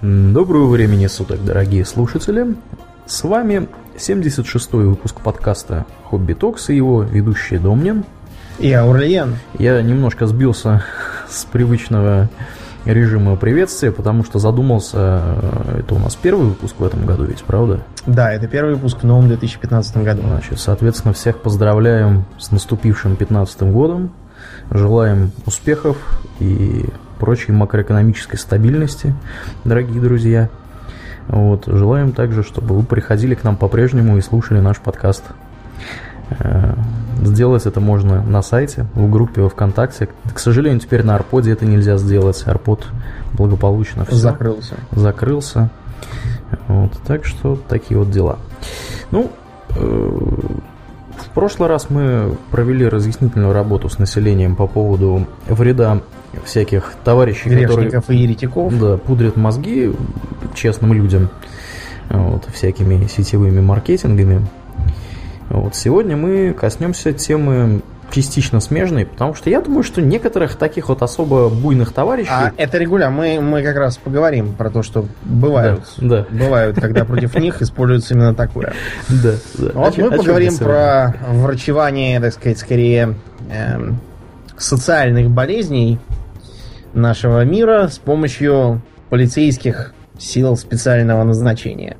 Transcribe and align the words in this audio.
Доброго 0.00 0.68
времени 0.68 1.08
суток, 1.08 1.44
дорогие 1.44 1.84
слушатели. 1.84 2.54
С 3.06 3.24
вами 3.24 3.66
76-й 3.96 4.84
выпуск 4.84 5.20
подкаста 5.20 5.86
«Хобби 6.04 6.34
Токс» 6.34 6.68
и 6.68 6.76
его 6.76 7.02
ведущий 7.02 7.58
Домнин. 7.58 8.04
И 8.60 8.72
Аурлиен. 8.72 9.38
Я 9.58 9.82
немножко 9.82 10.28
сбился 10.28 10.84
с 11.28 11.44
привычного 11.46 12.30
режима 12.84 13.34
приветствия, 13.34 13.90
потому 13.90 14.22
что 14.22 14.38
задумался, 14.38 14.96
э, 14.96 15.80
это 15.80 15.96
у 15.96 15.98
нас 15.98 16.14
первый 16.14 16.50
выпуск 16.50 16.76
в 16.78 16.84
этом 16.84 17.04
году 17.04 17.24
ведь, 17.24 17.42
правда? 17.42 17.80
Да, 18.06 18.32
это 18.32 18.46
первый 18.46 18.74
выпуск 18.74 18.98
в 19.02 19.04
новом 19.04 19.26
2015 19.26 19.96
году. 20.04 20.22
Значит, 20.22 20.60
соответственно, 20.60 21.12
всех 21.12 21.40
поздравляем 21.40 22.24
с 22.38 22.52
наступившим 22.52 23.16
2015 23.16 23.62
годом, 23.72 24.12
желаем 24.70 25.32
успехов 25.44 25.96
и 26.38 26.86
прочей 27.18 27.52
макроэкономической 27.52 28.38
стабильности, 28.38 29.14
дорогие 29.64 30.00
друзья. 30.00 30.48
Вот. 31.28 31.64
Желаем 31.66 32.12
также, 32.12 32.42
чтобы 32.42 32.74
вы 32.74 32.82
приходили 32.82 33.34
к 33.34 33.44
нам 33.44 33.56
по-прежнему 33.56 34.16
и 34.16 34.20
слушали 34.20 34.60
наш 34.60 34.78
подкаст. 34.78 35.24
Э, 36.30 36.74
сделать 37.22 37.66
это 37.66 37.80
можно 37.80 38.22
на 38.22 38.42
сайте, 38.42 38.86
в 38.94 39.10
группе 39.10 39.42
во 39.42 39.48
ВКонтакте. 39.48 40.08
К 40.32 40.38
сожалению, 40.38 40.80
теперь 40.80 41.04
на 41.04 41.14
Арподе 41.14 41.52
это 41.52 41.66
нельзя 41.66 41.98
сделать. 41.98 42.42
Арпод 42.46 42.86
благополучно 43.34 44.04
все. 44.06 44.16
Закрылся. 44.16 44.74
Закрылся. 44.92 45.70
Вот. 46.66 46.92
Так 47.06 47.26
что 47.26 47.58
такие 47.68 47.98
вот 47.98 48.10
дела. 48.10 48.38
Ну, 49.10 49.30
э, 49.76 50.10
прошлый 51.38 51.68
раз 51.68 51.88
мы 51.88 52.36
провели 52.50 52.84
разъяснительную 52.84 53.52
работу 53.52 53.88
с 53.88 54.00
населением 54.00 54.56
по 54.56 54.66
поводу 54.66 55.24
вреда 55.46 56.00
всяких 56.44 56.94
товарищей, 57.04 57.48
Грешников 57.48 58.00
которые, 58.00 58.18
и 58.18 58.22
еретиков. 58.24 58.76
Да, 58.76 58.96
пудрят 58.96 59.36
мозги 59.36 59.92
честным 60.56 60.94
людям 60.94 61.28
вот, 62.10 62.46
всякими 62.52 63.06
сетевыми 63.06 63.60
маркетингами. 63.60 64.48
Вот, 65.48 65.76
сегодня 65.76 66.16
мы 66.16 66.52
коснемся 66.54 67.12
темы 67.12 67.82
частично 68.10 68.60
смежной, 68.60 69.06
потому 69.06 69.34
что 69.34 69.50
я 69.50 69.60
думаю, 69.60 69.82
что 69.82 70.00
некоторых 70.00 70.56
таких 70.56 70.88
вот 70.88 71.02
особо 71.02 71.48
буйных 71.48 71.92
товарищей... 71.92 72.30
А 72.30 72.52
это 72.56 72.78
регулярно. 72.78 73.16
Мы, 73.16 73.40
мы 73.40 73.62
как 73.62 73.76
раз 73.76 73.96
поговорим 73.96 74.54
про 74.54 74.70
то, 74.70 74.82
что 74.82 75.06
бывают, 75.22 75.82
да, 75.98 76.26
да. 76.30 76.44
бывают, 76.44 76.80
когда 76.80 77.04
против 77.04 77.34
них 77.36 77.60
используется 77.62 78.14
именно 78.14 78.34
такое. 78.34 78.72
Да, 79.08 79.34
да. 79.58 79.70
Вот 79.74 79.98
мы 79.98 80.10
поговорим 80.10 80.56
про 80.56 81.14
врачевание, 81.28 82.20
так 82.20 82.32
сказать, 82.32 82.58
скорее 82.58 83.14
эм, 83.50 84.00
социальных 84.56 85.30
болезней 85.30 85.98
нашего 86.94 87.44
мира 87.44 87.88
с 87.88 87.98
помощью 87.98 88.82
полицейских 89.10 89.94
сил 90.18 90.56
специального 90.56 91.22
назначения. 91.24 91.96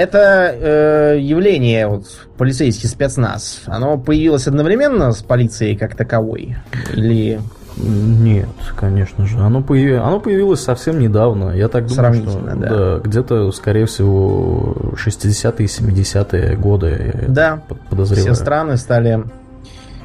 Это 0.00 0.54
э, 0.58 1.18
явление, 1.20 1.86
вот, 1.86 2.06
полицейский 2.38 2.88
спецназ, 2.88 3.60
оно 3.66 3.98
появилось 3.98 4.46
одновременно 4.46 5.12
с 5.12 5.22
полицией 5.22 5.76
как 5.76 5.94
таковой? 5.94 6.56
Или... 6.94 7.38
Нет, 7.76 8.48
конечно 8.78 9.26
же. 9.26 9.38
Оно, 9.40 9.62
появ... 9.62 10.02
оно 10.02 10.18
появилось 10.18 10.60
совсем 10.60 10.98
недавно. 11.00 11.50
Я 11.50 11.68
так 11.68 11.86
думаю, 11.86 12.14
что 12.14 12.40
да. 12.40 12.54
Да, 12.54 12.98
где-то, 13.04 13.52
скорее 13.52 13.84
всего, 13.84 14.74
60-е, 14.94 15.66
70-е 15.66 16.56
годы. 16.56 17.26
Да, 17.28 17.60
подозреваю. 17.90 18.32
все 18.32 18.42
страны 18.42 18.78
стали, 18.78 19.22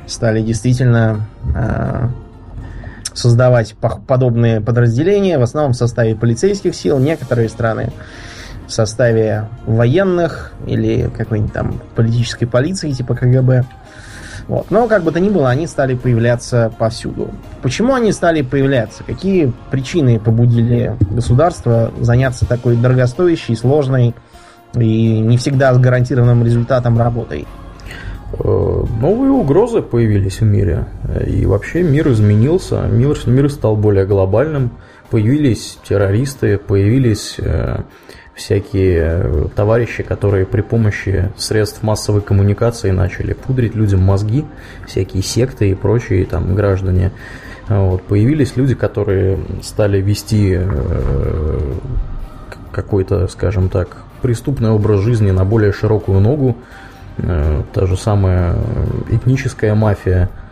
стали 0.08 0.42
действительно 0.42 1.22
э, 1.56 2.10
создавать 3.14 3.76
подобные 4.08 4.60
подразделения, 4.60 5.40
в 5.40 5.44
основном 5.44 5.72
в 5.72 5.78
составе 5.78 6.18
полицейских 6.18 6.76
сил, 6.76 7.00
некоторые 7.00 7.48
страны 7.48 7.94
в 8.68 8.72
составе 8.72 9.48
военных 9.66 10.54
или 10.66 11.10
какой-нибудь 11.16 11.54
там 11.54 11.80
политической 11.96 12.46
полиции 12.46 12.92
типа 12.92 13.16
КГБ. 13.16 13.66
Вот. 14.48 14.70
Но 14.70 14.88
как 14.88 15.04
бы 15.04 15.12
то 15.12 15.20
ни 15.20 15.30
было, 15.30 15.50
они 15.50 15.66
стали 15.66 15.96
появляться 15.96 16.72
повсюду. 16.78 17.30
Почему 17.62 17.96
они 17.96 18.12
стали 18.12 18.42
появляться? 18.42 19.04
Какие 19.04 19.52
причины 19.72 20.20
побудили 20.20 20.96
государство 21.10 21.92
заняться 22.00 22.46
такой 22.46 22.76
дорогостоящей, 22.76 23.56
сложной 23.56 24.14
и 24.76 25.20
не 25.20 25.38
всегда 25.38 25.74
с 25.74 25.80
гарантированным 25.80 26.44
результатом 26.44 26.98
работой? 27.00 27.48
Э, 28.34 28.84
новые 29.02 29.32
угрозы 29.32 29.82
появились 29.82 30.42
в 30.42 30.46
мире. 30.46 30.86
И 31.26 31.46
вообще 31.46 31.82
мир 31.82 32.12
изменился, 32.12 32.82
мир, 32.82 33.18
мир 33.26 33.50
стал 33.50 33.76
более 33.76 34.06
глобальным. 34.06 34.72
Появились 35.10 35.78
террористы, 35.88 36.58
появились 36.58 37.36
э, 37.38 37.84
всякие 38.36 39.50
товарищи, 39.56 40.04
которые 40.04 40.46
при 40.46 40.62
помощи 40.62 41.32
средств 41.38 41.84
массовой 41.84 42.22
коммуникации 42.22 42.92
начали 42.92 43.34
пудрить 43.34 43.76
людям 43.76 44.02
мозги, 44.02 44.46
всякие 44.88 45.24
секты 45.24 45.70
и 45.70 45.76
прочие 45.76 46.26
там 46.26 46.54
граждане. 46.56 47.12
Вот. 47.68 48.04
Появились 48.04 48.58
люди, 48.58 48.76
которые 48.76 49.40
стали 49.64 50.02
вести 50.02 50.56
э, 50.60 51.60
какой-то, 52.72 53.28
скажем 53.28 53.70
так, 53.70 53.98
преступный 54.22 54.70
образ 54.70 55.00
жизни 55.00 55.32
на 55.32 55.46
более 55.46 55.72
широкую 55.72 56.20
ногу, 56.20 56.58
Э, 57.18 57.64
та 57.74 57.86
же 57.86 57.96
самая 57.96 58.56
этническая 59.10 59.74
мафия, 59.74 60.24
э, 60.26 60.45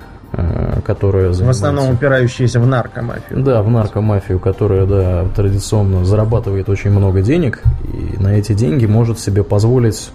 которая 0.85 1.33
занимается... 1.33 1.45
В 1.45 1.49
основном 1.49 1.93
упирающаяся 1.93 2.59
в 2.59 2.67
наркомафию. 2.67 3.43
Да, 3.43 3.61
в 3.61 3.69
наркомафию, 3.69 4.39
которая, 4.39 4.85
да, 4.85 5.25
традиционно 5.35 6.05
зарабатывает 6.05 6.69
очень 6.69 6.91
много 6.91 7.21
денег, 7.21 7.61
и 7.83 8.21
на 8.21 8.29
эти 8.29 8.53
деньги 8.53 8.85
может 8.85 9.19
себе 9.19 9.43
позволить 9.43 10.11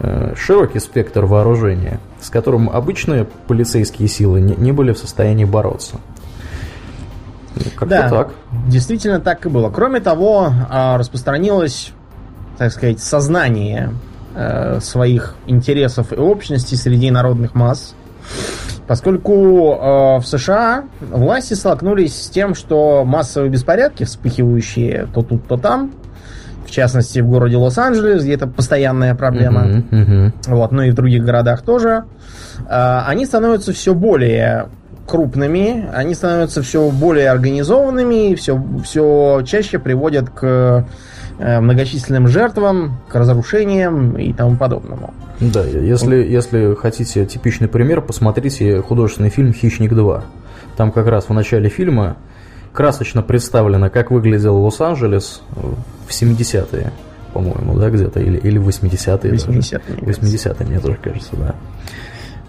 э, 0.00 0.34
широкий 0.36 0.78
спектр 0.78 1.24
вооружения, 1.24 2.00
с 2.20 2.30
которым 2.30 2.70
обычные 2.70 3.26
полицейские 3.46 4.08
силы 4.08 4.40
не, 4.40 4.54
не 4.54 4.72
были 4.72 4.92
в 4.92 4.98
состоянии 4.98 5.44
бороться. 5.44 5.96
Ну, 7.56 7.62
как-то 7.74 7.86
да, 7.86 8.08
так. 8.08 8.30
Действительно 8.68 9.20
так 9.20 9.44
и 9.44 9.48
было. 9.48 9.70
Кроме 9.70 10.00
того, 10.00 10.52
а, 10.70 10.96
распространилось, 10.96 11.92
так 12.56 12.70
сказать, 12.70 13.00
сознание 13.00 13.90
Э, 14.40 14.78
своих 14.80 15.34
интересов 15.46 16.12
и 16.12 16.16
общности 16.16 16.76
среди 16.76 17.10
народных 17.10 17.56
масс. 17.56 17.96
Поскольку 18.88 19.74
э, 19.74 20.18
в 20.18 20.22
США 20.24 20.84
власти 20.98 21.52
столкнулись 21.52 22.22
с 22.22 22.30
тем, 22.30 22.54
что 22.54 23.04
массовые 23.04 23.50
беспорядки, 23.50 24.04
вспыхивающие 24.04 25.06
то 25.12 25.22
тут, 25.22 25.46
то 25.46 25.58
там, 25.58 25.92
в 26.66 26.70
частности 26.70 27.20
в 27.20 27.28
городе 27.28 27.58
Лос-Анджелес, 27.58 28.22
где 28.22 28.34
это 28.34 28.46
постоянная 28.46 29.14
проблема, 29.14 29.66
uh-huh, 29.66 29.90
uh-huh. 29.90 30.32
вот, 30.46 30.72
ну 30.72 30.82
и 30.82 30.90
в 30.90 30.94
других 30.94 31.22
городах 31.22 31.60
тоже, 31.60 32.04
э, 32.60 33.00
они 33.06 33.26
становятся 33.26 33.74
все 33.74 33.92
более 33.92 34.70
крупными, 35.06 35.86
они 35.92 36.14
становятся 36.14 36.62
все 36.62 36.88
более 36.90 37.30
организованными 37.30 38.30
и 38.30 38.34
все, 38.36 38.58
все 38.84 39.42
чаще 39.44 39.78
приводят 39.78 40.30
к 40.30 40.86
многочисленным 41.38 42.28
жертвам, 42.28 42.98
к 43.08 43.14
разрушениям 43.14 44.16
и 44.16 44.32
тому 44.32 44.56
подобному. 44.56 45.14
Да, 45.40 45.64
если, 45.64 46.16
если 46.16 46.74
хотите 46.74 47.24
типичный 47.24 47.68
пример, 47.68 48.00
посмотрите 48.00 48.82
художественный 48.82 49.30
фильм 49.30 49.52
«Хищник 49.52 49.92
2». 49.92 50.22
Там 50.76 50.92
как 50.92 51.06
раз 51.06 51.28
в 51.28 51.32
начале 51.32 51.68
фильма 51.68 52.16
красочно 52.72 53.22
представлено, 53.22 53.90
как 53.90 54.10
выглядел 54.10 54.56
Лос-Анджелес 54.56 55.42
в 56.06 56.10
70-е, 56.10 56.92
по-моему, 57.32 57.78
да, 57.78 57.90
где-то, 57.90 58.20
или, 58.20 58.36
или 58.38 58.60
80-е. 58.60 59.32
80-е. 59.32 59.96
80-е, 59.96 60.66
мне 60.66 60.78
тоже 60.78 60.98
кажется, 61.02 61.36
да. 61.36 61.54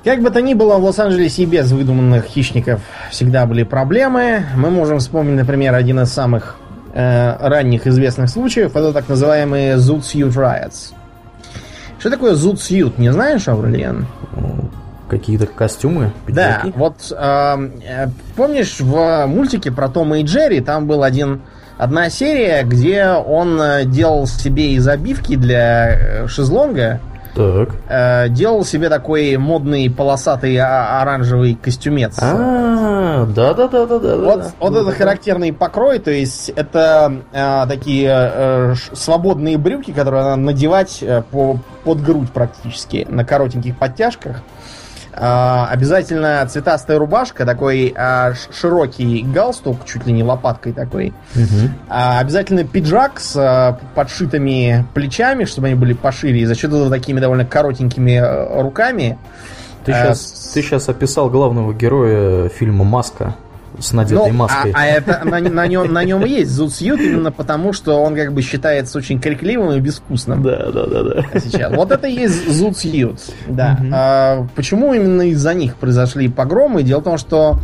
Как 0.03 0.21
бы 0.21 0.29
то 0.29 0.41
ни 0.41 0.53
было, 0.53 0.77
в 0.77 0.83
Лос-Анджелесе 0.85 1.43
и 1.43 1.45
без 1.45 1.71
выдуманных 1.71 2.25
хищников 2.25 2.79
всегда 3.11 3.45
были 3.45 3.63
проблемы. 3.63 4.45
Мы 4.55 4.69
можем 4.69 4.99
вспомнить, 4.99 5.35
например, 5.35 5.73
один 5.75 5.99
из 5.99 6.09
самых 6.09 6.55
э, 6.93 7.47
ранних 7.47 7.87
известных 7.87 8.29
случаев, 8.29 8.75
это 8.75 8.93
так 8.93 9.07
называемые 9.09 9.75
Zoot 9.77 10.01
Suit 10.01 10.33
Riots. 10.33 10.93
Что 11.99 12.09
такое 12.09 12.33
Zoot 12.33 12.55
Suit, 12.55 12.93
не 12.97 13.11
знаешь, 13.11 13.47
Аурлиен? 13.47 14.07
Какие-то 15.09 15.47
костюмы? 15.47 16.11
Пиджаки? 16.27 16.71
Да, 16.71 16.77
вот 16.77 17.11
э, 17.11 17.69
э, 17.87 18.07
помнишь 18.35 18.79
в 18.79 19.25
мультике 19.25 19.71
про 19.71 19.89
Тома 19.89 20.19
и 20.19 20.23
Джерри 20.23 20.61
там 20.61 20.85
был 20.87 21.03
один 21.03 21.41
одна 21.79 22.09
серия, 22.09 22.63
где 22.63 23.07
он 23.07 23.59
э, 23.59 23.85
делал 23.85 24.27
себе 24.27 24.73
из 24.73 24.87
обивки 24.87 25.35
для 25.35 25.89
э, 25.89 26.27
шезлонга 26.27 26.99
так. 27.35 27.69
Э, 27.87 28.29
делал 28.29 28.65
себе 28.65 28.89
такой 28.89 29.37
модный 29.37 29.89
полосатый 29.89 30.57
оранжевый 30.59 31.55
костюмец. 31.55 32.17
А, 32.21 33.25
да, 33.25 33.53
да, 33.53 33.67
да, 33.67 33.85
да, 33.85 33.99
да. 33.99 34.15
Вот, 34.17 34.39
да, 34.39 34.51
вот 34.59 34.73
да, 34.73 34.79
это 34.79 34.89
да. 34.89 34.95
характерный 34.95 35.53
покрой, 35.53 35.99
то 35.99 36.11
есть 36.11 36.49
это 36.49 37.21
э, 37.31 37.65
такие 37.67 38.09
э, 38.11 38.75
свободные 38.93 39.57
брюки, 39.57 39.91
которые 39.91 40.23
надо 40.23 40.41
надевать 40.41 40.99
э, 41.01 41.23
по, 41.31 41.59
под 41.83 42.03
грудь 42.03 42.29
практически 42.31 43.05
на 43.09 43.23
коротеньких 43.23 43.77
подтяжках. 43.77 44.37
А, 44.37 44.78
обязательно 45.19 46.45
цветастая 46.49 46.97
рубашка, 46.97 47.45
такой 47.45 47.93
а, 47.95 48.33
широкий 48.51 49.23
галстук, 49.23 49.85
чуть 49.85 50.05
ли 50.05 50.13
не 50.13 50.23
лопаткой 50.23 50.73
такой. 50.73 51.13
Угу. 51.35 51.69
А, 51.89 52.19
обязательно 52.19 52.63
пиджак 52.63 53.19
с 53.19 53.35
а, 53.35 53.79
подшитыми 53.95 54.85
плечами, 54.93 55.45
чтобы 55.45 55.67
они 55.67 55.75
были 55.75 55.93
пошире, 55.93 56.41
и 56.41 56.45
за 56.45 56.55
счет 56.55 56.71
этого 56.71 56.89
такими 56.89 57.19
довольно 57.19 57.45
коротенькими 57.45 58.15
а, 58.15 58.61
руками. 58.61 59.17
Ты 59.85 59.93
сейчас, 59.93 60.51
ты 60.53 60.61
сейчас 60.61 60.87
описал 60.89 61.29
главного 61.29 61.73
героя 61.73 62.49
фильма 62.49 62.83
Маска 62.83 63.35
с 63.79 63.93
надетой 63.93 64.31
ну, 64.31 64.37
маской. 64.37 64.71
А, 64.71 64.81
а 64.81 64.85
это 64.85 65.21
на, 65.23 65.39
на, 65.39 65.67
нем, 65.67 65.91
на 65.91 66.03
нем 66.03 66.25
есть 66.25 66.51
зудсьют 66.51 66.99
именно 66.99 67.31
потому, 67.31 67.73
что 67.73 68.01
он 68.01 68.15
как 68.15 68.33
бы 68.33 68.41
считается 68.41 68.97
очень 68.97 69.19
крикливым 69.19 69.73
и 69.73 69.79
безвкусным. 69.79 70.43
Да, 70.43 70.71
да, 70.71 70.85
да, 70.85 71.03
да. 71.03 71.39
Сейчас. 71.39 71.73
Вот 71.73 71.91
это 71.91 72.07
и 72.07 72.13
есть 72.13 72.51
зудсьют. 72.51 73.19
Да. 73.47 73.77
Угу. 73.79 73.89
А, 73.93 74.47
почему 74.55 74.93
именно 74.93 75.29
из-за 75.29 75.53
них 75.53 75.75
произошли 75.75 76.27
погромы? 76.27 76.83
Дело 76.83 76.99
в 77.01 77.03
том, 77.03 77.17
что 77.17 77.59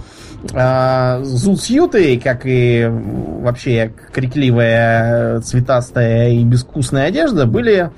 а, 0.54 1.22
зудсьюты, 1.24 2.20
как 2.20 2.42
и 2.46 2.88
вообще 2.90 3.92
крикливая, 4.14 5.40
цветастая 5.42 6.30
и 6.30 6.44
безвкусная 6.44 7.08
одежда, 7.08 7.46
были 7.46 7.92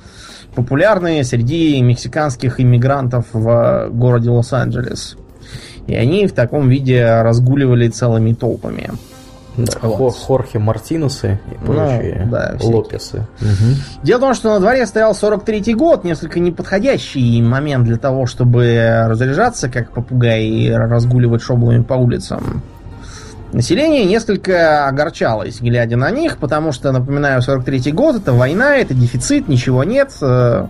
популярны 0.56 1.24
среди 1.24 1.80
мексиканских 1.82 2.60
иммигрантов 2.60 3.26
в 3.34 3.90
городе 3.92 4.30
Лос-Анджелес. 4.30 5.18
И 5.88 5.96
они 5.96 6.28
в 6.28 6.34
таком 6.34 6.70
виде 6.70 7.04
разгуливали 7.22 7.88
целыми 7.88 8.34
толпами. 8.34 8.92
Да, 9.58 9.72
вот. 9.82 10.16
Хорхе 10.16 10.60
Мартинесы 10.60 11.40
и 11.52 11.56
ну, 11.60 11.66
прочие 11.66 12.22
ну, 12.26 12.32
да, 12.32 12.56
Лопесы. 12.62 13.26
Угу. 13.42 14.04
Дело 14.04 14.18
в 14.20 14.22
том, 14.22 14.34
что 14.36 14.54
на 14.54 14.60
дворе 14.60 14.86
стоял 14.86 15.14
43-й 15.14 15.74
год, 15.74 16.04
несколько 16.04 16.40
неподходящий 16.40 17.42
момент 17.42 17.86
для 17.86 17.98
того, 17.98 18.28
чтобы 18.28 19.06
разряжаться, 19.08 19.68
как 19.68 19.92
попугай, 19.92 20.46
и 20.46 20.70
разгуливать 20.70 21.42
шоблами 21.42 21.82
по 21.82 21.96
улицам. 21.96 22.62
Население 23.52 24.06
несколько 24.06 24.88
огорчалось, 24.88 25.60
глядя 25.60 25.96
на 25.96 26.12
них, 26.12 26.38
потому 26.38 26.72
что, 26.72 26.92
напоминаю, 26.92 27.42
43-й 27.42 27.92
год, 27.92 28.18
это 28.18 28.34
война, 28.34 28.76
это 28.76 28.94
дефицит, 28.94 29.48
ничего 29.48 29.84
нет, 29.84 30.12
э, 30.22 30.68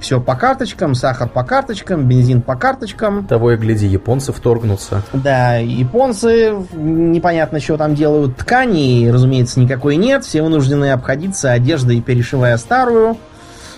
все 0.00 0.20
по 0.20 0.34
карточкам, 0.34 0.94
сахар 0.94 1.28
по 1.28 1.42
карточкам, 1.44 2.06
бензин 2.06 2.42
по 2.42 2.56
карточкам. 2.56 3.26
Того 3.26 3.52
и 3.52 3.56
гляди, 3.56 3.86
японцы 3.86 4.32
вторгнутся. 4.32 5.02
Да, 5.12 5.56
японцы 5.56 6.54
непонятно, 6.72 7.60
что 7.60 7.76
там 7.76 7.94
делают. 7.94 8.36
Ткани, 8.36 9.08
разумеется, 9.08 9.60
никакой 9.60 9.96
нет. 9.96 10.24
Все 10.24 10.42
вынуждены 10.42 10.92
обходиться 10.92 11.52
одеждой, 11.52 12.00
перешивая 12.00 12.56
старую. 12.56 13.16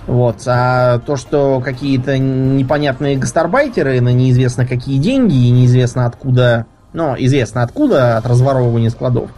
Вот. 0.08 0.42
А 0.46 1.00
то, 1.00 1.16
что 1.16 1.60
какие-то 1.60 2.18
непонятные 2.18 3.16
гастарбайтеры 3.16 4.00
на 4.00 4.08
неизвестно 4.08 4.66
какие 4.66 4.98
деньги 4.98 5.34
и 5.34 5.50
неизвестно 5.50 6.06
откуда, 6.06 6.64
ну, 6.94 7.14
известно 7.18 7.62
откуда, 7.62 8.16
от 8.16 8.26
разворовывания 8.26 8.88
складов, 8.88 9.30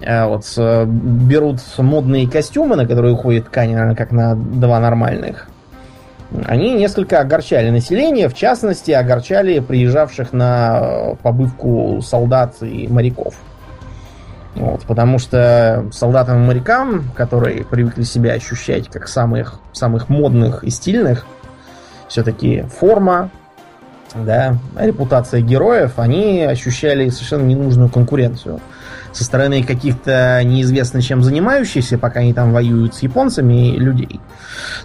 э, 0.00 0.26
вот, 0.26 0.44
берут 0.86 1.60
модные 1.78 2.28
костюмы, 2.28 2.74
на 2.74 2.84
которые 2.84 3.14
уходит 3.14 3.46
ткань, 3.46 3.72
наверное, 3.72 3.94
как 3.94 4.10
на 4.10 4.34
два 4.34 4.80
нормальных, 4.80 5.46
они 6.46 6.74
несколько 6.74 7.20
огорчали 7.20 7.70
население, 7.70 8.28
в 8.28 8.34
частности, 8.34 8.90
огорчали 8.90 9.60
приезжавших 9.60 10.32
на 10.32 10.80
э, 10.80 11.14
побывку 11.22 12.00
солдат 12.02 12.56
и 12.62 12.88
моряков. 12.88 13.34
Вот, 14.54 14.82
потому 14.82 15.18
что 15.18 15.88
солдатам 15.92 16.42
и 16.42 16.46
морякам, 16.46 17.10
которые 17.16 17.64
привыкли 17.64 18.02
себя 18.02 18.32
ощущать 18.32 18.88
как 18.88 19.08
самых, 19.08 19.60
самых 19.72 20.08
модных 20.08 20.62
и 20.64 20.70
стильных, 20.70 21.26
все-таки 22.08 22.62
форма, 22.62 23.30
да, 24.14 24.58
репутация 24.78 25.40
героев, 25.40 25.92
они 25.96 26.42
ощущали 26.42 27.08
совершенно 27.08 27.44
ненужную 27.44 27.88
конкуренцию 27.88 28.60
со 29.12 29.24
стороны 29.24 29.62
каких-то 29.62 30.42
неизвестно 30.44 31.02
чем 31.02 31.22
занимающихся, 31.22 31.98
пока 31.98 32.20
они 32.20 32.32
там 32.32 32.52
воюют 32.52 32.94
с 32.94 33.02
японцами, 33.02 33.76
людей. 33.76 34.20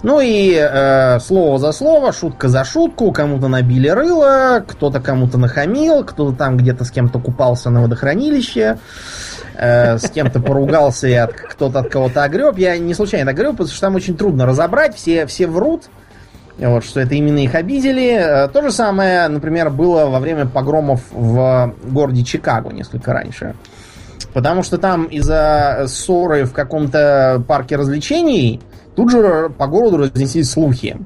Ну 0.03 0.19
и 0.19 0.53
э, 0.53 1.19
слово 1.19 1.59
за 1.59 1.71
слово, 1.71 2.11
шутка 2.13 2.49
за 2.49 2.63
шутку, 2.63 3.11
кому-то 3.11 3.47
набили 3.47 3.87
рыло, 3.87 4.63
кто-то 4.67 4.99
кому-то 4.99 5.37
нахамил, 5.37 6.03
кто-то 6.03 6.35
там 6.35 6.57
где-то 6.57 6.83
с 6.83 6.91
кем-то 6.91 7.19
купался 7.19 7.69
на 7.69 7.81
водохранилище, 7.81 8.77
э, 9.55 9.97
с 9.97 10.09
кем-то 10.09 10.39
поругался 10.39 11.07
и 11.07 11.13
от, 11.13 11.33
кто-то 11.33 11.79
от 11.79 11.89
кого-то 11.89 12.23
огреб. 12.23 12.57
Я 12.57 12.77
не 12.77 12.93
случайно 12.93 13.31
огреб, 13.31 13.51
потому 13.51 13.69
что 13.69 13.81
там 13.81 13.95
очень 13.95 14.17
трудно 14.17 14.45
разобрать, 14.45 14.95
все, 14.95 15.25
все 15.25 15.47
врут. 15.47 15.85
Вот, 16.57 16.83
что 16.83 16.99
это 16.99 17.13
именно 17.13 17.37
их 17.37 17.53
обидели. 17.53 18.17
Э, 18.19 18.47
то 18.47 18.61
же 18.61 18.71
самое, 18.71 19.27
например, 19.27 19.69
было 19.69 20.05
во 20.05 20.19
время 20.19 20.47
погромов 20.47 21.01
в 21.11 21.73
городе 21.83 22.23
Чикаго 22.23 22.71
несколько 22.71 23.13
раньше. 23.13 23.55
Потому 24.33 24.63
что 24.63 24.77
там 24.77 25.05
из-за 25.05 25.85
ссоры 25.87 26.45
в 26.45 26.53
каком-то 26.53 27.43
парке 27.47 27.75
развлечений 27.75 28.61
тут 28.95 29.11
же 29.11 29.49
по 29.57 29.67
городу 29.67 29.97
разнеслись 29.97 30.51
слухи. 30.51 30.97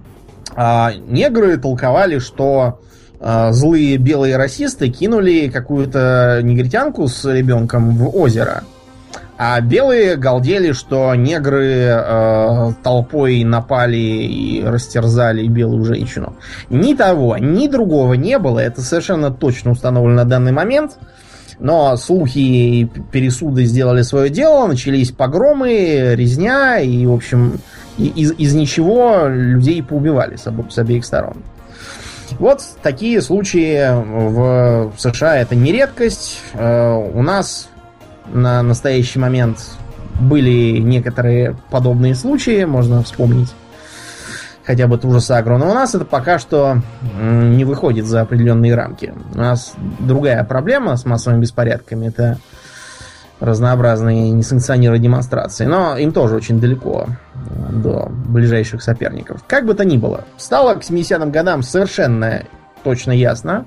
А 0.56 0.92
негры 1.08 1.58
толковали, 1.58 2.20
что 2.20 2.80
а, 3.20 3.52
злые 3.52 3.98
белые 3.98 4.36
расисты 4.36 4.90
кинули 4.90 5.50
какую-то 5.50 6.42
негритянку 6.44 7.08
с 7.08 7.24
ребенком 7.26 7.96
в 7.96 8.16
озеро. 8.16 8.64
А 9.38 9.60
белые 9.60 10.18
галдели, 10.18 10.72
что 10.72 11.16
негры 11.16 11.66
э, 11.66 12.74
толпой 12.84 13.44
напали 13.44 13.98
и 13.98 14.64
растерзали 14.64 15.48
белую 15.48 15.84
женщину. 15.84 16.36
Ни 16.70 16.94
того, 16.94 17.38
ни 17.40 17.68
другого 17.68 18.14
не 18.14 18.38
было. 18.38 18.60
Это 18.60 18.82
совершенно 18.82 19.32
точно 19.32 19.72
установлено 19.72 20.18
на 20.18 20.26
данный 20.26 20.52
момент. 20.52 21.00
Но 21.60 21.96
слухи 21.98 22.40
и 22.40 22.86
пересуды 23.12 23.66
сделали 23.66 24.02
свое 24.02 24.30
дело, 24.30 24.68
начались 24.68 25.12
погромы, 25.12 26.16
резня, 26.16 26.80
и, 26.80 27.06
в 27.06 27.14
общем, 27.14 27.60
из, 27.98 28.32
из 28.32 28.54
ничего 28.54 29.28
людей 29.28 29.84
поубивали 29.84 30.36
с, 30.36 30.52
с 30.70 30.78
обеих 30.78 31.06
сторон. 31.06 31.38
Вот 32.40 32.62
такие 32.82 33.22
случаи 33.22 33.90
в 33.94 34.94
США 34.98 35.38
это 35.38 35.56
не 35.56 35.72
редкость. 35.72 36.40
Э, 36.54 36.94
у 36.94 37.22
нас 37.22 37.70
на 38.34 38.64
настоящий 38.64 39.20
момент 39.20 39.58
были 40.20 40.80
некоторые 40.80 41.58
подобные 41.70 42.16
случаи, 42.16 42.64
можно 42.64 43.04
вспомнить 43.04 43.50
хотя 44.66 44.88
бы 44.88 44.98
ту 44.98 45.12
же 45.12 45.22
Сагру. 45.22 45.58
Но 45.58 45.70
у 45.70 45.74
нас 45.74 45.96
это 45.96 46.06
пока 46.06 46.40
что 46.40 46.78
не 47.20 47.66
выходит 47.66 48.06
за 48.06 48.22
определенные 48.22 48.76
рамки. 48.76 49.14
У 49.34 49.38
нас 49.38 49.74
другая 50.00 50.44
проблема 50.44 50.98
с 50.98 51.06
массовыми 51.06 51.42
беспорядками. 51.42 52.08
Это 52.08 52.38
разнообразные 53.40 54.32
несанкционированные 54.32 55.02
демонстрации. 55.02 55.66
Но 55.66 55.98
им 55.98 56.14
тоже 56.14 56.36
очень 56.36 56.62
далеко 56.62 57.08
до 57.72 58.08
ближайших 58.10 58.84
соперников. 58.84 59.44
Как 59.48 59.66
бы 59.66 59.74
то 59.74 59.84
ни 59.84 59.98
было, 59.98 60.26
стало 60.38 60.76
к 60.76 60.84
70-м 60.84 61.32
годам 61.32 61.64
совершенно 61.64 62.44
точно 62.84 63.12
ясно, 63.12 63.66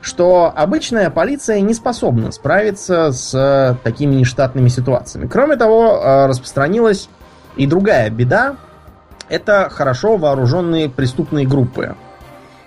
что 0.00 0.52
обычная 0.54 1.10
полиция 1.10 1.60
не 1.60 1.74
способна 1.74 2.30
справиться 2.32 3.12
с 3.12 3.78
такими 3.84 4.14
нештатными 4.14 4.68
ситуациями. 4.68 5.26
Кроме 5.26 5.56
того, 5.56 6.00
э, 6.02 6.26
распространилась 6.26 7.08
и 7.56 7.66
другая 7.66 8.10
беда, 8.10 8.56
это 9.28 9.68
хорошо 9.70 10.16
вооруженные 10.16 10.88
преступные 10.88 11.46
группы, 11.46 11.96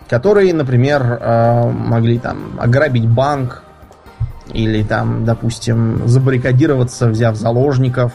которые, 0.10 0.54
например, 0.54 1.04
э, 1.04 1.70
могли 1.72 2.20
там 2.20 2.58
ограбить 2.60 3.08
банк 3.08 3.64
или 4.54 4.84
там, 4.84 5.26
допустим, 5.26 6.08
забаррикадироваться, 6.08 7.08
взяв 7.08 7.36
заложников. 7.36 8.14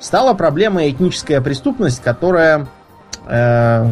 Стала 0.00 0.34
проблема 0.34 0.88
этническая 0.88 1.40
преступность, 1.40 2.02
которая 2.02 2.66
э, 3.26 3.86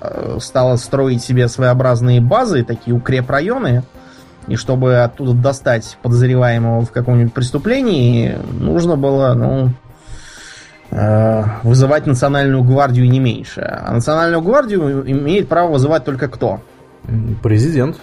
э, 0.00 0.38
стала 0.40 0.76
строить 0.76 1.22
себе 1.22 1.48
своеобразные 1.48 2.20
базы, 2.20 2.64
такие 2.64 2.96
укрепрайоны, 2.96 3.84
и 4.48 4.56
чтобы 4.56 5.02
оттуда 5.02 5.34
достать 5.34 5.98
подозреваемого 6.02 6.84
в 6.84 6.90
каком-нибудь 6.90 7.32
преступлении, 7.32 8.36
нужно 8.50 8.96
было, 8.96 9.34
ну, 9.34 9.70
вызывать 11.62 12.06
национальную 12.06 12.62
гвардию 12.62 13.08
не 13.08 13.18
меньше. 13.18 13.62
А 13.62 13.92
национальную 13.92 14.42
гвардию 14.42 15.10
имеет 15.10 15.48
право 15.48 15.72
вызывать 15.72 16.04
только 16.04 16.28
кто? 16.28 16.60
Президент. 17.42 17.96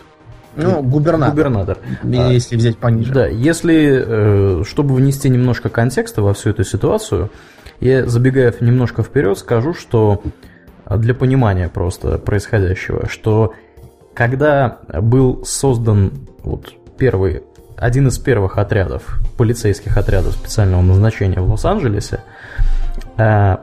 Ну, 0.56 0.82
губернатор. 0.82 1.36
Губернатор. 1.36 1.78
Если 2.04 2.56
взять 2.56 2.78
пониже. 2.78 3.14
Да, 3.14 3.28
если, 3.28 4.04
э, 4.62 4.64
чтобы 4.66 4.96
внести 4.96 5.30
немножко 5.30 5.70
контекста 5.70 6.22
во 6.22 6.34
всю 6.34 6.50
эту 6.50 6.64
ситуацию, 6.64 7.30
я, 7.80 8.06
забегая 8.08 8.54
немножко 8.60 9.04
вперед, 9.04 9.38
скажу, 9.38 9.74
что 9.74 10.22
для 10.90 11.14
понимания 11.14 11.70
просто 11.70 12.18
происходящего, 12.18 13.08
что 13.08 13.54
когда 14.14 14.80
был 15.02 15.46
создан 15.46 16.12
вот 16.44 16.74
первый, 16.98 17.44
один 17.80 18.08
из 18.08 18.18
первых 18.20 18.58
отрядов, 18.58 19.20
полицейских 19.38 19.98
отрядов 19.98 20.34
специального 20.34 20.82
назначения 20.82 21.40
в 21.40 21.50
Лос-Анджелесе, 21.50 22.22
Э, 23.18 23.58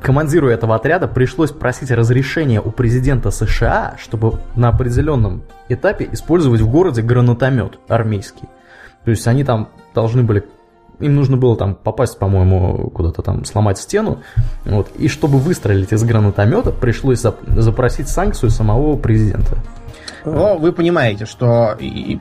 командиру 0.00 0.48
этого 0.48 0.74
отряда 0.74 1.08
пришлось 1.08 1.50
просить 1.50 1.90
разрешения 1.90 2.60
у 2.60 2.70
президента 2.70 3.30
США, 3.30 3.96
чтобы 3.98 4.40
на 4.54 4.68
определенном 4.68 5.42
этапе 5.68 6.08
использовать 6.12 6.60
в 6.60 6.70
городе 6.70 7.02
гранатомет 7.02 7.78
армейский. 7.88 8.48
То 9.04 9.10
есть 9.10 9.26
они 9.26 9.44
там 9.44 9.68
должны 9.94 10.22
были 10.22 10.44
им 10.98 11.14
нужно 11.14 11.36
было 11.36 11.58
там 11.58 11.74
попасть, 11.74 12.18
по-моему, 12.18 12.88
куда-то 12.88 13.20
там 13.20 13.44
сломать 13.44 13.76
стену. 13.76 14.22
Вот, 14.64 14.88
и 14.96 15.08
чтобы 15.08 15.36
выстрелить 15.36 15.92
из 15.92 16.02
гранатомета, 16.04 16.70
пришлось 16.70 17.18
запросить 17.18 18.08
санкцию 18.08 18.48
самого 18.48 18.96
президента. 18.96 19.58
Но 20.30 20.56
вы 20.56 20.72
понимаете, 20.72 21.24
что 21.26 21.76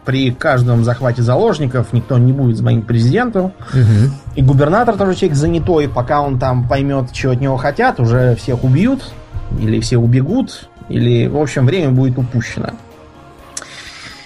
при 0.06 0.32
каждом 0.32 0.84
захвате 0.84 1.22
заложников 1.22 1.94
никто 1.94 2.18
не 2.18 2.32
будет 2.32 2.58
звонить 2.58 2.86
президенту. 2.86 3.52
Угу. 3.74 4.14
И 4.36 4.42
губернатор 4.42 4.96
тоже 4.96 5.16
человек 5.16 5.38
занятой, 5.38 5.90
пока 5.90 6.22
он 6.22 6.40
там 6.40 6.68
поймет, 6.68 7.12
чего 7.12 7.34
от 7.34 7.42
него 7.42 7.58
хотят, 7.58 8.00
уже 8.00 8.36
всех 8.36 8.64
убьют, 8.64 9.12
или 9.60 9.80
все 9.80 9.98
убегут, 9.98 10.70
или, 10.90 11.28
в 11.28 11.38
общем, 11.38 11.66
время 11.66 11.92
будет 11.92 12.18
упущено. 12.18 12.70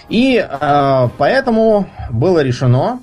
И 0.09 0.37
э, 0.37 1.09
поэтому 1.17 1.87
было 2.09 2.41
решено, 2.41 2.99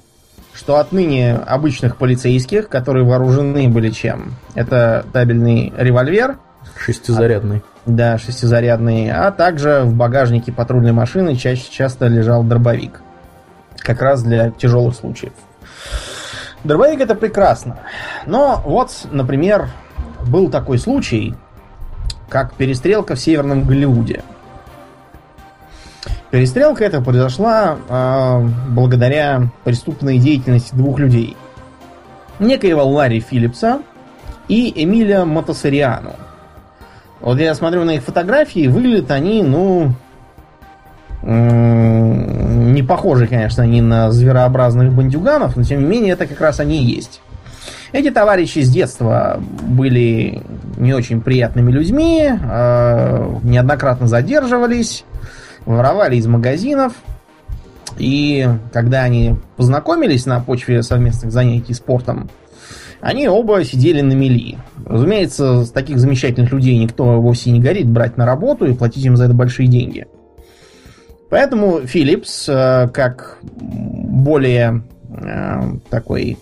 что 0.52 0.76
отныне 0.76 1.34
обычных 1.34 1.96
полицейских, 1.96 2.68
которые 2.68 3.04
вооружены 3.04 3.68
были 3.68 3.90
чем? 3.90 4.34
Это 4.54 5.04
табельный 5.12 5.72
револьвер. 5.76 6.38
Шестизарядный. 6.78 7.62
Да, 7.86 8.18
шестизарядный. 8.18 9.10
А 9.10 9.30
также 9.30 9.82
в 9.82 9.94
багажнике 9.94 10.52
патрульной 10.52 10.92
машины 10.92 11.36
чаще 11.36 11.70
часто 11.70 12.08
лежал 12.08 12.42
дробовик. 12.42 13.00
Как 13.78 14.02
раз 14.02 14.22
для 14.24 14.50
тяжелых 14.50 14.96
случаев. 14.96 15.32
Дробовик 16.64 17.00
это 17.00 17.14
прекрасно. 17.14 17.78
Но 18.26 18.60
вот, 18.64 18.90
например, 19.12 19.68
был 20.26 20.50
такой 20.50 20.78
случай, 20.78 21.36
как 22.28 22.54
перестрелка 22.54 23.14
в 23.14 23.20
Северном 23.20 23.64
Голливуде. 23.64 24.22
Перестрелка 26.32 26.84
эта 26.84 27.00
произошла 27.00 27.76
э, 27.88 28.48
благодаря 28.68 29.48
преступной 29.62 30.18
деятельности 30.18 30.74
двух 30.74 30.98
людей. 30.98 31.36
Некоего 32.40 32.84
Ларри 32.84 33.20
Филлипса 33.20 33.80
и 34.48 34.72
Эмиля 34.82 35.24
Мотосариану. 35.24 36.16
Вот 37.20 37.38
я 37.38 37.54
смотрю 37.54 37.84
на 37.84 37.92
их 37.92 38.02
фотографии, 38.02 38.68
выглядят 38.68 39.10
они, 39.10 39.42
ну, 39.42 39.92
не 41.22 42.82
похожи, 42.82 43.26
конечно, 43.26 43.62
они 43.62 43.80
на 43.80 44.12
зверообразных 44.12 44.92
бандюганов, 44.92 45.56
но 45.56 45.62
тем 45.62 45.80
не 45.80 45.86
менее 45.86 46.12
это 46.12 46.26
как 46.26 46.40
раз 46.40 46.60
они 46.60 46.82
и 46.82 46.86
есть. 46.86 47.20
Эти 47.92 48.10
товарищи 48.10 48.60
с 48.60 48.70
детства 48.70 49.40
были 49.62 50.42
не 50.76 50.92
очень 50.92 51.20
приятными 51.20 51.70
людьми, 51.70 52.28
э, 52.28 53.34
неоднократно 53.42 54.06
задерживались, 54.06 55.04
воровали 55.64 56.16
из 56.16 56.26
магазинов. 56.26 56.92
И 57.96 58.46
когда 58.72 59.02
они 59.02 59.36
познакомились 59.56 60.26
на 60.26 60.40
почве 60.40 60.82
совместных 60.82 61.32
занятий 61.32 61.72
спортом, 61.72 62.28
они 63.00 63.28
оба 63.28 63.64
сидели 63.64 64.00
на 64.00 64.12
мели. 64.12 64.58
Разумеется, 64.86 65.64
с 65.64 65.70
таких 65.72 65.98
замечательных 65.98 66.52
людей 66.52 66.78
никто 66.78 67.20
вовсе 67.20 67.50
не 67.50 67.60
горит 67.60 67.88
брать 67.88 68.16
на 68.16 68.24
работу 68.24 68.66
и 68.66 68.72
платить 68.72 69.04
им 69.04 69.16
за 69.16 69.24
это 69.24 69.34
большие 69.34 69.66
деньги. 69.66 70.06
Поэтому 71.28 71.80
Philips, 71.80 72.44
э, 72.46 72.88
как 72.90 73.38
более 73.42 74.84
э, 75.08 75.60
такой 75.90 76.38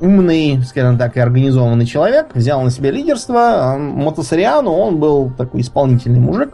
умный, 0.00 0.60
скажем 0.64 0.98
так, 0.98 1.16
и 1.16 1.20
организованный 1.20 1.86
человек, 1.86 2.34
взял 2.34 2.60
на 2.62 2.70
себя 2.72 2.90
лидерство. 2.90 3.76
Мотосариану 3.78 4.72
он 4.72 4.98
был 4.98 5.30
такой 5.30 5.60
исполнительный 5.60 6.18
мужик, 6.18 6.52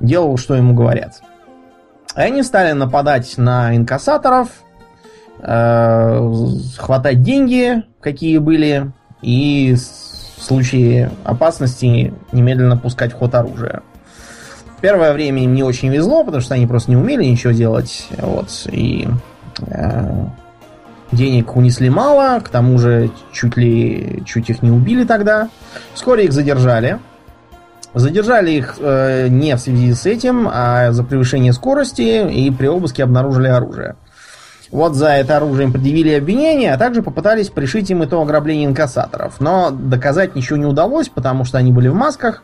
делал, 0.00 0.38
что 0.38 0.54
ему 0.54 0.74
говорят. 0.74 1.20
Они 2.14 2.42
стали 2.42 2.72
нападать 2.72 3.36
на 3.36 3.76
инкассаторов, 3.76 4.48
э, 4.48 4.63
хватать 5.40 7.22
деньги, 7.22 7.82
какие 8.00 8.38
были, 8.38 8.92
и 9.22 9.74
в 9.74 10.42
случае 10.42 11.10
опасности 11.24 12.12
немедленно 12.32 12.76
пускать 12.76 13.12
в 13.12 13.16
ход 13.16 13.34
оружие. 13.34 13.82
Первое 14.80 15.14
время 15.14 15.44
им 15.44 15.54
не 15.54 15.62
очень 15.62 15.88
везло, 15.88 16.24
потому 16.24 16.42
что 16.42 16.54
они 16.54 16.66
просто 16.66 16.90
не 16.90 16.96
умели 16.96 17.24
ничего 17.24 17.52
делать. 17.52 18.06
Вот, 18.18 18.66
и 18.70 19.08
э, 19.66 20.24
денег 21.10 21.56
унесли 21.56 21.88
мало, 21.88 22.40
к 22.40 22.50
тому 22.50 22.78
же 22.78 23.10
чуть 23.32 23.56
ли 23.56 24.22
чуть 24.26 24.50
их 24.50 24.62
не 24.62 24.70
убили 24.70 25.04
тогда. 25.04 25.48
Вскоре 25.94 26.24
их 26.24 26.32
задержали. 26.32 26.98
Задержали 27.94 28.50
их 28.50 28.76
э, 28.78 29.28
не 29.28 29.56
в 29.56 29.60
связи 29.60 29.94
с 29.94 30.04
этим, 30.04 30.48
а 30.52 30.92
за 30.92 31.02
превышение 31.04 31.54
скорости 31.54 32.28
и 32.30 32.50
при 32.50 32.66
обыске 32.66 33.04
обнаружили 33.04 33.48
оружие. 33.48 33.96
Вот 34.74 34.96
за 34.96 35.10
это 35.10 35.36
оружие 35.36 35.66
им 35.66 35.72
предъявили 35.72 36.14
обвинение, 36.14 36.72
а 36.72 36.76
также 36.76 37.00
попытались 37.00 37.48
пришить 37.48 37.88
им 37.92 38.02
это 38.02 38.20
ограбление 38.20 38.66
инкассаторов. 38.66 39.36
Но 39.38 39.70
доказать 39.70 40.34
ничего 40.34 40.56
не 40.56 40.66
удалось, 40.66 41.08
потому 41.08 41.44
что 41.44 41.58
они 41.58 41.70
были 41.70 41.86
в 41.86 41.94
масках, 41.94 42.42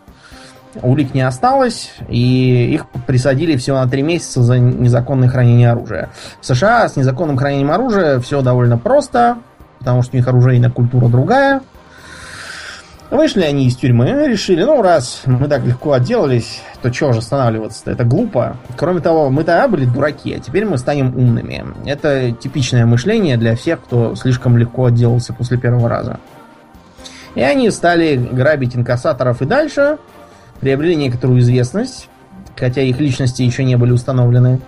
улик 0.81 1.13
не 1.13 1.23
осталось, 1.23 1.91
и 2.09 2.73
их 2.73 2.87
присадили 3.09 3.57
всего 3.57 3.79
на 3.79 3.89
три 3.89 4.03
месяца 4.03 4.45
за 4.45 4.61
незаконное 4.61 5.29
хранение 5.29 5.73
оружия. 5.73 6.11
В 6.41 6.47
США 6.47 6.89
с 6.89 6.95
незаконным 6.95 7.37
хранением 7.37 7.73
оружия 7.73 8.21
все 8.21 8.43
довольно 8.43 8.79
просто, 8.79 9.39
потому 9.81 10.03
что 10.03 10.15
у 10.15 10.17
них 10.19 10.29
оружейная 10.29 10.71
культура 10.71 11.09
другая– 11.09 11.63
Вышли 13.11 13.43
они 13.43 13.67
из 13.67 13.75
тюрьмы, 13.75 14.29
решили, 14.29 14.63
ну, 14.63 14.81
раз 14.83 15.23
мы 15.27 15.49
так 15.49 15.65
легко 15.65 15.93
отделались, 15.95 16.63
то 16.81 16.91
чего 16.91 17.13
же 17.13 17.19
останавливаться-то? 17.19 17.91
Это 17.91 18.05
глупо. 18.05 18.57
Кроме 18.77 19.01
того, 19.01 19.31
мы 19.31 19.43
тогда 19.43 19.67
были 19.67 19.85
дураки, 19.85 20.33
а 20.33 20.39
теперь 20.39 20.65
мы 20.65 20.79
станем 20.79 21.17
умными. 21.17 21.65
Это 21.87 22.31
типичное 22.31 22.87
мышление 22.87 23.37
для 23.37 23.57
всех, 23.57 23.81
кто 23.83 24.15
слишком 24.15 24.57
легко 24.57 24.87
отделался 24.87 25.33
после 25.33 25.59
первого 25.59 25.89
раза. 25.89 26.21
И 27.35 27.41
они 27.41 27.71
стали 27.71 28.17
грабить 28.17 28.77
инкассаторов 28.77 29.43
и 29.43 29.45
дальше, 29.45 29.99
приобрели 30.61 30.95
некоторую 30.95 31.41
известность, 31.41 32.09
хотя 32.57 32.81
их 32.83 33.01
личности 33.01 33.43
еще 33.43 33.65
не 33.65 33.77
были 33.77 33.91
установлены. 33.91 34.61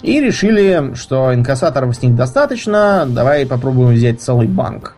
И 0.00 0.20
решили, 0.20 0.94
что 0.94 1.34
инкассаторов 1.34 1.94
с 1.94 2.02
них 2.02 2.14
достаточно, 2.14 3.04
давай 3.06 3.44
попробуем 3.46 3.94
взять 3.94 4.22
целый 4.22 4.48
банк. 4.48 4.96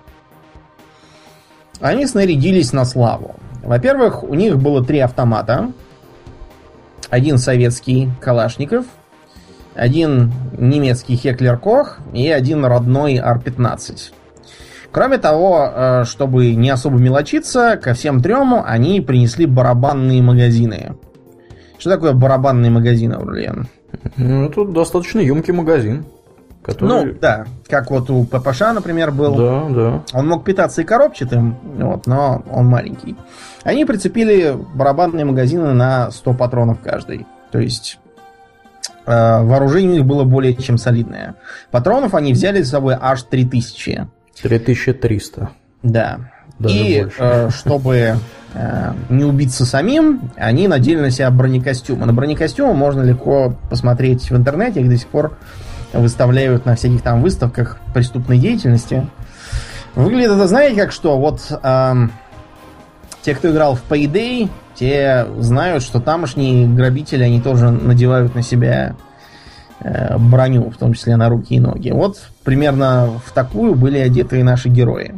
Они 1.80 2.06
снарядились 2.06 2.73
на 2.73 2.85
славу. 2.85 3.37
Во-первых, 3.62 4.23
у 4.23 4.35
них 4.35 4.59
было 4.59 4.85
три 4.85 5.00
автомата. 5.00 5.73
Один 7.11 7.38
советский 7.38 8.11
Калашников, 8.21 8.87
один 9.75 10.33
немецкий 10.59 11.16
Хеклер 11.16 11.59
Кох 11.59 11.99
и 12.12 12.28
один 12.30 12.64
родной 12.64 13.18
Ар-15. 13.18 14.12
Кроме 14.90 15.18
того, 15.18 15.68
э, 15.68 16.04
чтобы 16.04 16.54
не 16.54 16.71
особо 16.71 16.99
мелочиться, 16.99 17.76
ко 17.76 17.92
всем 17.92 18.23
трем 18.23 18.54
они 18.64 19.00
принесли 19.00 19.47
барабанные 19.47 20.23
магазины. 20.23 20.97
Что 21.78 21.90
такое 21.90 22.12
барабанные 22.14 22.71
магазины, 22.71 23.12
Аурлиен? 23.12 23.68
Ну, 24.16 24.47
это 24.47 24.64
достаточно 24.64 25.21
емкий 25.21 25.52
магазин. 25.52 26.06
Который... 26.66 26.88
Ну, 26.88 27.14
да, 27.20 27.46
как 27.68 27.92
вот 27.92 28.11
у 28.11 28.25
ППШ, 28.25 28.61
например, 28.75 29.12
был. 29.12 29.37
Да, 29.37 29.68
да. 29.68 30.02
Он 30.12 30.26
мог 30.26 30.44
питаться 30.44 30.82
и 30.82 30.85
коробчатым, 30.85 31.56
вот, 31.62 32.08
но 32.08 32.42
он 32.50 32.66
маленький. 32.66 33.14
Они 33.62 33.85
прицепили 33.85 34.56
барабанные 34.75 35.25
магазины 35.25 35.73
на 35.75 36.11
100 36.11 36.35
патронов 36.35 36.78
каждый. 36.82 37.25
То 37.52 37.61
есть 37.61 38.00
э, 39.06 39.12
вооружение 39.12 39.92
у 39.92 39.94
них 39.99 40.06
было 40.06 40.25
более 40.25 40.54
чем 40.56 40.76
солидное. 40.76 41.37
Патронов 41.70 42.16
они 42.16 42.32
взяли 42.32 42.62
с 42.62 42.70
собой 42.70 42.96
аж 43.00 43.23
3000. 43.23 44.08
3300. 44.42 45.50
Да. 45.85 46.18
Даже 46.58 46.75
и 46.75 47.06
э, 47.16 47.50
чтобы 47.50 48.16
э, 48.54 48.92
не 49.08 49.25
убиться 49.25 49.64
самим, 49.64 50.32
они 50.35 50.66
надели 50.66 50.99
на 50.99 51.12
себя 51.12 51.30
бронекостюмы. 51.30 52.06
На 52.06 52.12
бронекостюмы 52.12 52.75
можно 52.75 53.02
легко 53.02 53.54
посмотреть 53.70 54.32
в 54.32 54.37
интернете, 54.37 54.80
их 54.80 54.88
до 54.88 54.96
сих 54.96 55.06
пор 55.06 55.38
выставляют 55.98 56.66
на 56.66 56.76
всяких 56.76 57.02
там 57.02 57.22
выставках 57.22 57.78
преступной 57.94 58.38
деятельности. 58.38 59.06
Выглядит 59.94 60.32
это, 60.32 60.46
знаете, 60.46 60.80
как 60.80 60.92
что? 60.92 61.18
Вот 61.18 61.40
эм, 61.62 62.12
те, 63.22 63.34
кто 63.34 63.50
играл 63.50 63.74
в 63.74 63.82
Payday, 63.90 64.48
те 64.74 65.26
знают, 65.38 65.82
что 65.82 66.00
тамошние 66.00 66.68
грабители, 66.68 67.24
они 67.24 67.40
тоже 67.40 67.70
надевают 67.70 68.34
на 68.34 68.42
себя 68.42 68.94
э, 69.80 70.18
броню, 70.18 70.70
в 70.70 70.76
том 70.76 70.92
числе 70.92 71.16
на 71.16 71.28
руки 71.28 71.54
и 71.54 71.60
ноги. 71.60 71.90
Вот 71.90 72.20
примерно 72.44 73.20
в 73.24 73.32
такую 73.32 73.74
были 73.74 73.98
одеты 73.98 74.40
и 74.40 74.42
наши 74.42 74.68
герои. 74.68 75.14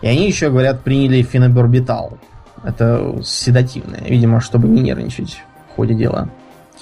И 0.00 0.08
они 0.08 0.26
еще, 0.26 0.50
говорят, 0.50 0.80
приняли 0.80 1.22
феноборбитал. 1.22 2.18
Это 2.64 3.20
седативное, 3.22 4.00
видимо, 4.00 4.40
чтобы 4.40 4.68
не 4.68 4.80
нервничать 4.80 5.42
в 5.70 5.76
ходе 5.76 5.94
дела. 5.94 6.28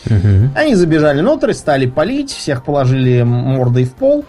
Угу. 0.07 0.51
Они 0.55 0.75
забежали 0.75 1.21
внутрь, 1.21 1.53
стали 1.53 1.87
палить, 1.87 2.31
всех 2.31 2.65
положили 2.65 3.23
мордой 3.23 3.85
в 3.85 3.95
пол. 3.95 4.25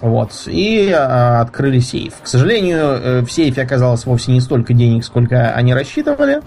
Вот. 0.00 0.30
И 0.46 0.92
а, 0.94 1.40
открыли 1.40 1.80
сейф. 1.80 2.14
К 2.22 2.26
сожалению, 2.26 2.78
э, 2.78 3.20
в 3.22 3.32
сейфе 3.32 3.62
оказалось 3.62 4.04
вовсе 4.04 4.32
не 4.32 4.40
столько 4.40 4.74
денег, 4.74 5.04
сколько 5.04 5.52
они 5.52 5.72
рассчитывали, 5.72 6.42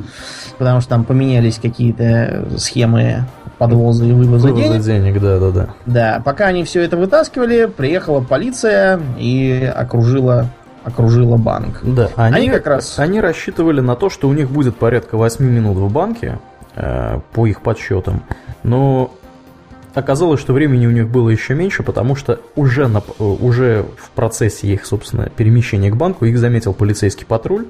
потому 0.60 0.81
что 0.81 0.91
там 0.91 1.03
поменялись 1.03 1.58
какие-то 1.58 2.46
схемы 2.58 3.25
подвоза 3.58 4.05
и 4.05 4.12
вывоза, 4.12 4.48
вывоза 4.48 4.79
денег. 4.79 4.84
денег. 5.13 5.22
Да, 5.22 5.39
да, 5.39 5.51
да. 5.51 5.67
Да, 5.86 6.22
пока 6.24 6.46
они 6.46 6.63
все 6.63 6.81
это 6.81 6.96
вытаскивали, 6.96 7.65
приехала 7.65 8.22
полиция 8.22 9.00
и 9.17 9.72
окружила 9.75 10.50
окружила 10.84 11.38
банк. 11.38 11.81
Да, 11.84 12.10
они, 12.15 12.38
они 12.38 12.50
как 12.50 12.65
раз... 12.65 12.98
Они 12.98 13.19
рассчитывали 13.19 13.81
на 13.81 13.96
то, 13.96 14.10
что 14.10 14.27
у 14.27 14.34
них 14.34 14.50
будет 14.50 14.77
порядка 14.77 15.17
8 15.17 15.43
минут 15.43 15.77
в 15.77 15.91
банке, 15.91 16.39
по 17.33 17.48
их 17.48 17.62
подсчетам. 17.62 18.24
Но 18.63 19.12
Оказалось, 19.95 20.39
что 20.39 20.53
времени 20.53 20.86
у 20.86 20.91
них 20.91 21.09
было 21.09 21.29
еще 21.29 21.55
меньше, 21.55 21.81
потому 21.81 22.15
что 22.15 22.39
уже, 22.55 22.88
на, 22.88 23.01
уже 23.19 23.86
в 23.98 24.12
процессе 24.12 24.67
их, 24.67 24.86
собственно, 24.86 25.29
перемещения 25.29 25.89
к 25.89 25.95
банку 25.95 26.25
их 26.25 26.38
заметил 26.38 26.74
полицейский 26.74 27.25
патруль, 27.25 27.65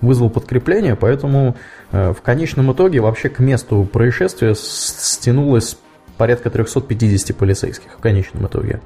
вызвал 0.00 0.30
подкрепление, 0.30 0.94
поэтому 0.94 1.56
э, 1.90 2.12
в 2.12 2.22
конечном 2.22 2.72
итоге 2.72 3.00
вообще 3.00 3.28
к 3.28 3.40
месту 3.40 3.88
происшествия 3.92 4.54
стянулось 4.54 5.76
порядка 6.16 6.48
350 6.48 7.36
полицейских 7.36 7.90
в 7.92 8.00
конечном 8.00 8.46
итоге. 8.46 8.80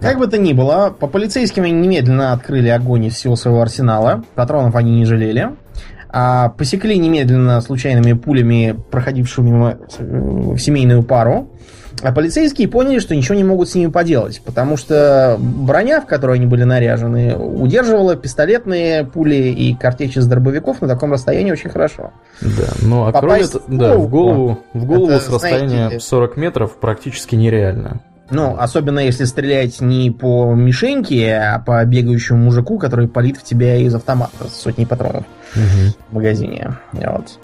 Как 0.00 0.18
бы 0.18 0.26
то 0.26 0.36
ни 0.36 0.52
было, 0.52 0.94
по 0.98 1.06
полицейским 1.06 1.62
они 1.62 1.72
немедленно 1.72 2.34
открыли 2.34 2.68
огонь 2.68 3.06
из 3.06 3.14
всего 3.14 3.36
своего 3.36 3.62
арсенала. 3.62 4.22
Патронов 4.34 4.76
они 4.76 4.92
не 4.96 5.06
жалели 5.06 5.50
а 6.12 6.50
посекли 6.50 6.98
немедленно 6.98 7.60
случайными 7.62 8.12
пулями, 8.12 8.76
проходившую 8.90 9.46
мимо 9.46 9.78
э, 9.98 10.56
семейную 10.58 11.02
пару. 11.02 11.48
А 12.02 12.12
полицейские 12.12 12.68
поняли, 12.68 12.98
что 12.98 13.14
ничего 13.14 13.34
не 13.34 13.44
могут 13.44 13.68
с 13.68 13.74
ними 13.74 13.90
поделать, 13.90 14.42
потому 14.44 14.76
что 14.76 15.36
броня, 15.38 16.00
в 16.00 16.06
которой 16.06 16.36
они 16.36 16.46
были 16.46 16.64
наряжены, 16.64 17.36
удерживала 17.36 18.16
пистолетные 18.16 19.04
пули 19.04 19.36
и 19.36 19.74
картечи 19.74 20.18
с 20.18 20.26
дробовиков 20.26 20.80
на 20.80 20.88
таком 20.88 21.12
расстоянии 21.12 21.52
очень 21.52 21.70
хорошо. 21.70 22.10
Да, 22.40 22.68
ну 22.82 23.06
а 23.06 23.12
кроме 23.12 23.46
того, 23.46 23.64
да, 23.68 23.96
в 23.96 24.08
голову, 24.08 24.58
в 24.74 24.84
голову 24.84 25.12
это, 25.12 25.24
с 25.24 25.28
расстояния 25.28 25.86
знаете, 25.86 26.00
40 26.00 26.36
метров 26.36 26.76
практически 26.76 27.36
нереально. 27.36 28.00
Ну, 28.32 28.56
особенно 28.58 28.98
если 28.98 29.24
стрелять 29.24 29.82
не 29.82 30.10
по 30.10 30.54
мишеньке, 30.54 31.34
а 31.34 31.58
по 31.58 31.84
бегающему 31.84 32.38
мужику, 32.38 32.78
который 32.78 33.06
палит 33.06 33.36
в 33.36 33.42
тебя 33.42 33.76
из 33.76 33.94
автомата 33.94 34.48
с 34.48 34.54
сотней 34.58 34.86
патронов 34.86 35.24
угу. 35.54 35.92
в 36.08 36.14
магазине. 36.14 36.74
Вот. 36.92 37.38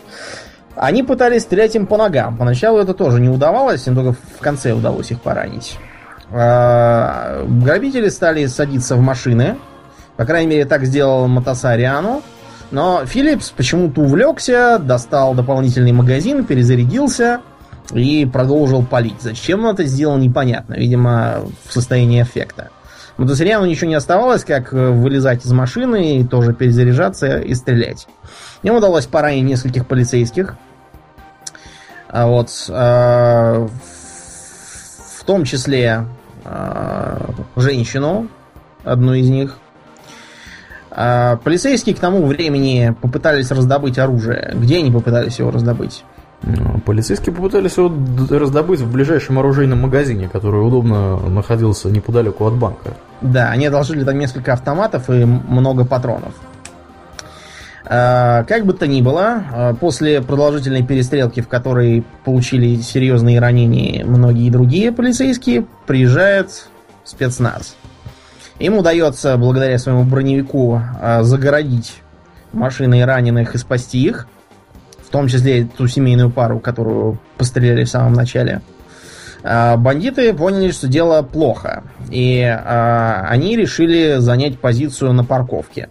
Они 0.76 1.02
пытались 1.02 1.42
стрелять 1.42 1.74
им 1.74 1.86
по 1.86 1.98
ногам. 1.98 2.38
Поначалу 2.38 2.78
это 2.78 2.94
тоже 2.94 3.20
не 3.20 3.28
удавалось, 3.28 3.86
им 3.86 3.94
только 3.94 4.12
в 4.12 4.40
конце 4.40 4.72
удалось 4.72 5.10
их 5.10 5.20
поранить. 5.20 5.76
А, 6.30 7.44
грабители 7.46 8.08
стали 8.08 8.46
садиться 8.46 8.96
в 8.96 9.00
машины. 9.00 9.56
По 10.16 10.24
крайней 10.24 10.48
мере, 10.48 10.64
так 10.64 10.86
сделал 10.86 11.28
Мотосариану. 11.28 12.22
Но 12.70 13.04
Филлипс 13.04 13.50
почему-то 13.50 14.00
увлекся, 14.00 14.78
достал 14.78 15.34
дополнительный 15.34 15.92
магазин, 15.92 16.44
перезарядился 16.44 17.40
и 17.92 18.26
продолжил 18.26 18.84
палить. 18.84 19.20
Зачем 19.20 19.64
он 19.64 19.74
это 19.74 19.84
сделал, 19.84 20.18
непонятно. 20.18 20.74
Видимо, 20.74 21.42
в 21.64 21.72
состоянии 21.72 22.22
эффекта. 22.22 22.70
Мотосериану 23.16 23.66
ничего 23.66 23.88
не 23.88 23.96
оставалось, 23.96 24.44
как 24.44 24.72
э, 24.72 24.90
вылезать 24.90 25.44
из 25.44 25.50
машины 25.52 26.18
и 26.18 26.24
тоже 26.24 26.52
перезаряжаться 26.52 27.38
и 27.38 27.52
стрелять. 27.54 28.06
Ему 28.62 28.78
удалось 28.78 29.06
поранить 29.06 29.44
нескольких 29.44 29.86
полицейских. 29.88 30.56
А 32.08 32.26
вот, 32.28 32.48
э, 32.68 33.68
в 35.18 35.24
том 35.24 35.44
числе 35.44 36.04
э, 36.44 37.18
женщину, 37.56 38.28
одну 38.84 39.14
из 39.14 39.28
них. 39.28 39.58
Э, 40.90 41.38
полицейские 41.42 41.96
к 41.96 41.98
тому 41.98 42.24
времени 42.24 42.94
попытались 43.02 43.50
раздобыть 43.50 43.98
оружие. 43.98 44.52
Где 44.54 44.78
они 44.78 44.92
попытались 44.92 45.40
его 45.40 45.50
раздобыть? 45.50 46.04
Ну, 46.42 46.78
полицейские 46.80 47.34
попытались 47.34 47.76
его 47.76 47.92
раздобыть 48.30 48.80
в 48.80 48.90
ближайшем 48.90 49.38
оружейном 49.38 49.80
магазине, 49.80 50.28
который 50.28 50.64
удобно 50.64 51.16
находился 51.28 51.90
неподалеку 51.90 52.46
от 52.46 52.54
банка. 52.54 52.94
Да, 53.20 53.50
они 53.50 53.66
одолжили 53.66 54.04
там 54.04 54.18
несколько 54.18 54.52
автоматов 54.52 55.10
и 55.10 55.24
много 55.24 55.84
патронов. 55.84 56.32
А, 57.84 58.44
как 58.44 58.66
бы 58.66 58.72
то 58.72 58.86
ни 58.86 59.02
было, 59.02 59.42
а, 59.50 59.74
после 59.74 60.22
продолжительной 60.22 60.84
перестрелки, 60.84 61.40
в 61.40 61.48
которой 61.48 62.04
получили 62.24 62.76
серьезные 62.76 63.40
ранения 63.40 64.04
многие 64.04 64.50
другие 64.50 64.92
полицейские, 64.92 65.66
приезжает 65.86 66.68
спецназ. 67.04 67.74
Им 68.60 68.78
удается, 68.78 69.36
благодаря 69.36 69.78
своему 69.78 70.04
броневику, 70.04 70.82
загородить 71.20 72.02
машины 72.52 73.04
раненых 73.04 73.54
и 73.54 73.58
спасти 73.58 74.02
их– 74.04 74.28
в 75.08 75.10
том 75.10 75.26
числе 75.26 75.64
ту 75.64 75.86
семейную 75.86 76.30
пару, 76.30 76.60
которую 76.60 77.18
постреляли 77.38 77.84
в 77.84 77.88
самом 77.88 78.12
начале. 78.12 78.60
А, 79.42 79.78
бандиты 79.78 80.34
поняли, 80.34 80.70
что 80.70 80.86
дело 80.86 81.22
плохо, 81.22 81.84
и 82.10 82.42
а, 82.42 83.24
они 83.26 83.56
решили 83.56 84.16
занять 84.18 84.58
позицию 84.58 85.14
на 85.14 85.24
парковке. 85.24 85.88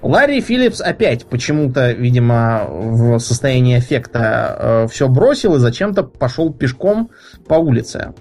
Ларри 0.00 0.40
Филлипс 0.40 0.80
опять 0.80 1.26
почему-то, 1.26 1.90
видимо, 1.90 2.66
в 2.68 3.18
состоянии 3.18 3.78
эффекта 3.78 4.56
э, 4.58 4.86
все 4.90 5.08
бросил 5.08 5.54
и 5.54 5.60
зачем-то 5.60 6.02
пошел 6.02 6.52
пешком 6.52 7.10
по 7.46 7.54
улице. 7.54 8.12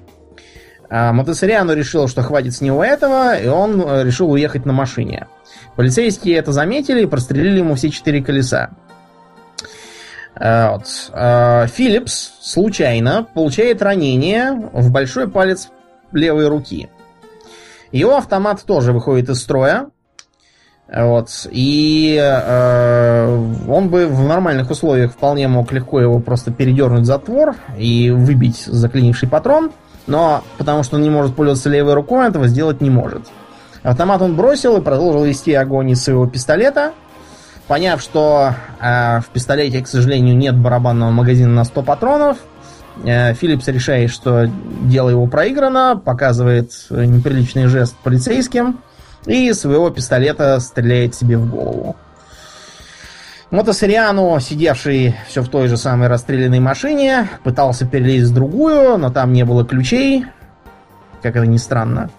А 0.91 1.11
Мотосериану 1.11 1.73
решил, 1.73 2.07
что 2.07 2.21
хватит 2.21 2.53
с 2.53 2.61
него 2.61 2.83
этого, 2.83 3.35
и 3.35 3.47
он 3.47 3.81
э, 3.81 4.03
решил 4.03 4.29
уехать 4.29 4.65
на 4.65 4.73
машине. 4.73 5.27
Полицейские 5.75 6.35
это 6.37 6.51
заметили 6.51 7.03
и 7.03 7.07
прострелили 7.07 7.59
ему 7.59 7.75
все 7.75 7.89
четыре 7.89 8.21
колеса. 8.21 8.71
Э, 10.35 10.71
вот. 10.71 11.11
Э, 11.13 11.67
Филлипс 11.67 12.33
случайно 12.41 13.27
получает 13.33 13.81
ранение 13.81 14.53
в 14.73 14.91
большой 14.91 15.27
палец 15.27 15.69
левой 16.11 16.47
руки. 16.47 16.89
Его 17.91 18.17
автомат 18.17 18.63
тоже 18.63 18.93
выходит 18.93 19.29
из 19.29 19.41
строя. 19.41 19.87
Вот. 20.93 21.47
И 21.51 22.17
э, 22.21 23.47
он 23.69 23.89
бы 23.89 24.07
в 24.07 24.23
нормальных 24.27 24.71
условиях 24.71 25.13
вполне 25.13 25.47
мог 25.47 25.71
легко 25.71 26.01
его 26.01 26.19
просто 26.19 26.51
передернуть 26.51 27.05
затвор 27.05 27.55
и 27.77 28.11
выбить 28.11 28.57
заклинивший 28.57 29.29
патрон. 29.29 29.71
Но 30.07 30.43
потому 30.57 30.83
что 30.83 30.97
он 30.97 31.03
не 31.03 31.09
может 31.09 31.35
пользоваться 31.35 31.69
левой 31.69 31.93
рукой, 31.93 32.27
этого 32.27 32.47
сделать 32.47 32.81
не 32.81 32.89
может. 32.89 33.23
Автомат 33.83 34.21
он 34.21 34.35
бросил 34.35 34.77
и 34.77 34.81
продолжил 34.81 35.23
вести 35.23 35.53
огонь 35.53 35.91
из 35.91 36.03
своего 36.03 36.27
пистолета. 36.27 36.93
Поняв, 37.67 38.01
что 38.01 38.53
э, 38.81 39.19
в 39.21 39.27
пистолете, 39.33 39.81
к 39.81 39.87
сожалению, 39.87 40.35
нет 40.35 40.57
барабанного 40.57 41.11
магазина 41.11 41.53
на 41.53 41.63
100 41.63 41.83
патронов, 41.83 42.37
э, 43.03 43.33
Филлипс 43.33 43.67
решает, 43.67 44.11
что 44.11 44.49
дело 44.81 45.09
его 45.09 45.25
проиграно, 45.27 45.95
показывает 46.03 46.71
неприличный 46.89 47.67
жест 47.67 47.95
полицейским 48.03 48.81
и 49.25 49.53
своего 49.53 49.89
пистолета 49.89 50.59
стреляет 50.59 51.15
себе 51.15 51.37
в 51.37 51.49
голову. 51.49 51.95
Мотосериану, 53.51 54.39
сидевший 54.39 55.15
все 55.27 55.41
в 55.41 55.49
той 55.49 55.67
же 55.67 55.75
самой 55.75 56.07
расстрелянной 56.07 56.61
машине, 56.61 57.27
пытался 57.43 57.85
перелезть 57.85 58.31
в 58.31 58.33
другую, 58.33 58.97
но 58.97 59.11
там 59.11 59.33
не 59.33 59.43
было 59.43 59.65
ключей, 59.65 60.25
как 61.21 61.35
это 61.35 61.45
ни 61.45 61.57
странно. 61.57 62.09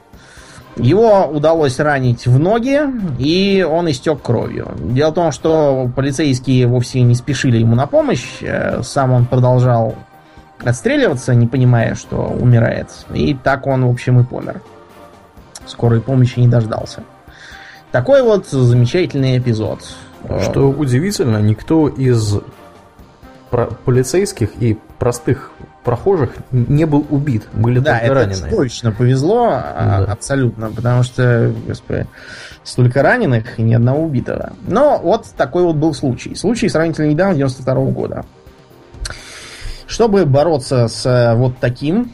Его 0.77 1.27
удалось 1.27 1.79
ранить 1.79 2.27
в 2.27 2.39
ноги, 2.39 2.81
и 3.19 3.63
он 3.63 3.91
истек 3.91 4.23
кровью. 4.23 4.69
Дело 4.79 5.11
в 5.11 5.15
том, 5.15 5.33
что 5.33 5.91
полицейские 5.95 6.67
вовсе 6.67 7.03
не 7.03 7.15
спешили 7.15 7.59
ему 7.59 7.75
на 7.75 7.87
помощь. 7.87 8.39
Э, 8.41 8.83
сам 8.83 9.13
он 9.13 9.27
продолжал 9.27 9.95
отстреливаться, 10.65 11.35
не 11.35 11.47
понимая, 11.47 11.95
что 11.95 12.17
умирает. 12.17 12.89
И 13.13 13.35
так 13.35 13.67
он, 13.67 13.85
в 13.85 13.91
общем, 13.91 14.21
и 14.21 14.25
помер. 14.25 14.63
Скорой 15.67 16.01
помощи 16.01 16.39
не 16.39 16.49
дождался. 16.49 17.05
Такой 17.91 18.23
вот 18.23 18.47
замечательный 18.47 19.39
эпизод. 19.39 19.81
Что 20.41 20.71
удивительно, 20.71 21.39
никто 21.39 21.89
из 21.89 22.39
полицейских 23.85 24.51
и 24.61 24.79
простых 24.99 25.53
прохожих 25.85 26.31
не 26.51 26.85
был 26.85 27.07
убит, 27.11 27.49
были 27.53 27.79
да, 27.79 27.93
только 27.93 28.05
это 28.07 28.15
ранены. 28.15 28.51
точно 28.51 28.93
повезло, 28.93 29.49
а, 29.51 30.05
да. 30.07 30.13
абсолютно, 30.13 30.71
потому 30.71 31.03
что, 31.03 31.53
господи, 31.67 32.07
столько 32.63 33.03
раненых 33.03 33.59
и 33.59 33.63
ни 33.63 33.75
одного 33.75 34.05
убитого. 34.05 34.53
Но 34.67 35.01
вот 35.03 35.27
такой 35.37 35.65
вот 35.65 35.77
был 35.77 35.95
случай. 35.95 36.35
Случай 36.35 36.69
сравнительно 36.69 37.07
недавно, 37.07 37.35
92 37.35 37.75
-го 37.75 37.91
года. 37.91 38.25
Чтобы 39.87 40.25
бороться 40.25 40.89
с 40.89 41.05
э, 41.05 41.35
вот 41.35 41.59
таким, 41.59 42.13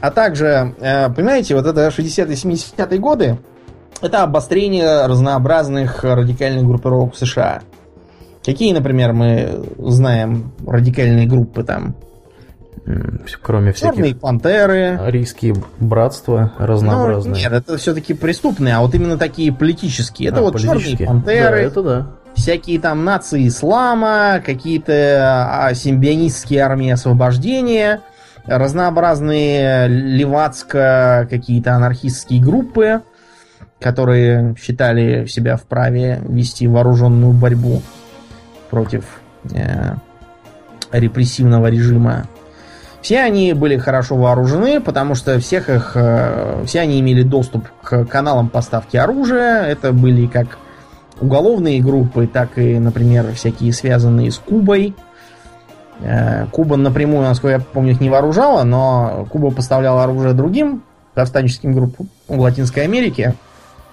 а 0.00 0.10
также, 0.10 0.74
э, 0.80 1.10
понимаете, 1.10 1.54
вот 1.54 1.66
это 1.66 1.88
60-70-е 1.88 2.98
годы, 2.98 3.38
это 4.00 4.22
обострение 4.22 5.06
разнообразных 5.06 6.04
радикальных 6.04 6.64
группировок 6.64 7.14
в 7.14 7.18
США. 7.18 7.62
Какие, 8.44 8.72
например, 8.72 9.12
мы 9.12 9.64
знаем 9.78 10.52
радикальные 10.66 11.26
группы 11.26 11.64
там? 11.64 11.96
Кроме 13.42 13.72
всяких... 13.72 13.96
Черные 13.96 14.14
пантеры. 14.14 14.98
Арийские 15.00 15.54
братства 15.80 16.52
разнообразные. 16.58 17.34
Ну, 17.34 17.40
нет, 17.40 17.52
это 17.52 17.78
все-таки 17.78 18.14
преступные, 18.14 18.76
а 18.76 18.80
вот 18.80 18.94
именно 18.94 19.16
такие 19.16 19.52
политические. 19.52 20.28
Это 20.28 20.40
а, 20.40 20.42
вот 20.42 20.60
черные 20.60 20.96
пантеры. 20.98 21.56
Да, 21.56 21.62
это 21.62 21.82
да. 21.82 22.06
Всякие 22.34 22.80
там 22.80 23.04
нации 23.04 23.48
ислама, 23.48 24.42
какие-то 24.44 25.66
а, 25.66 25.74
симбионистские 25.74 26.60
армии 26.60 26.90
освобождения, 26.90 28.00
разнообразные 28.44 29.88
левацко 29.88 31.26
какие-то 31.30 31.74
анархистские 31.74 32.42
группы, 32.42 33.02
которые 33.80 34.54
считали 34.60 35.26
себя 35.26 35.56
вправе 35.56 36.20
вести 36.28 36.66
вооруженную 36.66 37.32
борьбу 37.32 37.82
против 38.70 39.04
э, 39.52 39.94
репрессивного 40.90 41.68
режима 41.68 42.26
все 43.04 43.20
они 43.20 43.52
были 43.52 43.76
хорошо 43.76 44.16
вооружены, 44.16 44.80
потому 44.80 45.14
что 45.14 45.38
всех 45.38 45.68
их, 45.68 45.92
э, 45.94 46.64
все 46.64 46.80
они 46.80 46.98
имели 47.00 47.22
доступ 47.22 47.68
к 47.82 48.06
каналам 48.06 48.48
поставки 48.48 48.96
оружия. 48.96 49.64
Это 49.64 49.92
были 49.92 50.26
как 50.26 50.56
уголовные 51.20 51.82
группы, 51.82 52.26
так 52.26 52.56
и, 52.56 52.78
например, 52.78 53.34
всякие 53.34 53.74
связанные 53.74 54.30
с 54.30 54.38
Кубой. 54.38 54.94
Э, 56.00 56.46
Куба 56.46 56.76
напрямую, 56.76 57.24
насколько 57.24 57.58
я 57.58 57.60
помню, 57.60 57.92
их 57.92 58.00
не 58.00 58.08
вооружала, 58.08 58.64
но 58.64 59.26
Куба 59.30 59.50
поставляла 59.50 60.04
оружие 60.04 60.32
другим 60.32 60.82
повстанческим 61.12 61.74
группам 61.74 62.08
в 62.26 62.40
Латинской 62.40 62.84
Америке, 62.84 63.34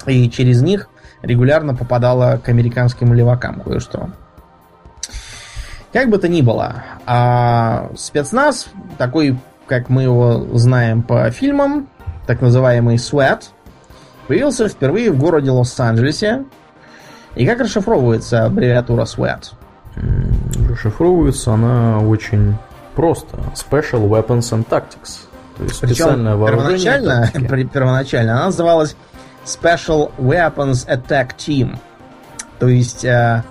и 0.08 0.30
через 0.30 0.62
них 0.62 0.88
регулярно 1.22 1.76
попадала 1.76 2.40
к 2.42 2.48
американским 2.48 3.14
левакам 3.14 3.60
кое-что. 3.60 4.12
Как 5.94 6.10
бы 6.10 6.18
то 6.18 6.28
ни 6.30 6.42
было, 6.42 6.84
а 7.06 7.92
спецназ, 7.98 8.70
такой, 8.98 9.38
как 9.68 9.90
мы 9.90 10.04
его 10.04 10.48
знаем 10.58 11.04
по 11.04 11.30
фильмам, 11.32 11.90
так 12.28 12.42
называемый 12.42 12.96
SWAT, 12.96 13.44
появился 14.28 14.70
впервые 14.70 15.12
в 15.12 15.20
городе 15.20 15.52
Лос-Анджелесе. 15.52 16.46
И 17.36 17.46
как 17.46 17.60
расшифровывается 17.60 18.46
аббревиатура 18.46 19.04
SWAT? 19.04 19.52
Расшифровывается 20.70 21.54
она 21.54 22.00
очень 22.00 22.56
просто. 22.96 23.38
Special 23.56 24.08
Weapons 24.08 24.52
and 24.52 24.66
Tactics. 24.68 25.28
То 25.58 25.64
есть 25.64 25.76
специальное 25.76 26.36
вооружение. 26.36 27.30
Первоначально, 27.34 27.68
первоначально 27.70 28.34
она 28.34 28.46
называлась 28.46 28.96
Special 29.46 30.12
Weapons 30.18 30.88
Attack 30.88 31.36
Team. 31.38 31.78
То 32.60 32.68
есть 32.68 33.04
э, 33.04 33.44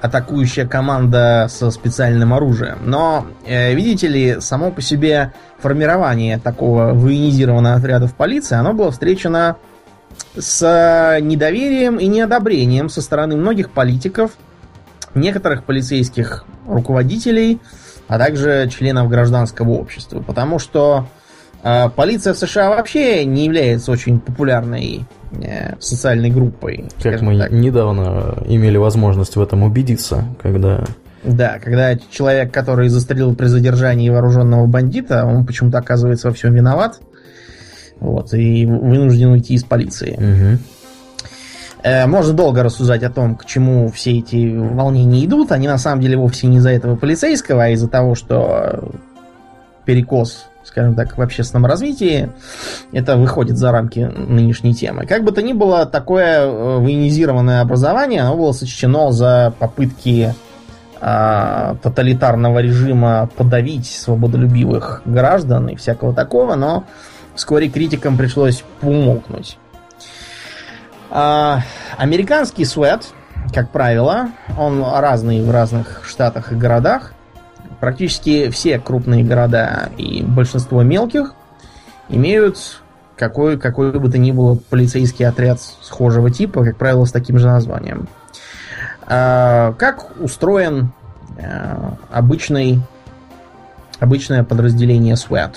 атакующая 0.00 0.66
команда 0.66 1.46
со 1.50 1.70
специальным 1.70 2.32
оружием. 2.32 2.78
Но, 2.84 3.26
э, 3.44 3.74
видите 3.74 4.08
ли, 4.08 4.36
само 4.40 4.70
по 4.70 4.80
себе 4.80 5.32
формирование 5.58 6.38
такого 6.38 6.92
военизированного 6.92 7.76
отряда 7.76 8.06
в 8.06 8.14
полиции, 8.14 8.56
оно 8.56 8.72
было 8.72 8.90
встречено 8.90 9.56
с 10.36 11.18
недоверием 11.20 11.96
и 11.96 12.06
неодобрением 12.06 12.88
со 12.88 13.02
стороны 13.02 13.36
многих 13.36 13.70
политиков, 13.70 14.32
некоторых 15.14 15.64
полицейских 15.64 16.44
руководителей, 16.66 17.60
а 18.06 18.18
также 18.18 18.68
членов 18.70 19.08
гражданского 19.08 19.70
общества. 19.70 20.20
Потому 20.20 20.58
что 20.58 21.06
э, 21.62 21.88
полиция 21.90 22.34
в 22.34 22.38
США 22.38 22.70
вообще 22.70 23.24
не 23.24 23.44
является 23.46 23.90
очень 23.90 24.20
популярной 24.20 25.06
Э, 25.08 25.17
социальной 25.80 26.30
группой. 26.30 26.84
Как 27.02 27.20
мы 27.20 27.38
так. 27.38 27.50
недавно 27.50 28.42
имели 28.46 28.76
возможность 28.76 29.36
в 29.36 29.42
этом 29.42 29.62
убедиться, 29.62 30.24
когда... 30.42 30.84
Да, 31.24 31.58
когда 31.58 31.96
человек, 32.10 32.52
который 32.52 32.88
застрелил 32.88 33.34
при 33.34 33.46
задержании 33.46 34.08
вооруженного 34.08 34.66
бандита, 34.66 35.24
он 35.24 35.44
почему-то 35.46 35.78
оказывается 35.78 36.28
во 36.28 36.34
всем 36.34 36.54
виноват. 36.54 37.00
Вот, 38.00 38.32
и 38.32 38.64
вынужден 38.64 39.30
уйти 39.30 39.54
из 39.54 39.64
полиции. 39.64 40.14
Угу. 40.14 40.58
Можно 42.08 42.32
долго 42.32 42.62
рассуждать 42.62 43.02
о 43.02 43.10
том, 43.10 43.36
к 43.36 43.44
чему 43.44 43.88
все 43.88 44.18
эти 44.18 44.56
волнения 44.56 45.24
идут. 45.24 45.52
Они 45.52 45.66
на 45.68 45.78
самом 45.78 46.00
деле 46.00 46.16
вовсе 46.16 46.46
не 46.46 46.58
из-за 46.58 46.70
этого 46.70 46.96
полицейского, 46.96 47.64
а 47.64 47.68
из-за 47.70 47.88
того, 47.88 48.14
что 48.14 48.92
перекос 49.84 50.47
скажем 50.68 50.94
так, 50.94 51.16
в 51.16 51.22
общественном 51.22 51.66
развитии. 51.66 52.30
Это 52.92 53.16
выходит 53.16 53.56
за 53.56 53.72
рамки 53.72 54.00
нынешней 54.00 54.74
темы. 54.74 55.06
Как 55.06 55.24
бы 55.24 55.32
то 55.32 55.42
ни 55.42 55.54
было, 55.54 55.86
такое 55.86 56.42
э, 56.42 56.78
военизированное 56.78 57.62
образование, 57.62 58.20
оно 58.20 58.36
было 58.36 58.52
сочтено 58.52 59.10
за 59.10 59.54
попытки 59.58 60.34
э, 61.00 61.74
тоталитарного 61.82 62.58
режима 62.58 63.30
подавить 63.36 63.86
свободолюбивых 63.86 65.02
граждан 65.06 65.68
и 65.68 65.76
всякого 65.76 66.14
такого, 66.14 66.54
но 66.54 66.84
вскоре 67.34 67.68
критикам 67.68 68.18
пришлось 68.18 68.62
поумолкнуть. 68.80 69.58
А, 71.10 71.62
американский 71.96 72.66
свет, 72.66 73.06
как 73.54 73.70
правило, 73.70 74.28
он 74.58 74.84
разный 74.84 75.42
в 75.42 75.50
разных 75.50 76.02
штатах 76.06 76.52
и 76.52 76.54
городах. 76.54 77.14
Практически 77.80 78.50
все 78.50 78.78
крупные 78.78 79.22
города 79.22 79.90
и 79.96 80.22
большинство 80.22 80.82
мелких 80.82 81.34
имеют 82.08 82.82
какой, 83.16 83.58
какой 83.58 83.92
бы 83.98 84.10
то 84.10 84.18
ни 84.18 84.32
было 84.32 84.56
полицейский 84.56 85.26
отряд 85.26 85.60
схожего 85.60 86.30
типа, 86.30 86.64
как 86.64 86.76
правило, 86.76 87.04
с 87.04 87.12
таким 87.12 87.38
же 87.38 87.46
названием. 87.46 88.08
А, 89.06 89.74
как 89.74 90.20
устроен 90.20 90.90
а, 91.40 91.96
обычный, 92.10 92.80
обычное 94.00 94.44
подразделение 94.44 95.14
SWAT? 95.14 95.54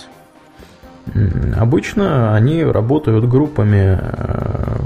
Обычно 1.55 2.36
они 2.36 2.63
работают 2.63 3.27
группами 3.27 3.97
а, 3.99 4.81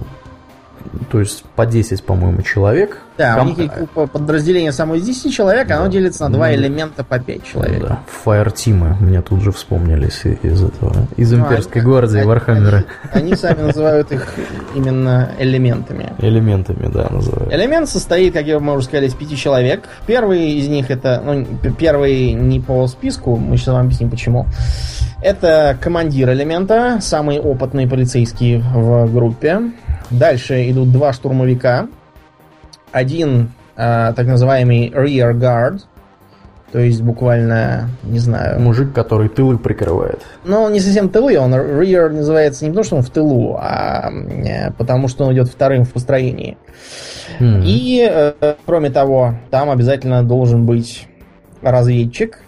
то 1.15 1.21
есть 1.21 1.45
по 1.56 1.65
10, 1.65 2.04
по-моему, 2.04 2.41
человек. 2.41 2.97
Да, 3.17 3.36
Ком... 3.36 3.54
у 3.54 3.62
них 3.62 3.71
подразделение 4.12 4.73
само 4.73 4.95
из 4.95 5.06
10 5.06 5.34
человек, 5.34 5.65
да. 5.65 5.78
оно 5.78 5.88
делится 5.88 6.25
на 6.25 6.30
два 6.30 6.47
ну, 6.47 6.56
элемента 6.56 7.06
по 7.06 7.19
5 7.19 7.43
человек. 7.45 7.82
Да, 7.84 8.01
fire 8.26 8.58
team 8.58 8.89
ы 8.89 8.98
мне 8.99 9.21
тут 9.21 9.41
же 9.41 9.54
вспомнились 9.54 10.23
из 10.25 10.62
этого, 10.62 11.08
из 11.15 11.32
ну, 11.32 11.39
имперской 11.39 11.80
они, 11.80 11.89
гвардии 11.89 12.17
они, 12.17 12.28
Вархаммера. 12.28 12.84
Они, 13.13 13.28
они 13.28 13.36
сами 13.38 13.62
называют 13.62 14.12
их 14.12 14.34
именно 14.75 15.32
элементами. 15.39 16.12
Элементами, 16.17 16.91
да, 16.91 17.08
называют. 17.10 17.54
Элемент 17.54 17.88
состоит, 17.88 18.34
как 18.34 18.45
я 18.45 18.58
уже 18.58 18.84
сказал, 18.84 19.06
из 19.06 19.13
пяти 19.13 19.38
человек. 19.38 19.86
Первый 20.06 20.51
из 20.51 20.67
них 20.67 20.91
это, 20.91 21.23
ну, 21.23 21.45
первый 21.80 22.34
не 22.34 22.60
по 22.60 22.86
списку, 22.88 23.38
мы 23.38 23.56
сейчас 23.56 23.69
вам 23.69 23.86
объясним 23.86 24.10
почему. 24.10 24.47
Это 25.21 25.78
командир 25.80 26.30
элемента, 26.32 26.99
самый 26.99 27.39
опытный 27.39 27.88
полицейский 27.88 28.58
в 28.58 29.10
группе. 29.13 29.62
Дальше 30.10 30.70
идут 30.70 30.91
два 30.91 31.13
штурмовика. 31.13 31.88
Один 32.91 33.52
э, 33.76 34.13
так 34.15 34.26
называемый 34.26 34.89
rear 34.89 35.34
guard, 35.34 35.82
то 36.72 36.80
есть 36.80 37.02
буквально, 37.02 37.89
не 38.04 38.20
знаю... 38.20 38.60
Мужик, 38.60 38.94
который 38.94 39.30
тылы 39.30 39.58
прикрывает. 39.58 40.22
Ну, 40.44 40.70
не 40.70 40.80
совсем 40.80 41.10
тылы, 41.10 41.38
он 41.38 41.54
rear 41.54 42.10
называется 42.10 42.65
не 42.65 42.72
потому, 42.72 42.84
что 42.84 42.96
он 42.98 43.02
в 43.02 43.10
тылу, 43.10 43.58
а 43.60 44.10
э, 44.12 44.72
потому, 44.72 45.08
что 45.08 45.26
он 45.26 45.34
идет 45.34 45.48
вторым 45.48 45.84
в 45.84 45.94
построении. 45.94 46.58
Mm-hmm. 47.39 47.63
И, 47.65 48.10
э, 48.10 48.56
кроме 48.65 48.89
того, 48.89 49.36
там 49.52 49.70
обязательно 49.70 50.24
должен 50.24 50.65
быть 50.65 51.08
разведчик, 51.62 52.39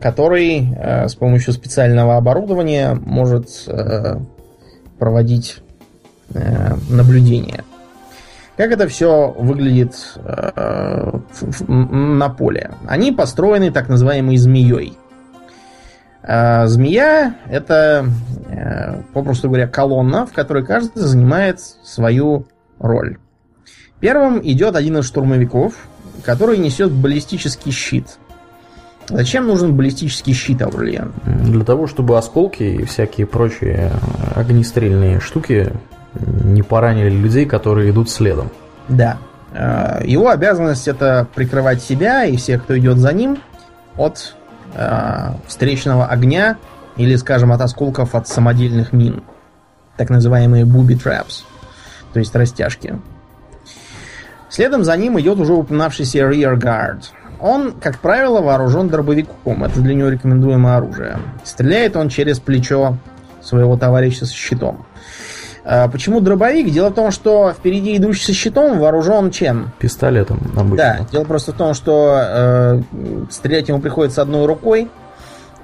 который 0.00 0.68
э, 0.76 1.08
с 1.08 1.14
помощью 1.14 1.52
специального 1.52 2.16
оборудования 2.16 2.94
может 2.94 3.48
э, 3.68 4.16
проводить 4.98 5.58
наблюдения. 6.88 7.64
Как 8.56 8.70
это 8.70 8.86
все 8.86 9.34
выглядит 9.38 9.94
э, 10.16 11.18
на 11.68 12.28
поле? 12.28 12.72
Они 12.86 13.10
построены 13.10 13.70
так 13.70 13.88
называемой 13.88 14.36
змеей. 14.36 14.98
Э, 16.22 16.66
змея 16.66 17.36
это, 17.48 18.06
э, 18.50 19.02
попросту 19.14 19.48
говоря, 19.48 19.66
колонна, 19.66 20.26
в 20.26 20.32
которой 20.32 20.66
каждый 20.66 21.00
занимает 21.00 21.60
свою 21.60 22.46
роль. 22.78 23.16
Первым 24.00 24.40
идет 24.42 24.76
один 24.76 24.98
из 24.98 25.06
штурмовиков, 25.06 25.74
который 26.22 26.58
несет 26.58 26.92
баллистический 26.92 27.72
щит. 27.72 28.18
Зачем 29.08 29.46
нужен 29.46 29.74
баллистический 29.74 30.34
щит, 30.34 30.62
Аурлиен? 30.62 31.12
Для 31.24 31.64
того, 31.64 31.86
чтобы 31.86 32.18
осколки 32.18 32.62
и 32.62 32.84
всякие 32.84 33.26
прочие 33.26 33.90
огнестрельные 34.34 35.20
штуки 35.20 35.72
не 36.14 36.62
поранили 36.62 37.10
людей, 37.10 37.46
которые 37.46 37.90
идут 37.90 38.10
следом. 38.10 38.50
Да. 38.88 39.18
Э, 39.52 40.02
его 40.04 40.28
обязанность 40.28 40.88
это 40.88 41.26
прикрывать 41.34 41.82
себя 41.82 42.24
и 42.24 42.36
всех, 42.36 42.64
кто 42.64 42.78
идет 42.78 42.98
за 42.98 43.12
ним, 43.12 43.38
от 43.96 44.34
э, 44.74 45.30
встречного 45.46 46.06
огня 46.06 46.56
или, 46.96 47.16
скажем, 47.16 47.52
от 47.52 47.60
осколков 47.60 48.14
от 48.14 48.28
самодельных 48.28 48.92
мин. 48.92 49.22
Так 49.96 50.10
называемые 50.10 50.64
booby 50.64 50.98
traps, 51.02 51.44
то 52.12 52.18
есть 52.18 52.34
растяжки. 52.34 52.98
Следом 54.48 54.84
за 54.84 54.96
ним 54.96 55.18
идет 55.18 55.38
уже 55.38 55.54
упоминавшийся 55.54 56.18
Rear 56.18 56.56
Guard. 56.58 57.04
Он, 57.40 57.72
как 57.72 57.98
правило, 57.98 58.40
вооружен 58.40 58.88
дробовиком. 58.88 59.64
Это 59.64 59.80
для 59.80 59.94
него 59.94 60.10
рекомендуемое 60.10 60.76
оружие. 60.76 61.18
Стреляет 61.42 61.96
он 61.96 62.08
через 62.08 62.38
плечо 62.38 62.98
своего 63.42 63.76
товарища 63.76 64.26
с 64.26 64.30
щитом. 64.30 64.84
А 65.64 65.88
почему 65.88 66.20
дробовик? 66.20 66.70
Дело 66.70 66.88
в 66.88 66.94
том, 66.94 67.10
что 67.12 67.52
впереди 67.52 67.96
идущий 67.96 68.24
со 68.24 68.32
щитом 68.32 68.78
вооружен 68.78 69.30
чем? 69.30 69.72
Пистолетом 69.78 70.40
обычно. 70.56 70.76
Да, 70.76 71.06
дело 71.10 71.24
просто 71.24 71.52
в 71.52 71.56
том, 71.56 71.74
что 71.74 72.18
э, 72.20 72.82
стрелять 73.30 73.68
ему 73.68 73.80
приходится 73.80 74.22
одной 74.22 74.46
рукой, 74.46 74.90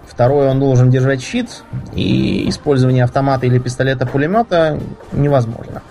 второй 0.06 0.48
он 0.48 0.61
должен 0.61 0.90
держать 0.90 1.20
щит, 1.20 1.64
и 1.94 2.48
использование 2.48 3.04
автомата 3.04 3.46
или 3.46 3.58
пистолета-пулемета 3.58 4.78
невозможно. 5.12 5.82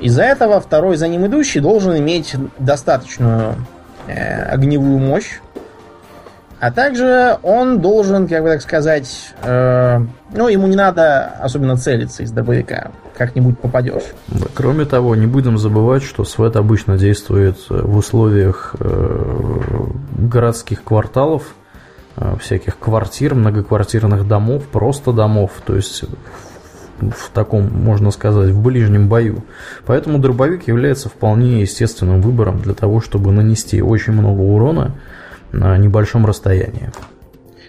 Из-за 0.00 0.22
этого 0.22 0.60
второй 0.60 0.96
за 0.96 1.06
ним 1.06 1.26
идущий 1.26 1.60
должен 1.60 1.96
иметь 1.98 2.34
достаточную 2.58 3.56
э, 4.06 4.42
огневую 4.44 4.98
мощь, 4.98 5.40
а 6.62 6.70
также 6.70 7.38
он 7.42 7.80
должен, 7.80 8.28
как 8.28 8.44
бы 8.44 8.50
так 8.50 8.62
сказать, 8.62 9.34
э, 9.42 9.98
ну, 10.32 10.46
ему 10.46 10.68
не 10.68 10.76
надо 10.76 11.24
особенно 11.40 11.76
целиться 11.76 12.22
из 12.22 12.30
дробовика. 12.30 12.92
Как-нибудь 13.16 13.58
попадешь. 13.58 14.04
Кроме 14.54 14.84
того, 14.84 15.16
не 15.16 15.26
будем 15.26 15.58
забывать, 15.58 16.04
что 16.04 16.22
СВЭТ 16.22 16.54
обычно 16.54 16.96
действует 16.96 17.56
в 17.68 17.96
условиях 17.96 18.76
э, 18.78 19.88
городских 20.18 20.84
кварталов, 20.84 21.42
э, 22.16 22.36
всяких 22.40 22.78
квартир, 22.78 23.34
многоквартирных 23.34 24.28
домов, 24.28 24.62
просто 24.68 25.12
домов, 25.12 25.50
то 25.66 25.74
есть 25.74 26.04
в 27.00 27.30
таком, 27.34 27.72
можно 27.72 28.12
сказать, 28.12 28.50
в 28.50 28.62
ближнем 28.62 29.08
бою. 29.08 29.42
Поэтому 29.84 30.20
дробовик 30.20 30.68
является 30.68 31.08
вполне 31.08 31.62
естественным 31.62 32.20
выбором 32.20 32.60
для 32.62 32.74
того, 32.74 33.00
чтобы 33.00 33.32
нанести 33.32 33.82
очень 33.82 34.12
много 34.12 34.42
урона 34.42 34.94
на 35.52 35.76
небольшом 35.78 36.26
расстоянии. 36.26 36.90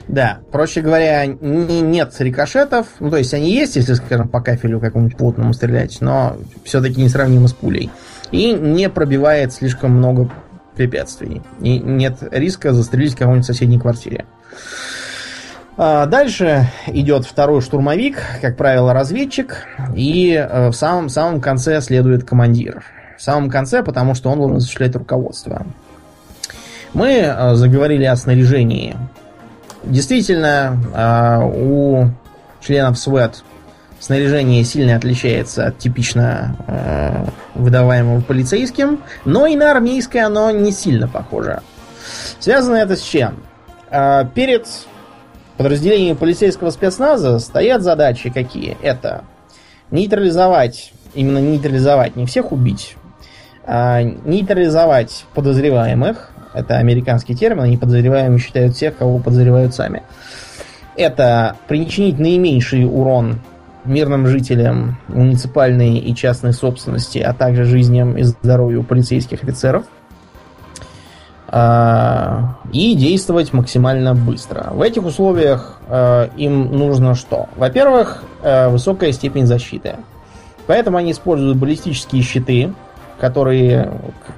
Да, 0.08 0.40
проще 0.52 0.82
говоря, 0.82 1.26
не, 1.26 1.82
нет 1.82 2.14
рикошетов, 2.20 2.88
ну 3.00 3.10
то 3.10 3.18
есть 3.18 3.34
они 3.34 3.54
есть, 3.54 3.78
если, 3.78 3.94
скажем, 3.94 4.28
по 4.28 4.42
кафелю 4.42 4.80
какому-нибудь 4.80 5.18
плотному 5.18 5.54
стрелять, 5.54 6.00
но 6.02 6.36
все-таки 6.66 7.02
несравнимо 7.02 7.48
с 7.48 7.54
пулей. 7.54 7.90
И 8.32 8.52
не 8.52 8.90
пробивает 8.90 9.54
слишком 9.54 9.92
много 9.92 10.30
препятствий. 10.76 11.42
И 11.62 11.80
нет 11.80 12.18
риска 12.32 12.74
застрелить 12.74 13.16
кого-нибудь 13.16 13.46
в 13.46 13.48
соседней 13.48 13.80
квартире. 13.80 14.26
А 15.76 16.06
дальше 16.06 16.68
идет 16.88 17.26
второй 17.26 17.62
штурмовик, 17.62 18.20
как 18.42 18.58
правило, 18.58 18.94
разведчик, 18.94 19.66
и 19.96 20.34
э, 20.34 20.70
в 20.70 20.74
самом, 20.74 21.10
самом 21.10 21.42
конце 21.42 21.82
следует 21.82 22.24
командир. 22.26 22.84
В 23.18 23.22
самом 23.24 23.50
конце, 23.50 23.82
потому 23.82 24.14
что 24.14 24.30
он 24.30 24.38
должен 24.38 24.58
осуществлять 24.58 24.96
руководство. 24.96 25.66
Мы 26.94 27.10
э, 27.10 27.56
заговорили 27.56 28.06
о 28.06 28.16
снаряжении. 28.16 28.96
Действительно, 29.84 30.78
э, 30.94 31.44
у 31.44 32.10
членов 32.62 33.00
СВЭТ 33.00 33.44
снаряжение 34.00 34.64
сильно 34.64 34.96
отличается 34.96 35.68
от 35.68 35.80
типично 35.80 36.56
э, 36.68 37.26
выдаваемого 37.56 38.22
полицейским, 38.22 39.02
но 39.26 39.48
и 39.48 39.56
на 39.56 39.72
армейское 39.72 40.26
оно 40.26 40.52
не 40.52 40.72
сильно 40.72 41.08
похоже. 41.08 41.62
Связано 42.40 42.76
это 42.76 42.96
с 42.96 43.02
чем? 43.02 43.44
Перед 44.34 44.68
подразделением 45.56 46.18
полицейского 46.18 46.72
спецназа 46.72 47.40
стоят 47.40 47.82
задачи 47.82 48.30
какие? 48.30 48.76
Это 48.82 49.24
нейтрализовать, 49.92 50.92
именно 51.14 51.38
нейтрализовать, 51.38 52.16
не 52.16 52.26
всех 52.26 52.52
убить, 52.52 52.98
а 53.66 54.02
нейтрализовать 54.02 55.26
подозреваемых, 55.34 56.33
это 56.54 56.78
американский 56.78 57.36
термин, 57.36 57.64
они 57.64 57.78
подозреваемыми 57.78 58.38
считают 58.38 58.76
тех, 58.76 58.98
кого 58.98 59.20
подозревают 59.20 59.74
сами. 59.74 60.04
Это 60.96 61.56
причинить 61.68 62.20
наименьший 62.20 62.86
урон 62.86 63.40
мирным 63.86 64.28
жителям 64.28 64.98
муниципальной 65.08 65.98
и 65.98 66.16
частной 66.16 66.54
собственности, 66.54 67.20
а 67.20 67.34
также 67.34 67.66
жизням 67.66 68.18
и 68.18 68.24
здоровью 68.24 68.84
полицейских 68.84 69.44
офицеров. 69.44 69.86
А, 71.48 72.56
и 72.72 72.96
действовать 72.96 73.54
максимально 73.54 74.16
быстро. 74.16 74.70
В 74.72 74.82
этих 74.82 75.06
условиях 75.06 75.80
а, 75.88 76.30
им 76.36 76.72
нужно 76.72 77.14
что? 77.14 77.48
Во-первых, 77.56 78.24
а, 78.42 78.70
высокая 78.70 79.12
степень 79.12 79.46
защиты. 79.46 79.98
Поэтому 80.66 80.98
они 80.98 81.12
используют 81.12 81.58
баллистические 81.58 82.24
щиты, 82.24 82.74
которые, 83.24 83.90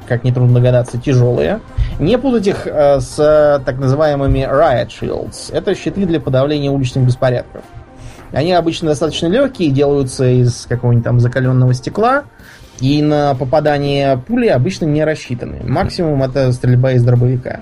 как 0.07 0.23
нетрудно 0.23 0.53
догадаться, 0.59 0.99
тяжелые. 0.99 1.59
Не 1.99 2.19
путать 2.19 2.45
их 2.45 2.67
э, 2.67 2.99
с 2.99 3.15
так 3.65 3.79
называемыми 3.79 4.47
riot 4.47 4.89
shields. 4.89 5.51
Это 5.51 5.73
щиты 5.73 6.05
для 6.05 6.19
подавления 6.19 6.69
уличных 6.69 7.03
беспорядков. 7.03 7.63
Они 8.31 8.53
обычно 8.53 8.89
достаточно 8.89 9.25
легкие, 9.25 9.71
делаются 9.71 10.27
из 10.27 10.67
какого-нибудь 10.69 11.03
там 11.03 11.19
закаленного 11.19 11.73
стекла, 11.73 12.25
и 12.79 13.01
на 13.01 13.33
попадание 13.33 14.19
пули 14.19 14.49
обычно 14.49 14.85
не 14.85 15.03
рассчитаны. 15.03 15.61
Максимум 15.63 16.21
это 16.21 16.51
стрельба 16.51 16.91
из 16.91 17.03
дробовика. 17.03 17.61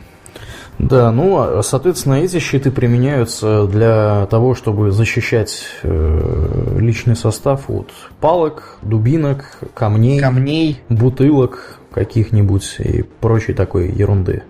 Да, 0.79 1.12
ну, 1.12 1.38
а, 1.38 1.62
соответственно, 1.63 2.15
эти 2.15 2.39
щиты 2.39 2.71
применяются 2.71 3.67
для 3.67 4.25
того, 4.27 4.55
чтобы 4.55 4.91
защищать 4.91 5.65
э, 5.83 6.77
личный 6.79 7.15
состав 7.15 7.69
от 7.69 7.91
палок, 8.19 8.77
дубинок, 8.81 9.57
камней, 9.73 10.19
камней, 10.19 10.81
бутылок 10.89 11.79
каких-нибудь 11.91 12.75
и 12.79 13.03
прочей 13.21 13.53
такой 13.53 13.91
ерунды. 13.91 14.43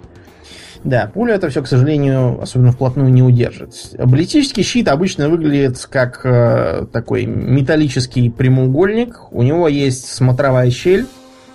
Да, 0.83 1.09
пуля 1.13 1.35
это 1.35 1.49
все, 1.49 1.61
к 1.61 1.67
сожалению, 1.67 2.41
особенно 2.41 2.71
вплотную 2.71 3.09
не 3.09 3.23
удержит. 3.23 3.73
Баллистический 3.97 4.63
щит 4.63 4.89
обычно 4.89 5.29
выглядит 5.29 5.85
как 5.89 6.25
э, 6.25 6.85
такой 6.91 7.25
металлический 7.25 8.29
прямоугольник. 8.29 9.31
У 9.31 9.43
него 9.43 9.69
есть 9.69 10.09
смотровая 10.09 10.69
щель, 10.71 11.05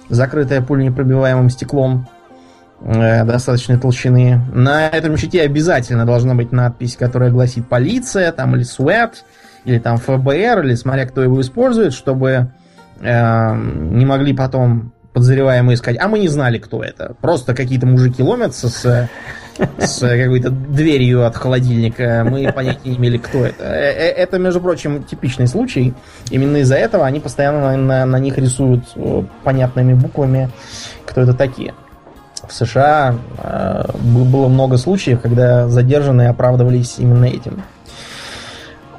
закрытая 0.09 0.63
пуленепробиваемым 0.63 1.51
стеклом 1.51 2.07
достаточной 2.81 3.79
толщины. 3.79 4.41
На 4.53 4.89
этом 4.89 5.17
щите 5.17 5.43
обязательно 5.43 6.07
должна 6.07 6.35
быть 6.35 6.53
надпись, 6.53 6.97
которая 6.97 7.31
гласит 7.31 7.69
полиция, 7.69 8.31
там 8.33 8.55
или 8.55 8.63
СУЭТ, 8.63 9.25
или 9.65 9.79
там 9.79 9.99
ФБР, 9.99 10.65
или 10.65 10.75
смотря 10.75 11.07
кто 11.07 11.23
его 11.23 11.41
использует, 11.41 11.93
чтобы 11.93 12.53
э, 13.01 13.57
не 13.57 14.07
могли 14.07 14.33
потом 14.33 14.93
подозреваемые 15.13 15.77
сказать, 15.77 16.01
а 16.01 16.09
мы 16.09 16.19
не 16.21 16.29
знали, 16.29 16.59
кто 16.59 16.83
это. 16.83 17.15
Просто 17.21 17.55
какие-то 17.55 17.87
мужики 17.87 18.23
ломятся 18.23 18.69
с, 18.69 19.09
с 19.79 19.99
какой-то 19.99 20.51
дверью 20.51 21.27
от 21.27 21.37
холодильника. 21.37 22.25
Мы 22.29 22.53
понятия 22.53 22.91
не 22.91 22.97
имели, 22.97 23.19
кто 23.19 23.45
это. 23.45 23.65
Э, 23.65 23.93
э, 23.93 24.11
это, 24.13 24.39
между 24.39 24.61
прочим, 24.61 25.03
типичный 25.03 25.49
случай. 25.49 25.95
Именно 26.31 26.59
из-за 26.59 26.77
этого 26.77 27.05
они 27.05 27.19
постоянно 27.19 27.77
на, 27.77 28.07
на 28.07 28.19
них 28.21 28.39
рисуют 28.39 28.85
понятными 29.43 29.95
буквами, 29.95 30.49
кто 31.05 31.23
это 31.23 31.35
такие 31.35 31.75
в 32.49 32.53
США 32.53 33.15
э, 33.39 33.83
было 34.03 34.49
много 34.49 34.77
случаев, 34.77 35.21
когда 35.21 35.69
задержанные 35.69 36.31
оправдывались 36.31 36.97
именно 36.99 37.27
этим. 37.27 37.63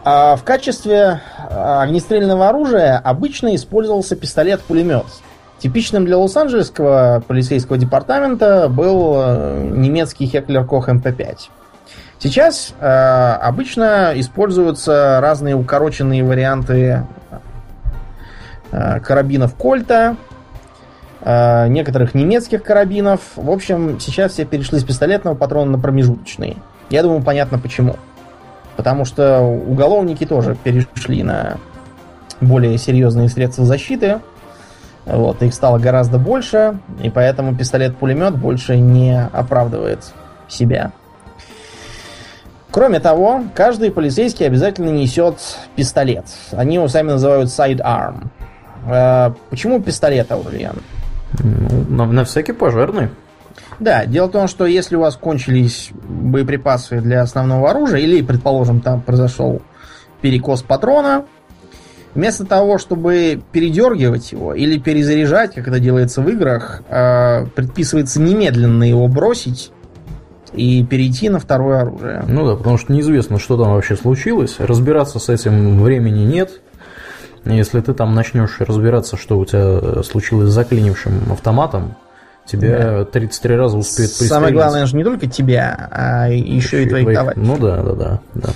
А 0.04 0.36
в 0.36 0.44
качестве 0.44 1.22
э, 1.50 1.82
огнестрельного 1.82 2.50
оружия 2.50 2.98
обычно 2.98 3.56
использовался 3.56 4.16
пистолет-пулемет. 4.16 5.06
Типичным 5.60 6.06
для 6.06 6.18
Лос-Анджелесского 6.18 7.22
полицейского 7.28 7.78
департамента 7.78 8.70
был 8.70 9.16
э, 9.18 9.70
немецкий 9.72 10.26
Хеклер 10.26 10.66
Кох 10.66 10.88
МП-5. 10.88 11.38
Сейчас 12.20 12.74
э, 12.80 12.86
обычно 12.86 14.14
используются 14.16 15.20
разные 15.22 15.56
укороченные 15.56 16.24
варианты 16.24 17.06
э, 18.72 19.00
карабинов 19.02 19.56
Кольта, 19.56 20.16
некоторых 21.26 22.16
немецких 22.16 22.64
карабинов. 22.64 23.20
В 23.36 23.52
общем, 23.52 24.00
сейчас 24.00 24.34
все 24.34 24.46
перешли 24.46 24.80
с 24.80 24.84
пистолетного 24.84 25.36
патрона 25.36 25.72
на 25.72 25.80
промежуточные. 25.80 26.58
Я 26.90 27.04
думаю, 27.04 27.22
понятно 27.22 27.60
почему. 27.60 27.98
Потому 28.78 29.04
что 29.04 29.42
уголовники 29.42 30.26
тоже 30.26 30.56
перешли 30.56 31.24
на 31.24 31.58
более 32.40 32.78
серьезные 32.78 33.28
средства 33.30 33.66
защиты. 33.66 34.20
Вот, 35.06 35.42
их 35.42 35.54
стало 35.54 35.80
гораздо 35.80 36.20
больше, 36.20 36.78
и 37.02 37.10
поэтому 37.10 37.56
пистолет-пулемет 37.56 38.38
больше 38.38 38.78
не 38.78 39.28
оправдывает 39.34 40.14
себя. 40.48 40.92
Кроме 42.72 43.00
того, 43.00 43.44
каждый 43.56 43.92
полицейский 43.92 44.46
обязательно 44.46 44.90
несет 44.90 45.40
пистолет. 45.76 46.26
Они 46.52 46.76
его 46.76 46.88
сами 46.88 47.12
называют 47.12 47.50
sidearm. 47.50 48.28
Э, 48.88 49.32
почему 49.50 49.82
пистолет, 49.82 50.32
Аурлиан? 50.32 50.76
Ну, 51.40 51.86
на, 51.90 52.06
на 52.06 52.24
всякий 52.26 52.54
пожарный. 52.54 53.10
Да, 53.80 54.06
дело 54.06 54.28
в 54.28 54.32
том, 54.32 54.48
что 54.48 54.66
если 54.66 54.96
у 54.96 55.02
вас 55.02 55.16
кончились 55.16 55.90
боеприпасы 55.94 57.02
для 57.02 57.22
основного 57.22 57.70
оружия, 57.70 58.00
или, 58.00 58.22
предположим, 58.22 58.82
там 58.82 59.02
произошел 59.02 59.62
перекос 60.22 60.62
патрона, 60.62 61.26
Вместо 62.16 62.44
того, 62.44 62.80
чтобы 62.80 63.40
передергивать 63.52 64.32
его 64.32 64.56
или 64.56 64.80
перезаряжать, 64.80 65.54
как 65.54 65.68
это 65.68 65.80
делается 65.80 66.22
в 66.22 66.30
играх, 66.30 66.82
э, 66.90 67.46
предписывается 67.56 68.20
немедленно 68.20 68.84
его 68.84 69.08
бросить 69.08 69.72
и 70.54 70.84
перейти 70.84 71.30
на 71.30 71.40
второе 71.40 71.82
оружие. 71.82 72.24
Ну 72.28 72.48
да, 72.48 72.56
потому 72.56 72.78
что 72.78 72.92
неизвестно, 72.92 73.38
что 73.38 73.58
там 73.58 73.74
вообще 73.74 73.96
случилось. 73.96 74.56
Разбираться 74.58 75.20
с 75.20 75.30
этим 75.30 75.84
времени 75.84 76.26
нет. 76.26 76.62
Если 77.46 77.80
ты 77.82 77.94
там 77.94 78.14
начнешь 78.16 78.58
разбираться, 78.60 79.18
что 79.18 79.38
у 79.38 79.46
тебя 79.46 80.04
случилось 80.04 80.50
с 80.50 80.54
заклинившим 80.54 81.32
автоматом, 81.32 81.96
тебя 82.46 83.00
да. 83.00 83.06
33 83.06 83.56
раза 83.56 83.78
успеют 83.78 84.12
пристрелить. 84.12 84.32
Самое 84.32 84.54
главное 84.54 84.86
же 84.86 84.96
не 84.96 85.04
только 85.04 85.28
тебя, 85.28 85.90
а 85.92 86.30
еще, 86.30 86.56
еще 86.56 86.84
и 86.84 86.90
твоих, 86.90 87.06
твоих 87.06 87.20
товарищей. 87.20 87.42
Ну 87.42 87.58
да, 87.58 87.84
да, 87.84 87.94
да, 87.94 88.22
да. 88.34 88.50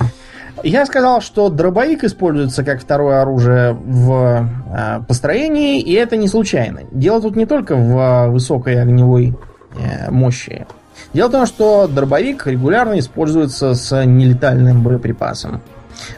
Я 0.63 0.85
сказал, 0.85 1.19
что 1.19 1.49
дробовик 1.49 2.03
используется 2.03 2.63
как 2.63 2.81
второе 2.81 3.21
оружие 3.21 3.73
в 3.73 4.47
э, 4.73 5.01
построении, 5.07 5.81
и 5.81 5.93
это 5.93 6.15
не 6.15 6.27
случайно. 6.27 6.81
Дело 6.91 7.21
тут 7.21 7.35
не 7.35 7.45
только 7.45 7.75
в 7.75 8.29
высокой 8.29 8.81
огневой 8.81 9.35
э, 9.77 10.09
мощи. 10.09 10.65
Дело 11.11 11.27
в 11.27 11.31
том, 11.31 11.45
что 11.47 11.87
дробовик 11.87 12.47
регулярно 12.47 12.97
используется 12.99 13.73
с 13.73 14.05
нелетальным 14.05 14.83
боеприпасом. 14.83 15.61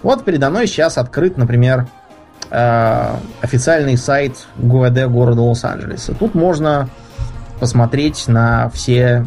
Вот 0.03 0.23
передо 0.23 0.49
мной 0.51 0.67
сейчас 0.67 0.97
открыт, 0.97 1.37
например, 1.37 1.87
э, 2.49 3.15
официальный 3.41 3.97
сайт 3.97 4.47
ГУВД 4.57 5.05
города 5.07 5.41
Лос-Анджелеса. 5.41 6.13
Тут 6.13 6.35
можно 6.35 6.89
посмотреть 7.59 8.27
на 8.27 8.69
все, 8.69 9.25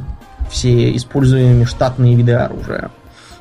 все 0.51 0.95
используемые 0.97 1.67
штатные 1.67 2.15
виды 2.15 2.33
оружия. 2.33 2.91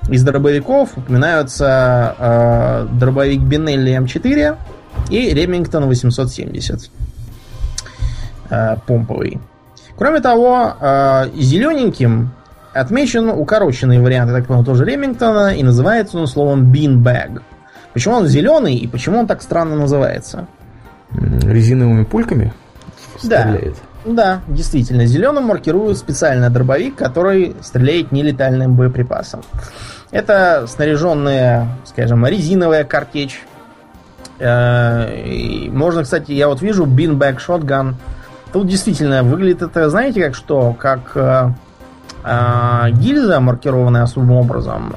Из 0.10 0.24
дробовиков 0.24 0.98
упоминаются 0.98 2.16
э, 2.18 2.88
дробовик 2.94 3.42
Бенелли 3.42 3.98
М4 3.98 4.58
и 5.10 5.34
Ремингтон 5.34 5.86
870 5.88 6.90
э, 8.50 8.76
помповый. 8.86 9.40
Кроме 9.98 10.22
того, 10.22 10.76
э, 10.80 11.30
зелененьким 11.36 12.32
отмечен 12.74 13.30
укороченный 13.30 14.00
вариант, 14.00 14.30
я 14.32 14.38
так 14.38 14.48
понял, 14.48 14.64
тоже 14.64 14.86
Ремингтона, 14.86 15.56
и 15.56 15.64
называется 15.64 16.18
он 16.18 16.28
словом 16.28 16.72
Beanbag. 16.72 17.42
Почему 17.98 18.18
он 18.18 18.28
зеленый 18.28 18.76
и 18.76 18.86
почему 18.86 19.18
он 19.18 19.26
так 19.26 19.42
странно 19.42 19.76
называется? 19.76 20.46
Резиновыми 21.16 22.04
пульками 22.04 22.54
стреляет? 23.18 23.74
Да, 24.06 24.14
да, 24.14 24.42
действительно. 24.48 25.08
Зеленым 25.08 25.46
маркируют 25.46 25.98
специальный 25.98 26.52
дробовик, 26.52 26.96
который 26.96 27.56
стреляет 27.64 28.12
нелетальным 28.12 28.76
боеприпасом. 28.76 29.42
Это 30.12 30.68
снаряженная, 30.68 31.70
скажем, 31.86 32.24
резиновая 32.28 32.84
картечь. 32.84 33.42
Э, 34.38 35.68
можно, 35.72 36.04
кстати, 36.04 36.34
я 36.34 36.50
вот 36.50 36.62
вижу 36.62 36.86
Beanbag 36.86 37.40
Shotgun. 37.40 37.96
Тут 38.54 38.68
действительно 38.68 39.24
выглядит 39.24 39.64
это, 39.64 39.90
знаете, 39.90 40.24
как 40.24 40.36
что? 40.36 40.74
Как 40.78 41.14
э, 41.16 41.50
гильза, 42.24 43.40
маркированная 43.40 44.04
особым 44.04 44.32
образом, 44.32 44.94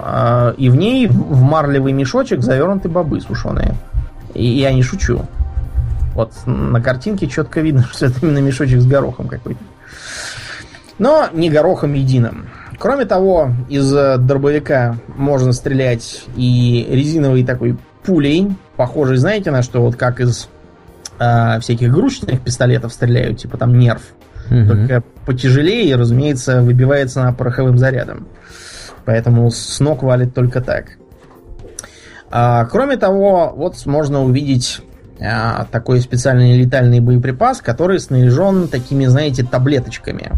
и 0.56 0.68
в 0.68 0.76
ней 0.76 1.06
в 1.06 1.42
марлевый 1.42 1.92
мешочек 1.92 2.42
завернуты 2.42 2.88
бобы 2.88 3.20
сушеные. 3.20 3.74
И 4.34 4.44
я 4.46 4.72
не 4.72 4.82
шучу. 4.82 5.22
Вот 6.14 6.32
на 6.46 6.80
картинке 6.80 7.26
четко 7.26 7.60
видно, 7.60 7.84
что 7.92 8.06
это 8.06 8.18
именно 8.22 8.38
мешочек 8.38 8.80
с 8.80 8.86
горохом 8.86 9.28
какой-то. 9.28 9.60
Но 10.98 11.28
не 11.32 11.48
горохом 11.48 11.94
единым. 11.94 12.46
Кроме 12.78 13.04
того, 13.04 13.52
из 13.68 13.92
э, 13.94 14.16
дробовика 14.18 14.96
можно 15.16 15.52
стрелять 15.52 16.24
и 16.36 16.86
резиновой 16.90 17.44
такой 17.44 17.76
пулей, 18.02 18.48
похожей, 18.76 19.16
знаете, 19.16 19.50
на 19.50 19.62
что, 19.62 19.82
вот 19.82 19.96
как 19.96 20.20
из 20.20 20.48
э, 21.18 21.60
всяких 21.60 21.88
игрушечных 21.88 22.40
пистолетов 22.40 22.92
стреляют, 22.92 23.38
типа 23.38 23.58
там 23.58 23.78
нерв. 23.78 24.02
Только 24.50 25.02
потяжелее 25.26 25.84
и, 25.84 25.94
разумеется, 25.94 26.60
выбивается 26.60 27.22
на 27.22 27.32
пороховым 27.32 27.78
зарядом. 27.78 28.26
Поэтому 29.04 29.50
с 29.50 29.78
ног 29.80 30.02
валит 30.02 30.34
только 30.34 30.60
так. 30.60 30.96
А, 32.30 32.64
кроме 32.66 32.96
того, 32.96 33.52
вот 33.56 33.86
можно 33.86 34.22
увидеть 34.22 34.80
а, 35.20 35.66
такой 35.70 36.00
специальный 36.00 36.56
летальный 36.56 37.00
боеприпас, 37.00 37.60
который 37.60 38.00
снаряжен 38.00 38.68
такими, 38.68 39.06
знаете, 39.06 39.44
таблеточками. 39.44 40.32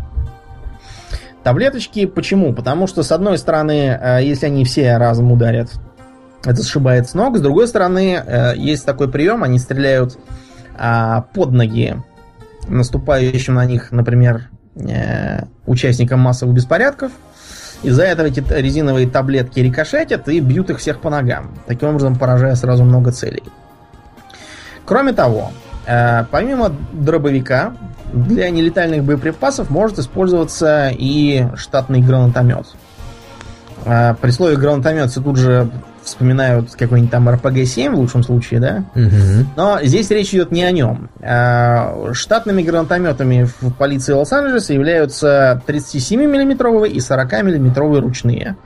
Таблеточки 1.43 2.07
почему? 2.07 2.53
Потому 2.53 2.87
что, 2.87 3.03
с 3.03 3.11
одной 3.11 3.37
стороны, 3.37 3.99
э, 4.01 4.21
если 4.23 4.47
они 4.47 4.65
все 4.65 4.97
разом 4.97 5.33
ударят, 5.33 5.71
это 6.45 6.63
сшибает 6.63 7.09
с 7.09 7.15
ног. 7.15 7.37
С 7.37 7.41
другой 7.41 7.67
стороны, 7.67 8.23
э, 8.25 8.53
есть 8.57 8.87
такой 8.87 9.11
прием, 9.11 9.43
они 9.43 9.59
стреляют 9.59 10.17
а, 10.79 11.23
под 11.35 11.51
ноги 11.51 11.97
наступающим 12.69 13.55
на 13.55 13.65
них, 13.65 13.93
например, 13.93 14.51
э, 14.77 15.45
участникам 15.67 16.21
массовых 16.21 16.55
беспорядков. 16.55 17.13
Из-за 17.83 18.05
этого 18.05 18.29
эти 18.29 18.45
резиновые 18.49 19.09
таблетки 19.09 19.59
рикошетят 19.61 20.29
и 20.29 20.39
бьют 20.41 20.71
их 20.71 20.79
всех 20.79 21.01
по 21.01 21.11
ногам. 21.11 21.53
Таким 21.67 21.89
образом, 21.89 22.17
поражая 22.17 22.55
сразу 22.55 22.85
много 22.85 23.11
целей. 23.11 23.43
Кроме 24.85 25.13
того, 25.13 25.51
помимо 26.31 26.73
дробовика, 26.93 27.75
для 28.13 28.51
нелетальных 28.51 29.05
боеприпасов 29.05 29.71
может 29.71 29.99
использоваться 29.99 30.91
и 30.93 31.47
штатный 31.57 32.03
гранатомет. 32.03 32.67
А, 33.85 34.15
при 34.15 34.31
слове 34.31 34.57
гранатомет 34.57 35.11
все 35.11 35.21
тут 35.21 35.37
же 35.37 35.71
вспоминают 36.03 36.71
какой-нибудь 36.73 37.11
там 37.11 37.29
RPG-7 37.29 37.91
в 37.91 37.99
лучшем 37.99 38.23
случае, 38.23 38.61
да? 38.61 38.85
Угу. 38.95 39.47
Но 39.57 39.79
здесь 39.83 40.11
речь 40.11 40.35
идет 40.35 40.51
не 40.51 40.65
о 40.65 40.71
нем. 40.73 41.11
А, 41.21 42.13
штатными 42.13 42.63
гранатометами 42.63 43.49
в 43.61 43.73
полиции 43.73 44.13
Лос-Анджелеса 44.13 44.73
являются 44.73 45.63
37-мм 45.67 46.87
и 46.87 46.99
40-мм 46.99 48.01
ручные. 48.01 48.57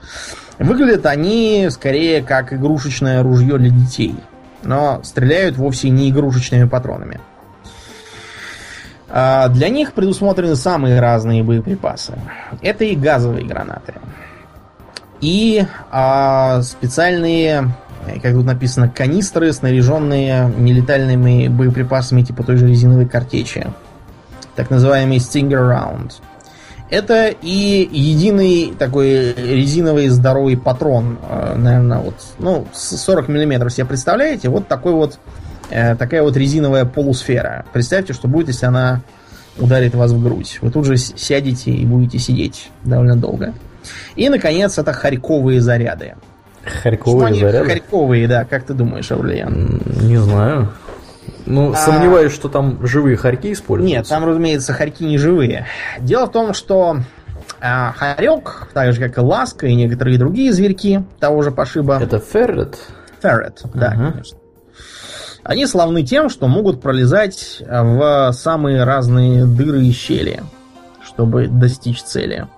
Выглядят 0.59 1.07
они 1.07 1.69
скорее 1.71 2.23
как 2.23 2.53
игрушечное 2.53 3.23
ружье 3.23 3.59
для 3.59 3.71
детей. 3.71 4.17
Но 4.63 5.01
стреляют 5.05 5.57
вовсе 5.57 5.91
не 5.91 6.11
игрушечными 6.11 6.67
патронами. 6.67 7.21
А, 9.09 9.49
для 9.49 9.69
них 9.69 9.93
предусмотрены 9.93 10.57
самые 10.57 11.01
разные 11.01 11.43
боеприпасы. 11.43 12.15
Это 12.63 12.85
и 12.85 12.97
газовые 12.97 13.47
гранаты, 13.47 13.95
и 15.21 15.65
а, 15.91 16.63
специальные, 16.63 17.75
как 18.23 18.33
тут 18.33 18.45
написано, 18.45 18.89
канистры, 18.89 19.53
снаряженные 19.53 20.53
нелетальными 20.57 21.49
боеприпасами 21.49 22.23
типа 22.23 22.43
той 22.43 22.57
же 22.57 22.67
резиновой 22.67 23.07
картечи. 23.07 23.67
Так 24.55 24.71
называемый 24.71 25.19
Stinger 25.19 25.71
Round. 25.71 26.13
Это 26.89 27.29
и 27.29 27.89
единый 27.91 28.73
такой 28.79 29.35
резиновый 29.35 30.09
здоровый 30.09 30.57
патрон, 30.57 31.19
а, 31.23 31.55
наверное, 31.57 31.99
вот, 31.99 32.15
ну, 32.39 32.67
40 32.73 33.29
миллиметров 33.29 33.73
себе 33.73 33.87
представляете? 33.87 34.49
Вот 34.49 34.69
такой 34.69 34.93
вот 34.93 35.19
Э, 35.71 35.97
такая 35.97 36.23
вот 36.23 36.37
резиновая 36.37 36.85
полусфера. 36.85 37.65
Представьте, 37.73 38.13
что 38.13 38.29
будет, 38.29 38.49
если 38.49 38.67
она 38.67 39.03
ударит 39.59 39.95
вас 39.95 40.13
в 40.13 40.23
грудь. 40.23 40.59
Вы 40.61 40.71
тут 40.71 40.85
же 40.85 40.97
сядете 40.97 41.71
и 41.71 41.85
будете 41.85 42.19
сидеть 42.19 42.71
довольно 42.85 43.17
долго. 43.17 43.55
И, 44.15 44.29
наконец, 44.29 44.79
это 44.79 44.93
харьковые 44.93 45.61
заряды. 45.61 46.15
Харьковые 46.83 47.35
что 47.35 47.47
заряды? 47.47 47.69
Харьковые, 47.69 48.29
да. 48.29 48.45
Как 48.45 48.65
ты 48.65 48.75
думаешь, 48.75 49.11
Аурлиан? 49.11 49.83
Не 50.03 50.17
знаю. 50.17 50.73
Ну, 51.47 51.73
а... 51.73 51.77
сомневаюсь, 51.77 52.33
что 52.33 52.49
там 52.49 52.85
живые 52.87 53.17
хорьки 53.17 53.53
используются. 53.53 53.97
Нет, 53.97 54.09
там, 54.09 54.25
разумеется, 54.25 54.73
хорьки 54.73 55.05
не 55.05 55.19
живые. 55.19 55.67
Дело 56.01 56.27
в 56.27 56.33
том, 56.33 56.55
что 56.55 56.99
а, 57.61 57.93
хорек, 57.93 58.69
так 58.75 58.93
же 58.93 59.01
как 59.01 59.17
и 59.17 59.21
ласка 59.21 59.67
и 59.67 59.75
некоторые 59.75 60.19
другие 60.19 60.53
зверьки 60.53 61.05
того 61.21 61.43
же 61.43 61.53
пошиба. 61.53 61.99
Это 62.01 62.19
феррет? 62.19 62.79
Феррет, 63.23 63.63
да, 63.75 63.89
ага. 63.89 64.13
конечно. 64.13 64.39
Они 65.43 65.67
славны 65.67 66.03
тем, 66.03 66.29
что 66.29 66.49
могут 66.49 66.83
пролезать 66.83 67.63
в 67.69 68.33
самые 68.33 68.83
разные 68.83 69.47
дыры 69.47 69.85
и 69.85 69.93
щели, 69.93 70.43
чтобы 71.05 71.47
достичь 71.47 72.03
цели. 72.03 72.49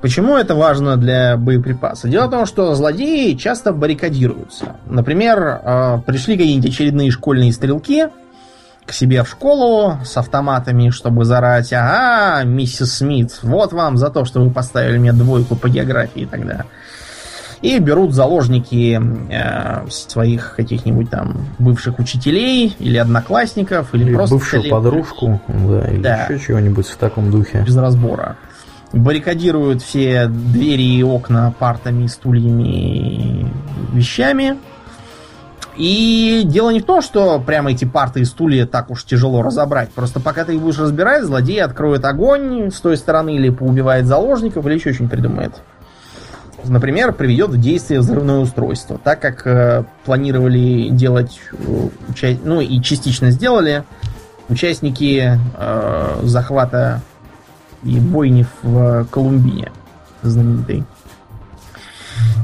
Почему 0.00 0.36
это 0.36 0.54
важно 0.54 0.96
для 0.96 1.36
боеприпаса? 1.36 2.08
Дело 2.08 2.28
в 2.28 2.30
том, 2.30 2.46
что 2.46 2.74
злодеи 2.74 3.34
часто 3.34 3.72
баррикадируются. 3.72 4.76
Например, 4.86 5.60
э, 5.62 5.98
пришли 6.06 6.36
какие-нибудь 6.36 6.70
очередные 6.70 7.10
школьные 7.10 7.52
стрелки 7.52 8.06
к 8.86 8.92
себе 8.92 9.22
в 9.24 9.28
школу 9.28 9.98
с 10.04 10.16
автоматами, 10.16 10.90
чтобы 10.90 11.24
зарать 11.24 11.72
«Ага, 11.72 12.44
миссис 12.44 12.94
Смит, 12.94 13.38
вот 13.42 13.72
вам 13.72 13.96
за 13.96 14.08
то, 14.08 14.24
что 14.24 14.40
вы 14.40 14.50
поставили 14.50 14.98
мне 14.98 15.12
двойку 15.12 15.56
по 15.56 15.68
географии 15.68 16.28
тогда». 16.30 16.64
И 17.60 17.76
берут 17.80 18.14
заложники 18.14 19.00
э, 19.32 19.90
своих 19.90 20.54
каких-нибудь 20.54 21.10
там 21.10 21.44
бывших 21.58 21.98
учителей 21.98 22.76
или 22.78 22.96
одноклассников, 22.98 23.94
или, 23.94 24.04
или 24.04 24.14
просто... 24.14 24.36
бывшую 24.36 24.62
коллег. 24.62 24.76
подружку, 24.76 25.40
да, 25.48 25.88
или 25.88 26.00
да. 26.00 26.26
еще 26.26 26.38
чего-нибудь 26.38 26.86
в 26.86 26.96
таком 26.96 27.32
духе. 27.32 27.64
Без 27.66 27.76
разбора. 27.76 28.36
Баррикадируют 28.92 29.82
все 29.82 30.26
двери 30.26 30.98
и 30.98 31.02
окна 31.02 31.52
партами, 31.58 32.06
стульями 32.06 32.68
и 32.68 33.46
вещами. 33.92 34.56
И 35.76 36.42
дело 36.44 36.70
не 36.70 36.80
в 36.80 36.84
том, 36.84 37.02
что 37.02 37.38
прямо 37.38 37.70
эти 37.70 37.84
парты 37.84 38.20
и 38.20 38.24
стулья 38.24 38.66
так 38.66 38.90
уж 38.90 39.04
тяжело 39.04 39.42
разобрать. 39.42 39.90
Просто 39.90 40.18
пока 40.18 40.44
ты 40.44 40.54
их 40.54 40.60
будешь 40.60 40.78
разбирать, 40.78 41.22
злодей 41.22 41.62
откроет 41.62 42.04
огонь 42.04 42.72
с 42.72 42.80
той 42.80 42.96
стороны 42.96 43.36
или 43.36 43.50
поубивает 43.50 44.06
заложников, 44.06 44.66
или 44.66 44.74
еще 44.74 44.92
что-нибудь 44.92 45.12
придумает. 45.12 45.52
Например, 46.64 47.12
приведет 47.12 47.50
в 47.50 47.60
действие 47.60 48.00
взрывное 48.00 48.38
устройство. 48.38 48.98
Так 48.98 49.20
как 49.20 49.46
э, 49.46 49.84
планировали 50.04 50.88
делать, 50.88 51.38
э, 51.52 52.36
ну 52.42 52.60
и 52.60 52.80
частично 52.82 53.30
сделали, 53.30 53.84
участники 54.48 55.38
э, 55.56 56.20
захвата 56.24 57.02
и 57.82 57.98
бойни 58.00 58.46
в 58.62 59.04
Колумбине 59.10 59.72
знаменитой. 60.22 60.84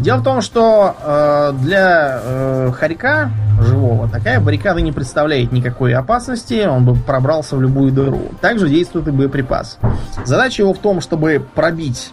Дело 0.01 0.19
в 0.19 0.23
том, 0.25 0.41
что 0.41 0.97
э, 1.01 1.53
для 1.63 2.21
э, 2.23 2.73
хорька 2.73 3.31
живого 3.61 4.09
такая 4.09 4.41
баррикада 4.41 4.81
не 4.81 4.93
представляет 4.93 5.53
никакой 5.53 5.95
опасности, 5.95 6.67
он 6.67 6.85
бы 6.85 6.95
пробрался 6.95 7.57
в 7.57 7.63
любую 7.63 7.93
дыру. 7.93 8.31
Также 8.41 8.69
действует 8.69 9.09
и 9.09 9.11
боеприпас. 9.11 9.79
Задача 10.25 10.63
его 10.63 10.75
в 10.75 10.79
том, 10.79 11.01
чтобы 11.01 11.45
пробить 11.55 12.13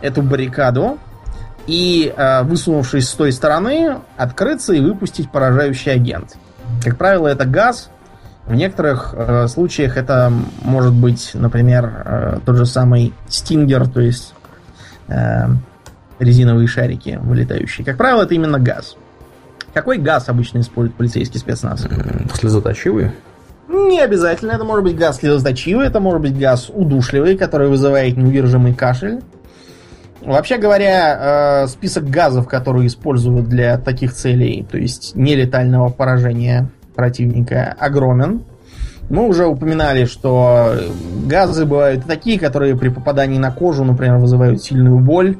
эту 0.00 0.22
баррикаду 0.22 0.98
и, 1.66 2.12
э, 2.16 2.42
высунувшись 2.42 3.08
с 3.08 3.12
той 3.12 3.32
стороны, 3.32 3.98
открыться 4.16 4.72
и 4.72 4.80
выпустить 4.80 5.30
поражающий 5.30 5.92
агент. 5.92 6.36
Как 6.82 6.96
правило, 6.96 7.28
это 7.28 7.44
газ. 7.44 7.90
В 8.46 8.54
некоторых 8.54 9.12
э, 9.16 9.48
случаях 9.48 9.96
это 9.96 10.32
может 10.62 10.92
быть, 10.92 11.32
например, 11.34 12.02
э, 12.04 12.38
тот 12.46 12.56
же 12.56 12.64
самый 12.64 13.12
стингер, 13.28 13.88
то 13.88 14.00
есть 14.00 14.34
э, 15.08 15.46
резиновые 16.20 16.68
шарики 16.68 17.18
вылетающие. 17.20 17.84
Как 17.84 17.96
правило, 17.96 18.22
это 18.22 18.34
именно 18.34 18.60
газ. 18.60 18.96
Какой 19.74 19.98
газ 19.98 20.28
обычно 20.28 20.60
использует 20.60 20.96
полицейский 20.96 21.40
спецназ? 21.40 21.86
Слезоточивый? 22.34 23.10
Не 23.68 24.00
обязательно. 24.00 24.52
Это 24.52 24.64
может 24.64 24.84
быть 24.84 24.96
газ 24.96 25.18
слезоточивый, 25.18 25.86
это 25.86 25.98
может 25.98 26.22
быть 26.22 26.38
газ 26.38 26.70
удушливый, 26.72 27.36
который 27.36 27.68
вызывает 27.68 28.16
неудержимый 28.16 28.74
кашель. 28.74 29.22
Вообще 30.22 30.56
говоря, 30.56 31.64
э, 31.64 31.66
список 31.68 32.08
газов, 32.08 32.48
которые 32.48 32.86
используют 32.86 33.48
для 33.48 33.76
таких 33.76 34.12
целей, 34.12 34.66
то 34.70 34.78
есть 34.78 35.14
нелетального 35.14 35.88
поражения 35.88 36.68
противника, 36.96 37.76
огромен. 37.78 38.42
Мы 39.08 39.28
уже 39.28 39.46
упоминали, 39.46 40.04
что 40.04 40.74
газы 41.26 41.64
бывают 41.64 42.04
такие, 42.06 42.40
которые 42.40 42.76
при 42.76 42.88
попадании 42.88 43.38
на 43.38 43.52
кожу, 43.52 43.84
например, 43.84 44.16
вызывают 44.16 44.62
сильную 44.62 44.98
боль. 44.98 45.38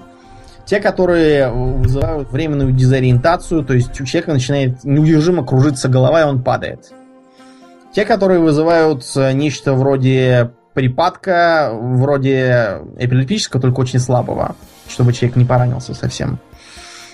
Те, 0.66 0.80
которые 0.80 1.48
вызывают 1.50 2.30
временную 2.30 2.72
дезориентацию, 2.72 3.64
то 3.64 3.74
есть 3.74 4.00
у 4.00 4.04
человека 4.04 4.32
начинает 4.32 4.84
неудержимо 4.84 5.44
кружиться 5.44 5.88
голова, 5.88 6.22
и 6.22 6.24
он 6.24 6.42
падает. 6.42 6.92
Те, 7.92 8.04
которые 8.04 8.40
вызывают 8.40 9.04
э, 9.16 9.32
нечто 9.32 9.74
вроде 9.74 10.50
припадка, 10.74 11.70
вроде 11.72 12.82
эпилептического, 12.98 13.62
только 13.62 13.80
очень 13.80 13.98
слабого, 13.98 14.54
чтобы 14.88 15.12
человек 15.12 15.36
не 15.36 15.44
поранился 15.44 15.94
совсем. 15.94 16.38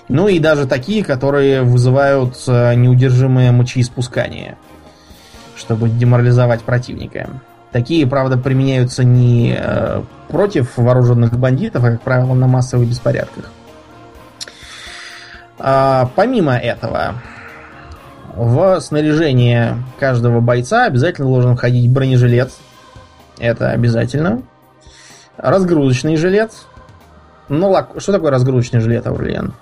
Ну 0.09 0.29
и 0.29 0.39
даже 0.39 0.67
такие, 0.67 1.05
которые 1.05 1.63
вызывают 1.63 2.37
э, 2.47 2.75
неудержимое 2.75 3.53
мочеиспускание 3.53 4.57
чтобы 5.63 5.89
деморализовать 5.89 6.63
противника. 6.63 7.31
Такие, 7.71 8.07
правда, 8.07 8.37
применяются 8.37 9.05
не 9.05 9.57
э, 9.59 10.03
против 10.29 10.77
вооруженных 10.77 11.39
бандитов, 11.39 11.85
а, 11.85 11.93
как 11.93 12.03
правило, 12.03 12.35
на 12.35 12.47
массовых 12.47 12.89
беспорядках. 12.89 13.51
А, 15.59 16.11
помимо 16.17 16.57
этого, 16.57 17.15
в 18.35 18.81
снаряжение 18.81 19.77
каждого 19.99 20.41
бойца 20.41 20.85
обязательно 20.85 21.29
должен 21.29 21.57
входить 21.57 21.91
бронежилет. 21.91 22.51
Это 23.39 23.71
обязательно. 23.71 24.43
Разгрузочный 25.39 26.17
жилет. 26.17 26.53
Ну, 27.49 27.75
что 27.97 28.13
такое 28.13 28.31
разгрузочный 28.31 28.81
жилет, 28.81 29.07
Аурлиен? 29.07 29.55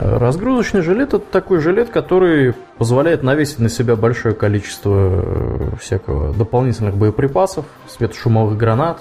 Разгрузочный 0.00 0.82
жилет 0.82 1.14
это 1.14 1.20
такой 1.20 1.60
жилет, 1.60 1.90
который 1.90 2.54
позволяет 2.78 3.22
навесить 3.22 3.58
на 3.58 3.68
себя 3.68 3.96
большое 3.96 4.34
количество 4.34 4.92
э, 4.94 5.76
всякого 5.80 6.32
дополнительных 6.34 6.96
боеприпасов, 6.96 7.66
светошумовых 7.88 8.56
гранат, 8.56 9.00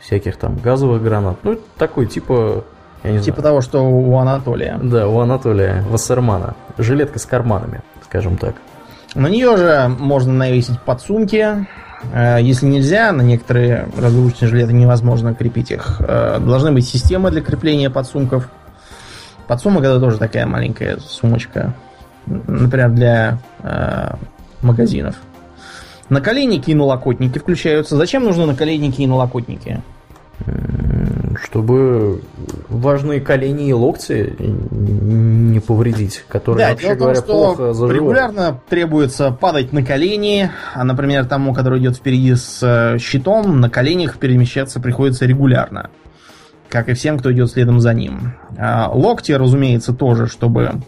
всяких 0.00 0.36
там 0.36 0.56
газовых 0.56 1.02
гранат. 1.02 1.38
Ну, 1.42 1.58
такой 1.76 2.06
типа 2.06 2.64
я 3.02 3.12
не 3.12 3.20
типа 3.20 3.40
знаю. 3.40 3.52
того, 3.52 3.60
что 3.60 3.84
у 3.84 4.16
Анатолия. 4.16 4.78
Да, 4.82 5.08
у 5.08 5.20
Анатолия 5.20 5.84
Вассермана. 5.88 6.54
Жилетка 6.78 7.18
с 7.18 7.26
карманами, 7.26 7.82
скажем 8.04 8.36
так. 8.36 8.56
На 9.14 9.28
нее 9.28 9.56
же 9.56 9.88
можно 9.98 10.32
навесить 10.32 10.80
подсумки. 10.80 11.66
Э, 12.12 12.38
если 12.40 12.66
нельзя, 12.66 13.12
на 13.12 13.22
некоторые 13.22 13.88
разгрузочные 13.96 14.50
жилеты 14.50 14.72
невозможно 14.72 15.34
крепить 15.34 15.70
их. 15.70 16.00
Э, 16.00 16.38
должны 16.40 16.72
быть 16.72 16.86
системы 16.86 17.30
для 17.30 17.42
крепления 17.42 17.90
подсумков. 17.90 18.48
Подсумок 19.46 19.84
это 19.84 20.00
тоже 20.00 20.18
такая 20.18 20.46
маленькая 20.46 20.98
сумочка. 20.98 21.72
Например, 22.26 22.90
для 22.90 23.38
э, 23.62 24.14
магазинов. 24.62 25.16
Наколенники 26.08 26.70
и 26.70 26.74
налокотники 26.74 27.38
включаются. 27.38 27.96
Зачем 27.96 28.24
нужны 28.24 28.46
наколенники 28.46 29.02
и 29.02 29.06
налокотники? 29.06 29.80
Чтобы 31.42 32.22
важные 32.68 33.20
колени 33.20 33.68
и 33.68 33.72
локти 33.72 34.34
не 34.38 35.60
повредить, 35.60 36.24
которые, 36.28 36.66
да, 36.66 36.70
вообще 36.72 36.88
дело 36.88 36.98
говоря, 36.98 37.20
том, 37.20 37.26
плохо 37.26 37.72
заживают. 37.72 37.96
Регулярно 37.96 38.60
требуется 38.68 39.30
падать 39.30 39.72
на 39.72 39.82
колени, 39.82 40.50
а, 40.74 40.84
например, 40.84 41.24
тому, 41.26 41.54
который 41.54 41.80
идет 41.80 41.96
впереди 41.96 42.34
с 42.34 42.60
э, 42.62 42.98
щитом, 42.98 43.60
на 43.60 43.70
коленях 43.70 44.18
перемещаться 44.18 44.80
приходится 44.80 45.26
регулярно 45.26 45.90
как 46.68 46.88
и 46.88 46.94
всем, 46.94 47.18
кто 47.18 47.32
идет 47.32 47.50
следом 47.50 47.80
за 47.80 47.94
ним. 47.94 48.34
А, 48.58 48.90
локти, 48.92 49.32
разумеется, 49.32 49.92
тоже, 49.92 50.26
чтобы 50.26 50.82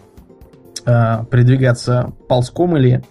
а, 0.85 1.25
передвигаться 1.25 2.13
ползком 2.29 2.77
или 2.77 3.03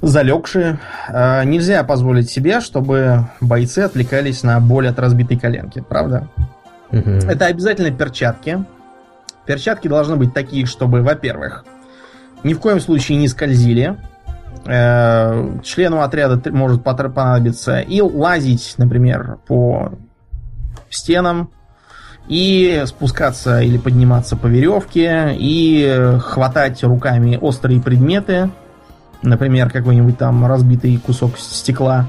залегшие. 0.00 0.78
А, 1.08 1.44
нельзя 1.44 1.82
позволить 1.84 2.30
себе, 2.30 2.60
чтобы 2.60 3.28
бойцы 3.40 3.80
отвлекались 3.80 4.42
на 4.42 4.60
боль 4.60 4.88
от 4.88 4.98
разбитой 4.98 5.38
коленки, 5.38 5.84
правда? 5.86 6.28
Угу. 6.92 7.10
Это 7.28 7.46
обязательно 7.46 7.90
перчатки. 7.90 8.64
Перчатки 9.46 9.88
должны 9.88 10.16
быть 10.16 10.34
такие, 10.34 10.66
чтобы, 10.66 11.02
во-первых, 11.02 11.64
ни 12.44 12.54
в 12.54 12.60
коем 12.60 12.80
случае 12.80 13.18
не 13.18 13.28
скользили. 13.28 13.96
Э, 14.66 15.58
члену 15.62 16.02
отряда 16.02 16.50
может 16.50 16.84
понадобиться 16.84 17.80
и 17.80 18.00
лазить, 18.00 18.74
например, 18.76 19.38
по 19.46 19.92
стенам, 20.90 21.50
и 22.28 22.82
спускаться 22.86 23.60
или 23.60 23.78
подниматься 23.78 24.36
по 24.36 24.46
веревке, 24.46 25.34
и 25.34 26.18
хватать 26.20 26.82
руками 26.84 27.38
острые 27.40 27.80
предметы, 27.80 28.50
например, 29.22 29.70
какой-нибудь 29.70 30.18
там 30.18 30.46
разбитый 30.46 30.96
кусок 30.98 31.38
стекла, 31.38 32.06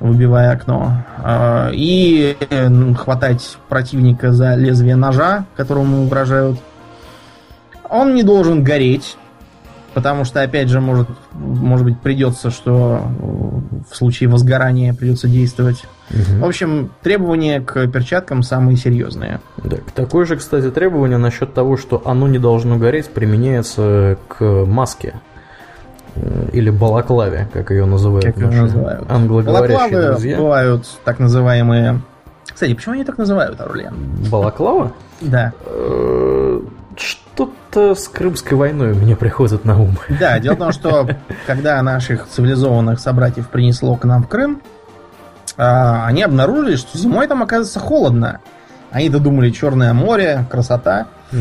выбивая 0.00 0.52
окно, 0.52 1.04
а, 1.18 1.70
и 1.72 2.36
хватать 2.98 3.56
противника 3.68 4.32
за 4.32 4.54
лезвие 4.54 4.96
ножа, 4.96 5.46
которому 5.56 6.02
угрожают. 6.02 6.58
Он 7.88 8.14
не 8.14 8.24
должен 8.24 8.64
гореть, 8.64 9.16
Потому 9.96 10.24
что, 10.24 10.42
опять 10.42 10.68
же, 10.68 10.82
может, 10.82 11.08
может 11.32 11.86
быть, 11.86 11.98
придется, 11.98 12.50
что 12.50 13.00
в 13.90 13.96
случае 13.96 14.28
возгорания 14.28 14.92
придется 14.92 15.26
действовать. 15.26 15.84
Угу. 16.10 16.40
В 16.40 16.44
общем, 16.44 16.90
требования 17.02 17.62
к 17.62 17.86
перчаткам 17.86 18.42
самые 18.42 18.76
серьезные. 18.76 19.40
Да, 19.56 19.78
такое 19.94 20.26
же, 20.26 20.36
кстати, 20.36 20.70
требование 20.70 21.16
насчет 21.16 21.54
того, 21.54 21.78
что 21.78 22.02
оно 22.04 22.28
не 22.28 22.38
должно 22.38 22.76
гореть, 22.76 23.08
применяется 23.08 24.18
к 24.28 24.44
маске. 24.66 25.14
Э, 26.14 26.50
или 26.52 26.68
балаклаве, 26.68 27.48
как 27.50 27.70
ее 27.70 27.86
называют 27.86 28.26
как 28.26 28.36
наши 28.36 28.60
называют. 28.60 29.10
англоговорящие 29.10 29.78
Балаклавы 29.78 30.06
друзья. 30.12 30.36
бывают 30.36 30.86
так 31.06 31.18
называемые... 31.20 32.02
Кстати, 32.52 32.74
почему 32.74 32.96
они 32.96 33.04
так 33.04 33.16
называют, 33.16 33.58
Орлен? 33.62 33.94
Балаклава? 34.30 34.92
Да. 35.20 35.52
Э, 35.64 36.60
что-то 36.96 37.94
с 37.94 38.08
Крымской 38.08 38.56
войной 38.56 38.94
мне 38.94 39.16
приходит 39.16 39.64
на 39.64 39.80
ум. 39.80 39.98
Да, 40.08 40.38
дело 40.38 40.54
в 40.54 40.58
том, 40.58 40.72
что 40.72 41.08
когда 41.46 41.82
наших 41.82 42.26
цивилизованных 42.28 43.00
собратьев 43.00 43.48
принесло 43.48 43.96
к 43.96 44.04
нам 44.04 44.22
в 44.22 44.28
Крым, 44.28 44.62
а, 45.56 46.06
они 46.06 46.22
обнаружили, 46.22 46.76
что 46.76 46.98
зимой 46.98 47.26
там 47.26 47.42
оказывается 47.42 47.80
холодно. 47.80 48.40
Они-то 48.90 49.18
думали, 49.18 49.50
Черное 49.50 49.92
море, 49.92 50.46
красота. 50.50 51.06
Угу. 51.32 51.40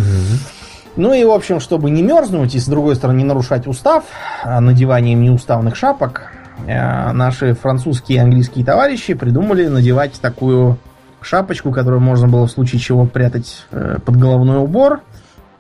Ну 0.98 1.14
и, 1.14 1.24
в 1.26 1.32
общем, 1.32 1.60
чтобы 1.60 1.90
не 1.90 2.02
мерзнуть 2.02 2.56
и, 2.56 2.60
с 2.60 2.66
другой 2.68 2.96
стороны, 2.96 3.18
не 3.18 3.24
нарушать 3.24 3.68
устав 3.68 4.06
а, 4.44 4.60
надеванием 4.62 5.22
неуставных 5.22 5.76
шапок, 5.76 6.32
а, 6.68 7.12
наши 7.12 7.54
французские 7.54 8.18
и 8.18 8.22
английские 8.22 8.66
товарищи 8.66 9.14
придумали 9.14 9.68
надевать 9.68 10.14
такую 10.22 10.78
шапочку, 11.26 11.72
которую 11.72 12.02
можно 12.02 12.28
было 12.28 12.48
в 12.48 12.52
случае 12.52 12.80
чего 12.80 13.06
прятать 13.06 13.66
э, 13.72 13.98
под 14.06 14.18
головной 14.18 14.58
убор– 14.58 15.02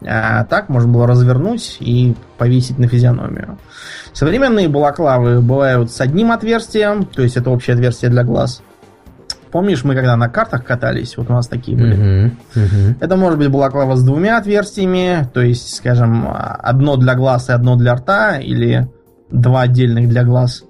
А 0.03 0.43
так 0.45 0.69
можно 0.69 0.91
было 0.91 1.07
развернуть 1.07 1.77
и 1.79 2.15
повесить 2.37 2.77
на 2.77 2.87
физиономию. 2.87 3.57
Современные 4.13 4.67
балаклавы 4.67 5.41
бывают 5.41 5.91
с 5.91 6.01
одним 6.01 6.31
отверстием, 6.31 7.05
то 7.05 7.21
есть 7.21 7.37
это 7.37 7.49
общее 7.49 7.75
отверстие 7.75 8.11
для 8.11 8.23
глаз. 8.23 8.61
Помнишь, 9.51 9.83
мы 9.85 9.95
когда 9.95 10.17
на 10.17 10.27
картах 10.27 10.65
катались, 10.65 11.15
вот 11.15 11.29
у 11.29 11.33
нас 11.33 11.47
такие 11.47 11.77
были. 11.77 11.95
Uh-huh, 11.95 12.31
uh-huh. 12.55 12.95
Это 12.99 13.15
может 13.15 13.39
быть 13.39 13.49
балаклава 13.49 13.95
с 13.95 14.03
двумя 14.03 14.37
отверстиями, 14.37 15.27
то 15.33 15.41
есть, 15.41 15.75
скажем, 15.75 16.27
одно 16.29 16.97
для 16.97 17.15
глаз 17.15 17.47
и 17.47 17.53
одно 17.53 17.77
для 17.77 17.95
рта, 17.95 18.37
или 18.37 18.89
два 19.31 19.61
отдельных 19.61 20.09
для 20.09 20.23
глаз. 20.25 20.63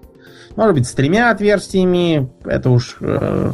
Может 0.56 0.76
быть, 0.76 0.88
с 0.88 0.93
тремя 0.93 1.32
отверстиями, 1.32 2.32
это 2.46 2.70
уж 2.70 2.98
э, 3.02 3.54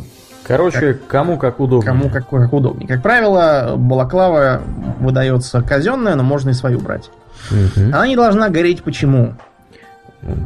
Короче, 0.52 0.94
как, 0.94 1.08
кому 1.08 1.38
как 1.38 1.60
удобнее. 1.60 1.92
Кому 1.92 2.10
как, 2.10 2.28
как 2.30 2.54
удобнее. 2.54 2.88
Как 2.88 3.02
правило, 3.02 3.76
балаклава 3.78 4.62
выдается 5.00 5.62
казенная, 5.62 6.16
но 6.16 6.24
можно 6.24 6.50
и 6.50 6.54
свою 6.54 6.80
брать. 6.80 7.10
Угу. 7.50 7.88
Она 7.88 8.08
не 8.08 8.16
должна 8.16 8.50
гореть 8.50 8.84
почему? 8.84 9.34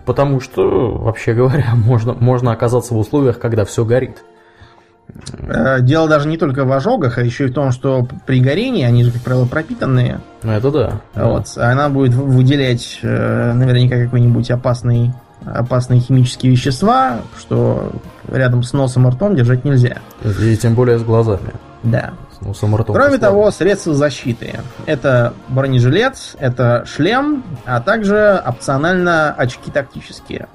Потому 0.05 0.39
что, 0.39 0.91
вообще 0.91 1.33
говоря, 1.33 1.71
можно, 1.75 2.13
можно 2.13 2.51
оказаться 2.51 2.93
в 2.93 2.97
условиях, 2.97 3.39
когда 3.39 3.65
все 3.65 3.83
горит. 3.83 4.23
Э, 5.39 5.79
дело 5.81 6.07
даже 6.07 6.27
не 6.27 6.37
только 6.37 6.65
в 6.65 6.71
ожогах, 6.71 7.17
а 7.17 7.21
еще 7.21 7.45
и 7.45 7.47
в 7.47 7.53
том, 7.53 7.71
что 7.71 8.07
при 8.25 8.39
горении 8.39 8.83
они 8.83 9.03
же, 9.03 9.11
как 9.11 9.21
правило, 9.21 9.45
пропитанные. 9.45 10.19
Это 10.43 10.71
да. 10.71 11.01
Вот. 11.15 11.47
Она 11.57 11.89
будет 11.89 12.13
выделять 12.13 12.99
э, 13.01 13.53
наверняка 13.53 13.97
какой-нибудь 13.97 14.49
опасный 14.51 15.13
опасные 15.45 15.99
химические 15.99 16.51
вещества, 16.51 17.19
что 17.37 17.91
рядом 18.27 18.63
с 18.63 18.73
носом 18.73 19.07
и 19.07 19.11
ртом 19.11 19.35
держать 19.35 19.65
нельзя. 19.65 19.97
И 20.23 20.57
тем 20.57 20.75
более 20.75 20.99
с 20.99 21.03
глазами. 21.03 21.53
Да. 21.83 22.13
С 22.37 22.41
носом 22.41 22.75
и 22.75 22.79
ртом. 22.79 22.95
Кроме 22.95 23.17
того, 23.17 23.49
средства 23.51 23.93
защиты. 23.93 24.59
Это 24.85 25.33
бронежилет, 25.47 26.15
это 26.39 26.85
шлем, 26.85 27.43
а 27.65 27.79
также 27.79 28.41
опционально 28.45 29.31
очки 29.33 29.71
тактические. 29.71 30.47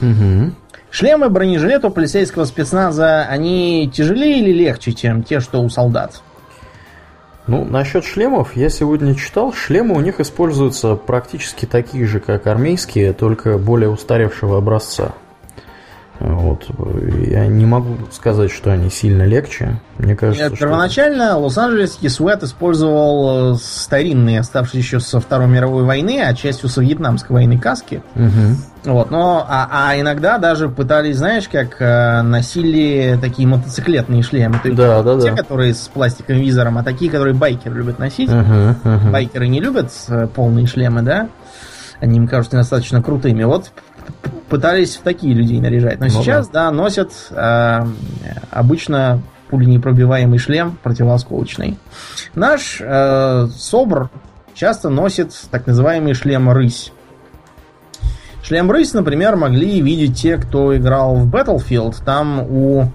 Угу. 0.00 0.52
Шлемы 0.90 1.28
бронежилет 1.28 1.84
у 1.84 1.90
полицейского 1.90 2.44
спецназа, 2.44 3.22
они 3.22 3.90
тяжелее 3.94 4.40
или 4.40 4.52
легче, 4.52 4.92
чем 4.92 5.22
те, 5.22 5.40
что 5.40 5.62
у 5.62 5.68
солдат? 5.68 6.20
Ну, 7.46 7.64
насчет 7.64 8.04
шлемов, 8.04 8.56
я 8.56 8.68
сегодня 8.68 9.14
читал, 9.14 9.52
шлемы 9.52 9.96
у 9.96 10.00
них 10.00 10.20
используются 10.20 10.94
практически 10.94 11.66
такие 11.66 12.06
же, 12.06 12.20
как 12.20 12.46
армейские, 12.46 13.12
только 13.12 13.58
более 13.58 13.90
устаревшего 13.90 14.58
образца. 14.58 15.14
Вот. 16.20 16.66
Я 17.26 17.46
не 17.46 17.64
могу 17.64 17.96
сказать, 18.10 18.50
что 18.50 18.70
они 18.70 18.90
сильно 18.90 19.22
легче. 19.22 19.80
Мне 19.96 20.14
кажется, 20.14 20.44
Нет, 20.44 20.54
что... 20.54 20.66
Первоначально 20.66 21.38
Лос-Анджелесский 21.38 22.10
Суэт 22.10 22.42
использовал 22.42 23.54
э, 23.54 23.58
старинные, 23.58 24.40
оставшиеся 24.40 24.78
еще 24.78 25.00
со 25.00 25.18
Второй 25.18 25.48
мировой 25.48 25.84
войны, 25.84 26.22
а 26.22 26.34
частью 26.34 26.68
со 26.68 26.82
Вьетнамской 26.82 27.32
войны 27.34 27.58
каски. 27.58 28.02
Угу. 28.14 28.92
Вот, 28.92 29.10
но, 29.10 29.46
а, 29.48 29.68
а 29.72 29.98
иногда 29.98 30.36
даже 30.36 30.68
пытались, 30.68 31.16
знаешь, 31.16 31.48
как 31.48 31.80
э, 31.80 32.20
носили 32.20 33.18
такие 33.20 33.48
мотоциклетные 33.48 34.22
шлемы. 34.22 34.58
То 34.62 34.68
есть 34.68 34.76
да, 34.76 35.02
да, 35.02 35.18
те, 35.20 35.30
да. 35.30 35.36
которые 35.36 35.72
с 35.74 35.88
пластиковым 35.88 36.42
визором, 36.42 36.76
а 36.76 36.82
такие, 36.82 37.10
которые 37.10 37.34
байкеры 37.34 37.76
любят 37.76 37.98
носить. 37.98 38.30
Угу, 38.30 38.94
угу. 38.94 39.10
Байкеры 39.10 39.48
не 39.48 39.60
любят 39.60 39.90
э, 40.08 40.26
полные 40.34 40.66
шлемы, 40.66 41.00
да? 41.00 41.28
Они 42.00 42.16
им 42.16 42.26
кажутся 42.26 42.56
достаточно 42.56 43.02
крутыми. 43.02 43.44
Вот 43.44 43.72
пытались 44.48 44.96
в 44.96 45.02
такие 45.02 45.32
людей 45.34 45.60
наряжать. 45.60 46.00
Но 46.00 46.06
ну, 46.06 46.10
сейчас, 46.10 46.48
да, 46.48 46.66
да 46.66 46.70
носят 46.70 47.12
э, 47.30 47.80
обычно 48.50 49.22
пуленепробиваемый 49.48 50.38
шлем 50.38 50.78
противоосколочный. 50.82 51.78
Наш 52.34 52.78
э, 52.80 53.48
СОБР 53.56 54.10
часто 54.54 54.88
носит 54.88 55.32
так 55.50 55.66
называемый 55.66 56.14
шлем 56.14 56.50
«рысь». 56.50 56.92
Шлем 58.42 58.70
«рысь», 58.70 58.94
например, 58.94 59.36
могли 59.36 59.80
видеть 59.80 60.16
те, 60.16 60.36
кто 60.36 60.76
играл 60.76 61.14
в 61.16 61.28
Battlefield. 61.32 61.96
Там 62.04 62.40
у 62.40 62.86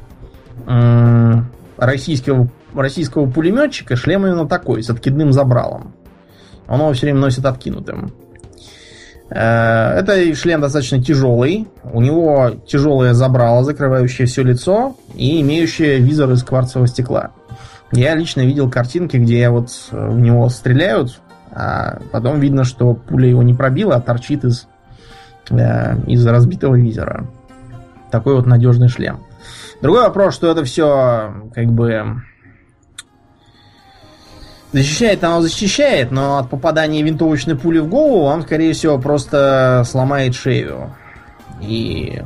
э, 0.66 1.34
российского, 1.78 2.50
российского 2.74 3.30
пулеметчика 3.30 3.96
шлем 3.96 4.26
именно 4.26 4.48
такой, 4.48 4.84
с 4.84 4.90
откидным 4.90 5.32
забралом. 5.32 5.94
Он 6.68 6.80
его 6.80 6.94
все 6.94 7.08
время 7.08 7.20
носит 7.20 7.46
откинутым. 7.46 8.12
Э, 9.30 10.00
это 10.00 10.34
шлем 10.36 10.62
достаточно 10.62 11.02
тяжелый. 11.02 11.68
У 11.84 12.02
него 12.02 12.52
тяжелое 12.68 13.14
забрало, 13.14 13.64
закрывающее 13.64 14.28
все 14.28 14.44
лицо 14.44 14.96
и 15.16 15.42
имеющее 15.42 16.00
визор 16.00 16.32
из 16.32 16.44
кварцевого 16.44 16.88
стекла. 16.88 17.32
Я 17.92 18.16
лично 18.16 18.42
видел 18.42 18.70
картинки, 18.70 19.18
где 19.18 19.50
вот 19.50 19.70
в 19.92 20.20
него 20.20 20.50
стреляют, 20.50 21.22
а 21.52 22.00
потом 22.12 22.40
видно, 22.40 22.64
что 22.64 22.94
пуля 22.94 23.30
его 23.30 23.44
не 23.44 23.54
пробила, 23.54 23.96
а 23.96 24.02
торчит 24.02 24.44
из, 24.44 24.68
э, 25.50 25.98
из 26.08 26.26
разбитого 26.26 26.76
визора. 26.76 27.28
Такой 28.12 28.36
вот 28.36 28.46
надежный 28.46 28.90
шлем. 28.90 29.20
Другой 29.82 30.04
вопрос, 30.04 30.36
что 30.36 30.52
это 30.52 30.64
все 30.64 31.34
как 31.54 31.68
бы 31.68 32.22
Защищает 34.76 35.24
оно 35.24 35.40
защищает, 35.40 36.12
но 36.12 36.38
от 36.38 36.50
попадания 36.50 37.02
винтовочной 37.02 37.56
пули 37.56 37.80
в 37.80 37.88
голову 37.88 38.24
он, 38.26 38.42
скорее 38.42 38.74
всего, 38.74 39.00
просто 39.00 39.84
сломает 39.86 40.36
шею. 40.36 40.90
И 41.62 42.22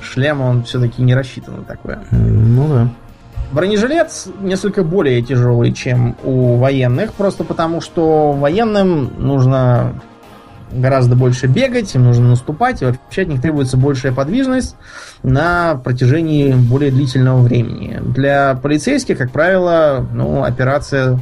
шлем 0.00 0.40
он 0.40 0.64
все-таки 0.64 1.02
не 1.02 1.14
рассчитан 1.14 1.56
на 1.56 1.64
такое. 1.64 1.98
Ну 2.10 2.68
да. 2.68 2.88
Бронежилет 3.52 4.10
несколько 4.40 4.82
более 4.82 5.20
тяжелый, 5.20 5.74
чем 5.74 6.16
у 6.24 6.56
военных, 6.56 7.12
просто 7.12 7.44
потому 7.44 7.82
что 7.82 8.32
военным 8.32 9.12
нужно 9.18 9.92
гораздо 10.72 11.16
больше 11.16 11.48
бегать, 11.48 11.94
им 11.94 12.04
нужно 12.04 12.30
наступать, 12.30 12.80
и 12.80 12.86
вообще 12.86 13.22
от 13.22 13.28
них 13.28 13.42
требуется 13.42 13.76
большая 13.76 14.12
подвижность 14.14 14.74
на 15.22 15.74
протяжении 15.74 16.50
более 16.54 16.90
длительного 16.90 17.42
времени. 17.42 18.00
Для 18.00 18.54
полицейских, 18.54 19.18
как 19.18 19.32
правило, 19.32 20.06
ну, 20.14 20.44
операция 20.44 21.20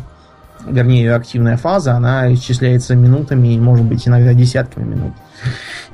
вернее, 0.66 1.02
ее 1.02 1.14
активная 1.14 1.56
фаза, 1.56 1.94
она 1.94 2.32
исчисляется 2.34 2.94
минутами 2.94 3.54
и, 3.54 3.60
может 3.60 3.84
быть, 3.84 4.06
иногда 4.06 4.34
десятками 4.34 4.84
минут, 4.84 5.12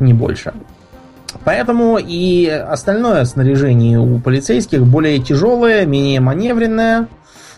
не 0.00 0.12
больше. 0.12 0.52
Поэтому 1.44 1.98
и 1.98 2.46
остальное 2.46 3.24
снаряжение 3.24 3.98
у 3.98 4.18
полицейских 4.18 4.86
более 4.86 5.18
тяжелое, 5.18 5.86
менее 5.86 6.20
маневренное, 6.20 7.08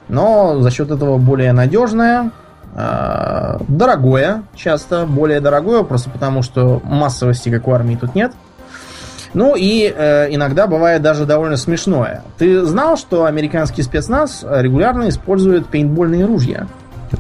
но 0.08 0.60
за 0.60 0.70
счет 0.70 0.90
этого 0.90 1.18
более 1.18 1.52
надежное, 1.52 2.30
а, 2.76 3.60
дорогое, 3.68 4.44
часто 4.54 5.06
более 5.06 5.40
дорогое, 5.40 5.82
просто 5.82 6.10
потому 6.10 6.42
что 6.42 6.80
массовости, 6.84 7.48
как 7.48 7.68
у 7.68 7.72
армии, 7.72 7.96
тут 7.96 8.14
нет. 8.14 8.32
Ну 9.32 9.56
и 9.56 9.92
э, 9.92 10.32
иногда 10.32 10.68
бывает 10.68 11.02
даже 11.02 11.26
довольно 11.26 11.56
смешное. 11.56 12.22
Ты 12.38 12.62
знал, 12.62 12.96
что 12.96 13.24
американский 13.24 13.82
спецназ 13.82 14.44
регулярно 14.48 15.08
использует 15.08 15.66
пейнтбольные 15.66 16.24
ружья? 16.24 16.68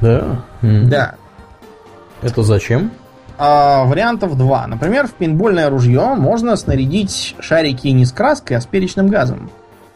Да? 0.00 0.42
Да. 0.62 1.14
Это 2.22 2.42
зачем? 2.42 2.90
А, 3.36 3.84
вариантов 3.84 4.36
два. 4.36 4.66
Например, 4.66 5.06
в 5.06 5.12
пейнтбольное 5.12 5.68
ружье 5.68 6.14
можно 6.16 6.56
снарядить 6.56 7.34
шарики 7.40 7.88
не 7.88 8.04
с 8.04 8.12
краской, 8.12 8.56
а 8.56 8.60
с 8.60 8.66
перечным 8.66 9.08
газом. 9.08 9.50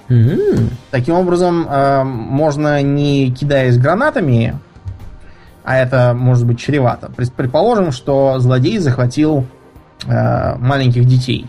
Mm-hmm. 0.08 0.72
Таким 0.90 1.14
образом, 1.14 1.66
э, 1.68 2.02
можно 2.02 2.82
не 2.82 3.30
кидаясь 3.30 3.78
гранатами, 3.78 4.58
а 5.64 5.76
это 5.76 6.14
может 6.14 6.46
быть 6.46 6.58
чревато. 6.58 7.10
Предположим, 7.36 7.92
что 7.92 8.38
злодей 8.38 8.78
захватил 8.78 9.46
э, 10.06 10.56
маленьких 10.56 11.04
детей. 11.04 11.46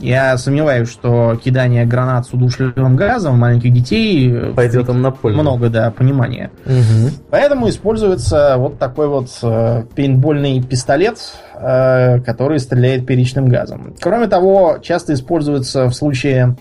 Я 0.00 0.36
сомневаюсь, 0.38 0.88
что 0.88 1.38
кидание 1.42 1.84
гранат 1.84 2.26
с 2.26 2.32
удушливым 2.32 2.96
газом 2.96 3.38
маленьких 3.38 3.72
детей 3.72 4.32
э, 4.32 4.52
пойдет 4.54 4.88
им 4.88 5.02
на 5.02 5.10
пользу. 5.10 5.38
Много, 5.38 5.68
да, 5.68 5.90
понимания. 5.90 6.50
Угу. 6.64 7.12
Поэтому 7.30 7.68
используется 7.68 8.56
вот 8.56 8.78
такой 8.78 9.08
вот 9.08 9.28
э, 9.42 9.84
пейнтбольный 9.94 10.62
пистолет, 10.62 11.18
э, 11.54 12.20
который 12.20 12.58
стреляет 12.60 13.06
перечным 13.06 13.48
газом. 13.48 13.94
Кроме 14.00 14.26
того, 14.26 14.78
часто 14.80 15.12
используется 15.12 15.86
в 15.86 15.92
случае 15.92 16.56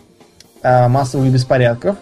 э, 0.61 0.87
массовых 0.89 1.31
беспорядков, 1.31 1.95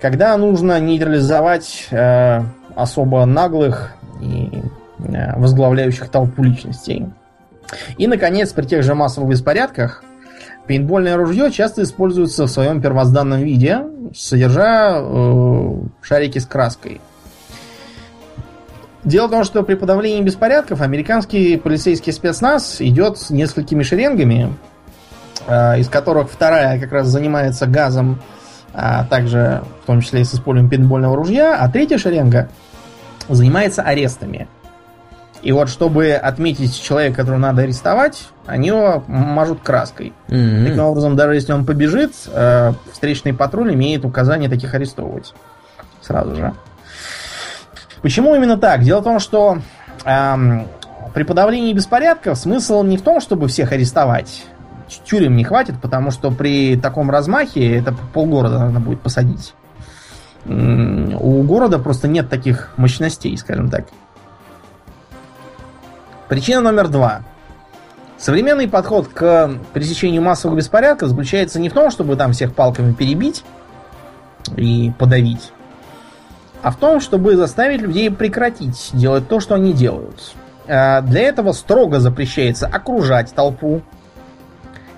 когда 0.00 0.36
нужно 0.36 0.80
нейтрализовать 0.80 1.86
э, 1.92 2.42
особо 2.74 3.24
наглых 3.24 3.92
и 4.20 4.50
э, 4.98 5.38
возглавляющих 5.38 6.08
толпу 6.08 6.42
личностей. 6.42 7.06
И, 7.98 8.08
наконец, 8.08 8.52
при 8.52 8.66
тех 8.66 8.82
же 8.82 8.94
массовых 8.94 9.30
беспорядках 9.30 10.02
Пейнтбольное 10.66 11.16
ружье 11.16 11.50
часто 11.50 11.82
используется 11.82 12.46
в 12.46 12.50
своем 12.50 12.80
первозданном 12.80 13.42
виде, 13.42 13.82
содержа 14.14 14.96
э, 14.96 15.72
шарики 16.00 16.38
с 16.38 16.46
краской. 16.46 17.00
Дело 19.04 19.26
в 19.26 19.30
том, 19.30 19.44
что 19.44 19.62
при 19.62 19.74
подавлении 19.74 20.22
беспорядков 20.22 20.80
американский 20.80 21.58
полицейский 21.58 22.12
спецназ 22.12 22.80
идет 22.80 23.18
с 23.18 23.28
несколькими 23.28 23.82
шеренгами, 23.82 24.54
э, 25.46 25.80
из 25.80 25.88
которых 25.90 26.30
вторая 26.30 26.80
как 26.80 26.92
раз 26.92 27.08
занимается 27.08 27.66
газом, 27.66 28.22
а 28.72 29.04
также 29.04 29.62
в 29.82 29.86
том 29.86 30.00
числе 30.00 30.22
и 30.22 30.24
с 30.24 30.34
использованием 30.34 30.70
пейнтбольного 30.70 31.14
ружья, 31.14 31.58
а 31.60 31.68
третья 31.68 31.98
шеренга 31.98 32.48
занимается 33.28 33.82
арестами. 33.82 34.48
И 35.44 35.52
вот, 35.52 35.68
чтобы 35.68 36.12
отметить 36.12 36.82
человека, 36.82 37.16
которого 37.16 37.38
надо 37.38 37.62
арестовать, 37.62 38.28
они 38.46 38.68
его 38.68 39.04
мажут 39.06 39.60
краской. 39.62 40.14
Mm-hmm. 40.28 40.64
Таким 40.64 40.84
образом, 40.84 41.16
даже 41.16 41.34
если 41.34 41.52
он 41.52 41.66
побежит, 41.66 42.14
э, 42.32 42.72
встречный 42.90 43.34
патруль 43.34 43.74
имеет 43.74 44.06
указание 44.06 44.48
таких 44.48 44.72
арестовывать. 44.72 45.34
Сразу 46.00 46.34
же. 46.34 46.54
Почему 48.00 48.34
именно 48.34 48.56
так? 48.56 48.82
Дело 48.84 49.00
в 49.00 49.04
том, 49.04 49.20
что 49.20 49.58
эм, 50.06 50.66
при 51.12 51.24
подавлении 51.24 51.74
беспорядков 51.74 52.38
смысл 52.38 52.82
не 52.82 52.96
в 52.96 53.02
том, 53.02 53.20
чтобы 53.20 53.48
всех 53.48 53.72
арестовать. 53.72 54.44
Тюрем 55.04 55.36
не 55.36 55.44
хватит, 55.44 55.74
потому 55.78 56.10
что 56.10 56.30
при 56.30 56.76
таком 56.76 57.10
размахе 57.10 57.76
это 57.76 57.94
полгорода 58.14 58.58
надо 58.60 58.80
будет 58.80 59.02
посадить. 59.02 59.52
У 60.46 61.42
города 61.42 61.78
просто 61.78 62.08
нет 62.08 62.30
таких 62.30 62.70
мощностей, 62.78 63.36
скажем 63.36 63.68
так. 63.68 63.86
Причина 66.34 66.60
номер 66.60 66.88
два. 66.88 67.22
Современный 68.18 68.66
подход 68.66 69.06
к 69.06 69.52
пресечению 69.72 70.20
массовых 70.20 70.56
беспорядков 70.56 71.10
заключается 71.10 71.60
не 71.60 71.68
в 71.68 71.72
том, 71.72 71.92
чтобы 71.92 72.16
там 72.16 72.32
всех 72.32 72.52
палками 72.56 72.92
перебить 72.92 73.44
и 74.56 74.90
подавить, 74.98 75.52
а 76.60 76.72
в 76.72 76.76
том, 76.76 76.98
чтобы 76.98 77.36
заставить 77.36 77.82
людей 77.82 78.10
прекратить 78.10 78.90
делать 78.94 79.28
то, 79.28 79.38
что 79.38 79.54
они 79.54 79.72
делают. 79.72 80.34
А 80.66 81.02
для 81.02 81.20
этого 81.20 81.52
строго 81.52 82.00
запрещается 82.00 82.66
окружать 82.66 83.32
толпу, 83.32 83.82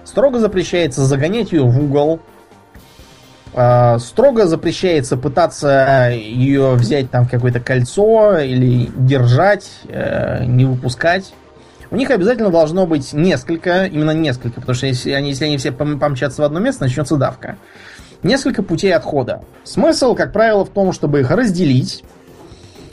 строго 0.04 0.38
запрещается 0.38 1.04
загонять 1.04 1.52
ее 1.52 1.64
в 1.64 1.78
угол, 1.78 2.18
строго 3.98 4.46
запрещается 4.46 5.16
пытаться 5.16 6.10
ее 6.12 6.72
взять 6.74 7.10
там 7.10 7.24
в 7.24 7.30
какое-то 7.30 7.58
кольцо 7.60 8.38
или 8.38 8.90
держать, 8.94 9.70
э, 9.88 10.44
не 10.44 10.66
выпускать. 10.66 11.32
У 11.90 11.96
них 11.96 12.10
обязательно 12.10 12.50
должно 12.50 12.86
быть 12.86 13.12
несколько, 13.12 13.86
именно 13.86 14.10
несколько, 14.10 14.60
потому 14.60 14.74
что 14.74 14.86
если 14.86 15.12
они, 15.12 15.30
если 15.30 15.46
они 15.46 15.56
все 15.56 15.72
помчатся 15.72 16.42
в 16.42 16.44
одно 16.44 16.60
место, 16.60 16.84
начнется 16.84 17.16
давка. 17.16 17.56
Несколько 18.22 18.62
путей 18.62 18.94
отхода. 18.94 19.42
Смысл, 19.64 20.14
как 20.14 20.32
правило, 20.32 20.64
в 20.64 20.70
том, 20.70 20.92
чтобы 20.92 21.20
их 21.20 21.30
разделить 21.30 22.04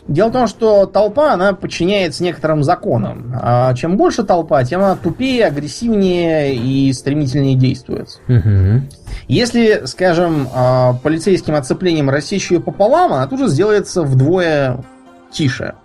Дело 0.08 0.28
в 0.28 0.34
том, 0.34 0.47
что 0.47 0.86
толпа, 0.86 1.34
она 1.34 1.54
подчиняется 1.54 2.24
некоторым 2.24 2.64
законам. 2.64 3.34
А 3.41 3.74
чем 3.74 3.95
больше 3.95 4.24
толпа, 4.24 4.64
тем 4.66 4.82
она 4.82 4.95
тупее, 4.95 5.45
агрессивнее 5.45 6.56
и 6.56 6.91
стремительнее 6.91 7.56
действует. 7.56 8.20
Угу. 8.28 8.82
Если, 9.30 9.84
скажем, 9.86 10.49
а, 10.54 10.93
полицейским 11.04 11.56
оцеплением 11.56 12.10
рассечь 12.10 12.51
ее 12.51 12.60
пополам, 12.60 13.14
она 13.14 13.28
тут 13.28 13.39
же 13.39 13.47
сделается 13.47 14.04
вдвое 14.04 14.84
тише. 15.32 15.76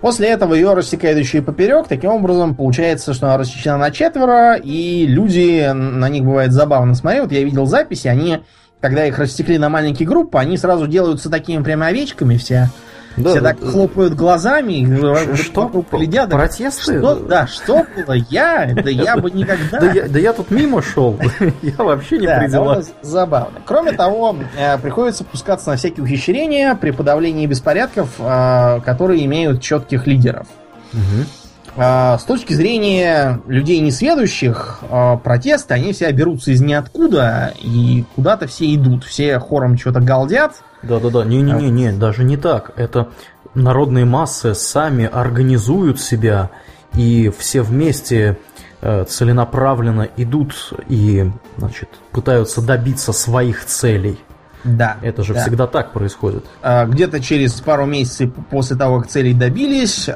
После 0.00 0.28
этого 0.28 0.52
ее 0.52 0.74
рассекают 0.74 1.18
еще 1.18 1.38
и 1.38 1.40
поперек. 1.40 1.86
Таким 1.88 2.10
образом, 2.10 2.54
получается, 2.56 3.14
что 3.14 3.26
она 3.26 3.38
рассечена 3.38 3.78
на 3.78 3.90
четверо, 3.90 4.56
и 4.56 5.06
люди, 5.06 5.70
на 5.72 6.08
них 6.08 6.24
бывает 6.24 6.52
забавно 6.52 6.94
смотреть. 6.94 7.22
Вот 7.22 7.32
я 7.32 7.42
видел 7.42 7.64
записи, 7.64 8.08
они 8.08 8.40
когда 8.84 9.06
их 9.06 9.18
растекли 9.18 9.56
на 9.56 9.70
маленькие 9.70 10.06
группы, 10.06 10.36
они 10.36 10.58
сразу 10.58 10.86
делаются 10.86 11.30
такими 11.30 11.62
прямо 11.62 11.86
овечками 11.86 12.36
все. 12.36 12.68
Да, 13.16 13.30
все 13.30 13.40
так 13.40 13.58
хлопают 13.58 14.12
глазами, 14.12 15.34
что 15.36 15.86
глядят. 15.90 16.28
Протесты? 16.28 16.98
Что, 16.98 17.14
да, 17.14 17.46
что 17.46 17.86
было? 17.96 18.12
Я? 18.28 18.70
Да 18.74 18.90
я 18.90 19.16
бы 19.16 19.30
никогда. 19.30 19.80
Да 19.80 19.90
я, 19.90 20.06
да 20.06 20.18
я 20.18 20.34
тут 20.34 20.50
мимо 20.50 20.82
шел. 20.82 21.18
Я 21.62 21.76
вообще 21.78 22.18
не 22.18 22.26
да, 22.26 22.82
Забавно. 23.00 23.60
Кроме 23.64 23.92
того, 23.92 24.36
э, 24.58 24.76
приходится 24.76 25.24
пускаться 25.24 25.70
на 25.70 25.76
всякие 25.76 26.04
ухищрения 26.04 26.74
при 26.74 26.90
подавлении 26.90 27.46
беспорядков, 27.46 28.10
э, 28.18 28.80
которые 28.84 29.24
имеют 29.24 29.62
четких 29.62 30.06
лидеров. 30.06 30.46
Угу. 30.92 31.43
А, 31.76 32.18
с 32.18 32.24
точки 32.24 32.52
зрения 32.52 33.40
людей 33.46 33.80
несведущих, 33.80 34.78
а, 34.88 35.16
протесты, 35.16 35.74
они 35.74 35.92
все 35.92 36.10
берутся 36.12 36.52
из 36.52 36.60
ниоткуда, 36.60 37.52
и 37.60 38.04
куда-то 38.14 38.46
все 38.46 38.72
идут, 38.74 39.04
все 39.04 39.38
хором 39.38 39.76
что-то 39.76 40.00
галдят. 40.00 40.62
Да-да-да, 40.82 41.24
не-не-не, 41.24 41.92
даже 41.92 42.22
не 42.24 42.36
так. 42.36 42.72
Это 42.76 43.08
народные 43.54 44.04
массы 44.04 44.54
сами 44.54 45.08
организуют 45.12 46.00
себя, 46.00 46.50
и 46.94 47.32
все 47.36 47.62
вместе 47.62 48.38
э, 48.80 49.04
целенаправленно 49.04 50.08
идут 50.16 50.74
и 50.88 51.28
значит, 51.56 51.88
пытаются 52.12 52.62
добиться 52.62 53.12
своих 53.12 53.64
целей. 53.64 54.18
Да. 54.62 54.96
Это 55.02 55.22
же 55.22 55.34
да. 55.34 55.42
всегда 55.42 55.66
так 55.66 55.92
происходит. 55.92 56.44
А, 56.62 56.86
где-то 56.86 57.20
через 57.20 57.60
пару 57.60 57.84
месяцев 57.84 58.30
после 58.50 58.76
того, 58.76 59.00
как 59.00 59.08
целей 59.08 59.34
добились, 59.34 60.08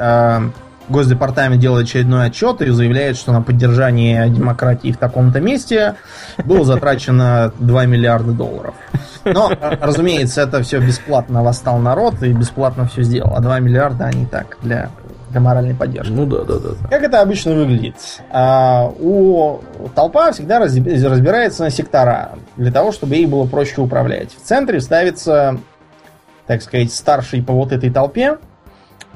Госдепартамент 0.89 1.61
делает 1.61 1.87
очередной 1.87 2.27
отчет 2.27 2.63
и 2.63 2.71
заявляет, 2.71 3.17
что 3.17 3.33
на 3.33 3.43
поддержание 3.43 4.29
демократии 4.29 4.93
в 4.93 4.97
таком-то 4.97 5.41
месте 5.41 5.97
было 6.45 6.65
затрачено 6.65 7.53
2 7.59 7.87
миллиарда 7.87 8.33
долларов. 8.33 8.75
Но, 9.25 9.51
разумеется, 9.81 10.43
это 10.43 10.63
все 10.63 10.81
бесплатно 10.81 11.43
восстал 11.43 11.79
народ 11.79 12.23
и 12.23 12.33
бесплатно 12.33 12.87
все 12.87 13.03
сделал. 13.03 13.35
А 13.37 13.41
2 13.41 13.61
миллиарда 13.61 14.07
они 14.07 14.27
так, 14.27 14.59
для, 14.63 14.91
для 15.31 15.41
моральной 15.41 15.75
поддержки. 15.75 16.13
Ну 16.13 16.27
да, 16.27 16.45
да, 16.45 16.55
да. 16.55 16.89
Как 16.89 17.03
это 17.03 17.21
обычно 17.21 17.55
выглядит? 17.55 17.97
А, 18.31 18.91
у 18.99 19.61
толпа 19.95 20.33
всегда 20.33 20.59
разбирается 20.59 21.65
на 21.65 21.71
сектора, 21.71 22.31
для 22.57 22.73
того, 22.73 22.93
чтобы 22.93 23.17
ей 23.17 23.27
было 23.27 23.47
проще 23.47 23.81
управлять. 23.81 24.31
В 24.35 24.47
центре 24.47 24.81
ставится, 24.81 25.59
так 26.47 26.63
сказать, 26.63 26.93
старший 26.93 27.43
по 27.43 27.53
вот 27.53 27.73
этой 27.73 27.91
толпе, 27.91 28.39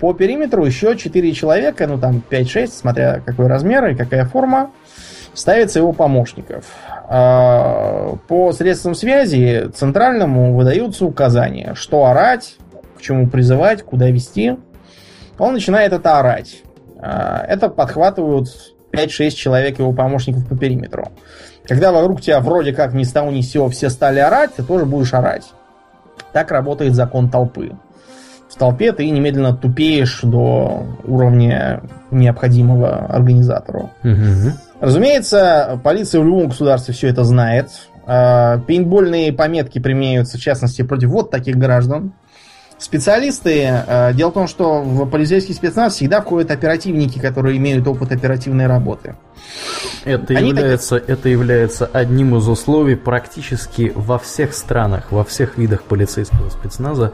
по 0.02 0.14
периметру 0.14 0.64
еще 0.64 0.96
4 0.96 1.32
человека, 1.32 1.86
ну 1.86 1.96
там 1.96 2.24
5-6, 2.28 2.66
смотря 2.66 3.20
какой 3.24 3.46
размер 3.46 3.86
и 3.86 3.94
какая 3.94 4.24
форма, 4.24 4.72
ставится 5.32 5.78
его 5.78 5.92
помощников. 5.92 6.64
А, 7.08 8.16
по 8.26 8.50
средствам 8.50 8.96
связи 8.96 9.70
центральному 9.72 10.56
выдаются 10.56 11.04
указания, 11.04 11.74
что 11.76 12.06
орать, 12.06 12.56
к 12.98 13.00
чему 13.00 13.28
призывать, 13.28 13.84
куда 13.84 14.10
вести. 14.10 14.56
Он 15.38 15.52
начинает 15.52 15.92
это 15.92 16.18
орать. 16.18 16.62
А, 16.98 17.44
это 17.46 17.68
подхватывают 17.68 18.48
5-6 18.90 19.30
человек 19.30 19.78
его 19.78 19.92
помощников 19.92 20.48
по 20.48 20.58
периметру. 20.58 21.12
Когда 21.62 21.92
вокруг 21.92 22.22
тебя 22.22 22.40
вроде 22.40 22.72
как 22.72 22.92
ни 22.92 23.04
с 23.04 23.12
того 23.12 23.30
ни 23.30 23.40
сего 23.40 23.68
все 23.68 23.88
стали 23.88 24.18
орать, 24.18 24.54
ты 24.56 24.64
тоже 24.64 24.84
будешь 24.84 25.14
орать. 25.14 25.44
Так 26.32 26.50
работает 26.50 26.96
закон 26.96 27.30
толпы 27.30 27.70
толпе, 28.62 28.92
ты 28.92 29.10
немедленно 29.10 29.56
тупеешь 29.56 30.20
до 30.22 30.86
уровня 31.04 31.82
необходимого 32.12 33.06
организатору. 33.06 33.90
Угу. 34.04 34.52
Разумеется, 34.80 35.80
полиция 35.82 36.20
в 36.20 36.24
любом 36.24 36.46
государстве 36.46 36.94
все 36.94 37.08
это 37.08 37.24
знает. 37.24 37.70
А, 38.06 38.58
пейнтбольные 38.58 39.32
пометки 39.32 39.80
применяются, 39.80 40.38
в 40.38 40.40
частности, 40.40 40.82
против 40.82 41.08
вот 41.08 41.32
таких 41.32 41.56
граждан. 41.56 42.12
Специалисты, 42.82 43.62
э, 43.62 44.12
дело 44.12 44.30
в 44.30 44.34
том, 44.34 44.48
что 44.48 44.82
в 44.82 45.08
полицейский 45.08 45.54
спецназ 45.54 45.94
всегда 45.94 46.20
входят 46.20 46.50
оперативники, 46.50 47.20
которые 47.20 47.56
имеют 47.58 47.86
опыт 47.86 48.10
оперативной 48.10 48.66
работы. 48.66 49.14
Это 50.04 50.32
является, 50.32 50.98
так... 50.98 51.08
это 51.08 51.28
является 51.28 51.86
одним 51.86 52.34
из 52.34 52.48
условий 52.48 52.96
практически 52.96 53.92
во 53.94 54.18
всех 54.18 54.52
странах, 54.52 55.12
во 55.12 55.22
всех 55.22 55.58
видах 55.58 55.84
полицейского 55.84 56.50
спецназа, 56.50 57.12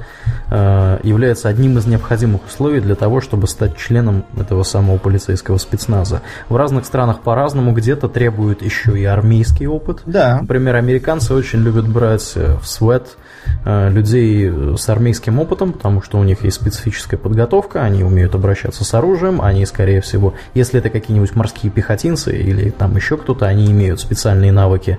э, 0.51 1.01
является 1.03 1.51
одним 1.51 1.77
из 1.77 1.85
необходимых 1.85 2.47
условий 2.47 2.81
для 2.81 2.95
того, 2.95 3.21
чтобы 3.21 3.47
стать 3.47 3.77
членом 3.77 4.25
этого 4.39 4.63
самого 4.63 4.97
полицейского 4.97 5.59
спецназа. 5.59 6.23
В 6.49 6.57
разных 6.57 6.87
странах 6.87 7.21
по-разному, 7.21 7.73
где-то 7.73 8.09
требуют 8.09 8.63
еще 8.63 8.99
и 8.99 9.05
армейский 9.05 9.67
опыт. 9.67 10.01
Да. 10.07 10.39
Например, 10.41 10.77
американцы 10.77 11.35
очень 11.35 11.59
любят 11.59 11.87
брать 11.87 12.35
в 12.35 12.65
свет 12.65 13.19
Э, 13.19 13.28
людей 13.65 14.77
с 14.77 14.89
армейским 14.89 15.39
опытом, 15.39 15.73
потому 15.73 16.03
что 16.03 16.19
у 16.19 16.25
них 16.25 16.45
есть 16.45 16.57
специфическая 16.57 17.19
подготовка, 17.19 17.83
они 17.83 18.03
умеют 18.03 18.35
обращаться 18.35 18.85
с 18.85 18.95
оружием, 18.95 19.43
они, 19.43 19.67
скорее 19.67 20.01
всего, 20.01 20.35
если 20.55 20.79
это 20.79 20.91
какие-нибудь 20.91 21.35
морские 21.35 21.71
пехотинцы 21.71 22.37
или 22.37 22.71
там 22.71 22.97
еще 22.97 23.17
кто-то, 23.17 23.47
они 23.47 23.71
имеют 23.71 24.01
специальные 24.01 24.53
навыки, 24.53 24.99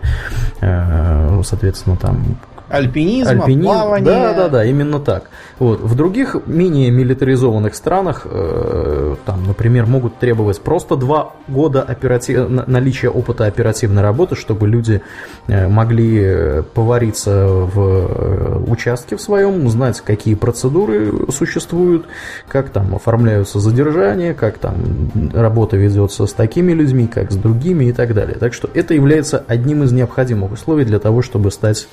э, 0.62 1.42
соответственно, 1.44 1.98
там 1.98 2.38
Альпинизм, 2.70 3.30
Альпинизм, 3.30 3.68
плавание. 3.68 4.06
Да, 4.06 4.34
да, 4.34 4.50
да, 4.50 4.66
именно 4.66 5.00
так. 5.00 5.30
Вот. 5.58 5.82
В 5.82 5.96
других 5.96 6.36
менее 6.46 6.92
милитаризованных 6.92 7.74
странах, 7.76 8.22
э, 8.26 9.16
там, 9.26 9.46
например, 9.46 9.88
могут 9.88 10.20
требовать 10.20 10.62
просто 10.62 10.96
два 10.96 11.34
года 11.48 11.82
оператив... 11.82 12.50
наличия 12.68 13.10
опыта 13.10 13.46
оперативной 13.46 14.04
работы, 14.04 14.36
чтобы 14.36 14.68
люди 14.68 15.02
э, 15.48 15.68
могли 15.68 16.20
э, 16.22 16.64
повариться 16.74 17.48
в 17.48 17.80
э, 17.80 18.64
участке 18.68 19.16
в 19.16 19.22
своем, 19.22 19.68
знать, 19.70 20.02
какие 20.02 20.36
процедуры 20.36 21.32
существуют, 21.32 22.06
как 22.48 22.70
там 22.70 22.96
оформляются 22.96 23.60
задержания, 23.60 24.34
как 24.34 24.60
там 24.60 25.12
работа 25.34 25.76
ведется 25.76 26.28
с 26.28 26.34
такими 26.34 26.72
людьми, 26.72 27.08
как 27.08 27.32
с 27.32 27.36
другими 27.36 27.86
и 27.86 27.94
так 27.94 28.14
далее. 28.14 28.38
Так 28.40 28.54
что 28.54 28.70
это 28.74 28.94
является 28.94 29.44
одним 29.48 29.84
из 29.84 29.92
необходимых 29.92 30.52
условий 30.52 30.86
для 30.86 31.00
того, 31.00 31.22
чтобы 31.22 31.52
стать 31.52 31.88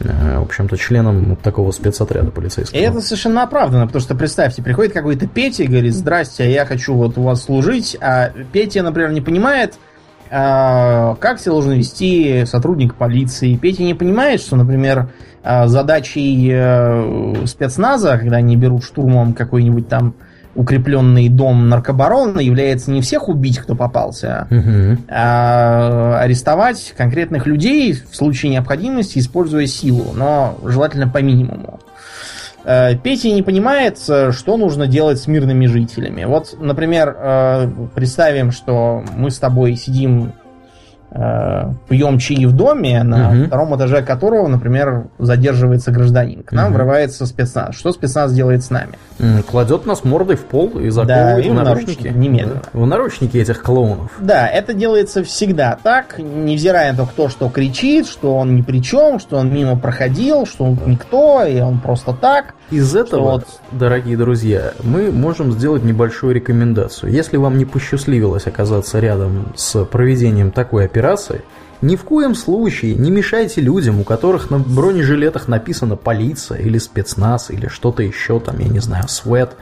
в 0.00 0.42
общем-то, 0.42 0.76
членом 0.76 1.36
такого 1.36 1.72
спецотряда 1.72 2.30
полицейского. 2.30 2.78
И 2.78 2.82
это 2.82 3.00
совершенно 3.00 3.42
оправданно, 3.42 3.86
потому 3.86 4.00
что, 4.00 4.14
представьте, 4.14 4.62
приходит 4.62 4.92
какой-то 4.92 5.26
Петя 5.26 5.64
и 5.64 5.66
говорит, 5.66 5.94
здрасте, 5.94 6.50
я 6.50 6.64
хочу 6.64 6.94
вот 6.94 7.18
у 7.18 7.22
вас 7.22 7.42
служить, 7.42 7.96
а 8.00 8.30
Петя, 8.52 8.82
например, 8.82 9.10
не 9.12 9.20
понимает, 9.20 9.74
а, 10.30 11.16
как 11.16 11.40
себя 11.40 11.52
должен 11.52 11.72
вести 11.72 12.44
сотрудник 12.46 12.94
полиции. 12.94 13.56
Петя 13.56 13.82
не 13.82 13.94
понимает, 13.94 14.40
что, 14.40 14.56
например, 14.56 15.10
а, 15.42 15.66
задачей 15.66 16.50
э, 16.52 17.46
спецназа, 17.46 18.18
когда 18.18 18.36
они 18.36 18.56
берут 18.56 18.84
штурмом 18.84 19.32
какой-нибудь 19.32 19.88
там 19.88 20.14
укрепленный 20.54 21.28
дом 21.28 21.68
наркобарона, 21.68 22.40
является 22.40 22.90
не 22.90 23.00
всех 23.00 23.28
убить, 23.28 23.58
кто 23.58 23.74
попался, 23.74 24.46
угу. 24.50 25.00
а 25.08 26.18
арестовать 26.20 26.94
конкретных 26.96 27.46
людей 27.46 27.92
в 27.92 28.14
случае 28.16 28.52
необходимости, 28.52 29.18
используя 29.18 29.66
силу, 29.66 30.12
но 30.14 30.58
желательно 30.64 31.08
по 31.08 31.18
минимуму. 31.18 31.80
Э, 32.64 32.96
Петя 32.96 33.30
не 33.30 33.42
понимает, 33.42 33.98
э, 34.08 34.32
что 34.32 34.56
нужно 34.56 34.86
делать 34.86 35.18
с 35.18 35.26
мирными 35.26 35.66
жителями. 35.66 36.24
Вот, 36.24 36.56
например, 36.60 37.16
э, 37.18 37.70
представим, 37.94 38.50
что 38.50 39.02
мы 39.16 39.30
с 39.30 39.38
тобой 39.38 39.76
сидим 39.76 40.32
пьем 41.10 42.18
чаи 42.18 42.44
в 42.44 42.52
доме, 42.52 43.02
на 43.02 43.30
угу. 43.30 43.46
втором 43.46 43.76
этаже 43.76 44.02
которого, 44.02 44.46
например, 44.46 45.06
задерживается 45.18 45.90
гражданин. 45.90 46.42
К 46.42 46.52
нам 46.52 46.66
угу. 46.66 46.74
врывается 46.74 47.24
спецназ. 47.26 47.74
Что 47.74 47.92
спецназ 47.92 48.32
делает 48.32 48.62
с 48.62 48.70
нами? 48.70 48.92
Кладет 49.48 49.86
нас 49.86 50.04
мордой 50.04 50.36
в 50.36 50.44
пол 50.44 50.78
и 50.78 50.90
заковывает 50.90 51.46
да, 51.46 51.50
в 51.50 51.54
наручники. 51.54 51.88
наручники. 51.88 52.18
Немедленно. 52.18 52.62
В 52.72 52.86
наручники 52.86 53.36
этих 53.38 53.62
клоунов. 53.62 54.12
Да, 54.20 54.46
это 54.46 54.74
делается 54.74 55.24
всегда 55.24 55.78
так, 55.82 56.18
невзирая 56.18 56.92
на 56.92 56.98
то, 56.98 57.06
кто 57.06 57.28
что 57.28 57.48
кричит, 57.48 58.06
что 58.06 58.36
он 58.36 58.54
ни 58.54 58.62
при 58.62 58.82
чем, 58.82 59.18
что 59.18 59.38
он 59.38 59.52
мимо 59.52 59.78
проходил, 59.78 60.46
что 60.46 60.64
он 60.64 60.78
никто, 60.86 61.42
и 61.44 61.60
он 61.60 61.80
просто 61.80 62.12
так. 62.12 62.54
Из 62.70 62.94
этого, 62.94 63.22
вот... 63.22 63.46
дорогие 63.72 64.16
друзья, 64.16 64.72
мы 64.82 65.10
можем 65.10 65.52
сделать 65.52 65.84
небольшую 65.84 66.34
рекомендацию. 66.34 67.10
Если 67.10 67.38
вам 67.38 67.56
не 67.56 67.64
посчастливилось 67.64 68.46
оказаться 68.46 69.00
рядом 69.00 69.52
с 69.56 69.84
проведением 69.86 70.50
такой 70.50 70.84
операции, 70.84 70.97
ни 71.80 71.96
в 71.96 72.02
коем 72.02 72.34
случае 72.34 72.94
не 72.94 73.10
мешайте 73.10 73.60
людям, 73.60 74.00
у 74.00 74.04
которых 74.04 74.50
на 74.50 74.58
бронежилетах 74.58 75.46
написано 75.46 75.96
полиция 75.96 76.58
или 76.58 76.78
спецназ 76.78 77.50
или 77.50 77.68
что-то 77.68 78.02
еще, 78.02 78.40
там, 78.40 78.58
я 78.58 78.68
не 78.68 78.80
знаю, 78.80 79.04
СВЭТ, 79.08 79.56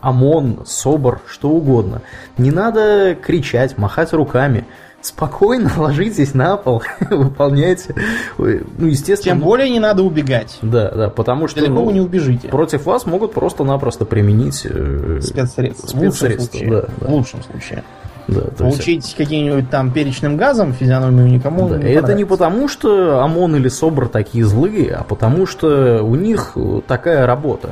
ОМОН, 0.00 0.64
СОБР, 0.66 1.20
что 1.28 1.50
угодно. 1.50 2.02
Не 2.38 2.50
надо 2.50 3.16
кричать, 3.20 3.78
махать 3.78 4.12
руками 4.12 4.66
спокойно 5.00 5.70
ложитесь 5.78 6.34
на 6.34 6.56
пол, 6.56 6.82
выполняйте. 7.10 7.94
Ну, 8.36 8.86
естественно. 8.86 9.36
Тем 9.36 9.44
более 9.44 9.70
не 9.70 9.80
надо 9.80 10.02
убегать. 10.02 10.58
Да, 10.62 10.90
да, 10.90 11.08
потому 11.08 11.48
что 11.48 11.60
далеко 11.60 11.74
ну, 11.74 11.84
вы 11.86 11.92
не 11.92 12.00
убежите. 12.00 12.48
Против 12.48 12.86
вас 12.86 13.06
могут 13.06 13.32
просто-напросто 13.32 14.04
применить 14.04 14.66
э, 14.68 15.20
спецсредства. 15.22 15.86
спецсредства. 15.86 16.58
В 16.58 16.60
лучшем 16.60 16.60
случае. 16.60 16.70
Да, 16.70 16.88
да. 17.00 17.06
В 17.06 17.10
лучшем 17.10 17.42
случае. 17.42 17.84
Да, 18.30 18.42
Получить 18.56 19.04
есть... 19.04 19.16
каким-нибудь 19.16 19.70
там 19.70 19.92
перечным 19.92 20.36
газом 20.36 20.72
физиономию 20.72 21.26
никому 21.26 21.68
да, 21.68 21.78
не 21.78 21.92
Это 21.92 22.14
не 22.14 22.24
потому, 22.24 22.68
что 22.68 23.20
ОМОН 23.22 23.56
или 23.56 23.68
СОБР 23.68 24.08
такие 24.08 24.44
злые, 24.44 24.94
а 24.94 25.04
потому 25.04 25.46
что 25.46 26.02
у 26.02 26.14
них 26.14 26.56
такая 26.86 27.26
работа. 27.26 27.70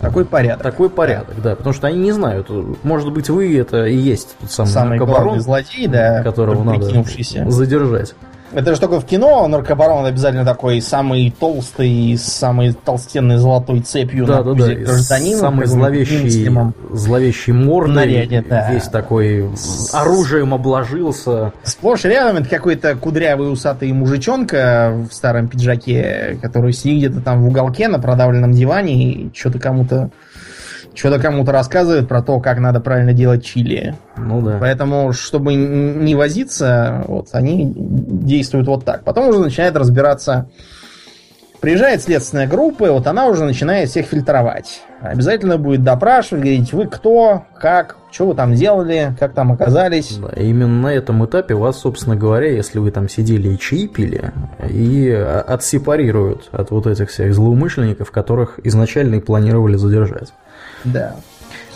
Такой 0.00 0.24
порядок. 0.24 0.62
Такой 0.62 0.88
порядок, 0.88 1.34
да. 1.42 1.54
Потому 1.54 1.74
что 1.74 1.86
они 1.86 1.98
не 1.98 2.12
знают. 2.12 2.48
Может 2.82 3.12
быть, 3.12 3.28
вы 3.28 3.58
это 3.58 3.84
и 3.84 3.96
есть 3.96 4.34
тот 4.40 4.50
самый, 4.50 4.98
самый 4.98 5.40
злодей, 5.40 5.86
да, 5.86 6.22
которого 6.22 6.64
надо 6.64 7.04
задержать. 7.50 8.14
Это 8.52 8.74
же 8.74 8.80
только 8.80 9.00
в 9.00 9.06
кино 9.06 9.46
наркобарон 9.46 10.06
обязательно 10.06 10.44
такой 10.44 10.80
самый 10.80 11.32
толстый, 11.38 12.16
самый 12.18 12.72
толстенный 12.72 13.36
золотой 13.36 13.80
цепью 13.80 14.26
да, 14.26 14.38
на 14.38 14.54
да, 14.54 14.66
да. 14.66 14.74
гражданин. 14.74 15.38
Самый 15.38 15.66
зловещий, 15.66 16.50
зловещий 16.92 17.52
мордой. 17.52 17.94
Наряде, 17.94 18.44
да. 18.48 18.72
Весь 18.72 18.88
такой 18.88 19.48
оружием 19.92 20.52
обложился. 20.54 21.52
Сплошь 21.62 22.04
рядом 22.04 22.38
это 22.38 22.48
какой-то 22.48 22.96
кудрявый 22.96 23.52
усатый 23.52 23.92
мужичонка 23.92 24.92
в 25.08 25.12
старом 25.14 25.48
пиджаке, 25.48 26.38
который 26.42 26.72
сидит 26.72 27.10
где-то 27.10 27.20
там 27.20 27.42
в 27.42 27.48
уголке 27.48 27.88
на 27.88 27.98
продавленном 27.98 28.52
диване 28.52 29.12
и 29.12 29.30
что-то 29.34 29.58
кому-то 29.58 30.10
что-то 30.94 31.18
кому-то 31.18 31.52
рассказывает 31.52 32.08
про 32.08 32.22
то, 32.22 32.40
как 32.40 32.58
надо 32.58 32.80
правильно 32.80 33.12
делать 33.12 33.44
чили. 33.44 33.94
Ну 34.16 34.42
да. 34.42 34.58
Поэтому, 34.60 35.12
чтобы 35.12 35.54
не 35.54 36.14
возиться, 36.14 37.04
вот, 37.06 37.28
они 37.32 37.72
действуют 37.76 38.66
вот 38.66 38.84
так. 38.84 39.04
Потом 39.04 39.28
уже 39.28 39.38
начинает 39.38 39.76
разбираться. 39.76 40.48
Приезжает 41.60 42.02
следственная 42.02 42.48
группа, 42.48 42.86
и 42.86 42.88
вот 42.88 43.06
она 43.06 43.26
уже 43.26 43.44
начинает 43.44 43.90
всех 43.90 44.06
фильтровать. 44.06 44.80
Обязательно 45.02 45.58
будет 45.58 45.82
допрашивать, 45.82 46.42
говорить, 46.42 46.72
вы 46.72 46.86
кто, 46.86 47.44
как, 47.60 47.96
что 48.10 48.28
вы 48.28 48.34
там 48.34 48.54
делали, 48.54 49.14
как 49.20 49.34
там 49.34 49.52
оказались. 49.52 50.16
Да, 50.16 50.30
именно 50.40 50.80
на 50.80 50.88
этом 50.88 51.22
этапе 51.26 51.54
вас, 51.54 51.78
собственно 51.78 52.16
говоря, 52.16 52.50
если 52.50 52.78
вы 52.78 52.90
там 52.90 53.10
сидели 53.10 53.48
и 53.50 53.58
чаи 53.58 53.86
пили, 53.88 54.32
и 54.70 55.10
отсепарируют 55.10 56.48
от 56.50 56.70
вот 56.70 56.86
этих 56.86 57.10
всех 57.10 57.34
злоумышленников, 57.34 58.10
которых 58.10 58.58
изначально 58.64 59.16
и 59.16 59.20
планировали 59.20 59.76
задержать. 59.76 60.32
Да. 60.84 61.16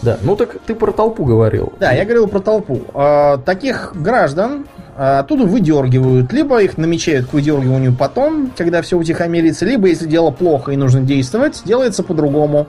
Да, 0.03 0.19
ну 0.23 0.37
так 0.37 0.57
ты 0.67 0.75
про 0.75 0.93
толпу 0.93 1.25
говорил. 1.25 1.73
Да, 1.81 1.93
я 1.93 2.05
говорил 2.05 2.29
про 2.29 2.41
толпу. 2.41 2.83
А, 2.93 3.39
таких 3.39 3.93
граждан 3.95 4.67
а, 4.97 5.21
оттуда 5.21 5.45
выдергивают. 5.45 6.33
Либо 6.33 6.63
их 6.63 6.77
намечают 6.77 7.29
к 7.29 7.33
выдергиванию 7.33 7.95
потом, 7.95 8.53
когда 8.57 8.83
все 8.83 8.99
утихомирится, 8.99 9.65
либо, 9.65 9.89
если 9.89 10.07
дело 10.07 10.31
плохо 10.31 10.73
и 10.73 10.77
нужно 10.77 11.01
действовать, 11.01 11.63
делается 11.65 12.03
по-другому. 12.03 12.69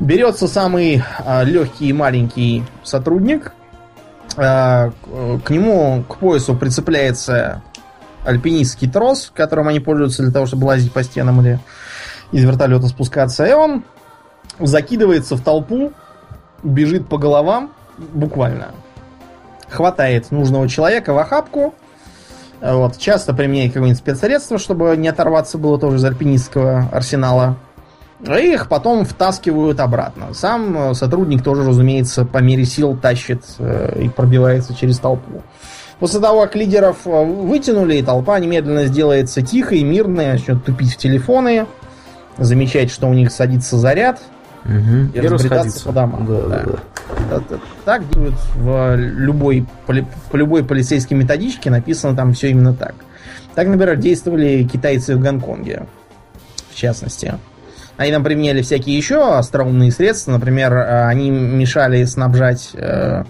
Берется 0.00 0.48
самый 0.48 1.04
а, 1.24 1.44
легкий 1.44 1.88
и 1.88 1.92
маленький 1.92 2.64
сотрудник, 2.82 3.52
к 4.36 4.92
нему 5.48 6.04
к 6.08 6.18
поясу 6.18 6.54
прицепляется 6.54 7.62
альпинистский 8.24 8.88
трос, 8.88 9.32
которым 9.34 9.66
они 9.66 9.80
пользуются 9.80 10.22
для 10.22 10.32
того, 10.32 10.46
чтобы 10.46 10.66
лазить 10.66 10.92
по 10.92 11.02
стенам 11.02 11.40
или 11.40 11.58
из 12.30 12.44
вертолета 12.44 12.86
спускаться, 12.86 13.44
и 13.44 13.52
он 13.52 13.84
закидывается 14.60 15.36
в 15.36 15.42
толпу, 15.42 15.92
бежит 16.62 17.08
по 17.08 17.18
головам, 17.18 17.70
буквально. 17.98 18.68
Хватает 19.68 20.30
нужного 20.30 20.68
человека 20.68 21.12
в 21.12 21.18
охапку. 21.18 21.74
Вот, 22.60 22.98
часто 22.98 23.32
применяет 23.32 23.72
какое-нибудь 23.72 23.98
спецсредство, 23.98 24.58
чтобы 24.58 24.94
не 24.96 25.08
оторваться 25.08 25.56
было 25.56 25.78
тоже 25.78 25.96
из 25.96 26.04
альпинистского 26.04 26.90
арсенала. 26.92 27.56
И 28.22 28.52
их 28.52 28.68
потом 28.68 29.06
втаскивают 29.06 29.80
обратно. 29.80 30.34
Сам 30.34 30.94
сотрудник 30.94 31.42
тоже, 31.42 31.64
разумеется, 31.64 32.26
по 32.26 32.38
мере 32.38 32.66
сил 32.66 32.94
тащит 32.94 33.42
э, 33.58 34.02
и 34.02 34.08
пробивается 34.10 34.74
через 34.74 34.98
толпу. 34.98 35.42
После 36.00 36.20
того, 36.20 36.42
как 36.42 36.54
лидеров 36.54 36.98
э, 37.06 37.24
вытянули, 37.24 37.96
и 37.96 38.02
толпа 38.02 38.38
немедленно 38.38 38.84
сделается 38.84 39.40
тихой, 39.40 39.82
мирной, 39.82 40.32
начнет 40.32 40.62
тупить 40.62 40.94
в 40.94 40.96
телефоны, 40.98 41.66
замечать, 42.36 42.90
что 42.90 43.06
у 43.06 43.14
них 43.14 43.32
садится 43.32 43.78
заряд, 43.78 44.20
Угу. 44.64 45.12
И, 45.14 45.18
и 45.18 45.20
расходиться 45.20 45.86
по 45.86 45.92
домам. 45.92 46.26
Да, 46.26 46.40
да. 46.42 46.64
Да, 47.30 47.42
да. 47.48 47.58
Так 47.84 48.08
делают 48.10 48.34
в 48.56 48.96
любой, 48.96 49.66
по 49.86 50.36
любой 50.36 50.64
полицейской 50.64 51.16
методичке, 51.16 51.70
написано 51.70 52.14
там 52.14 52.32
все 52.32 52.50
именно 52.50 52.74
так. 52.74 52.94
Так, 53.54 53.66
например, 53.66 53.96
действовали 53.96 54.68
китайцы 54.70 55.16
в 55.16 55.20
Гонконге, 55.20 55.86
в 56.70 56.76
частности. 56.76 57.34
Они 57.96 58.12
там 58.12 58.24
применяли 58.24 58.62
всякие 58.62 58.96
еще 58.96 59.36
остроумные 59.36 59.90
средства. 59.90 60.32
Например, 60.32 60.72
э, 60.72 61.06
они 61.06 61.30
мешали 61.30 62.02
снабжать 62.04 62.70
э, 62.72 63.24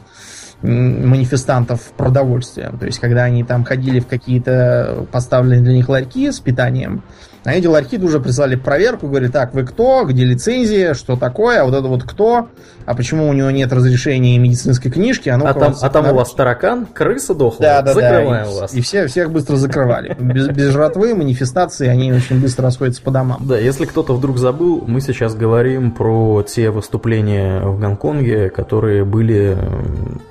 манифестантов 0.62 1.80
продовольствием. 1.96 2.78
То 2.78 2.86
есть, 2.86 2.98
когда 2.98 3.24
они 3.24 3.42
там 3.42 3.64
ходили 3.64 3.98
в 3.98 4.06
какие-то 4.06 5.06
поставленные 5.10 5.60
для 5.60 5.72
них 5.72 5.88
ларьки 5.88 6.30
с 6.30 6.38
питанием, 6.38 7.02
а 7.44 7.54
эти 7.54 7.66
ларьки 7.66 7.98
уже 7.98 8.20
прислали 8.20 8.54
проверку, 8.54 9.08
говорят, 9.08 9.32
так, 9.32 9.54
вы 9.54 9.64
кто, 9.64 10.04
где 10.04 10.24
лицензия, 10.24 10.94
что 10.94 11.16
такое, 11.16 11.62
а 11.62 11.64
вот 11.64 11.74
это 11.74 11.88
вот 11.88 12.04
кто, 12.04 12.48
а 12.84 12.94
почему 12.94 13.28
у 13.28 13.32
него 13.32 13.50
нет 13.50 13.72
разрешения 13.72 14.38
медицинской 14.38 14.90
книжки, 14.90 15.28
а, 15.28 15.38
ну 15.38 15.46
а, 15.46 15.54
там, 15.54 15.74
а 15.80 15.90
там 15.90 16.08
у 16.10 16.14
вас 16.14 16.32
таракан, 16.32 16.86
крыса 16.86 17.34
дохла, 17.34 17.60
да, 17.60 17.82
да, 17.82 17.94
закрываем 17.94 18.44
да, 18.44 18.50
и, 18.50 18.60
вас. 18.60 18.74
И 18.74 18.80
все, 18.80 19.06
всех 19.06 19.30
быстро 19.30 19.56
закрывали. 19.56 20.16
Без, 20.18 20.48
без 20.48 20.72
жратвы, 20.72 21.14
манифестации, 21.14 21.88
они 21.88 22.12
очень 22.12 22.40
быстро 22.40 22.64
расходятся 22.64 23.02
по 23.02 23.10
домам. 23.10 23.40
Да, 23.46 23.56
если 23.58 23.86
кто-то 23.86 24.14
вдруг 24.14 24.38
забыл, 24.38 24.84
мы 24.86 25.00
сейчас 25.00 25.34
говорим 25.34 25.92
про 25.92 26.42
те 26.42 26.70
выступления 26.70 27.60
в 27.62 27.80
Гонконге, 27.80 28.50
которые 28.50 29.04
были 29.04 29.56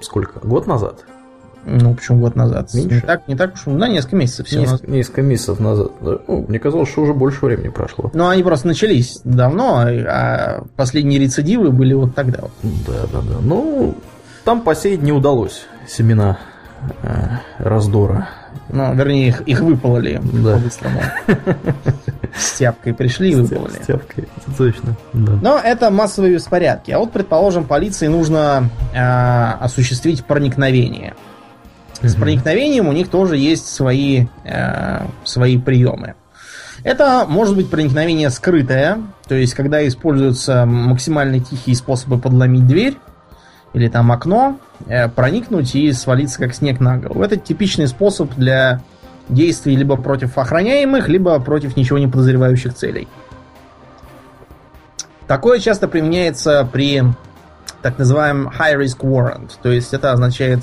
сколько, 0.02 0.40
год 0.46 0.68
назад? 0.68 1.06
Ну, 1.66 1.94
почему 1.94 2.22
год 2.22 2.36
назад? 2.36 2.74
Меньше? 2.74 2.96
Не 2.96 3.02
так, 3.02 3.28
не 3.28 3.36
так 3.36 3.54
уж, 3.54 3.66
на 3.66 3.88
несколько 3.88 4.16
месяцев 4.16 4.48
всего. 4.48 4.62
Несколько, 4.62 4.92
несколько 4.92 5.22
месяцев 5.22 5.60
назад. 5.60 5.92
Ну, 6.02 6.46
мне 6.48 6.60
казалось, 6.60 6.90
что 6.90 7.02
уже 7.02 7.14
больше 7.14 7.46
времени 7.46 7.70
прошло. 7.70 8.10
Ну, 8.14 8.28
они 8.28 8.44
просто 8.44 8.68
начались 8.68 9.22
давно, 9.24 9.84
а 9.86 10.64
последние 10.76 11.20
рецидивы 11.20 11.72
были 11.72 11.94
вот 11.94 12.16
тогда. 12.16 12.40
Вот. 12.42 12.52
Да, 12.88 12.94
да, 13.12 13.22
да. 13.22 13.36
Ну, 13.42 13.96
там 14.44 14.62
посеять 14.62 15.02
не 15.02 15.12
удалось 15.12 15.66
семена 15.88 16.40
э, 17.04 17.28
раздора 17.58 18.30
Ну, 18.70 18.94
вернее, 18.94 19.28
их, 19.28 19.42
их 19.42 19.62
выпололи 19.62 20.22
да. 20.24 20.54
по-быстрому. 20.54 21.02
С 22.36 22.54
тяпкой 22.54 22.94
пришли 22.94 23.32
и 23.32 23.36
выпололи. 23.36 23.74
С 23.74 23.86
тяпкой, 23.86 24.28
точно. 24.58 24.96
Да. 25.14 25.34
Но 25.42 25.60
это 25.60 25.90
массовые 25.92 26.36
беспорядки. 26.36 26.92
А 26.92 27.00
вот, 27.00 27.12
предположим, 27.12 27.66
полиции 27.66 28.08
нужно 28.08 28.70
э, 28.94 29.64
осуществить 29.64 30.24
проникновение. 30.26 31.16
С 32.02 32.16
проникновением 32.16 32.88
у 32.88 32.94
них 32.94 33.10
тоже 33.10 33.36
есть 33.38 33.68
свои, 33.68 34.28
э, 34.46 35.06
свои 35.26 35.58
приемы. 35.58 36.16
Это 36.84 37.26
может 37.28 37.58
быть 37.58 37.70
проникновение 37.70 38.30
скрытое, 38.30 39.00
то 39.28 39.36
есть 39.36 39.54
когда 39.54 39.86
используются 39.86 40.66
максимально 40.66 41.40
тихие 41.40 41.76
способы 41.76 42.18
подломить 42.18 42.66
дверь 42.66 42.98
или 43.74 43.90
там 43.90 44.12
окно, 44.14 44.58
э, 44.88 45.10
проникнуть 45.10 45.76
и 45.76 45.92
свалиться 45.92 46.40
как 46.40 46.56
снег 46.56 46.80
на 46.80 46.98
голову. 46.98 47.22
Это 47.22 47.36
типичный 47.36 47.88
способ 47.88 48.34
для 48.36 48.82
действий 49.28 49.76
либо 49.76 49.98
против 49.98 50.38
охраняемых, 50.38 51.10
либо 51.10 51.38
против 51.40 51.76
ничего 51.76 52.00
не 52.00 52.08
подозревающих 52.08 52.74
целей. 52.74 53.10
Такое 55.28 55.60
часто 55.60 55.88
применяется 55.88 56.68
при 56.72 57.04
так 57.82 58.00
называемом 58.00 58.52
high 58.58 58.78
risk 58.78 59.00
warrant, 59.02 59.52
то 59.62 59.70
есть 59.70 59.94
это 59.94 60.12
означает 60.12 60.62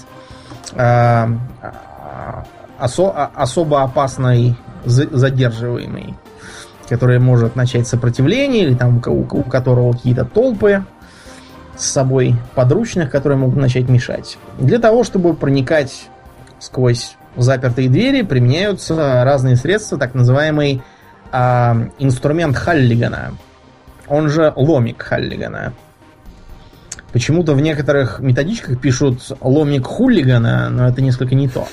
осо 2.79 3.11
особо 3.35 3.83
опасный 3.83 4.57
задерживаемый, 4.85 6.15
который 6.89 7.19
может 7.19 7.57
начать 7.57 7.87
сопротивление, 7.87 8.65
или 8.65 8.75
там 8.75 9.03
у, 9.07 9.21
у 9.21 9.43
которого 9.43 9.93
какие-то 9.93 10.25
толпы 10.25 10.85
с 11.77 11.85
собой 11.85 12.37
подручных, 12.55 13.11
которые 13.11 13.39
могут 13.39 13.57
начать 13.57 13.89
мешать. 13.89 14.39
Для 14.59 14.79
того, 14.79 15.05
чтобы 15.05 15.35
проникать 15.35 16.09
сквозь 16.59 17.17
запертые 17.37 17.89
двери, 17.89 18.23
применяются 18.23 19.25
разные 19.25 19.57
средства, 19.57 19.99
так 19.99 20.15
называемый 20.15 20.83
э, 21.33 21.89
инструмент 21.99 22.57
Халлигана, 22.57 23.35
он 24.09 24.29
же 24.29 24.53
ломик 24.57 25.03
Халлигана. 25.03 25.75
Почему-то 27.17 27.55
в 27.55 27.63
некоторых 27.63 28.21
методичках 28.21 28.79
пишут 28.79 29.23
ломик 29.41 29.87
хулигана, 29.87 30.69
но 30.69 30.87
это 30.87 31.01
несколько 31.01 31.35
не 31.35 31.49
то. 31.49 31.67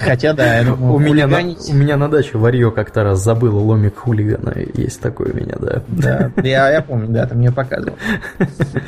Хотя 0.00 0.32
да, 0.32 0.64
у, 0.80 0.98
меня 0.98 1.28
на, 1.28 1.38
у 1.38 1.74
меня 1.74 1.96
на 1.96 2.08
даче 2.08 2.38
варье 2.38 2.72
как-то 2.72 3.04
раз 3.04 3.22
забыл 3.22 3.56
ломик 3.56 3.96
хулигана. 3.96 4.52
Есть 4.74 5.00
такой 5.00 5.30
у 5.30 5.36
меня, 5.36 5.54
да. 5.60 5.82
Да, 5.86 6.32
я, 6.42 6.72
я 6.72 6.82
помню, 6.82 7.06
да, 7.10 7.26
ты 7.26 7.36
мне 7.36 7.52
показывал. 7.52 7.96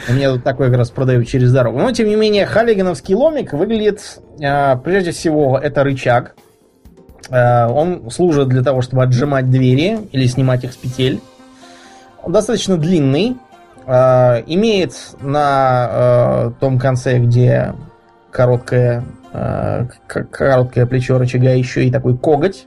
У 0.09 0.13
меня 0.13 0.33
тут 0.33 0.43
такой 0.43 0.71
как 0.71 0.79
раз 0.79 0.91
продают 0.91 1.29
через 1.29 1.53
дорогу. 1.53 1.79
Но, 1.79 1.93
тем 1.93 2.09
не 2.09 2.17
менее, 2.17 2.45
халлигановский 2.47 3.15
ломик 3.15 3.53
выглядит, 3.53 4.19
а, 4.43 4.75
прежде 4.75 5.13
всего, 5.13 5.57
это 5.57 5.85
рычаг. 5.85 6.35
А, 7.31 7.69
он 7.69 8.11
служит 8.11 8.49
для 8.49 8.65
того, 8.65 8.83
чтобы 8.83 9.05
отжимать 9.05 9.49
двери 9.49 10.01
или 10.11 10.27
снимать 10.27 10.65
их 10.65 10.73
с 10.73 10.77
петель. 10.77 11.21
Он 12.25 12.33
достаточно 12.33 12.77
длинный, 12.77 13.37
э, 13.91 14.43
имеет 14.47 14.95
на 15.21 15.89
э, 15.91 16.51
том 16.61 16.79
конце, 16.79 17.19
где 17.19 17.75
короткое, 18.31 19.05
э, 19.33 19.87
короткое 20.07 20.87
плечо 20.87 21.19
рычага, 21.19 21.55
еще 21.55 21.85
и 21.85 21.91
такой 21.91 22.17
коготь. 22.17 22.67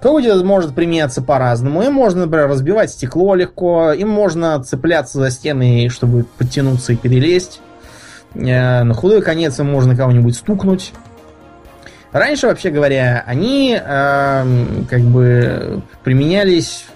Коготь 0.00 0.26
может 0.42 0.74
применяться 0.74 1.22
по-разному. 1.22 1.82
Им 1.82 1.94
можно, 1.94 2.26
например, 2.26 2.48
разбивать 2.48 2.90
стекло 2.90 3.34
легко, 3.34 3.92
им 3.92 4.08
можно 4.08 4.62
цепляться 4.62 5.18
за 5.18 5.30
стены, 5.30 5.88
чтобы 5.88 6.24
подтянуться 6.24 6.92
и 6.92 6.96
перелезть. 6.96 7.60
Э, 8.34 8.82
на 8.82 8.94
худой 8.94 9.22
конец 9.22 9.58
им 9.58 9.66
можно 9.66 9.96
кого-нибудь 9.96 10.36
стукнуть. 10.36 10.92
Раньше, 12.12 12.46
вообще 12.46 12.70
говоря, 12.70 13.24
они 13.26 13.78
э, 13.78 14.44
как 14.88 15.00
бы 15.00 15.82
применялись 16.02 16.86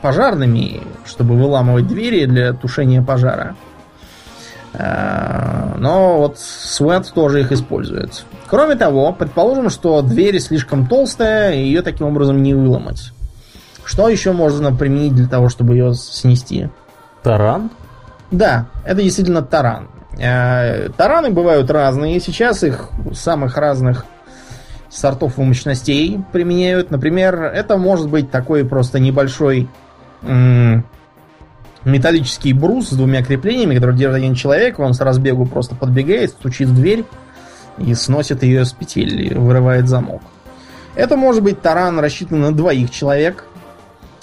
пожарными, 0.00 0.82
чтобы 1.04 1.36
выламывать 1.36 1.86
двери 1.86 2.26
для 2.26 2.52
тушения 2.52 3.02
пожара. 3.02 3.56
Э, 4.74 5.74
но 5.78 6.18
вот 6.18 6.36
Sweat 6.36 7.06
тоже 7.14 7.40
их 7.40 7.52
использует. 7.52 8.24
Кроме 8.46 8.76
того, 8.76 9.12
предположим, 9.12 9.70
что 9.70 10.02
дверь 10.02 10.38
слишком 10.40 10.86
толстая, 10.86 11.54
и 11.54 11.64
ее 11.64 11.82
таким 11.82 12.06
образом 12.06 12.42
не 12.42 12.54
выломать. 12.54 13.12
Что 13.84 14.08
еще 14.08 14.32
можно 14.32 14.74
применить 14.74 15.14
для 15.14 15.26
того, 15.26 15.48
чтобы 15.48 15.74
ее 15.74 15.94
снести? 15.94 16.68
Таран? 17.22 17.70
Да, 18.30 18.66
это 18.84 19.02
действительно 19.02 19.42
таран. 19.42 19.88
Э, 20.18 20.88
тараны 20.90 21.30
бывают 21.30 21.70
разные. 21.70 22.20
Сейчас 22.20 22.62
их 22.62 22.90
самых 23.12 23.56
разных 23.56 24.06
сортов 24.94 25.38
и 25.38 25.42
мощностей 25.42 26.20
применяют. 26.32 26.90
Например, 26.90 27.42
это 27.42 27.76
может 27.76 28.08
быть 28.08 28.30
такой 28.30 28.64
просто 28.64 28.98
небольшой 29.00 29.68
металлический 31.84 32.52
брус 32.52 32.88
с 32.88 32.96
двумя 32.96 33.22
креплениями, 33.22 33.74
который 33.74 33.96
держит 33.96 34.16
один 34.16 34.34
человек, 34.34 34.78
он 34.78 34.94
с 34.94 35.00
разбегу 35.00 35.46
просто 35.46 35.74
подбегает, 35.74 36.30
стучит 36.30 36.68
в 36.68 36.74
дверь 36.74 37.04
и 37.78 37.94
сносит 37.94 38.42
ее 38.42 38.64
с 38.64 38.72
петель 38.72 39.20
и 39.20 39.34
вырывает 39.34 39.88
замок. 39.88 40.22
Это 40.94 41.16
может 41.16 41.42
быть 41.42 41.60
таран, 41.60 41.98
рассчитан 41.98 42.40
на 42.40 42.52
двоих 42.52 42.90
человек. 42.90 43.44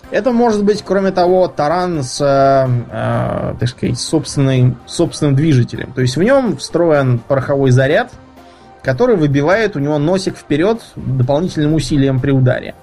Это 0.10 0.32
может 0.32 0.64
быть, 0.64 0.84
кроме 0.86 1.12
того, 1.12 1.48
таран 1.48 2.04
с, 2.04 2.20
э, 2.22 2.70
э, 2.92 3.56
так 3.60 3.70
сказать, 3.70 4.00
собственным, 4.00 4.78
собственным 4.86 5.36
движителем. 5.36 5.94
То 5.94 6.02
есть 6.02 6.18
в 6.18 6.24
нем 6.24 6.58
встроен 6.58 7.20
пороховой 7.20 7.72
заряд, 7.72 8.12
который 8.84 9.16
выбивает 9.16 9.76
у 9.76 9.80
него 9.80 9.98
носик 9.98 10.38
вперед 10.38 10.82
дополнительным 10.96 11.74
усилием 11.74 12.20
при 12.20 12.32
ударе. 12.32 12.76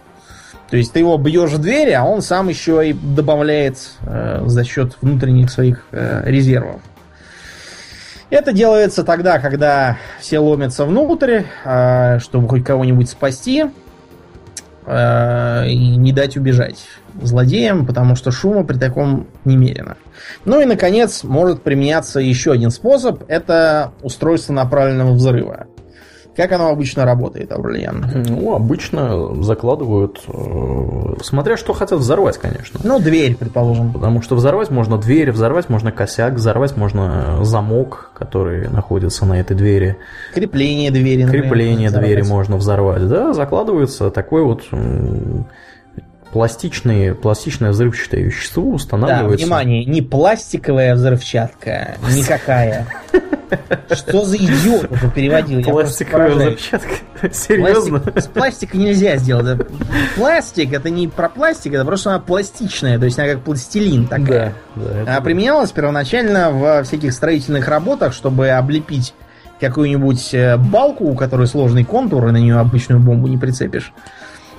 То 0.71 0.77
есть 0.77 0.93
ты 0.93 0.99
его 0.99 1.17
бьешь 1.17 1.53
в 1.53 1.59
дверь, 1.59 1.95
а 1.95 2.05
он 2.05 2.21
сам 2.21 2.49
еще 2.49 2.91
и 2.91 2.93
добавляет 2.93 3.79
э, 4.03 4.43
за 4.45 4.65
счет 4.65 4.97
внутренних 5.01 5.51
своих 5.51 5.87
э, 5.93 6.23
резервов. 6.27 6.83
Это 8.31 8.53
делается 8.53 9.05
тогда, 9.05 9.39
когда 9.39 9.97
все 10.21 10.39
ломятся 10.39 10.85
внутрь, 10.85 11.45
э, 11.65 12.19
чтобы 12.19 12.49
хоть 12.49 12.65
кого-нибудь 12.65 13.09
спасти 13.09 13.65
э, 14.85 15.69
и 15.69 15.97
не 15.97 16.13
дать 16.13 16.37
убежать 16.37 16.85
злодеям, 17.23 17.87
потому 17.87 18.15
что 18.15 18.31
шума 18.31 18.65
при 18.65 18.77
таком 18.77 19.27
немерено. 19.47 19.97
Ну 20.45 20.61
и, 20.61 20.67
наконец, 20.67 21.25
может 21.25 21.63
применяться 21.63 22.21
еще 22.21 22.53
один 22.53 22.71
способ. 22.71 23.23
Это 23.29 23.93
устройство 24.03 24.53
направленного 24.53 25.15
взрыва. 25.15 25.67
Как 26.39 26.53
оно 26.53 26.69
обычно 26.69 27.05
работает, 27.05 27.51
Аурлиан? 27.51 28.07
Ну, 28.29 28.55
обычно 28.55 29.43
закладывают, 29.43 30.21
э, 30.29 31.15
смотря 31.25 31.57
что 31.57 31.73
хотят 31.73 31.99
взорвать, 31.99 32.39
конечно. 32.39 32.79
Ну, 32.85 33.01
дверь, 33.01 33.35
предположим. 33.35 33.93
Потому 33.93 34.23
что 34.23 34.37
взорвать 34.37 34.71
можно 34.71 34.99
дверь, 34.99 35.33
взорвать 35.33 35.69
можно 35.69 35.91
косяк, 35.91 36.35
взорвать 36.35 36.77
можно 36.77 37.41
замок, 37.43 38.13
который 38.15 38.69
находится 38.69 39.27
на 39.27 39.41
этой 39.41 39.57
двери. 39.57 39.97
Крепление 40.33 40.93
двери, 40.93 41.25
например, 41.25 41.43
Крепление 41.43 41.91
двери 41.91 42.23
можно 42.23 42.57
взорвать. 42.57 43.09
Да, 43.09 43.33
закладывается 43.33 44.13
такой 44.13 44.45
вот 44.45 44.63
пластичные, 46.33 47.15
пластичное 47.15 47.71
взрывчатое 47.71 48.23
вещество 48.23 48.63
устанавливается. 48.63 49.39
Да, 49.39 49.45
внимание, 49.45 49.85
не 49.85 50.03
пластиковая 50.03 50.95
взрывчатка, 50.95 51.97
никакая. 52.15 52.87
Что 53.91 54.25
за 54.25 54.37
идиот 54.37 54.93
это 54.93 55.11
переводил? 55.11 55.63
Пластиковая 55.63 56.31
взрывчатка? 56.31 56.95
Серьезно? 57.33 58.01
Пластик, 58.01 58.23
с 58.23 58.27
пластика 58.27 58.77
нельзя 58.77 59.17
сделать. 59.17 59.67
Пластик 60.17 60.73
это 60.73 60.91
не 60.91 61.09
про 61.09 61.29
пластик, 61.29 61.73
это 61.73 61.85
просто 61.85 62.11
она 62.11 62.21
пластичная, 62.21 62.99
то 62.99 63.07
есть 63.07 63.19
она 63.19 63.29
как 63.29 63.43
пластилин 63.43 64.07
такая. 64.07 64.55
Да, 64.77 65.05
да, 65.05 65.17
а 65.17 65.21
применялась 65.21 65.71
первоначально 65.73 66.51
в 66.51 66.85
всяких 66.85 67.13
строительных 67.13 67.69
работах, 67.69 68.13
чтобы 68.13 68.51
облепить 68.51 69.15
какую-нибудь 69.61 70.35
э, 70.35 70.57
балку, 70.57 71.05
у 71.05 71.15
которой 71.15 71.47
сложный 71.47 71.85
контур, 71.85 72.29
и 72.29 72.31
на 72.31 72.37
нее 72.37 72.59
обычную 72.59 73.01
бомбу 73.01 73.27
не 73.27 73.39
прицепишь. 73.39 73.93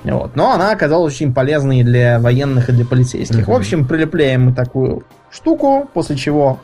Вот. 0.04 0.36
Но 0.36 0.52
она 0.52 0.72
оказалась 0.72 1.14
очень 1.14 1.34
полезной 1.34 1.82
для 1.82 2.18
военных 2.18 2.68
и 2.68 2.72
для 2.72 2.84
полицейских. 2.84 3.48
Угу. 3.48 3.52
В 3.52 3.56
общем, 3.56 3.86
прилепляем 3.86 4.46
мы 4.46 4.54
такую 4.54 5.04
штуку, 5.30 5.88
после 5.92 6.16
чего... 6.16 6.58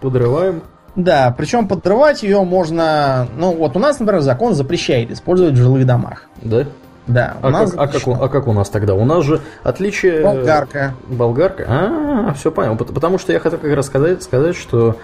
Подрываем. 0.00 0.62
Да, 0.94 1.34
причем 1.36 1.66
подрывать 1.66 2.22
ее 2.22 2.42
можно... 2.42 3.26
Ну, 3.36 3.54
вот 3.54 3.76
у 3.76 3.78
нас, 3.78 3.98
например, 3.98 4.20
закон 4.20 4.54
запрещает 4.54 5.10
использовать 5.10 5.54
в 5.54 5.56
жилых 5.56 5.86
домах. 5.86 6.24
Да? 6.42 6.66
Да. 7.06 7.36
А, 7.40 7.52
как, 7.52 7.74
а, 7.76 7.86
как, 7.88 8.06
а 8.06 8.28
как 8.28 8.48
у 8.48 8.52
нас 8.52 8.68
тогда? 8.68 8.94
У 8.94 9.04
нас 9.04 9.24
же 9.24 9.40
отличие... 9.62 10.22
Болгарка. 10.22 10.94
Болгарка? 11.08 11.64
А, 11.68 12.34
все 12.34 12.50
понял. 12.52 12.76
Потому 12.76 13.18
что 13.18 13.32
я 13.32 13.40
хотел 13.40 13.58
как 13.58 13.74
раз 13.74 13.86
сказать, 13.86 14.22
сказать, 14.22 14.56
что 14.56 14.96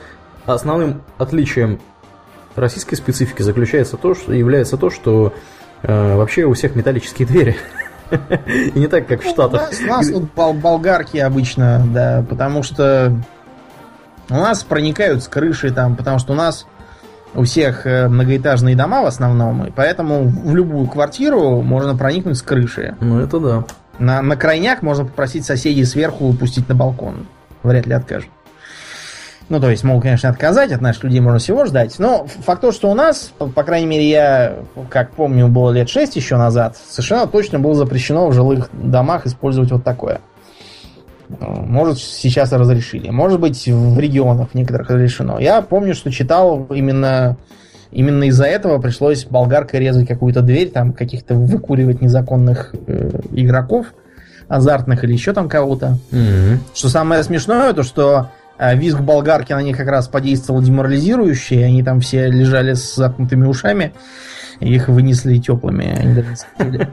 основным 0.47 1.03
отличием 1.17 1.81
российской 2.57 2.97
специфики 2.97 3.43
заключается 3.43 3.97
то, 3.97 4.15
что 4.15 4.33
является 4.33 4.77
то, 4.77 4.91
что 4.91 5.33
Э, 5.33 5.33
вообще 5.87 6.45
у 6.45 6.55
всех 6.55 6.75
металлические 6.75 7.27
двери. 7.29 7.57
И 8.75 8.79
не 8.79 8.87
так, 8.87 9.07
как 9.07 9.23
в 9.23 9.29
Штатах. 9.29 9.71
У 9.83 9.87
нас, 9.87 10.11
вот 10.11 10.25
болгарки 10.35 11.19
обычно, 11.19 11.85
да, 11.93 12.25
потому 12.29 12.63
что 12.63 13.17
у 14.31 14.35
нас 14.35 14.65
проникают 14.65 15.23
с 15.23 15.29
крыши 15.29 15.71
там, 15.71 15.97
потому 15.97 16.19
что 16.19 16.33
у 16.33 16.37
нас 16.37 16.67
у 17.35 17.45
всех 17.45 17.87
э, 17.87 18.09
многоэтажные 18.09 18.77
дома 18.77 19.03
в 19.03 19.07
основном, 19.07 19.67
и 19.67 19.71
поэтому 19.71 20.25
в 20.25 20.55
любую 20.55 20.87
квартиру 20.87 21.63
можно 21.63 21.97
проникнуть 21.97 22.39
с 22.39 22.43
крыши. 22.43 22.97
Ну, 23.01 23.21
это 23.21 23.41
да. 23.41 23.65
На, 23.99 24.23
на 24.23 24.37
крайняк 24.37 24.83
можно 24.83 25.05
попросить 25.05 25.45
соседей 25.45 25.85
сверху 25.85 26.33
пустить 26.33 26.69
на 26.69 26.75
балкон. 26.75 27.27
Вряд 27.63 27.87
ли 27.87 27.95
откажут. 27.95 28.31
Ну, 29.49 29.61
то 29.61 29.71
есть, 29.71 29.85
могут, 29.85 30.05
конечно, 30.05 30.31
отказать, 30.31 30.73
от 30.73 30.81
наших 30.81 31.05
людей 31.05 31.21
можно 31.21 31.39
всего 31.39 31.67
ждать. 31.67 31.99
Но 31.99 32.27
факт 32.27 32.63
то, 32.63 32.73
что 32.73 32.91
у 32.91 32.95
нас, 32.95 33.33
по 33.39 33.63
крайней 33.63 33.87
мере, 33.87 34.09
я, 34.09 34.57
как 34.89 35.11
помню, 35.11 35.49
было 35.49 35.71
лет 35.71 35.91
6 35.91 36.17
еще 36.17 36.37
назад, 36.37 36.77
совершенно 36.89 37.27
точно 37.27 37.59
было 37.59 37.75
запрещено 37.75 38.27
в 38.29 38.33
жилых 38.33 38.71
домах 38.73 39.27
использовать 39.27 39.71
вот 39.71 39.85
такое. 39.85 40.21
Может, 41.41 41.99
сейчас 41.99 42.53
разрешили. 42.53 43.11
Может 43.11 43.41
быть, 43.41 43.67
в 43.67 43.99
регионах 43.99 44.55
некоторых 44.55 44.91
разрешено. 44.91 45.39
Я 45.39 45.63
помню, 45.63 45.95
что 45.95 46.11
читал 46.11 46.67
именно, 46.71 47.37
именно 47.91 48.25
из-за 48.25 48.45
этого 48.45 48.81
пришлось 48.81 49.25
болгаркой 49.25 49.81
резать 49.81 50.07
какую-то 50.07 50.43
дверь, 50.43 50.71
там 50.71 50.93
каких-то 50.93 51.35
выкуривать 51.35 52.01
незаконных 52.01 52.75
э, 52.87 53.11
игроков 53.33 53.87
азартных 54.49 55.05
или 55.05 55.13
еще 55.13 55.33
там 55.33 55.49
кого-то. 55.49 55.99
Mm-hmm. 56.11 56.59
Что 56.75 56.89
самое 56.89 57.23
смешное, 57.23 57.73
то 57.73 57.83
что 57.83 58.29
визг 58.59 59.01
болгарки 59.01 59.53
на 59.53 59.63
них 59.63 59.77
как 59.77 59.89
раз 59.89 60.09
подействовал 60.09 60.63
деморализирующе, 60.63 61.57
и 61.57 61.63
они 61.63 61.83
там 61.83 62.01
все 62.01 62.29
лежали 62.29 62.75
с 62.75 62.95
заткнутыми 62.95 63.47
ушами. 63.47 63.93
Их 64.61 64.89
вынесли 64.89 65.39
теплыми. 65.39 66.27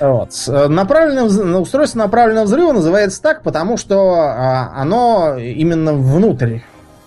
Вот. 0.00 0.30
Направленное, 0.48 1.58
устройство 1.60 2.00
направленного 2.00 2.46
взрыва 2.46 2.72
называется 2.72 3.22
так, 3.22 3.42
потому 3.42 3.76
что 3.76 4.14
а, 4.14 4.72
оно 4.74 5.36
именно 5.38 5.92
внутрь 5.92 6.58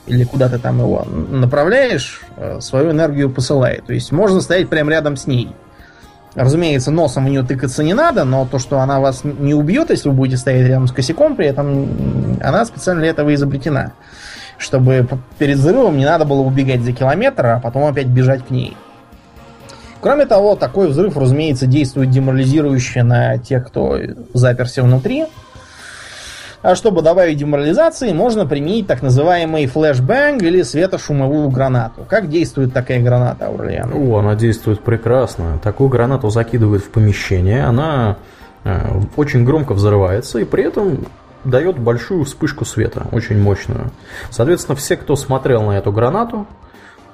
или 0.08 0.24
куда 0.24 0.50
ты 0.50 0.60
там 0.60 0.80
его 0.80 1.06
направляешь, 1.06 2.22
э, 2.38 2.60
свою 2.62 2.92
энергию 2.92 3.30
посылает. 3.30 3.86
То 3.86 3.94
есть 3.94 4.12
можно 4.12 4.42
стоять 4.42 4.70
прямо 4.70 4.92
рядом 4.92 5.18
с 5.18 5.28
ней. 5.28 5.50
Разумеется, 6.36 6.92
носом 6.92 7.26
в 7.26 7.30
нее 7.30 7.44
тыкаться 7.44 7.82
не 7.82 7.94
надо, 7.94 8.26
но 8.26 8.46
то, 8.46 8.60
что 8.60 8.80
она 8.80 9.00
вас 9.00 9.24
не 9.24 9.54
убьет, 9.54 9.90
если 9.90 10.10
вы 10.10 10.16
будете 10.16 10.38
стоять 10.38 10.68
рядом 10.68 10.88
с 10.88 10.92
косяком, 10.92 11.38
при 11.38 11.48
этом 11.48 12.38
она 12.42 12.66
специально 12.66 13.02
для 13.02 13.12
этого 13.12 13.34
изобретена. 13.34 13.94
Чтобы 14.58 15.08
перед 15.38 15.58
взрывом 15.58 15.98
не 15.98 16.06
надо 16.06 16.26
было 16.26 16.42
убегать 16.42 16.82
за 16.82 16.92
километр, 16.92 17.46
а 17.46 17.60
потом 17.60 17.86
опять 17.86 18.08
бежать 18.08 18.46
к 18.46 18.50
ней. 18.50 18.76
Кроме 20.02 20.26
того, 20.26 20.56
такой 20.56 20.90
взрыв, 20.90 21.18
разумеется, 21.18 21.66
действует 21.68 22.12
деморализирующе 22.12 23.04
на 23.04 23.38
тех, 23.38 23.66
кто 23.66 23.98
заперся 24.34 24.84
внутри. 24.84 25.26
А 26.66 26.74
чтобы 26.74 27.04
добавить 27.04 27.38
деморализации, 27.38 28.12
можно 28.12 28.48
применить 28.48 28.88
так 28.88 29.04
называемый 29.04 29.68
флешбэнг 29.68 30.42
или 30.42 30.64
светошумовую 30.64 31.50
гранату. 31.50 32.04
Как 32.10 32.28
действует 32.28 32.74
такая 32.74 33.00
граната, 33.04 33.46
Аурлиан? 33.46 33.92
О, 33.94 34.18
она 34.18 34.34
действует 34.34 34.82
прекрасно. 34.82 35.60
Такую 35.62 35.90
гранату 35.90 36.32
закидывают 36.32 36.84
в 36.84 36.90
помещение, 36.90 37.66
она 37.66 38.18
э, 38.64 38.80
очень 39.16 39.46
громко 39.46 39.74
взрывается 39.74 40.40
и 40.40 40.44
при 40.44 40.64
этом 40.64 41.06
дает 41.44 41.78
большую 41.78 42.26
вспышку 42.26 42.66
света, 42.66 43.06
очень 43.12 43.40
мощную. 43.40 43.92
Соответственно, 44.32 44.76
все, 44.76 44.98
кто 44.98 45.16
смотрел 45.16 45.62
на 45.62 45.78
эту 45.78 45.92
гранату, 45.92 46.48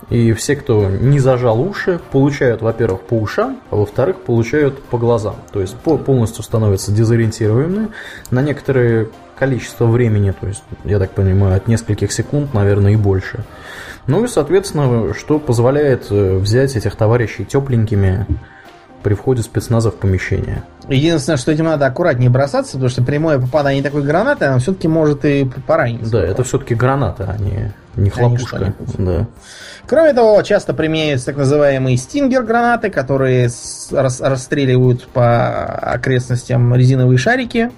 и 0.09 0.31
все, 0.31 0.55
кто 0.55 0.89
не 0.89 1.19
зажал 1.19 1.59
уши, 1.61 1.99
получают, 2.11 2.61
во-первых, 2.61 3.01
по 3.01 3.15
ушам, 3.15 3.59
а 3.69 3.75
во-вторых, 3.75 4.21
получают 4.21 4.81
по 4.81 4.97
глазам. 4.97 5.35
То 5.51 5.59
есть 5.59 5.75
полностью 5.75 6.41
становятся 6.41 6.93
дезориентируемыми 6.93 7.89
на 8.29 8.41
некоторое 8.41 9.09
количество 9.41 9.87
времени, 9.87 10.31
то 10.39 10.45
есть, 10.45 10.61
я 10.83 10.99
так 10.99 11.13
понимаю, 11.13 11.55
от 11.57 11.67
нескольких 11.67 12.11
секунд, 12.11 12.53
наверное, 12.53 12.91
и 12.91 12.95
больше. 12.95 13.39
Ну 14.05 14.23
и, 14.23 14.27
соответственно, 14.27 15.15
что 15.15 15.39
позволяет 15.39 16.11
э, 16.11 16.35
взять 16.35 16.75
этих 16.75 16.95
товарищей 16.95 17.43
тепленькими 17.43 18.27
при 19.01 19.15
входе 19.15 19.41
спецназа 19.41 19.89
в 19.89 19.95
помещение. 19.95 20.61
Единственное, 20.87 21.37
что 21.37 21.51
этим 21.51 21.65
надо 21.65 21.87
аккуратнее 21.87 22.29
бросаться, 22.29 22.73
потому 22.73 22.89
что 22.89 23.01
прямое 23.01 23.39
попадание 23.39 23.81
такой 23.81 24.03
гранаты, 24.03 24.45
она 24.45 24.59
все-таки 24.59 24.87
может 24.87 25.25
и 25.25 25.49
поранить. 25.65 26.07
Да, 26.11 26.23
это 26.23 26.43
все-таки 26.43 26.75
граната, 26.75 27.35
а 27.35 27.41
не, 27.41 27.73
не 27.95 28.11
хлопушка. 28.11 28.75
Да. 28.99 29.25
Кроме 29.87 30.13
того, 30.13 30.39
часто 30.43 30.75
применяются 30.75 31.25
так 31.25 31.37
называемые 31.37 31.97
стингер-гранаты, 31.97 32.91
которые 32.91 33.49
рас 33.91 34.21
расстреливают 34.21 35.07
по 35.07 35.65
окрестностям 35.65 36.75
резиновые 36.75 37.17
шарики. 37.17 37.71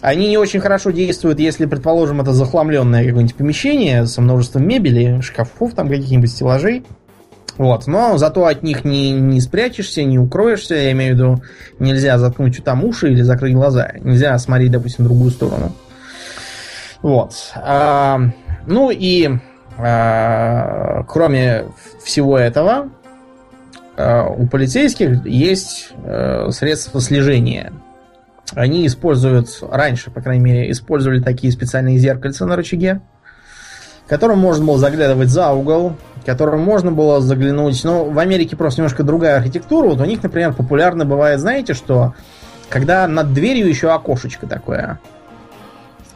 Они 0.00 0.28
не 0.28 0.38
очень 0.38 0.60
хорошо 0.60 0.90
действуют, 0.90 1.40
если, 1.40 1.66
предположим, 1.66 2.20
это 2.20 2.32
захламленное 2.32 3.04
какое-нибудь 3.04 3.36
помещение 3.36 4.06
со 4.06 4.22
множеством 4.22 4.66
мебели, 4.66 5.20
шкафов, 5.20 5.74
там 5.74 5.88
каких-нибудь 5.88 6.30
стеллажей. 6.30 6.84
Вот, 7.58 7.86
но 7.86 8.16
зато 8.16 8.46
от 8.46 8.62
них 8.62 8.84
не, 8.84 9.12
не 9.12 9.40
спрячешься, 9.40 10.02
не 10.02 10.18
укроешься, 10.18 10.74
я 10.74 10.92
имею 10.92 11.14
в 11.14 11.18
виду, 11.18 11.42
нельзя 11.78 12.16
заткнуть 12.16 12.64
там 12.64 12.84
уши 12.84 13.12
или 13.12 13.20
закрыть 13.20 13.52
глаза, 13.52 13.92
нельзя 14.00 14.38
смотреть, 14.38 14.70
допустим, 14.70 15.04
в 15.04 15.08
другую 15.08 15.30
сторону. 15.30 15.72
Вот. 17.02 17.34
А, 17.54 18.18
ну 18.66 18.90
и 18.90 19.28
а, 19.76 21.04
кроме 21.06 21.66
всего 22.02 22.38
этого, 22.38 22.88
а, 23.96 24.26
у 24.28 24.46
полицейских 24.46 25.26
есть 25.26 25.92
а, 26.04 26.48
средства 26.50 27.00
слежения. 27.02 27.72
Они 28.54 28.86
используют, 28.86 29.48
раньше, 29.62 30.10
по 30.10 30.20
крайней 30.20 30.42
мере, 30.42 30.70
использовали 30.70 31.20
такие 31.20 31.52
специальные 31.52 31.98
зеркальца 31.98 32.46
на 32.46 32.56
рычаге, 32.56 33.00
которым 34.08 34.38
можно 34.38 34.64
было 34.64 34.78
заглядывать 34.78 35.28
за 35.28 35.50
угол, 35.52 35.96
которым 36.26 36.60
можно 36.60 36.90
было 36.90 37.20
заглянуть. 37.20 37.82
Ну, 37.84 38.10
в 38.10 38.18
Америке 38.18 38.56
просто 38.56 38.80
немножко 38.80 39.04
другая 39.04 39.36
архитектура. 39.36 39.88
Вот 39.88 40.00
у 40.00 40.04
них, 40.04 40.22
например, 40.22 40.52
популярно 40.52 41.04
бывает, 41.04 41.40
знаете, 41.40 41.74
что 41.74 42.14
когда 42.68 43.06
над 43.06 43.32
дверью 43.32 43.68
еще 43.68 43.90
окошечко 43.92 44.46
такое 44.46 44.98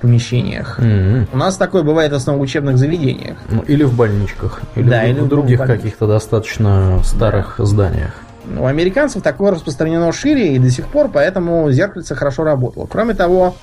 помещениях. 0.04 0.78
Mm-hmm. 0.78 1.28
У 1.32 1.36
нас 1.38 1.56
такое 1.56 1.82
бывает 1.82 2.12
в 2.12 2.14
основном 2.14 2.40
в 2.40 2.44
учебных 2.44 2.76
заведениях. 2.76 3.38
Ну, 3.48 3.62
или 3.62 3.84
в 3.84 3.96
больничках, 3.96 4.60
или, 4.74 4.90
да, 4.90 5.00
в, 5.00 5.06
или 5.06 5.20
в 5.20 5.28
других 5.28 5.58
каких-то 5.58 6.06
достаточно 6.06 7.00
старых 7.02 7.54
да. 7.56 7.64
зданиях. 7.64 8.12
У 8.58 8.66
американцев 8.66 9.22
такое 9.22 9.52
распространено 9.52 10.12
шире 10.12 10.54
и 10.54 10.58
до 10.58 10.70
сих 10.70 10.88
пор, 10.88 11.10
поэтому 11.12 11.70
зеркальце 11.70 12.14
хорошо 12.14 12.44
работало. 12.44 12.86
Кроме 12.86 13.14
того, 13.14 13.54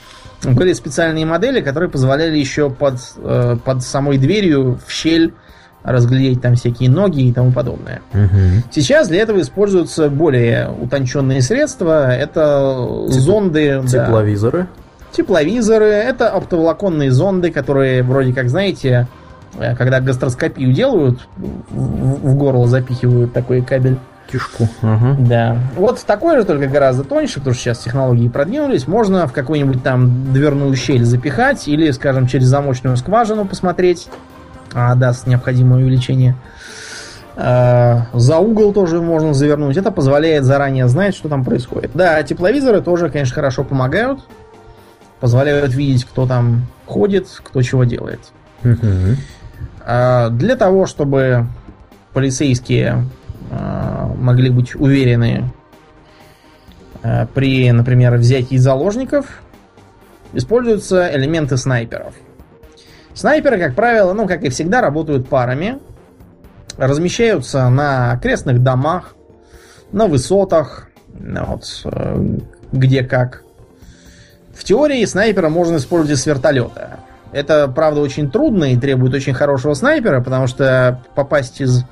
были 0.43 0.73
специальные 0.73 1.25
модели, 1.25 1.61
которые 1.61 1.89
позволяли 1.89 2.37
еще 2.37 2.69
под, 2.69 2.95
э, 3.17 3.57
под 3.63 3.83
самой 3.83 4.17
дверью 4.17 4.79
в 4.85 4.91
щель 4.91 5.33
разглядеть 5.83 6.41
там 6.41 6.55
всякие 6.55 6.89
ноги 6.89 7.27
и 7.27 7.33
тому 7.33 7.51
подобное. 7.51 8.01
Угу. 8.13 8.63
Сейчас 8.71 9.07
для 9.07 9.21
этого 9.21 9.41
используются 9.41 10.09
более 10.09 10.69
утонченные 10.69 11.41
средства. 11.41 12.11
Это 12.11 12.75
Тепло... 13.07 13.19
зонды. 13.19 13.83
Тепловизоры. 13.87 14.59
Да, 14.59 14.67
Тепловизоры, 15.11 15.85
это 15.85 16.29
оптоволоконные 16.29 17.11
зонды, 17.11 17.51
которые 17.51 18.03
вроде 18.03 18.33
как, 18.33 18.49
знаете, 18.49 19.07
э, 19.59 19.75
когда 19.75 19.99
гастроскопию 19.99 20.71
делают, 20.71 21.19
в 21.71 22.35
горло 22.35 22.67
запихивают 22.67 23.33
такой 23.33 23.61
кабель. 23.61 23.97
Кишку. 24.27 24.67
Ага. 24.81 25.15
Да. 25.19 25.57
Вот 25.75 26.03
такой 26.05 26.37
же, 26.37 26.45
только 26.45 26.67
гораздо 26.67 27.03
тоньше, 27.03 27.39
потому 27.39 27.53
что 27.53 27.63
сейчас 27.63 27.79
технологии 27.79 28.29
продвинулись. 28.29 28.87
Можно 28.87 29.27
в 29.27 29.33
какую-нибудь 29.33 29.83
там 29.83 30.33
дверную 30.33 30.75
щель 30.75 31.03
запихать 31.03 31.67
или, 31.67 31.91
скажем, 31.91 32.27
через 32.27 32.45
замочную 32.45 32.97
скважину 32.97 33.45
посмотреть. 33.45 34.07
А, 34.73 34.95
даст 34.95 35.27
необходимое 35.27 35.81
увеличение. 35.81 36.35
А, 37.35 38.07
за 38.13 38.37
угол 38.37 38.73
тоже 38.73 39.01
можно 39.01 39.33
завернуть. 39.33 39.75
Это 39.75 39.91
позволяет 39.91 40.45
заранее 40.45 40.87
знать, 40.87 41.15
что 41.15 41.27
там 41.27 41.43
происходит. 41.43 41.91
Да, 41.93 42.23
тепловизоры 42.23 42.81
тоже, 42.81 43.09
конечно, 43.09 43.35
хорошо 43.35 43.63
помогают 43.63 44.21
позволяют 45.21 45.73
видеть, 45.73 46.03
кто 46.03 46.27
там 46.27 46.65
ходит, 46.85 47.27
кто 47.41 47.61
чего 47.61 47.85
делает. 47.85 48.19
А 49.83 50.29
для 50.29 50.55
того, 50.57 50.85
чтобы 50.85 51.47
полицейские 52.11 53.05
могли 53.51 54.49
быть 54.49 54.75
уверены 54.75 55.51
а, 57.03 57.25
при, 57.33 57.71
например, 57.71 58.15
взятии 58.15 58.57
заложников, 58.57 59.25
используются 60.33 61.09
элементы 61.13 61.57
снайперов. 61.57 62.13
Снайперы, 63.13 63.59
как 63.59 63.75
правило, 63.75 64.13
ну, 64.13 64.27
как 64.27 64.43
и 64.43 64.49
всегда, 64.49 64.81
работают 64.81 65.27
парами, 65.27 65.79
размещаются 66.77 67.67
на 67.69 68.11
окрестных 68.11 68.63
домах, 68.63 69.15
на 69.91 70.07
высотах, 70.07 70.87
вот, 71.09 71.81
э, 71.85 72.37
где 72.71 73.03
как. 73.03 73.43
В 74.53 74.63
теории 74.63 75.03
снайпера 75.05 75.49
можно 75.49 75.77
использовать 75.77 76.19
с 76.19 76.25
вертолета. 76.25 76.99
Это, 77.33 77.67
правда, 77.67 78.01
очень 78.01 78.29
трудно 78.29 78.65
и 78.65 78.77
требует 78.77 79.13
очень 79.13 79.33
хорошего 79.33 79.73
снайпера, 79.73 80.21
потому 80.21 80.47
что 80.47 81.01
попасть 81.15 81.61
из 81.61 81.83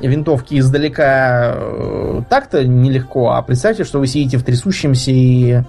винтовки 0.00 0.58
издалека 0.58 1.54
э, 1.56 2.22
так-то 2.28 2.64
нелегко. 2.64 3.30
А 3.30 3.42
представьте, 3.42 3.84
что 3.84 3.98
вы 3.98 4.06
сидите 4.06 4.38
в 4.38 4.44
трясущемся 4.44 5.10
и 5.10 5.62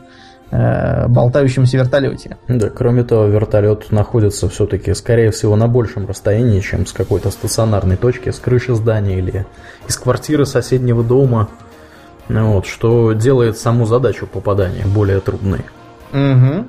э, 0.51 1.07
болтающемся 1.07 1.77
вертолете. 1.77 2.37
Да, 2.47 2.69
кроме 2.69 3.03
того, 3.03 3.25
вертолет 3.25 3.91
находится 3.91 4.49
все-таки, 4.49 4.93
скорее 4.93 5.31
всего, 5.31 5.55
на 5.55 5.67
большем 5.67 6.07
расстоянии, 6.07 6.59
чем 6.59 6.85
с 6.85 6.93
какой-то 6.93 7.31
стационарной 7.31 7.97
точки, 7.97 8.29
с 8.29 8.39
крыши 8.39 8.75
здания 8.75 9.19
или 9.19 9.45
из 9.87 9.97
квартиры 9.97 10.45
соседнего 10.45 11.03
дома. 11.03 11.49
Ну 12.27 12.53
вот, 12.53 12.65
что 12.65 13.13
делает 13.13 13.57
саму 13.57 13.85
задачу 13.85 14.27
попадания 14.27 14.85
более 14.85 15.19
трудной. 15.19 15.61
Угу. 16.11 16.67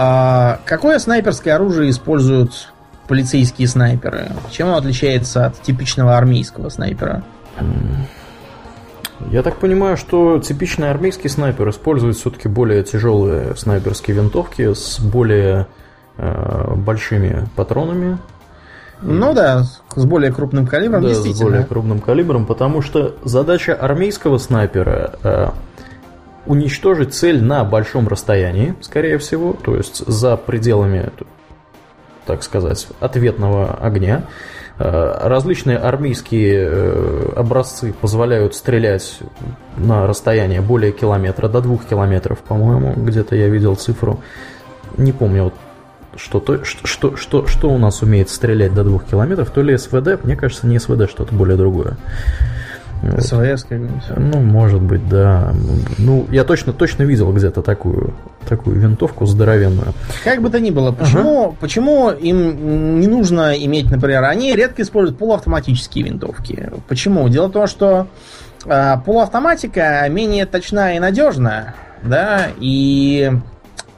А, 0.00 0.60
какое 0.64 0.98
снайперское 0.98 1.54
оружие 1.54 1.90
используют 1.90 2.72
полицейские 3.08 3.66
снайперы? 3.66 4.28
Чем 4.50 4.68
оно 4.68 4.76
отличается 4.76 5.46
от 5.46 5.60
типичного 5.62 6.16
армейского 6.16 6.68
снайпера? 6.68 7.24
Я 9.30 9.42
так 9.42 9.56
понимаю, 9.56 9.96
что 9.96 10.38
типичный 10.38 10.90
армейский 10.90 11.28
снайпер 11.28 11.68
использует 11.70 12.16
все-таки 12.16 12.48
более 12.48 12.84
тяжелые 12.84 13.56
снайперские 13.56 14.16
винтовки 14.16 14.74
с 14.74 15.00
более 15.00 15.66
э, 16.16 16.74
большими 16.76 17.48
патронами. 17.56 18.18
Ну 19.02 19.32
да, 19.34 19.64
с 19.94 20.04
более 20.04 20.32
крупным 20.32 20.66
калибром, 20.66 21.02
да, 21.02 21.08
действительно. 21.08 21.36
с 21.36 21.42
более 21.42 21.64
крупным 21.64 22.00
калибром, 22.00 22.46
потому 22.46 22.80
что 22.82 23.16
задача 23.24 23.74
армейского 23.74 24.38
снайпера 24.38 25.14
э, 25.22 25.48
уничтожить 26.46 27.14
цель 27.14 27.42
на 27.42 27.64
большом 27.64 28.08
расстоянии, 28.08 28.74
скорее 28.80 29.18
всего, 29.18 29.52
то 29.52 29.76
есть 29.76 30.04
за 30.06 30.36
пределами, 30.36 31.10
так 32.28 32.42
сказать, 32.42 32.86
ответного 33.00 33.72
огня. 33.80 34.24
Э, 34.78 35.18
различные 35.22 35.78
армейские 35.78 36.68
э, 36.70 37.32
образцы 37.34 37.94
позволяют 37.98 38.54
стрелять 38.54 39.18
на 39.78 40.06
расстояние 40.06 40.60
более 40.60 40.92
километра, 40.92 41.48
до 41.48 41.62
двух 41.62 41.86
километров, 41.86 42.40
по-моему, 42.40 42.92
где-то 42.96 43.34
я 43.34 43.48
видел 43.48 43.76
цифру. 43.76 44.20
Не 44.98 45.12
помню, 45.12 45.54
что, 46.16 46.38
то, 46.38 46.62
что, 46.64 47.16
что, 47.16 47.46
что 47.46 47.70
у 47.70 47.78
нас 47.78 48.02
умеет 48.02 48.28
стрелять 48.28 48.74
до 48.74 48.84
двух 48.84 49.06
километров, 49.06 49.50
то 49.50 49.62
ли 49.62 49.78
СВД, 49.78 50.22
мне 50.22 50.36
кажется, 50.36 50.66
не 50.66 50.78
СВД, 50.78 51.08
что-то 51.08 51.34
более 51.34 51.56
другое. 51.56 51.96
СВС 53.18 53.66
Ну, 54.16 54.40
может 54.40 54.80
быть, 54.80 55.08
да. 55.08 55.52
Ну, 55.98 56.26
я 56.30 56.44
точно, 56.44 56.72
точно 56.72 57.02
видел 57.04 57.32
где-то 57.32 57.62
такую, 57.62 58.14
такую 58.48 58.78
винтовку 58.78 59.26
здоровенную. 59.26 59.94
Как 60.24 60.42
бы 60.42 60.50
то 60.50 60.60
ни 60.60 60.70
было, 60.70 60.92
почему, 60.92 61.48
ага. 61.48 61.56
почему 61.60 62.10
им 62.10 63.00
не 63.00 63.06
нужно 63.06 63.54
иметь, 63.64 63.90
например, 63.90 64.24
они 64.24 64.54
редко 64.54 64.82
используют 64.82 65.18
полуавтоматические 65.18 66.04
винтовки. 66.04 66.70
Почему? 66.88 67.28
Дело 67.28 67.48
в 67.48 67.52
том, 67.52 67.66
что 67.66 68.08
э, 68.64 68.94
полуавтоматика 69.04 70.06
менее 70.08 70.46
точна 70.46 70.96
и 70.96 70.98
надежна, 70.98 71.74
да, 72.02 72.48
и 72.58 73.32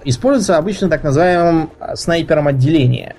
используется 0.05 0.57
обычно 0.57 0.89
так 0.89 1.03
называемым 1.05 1.71
снайпером 1.95 2.49
отделения. 2.49 3.17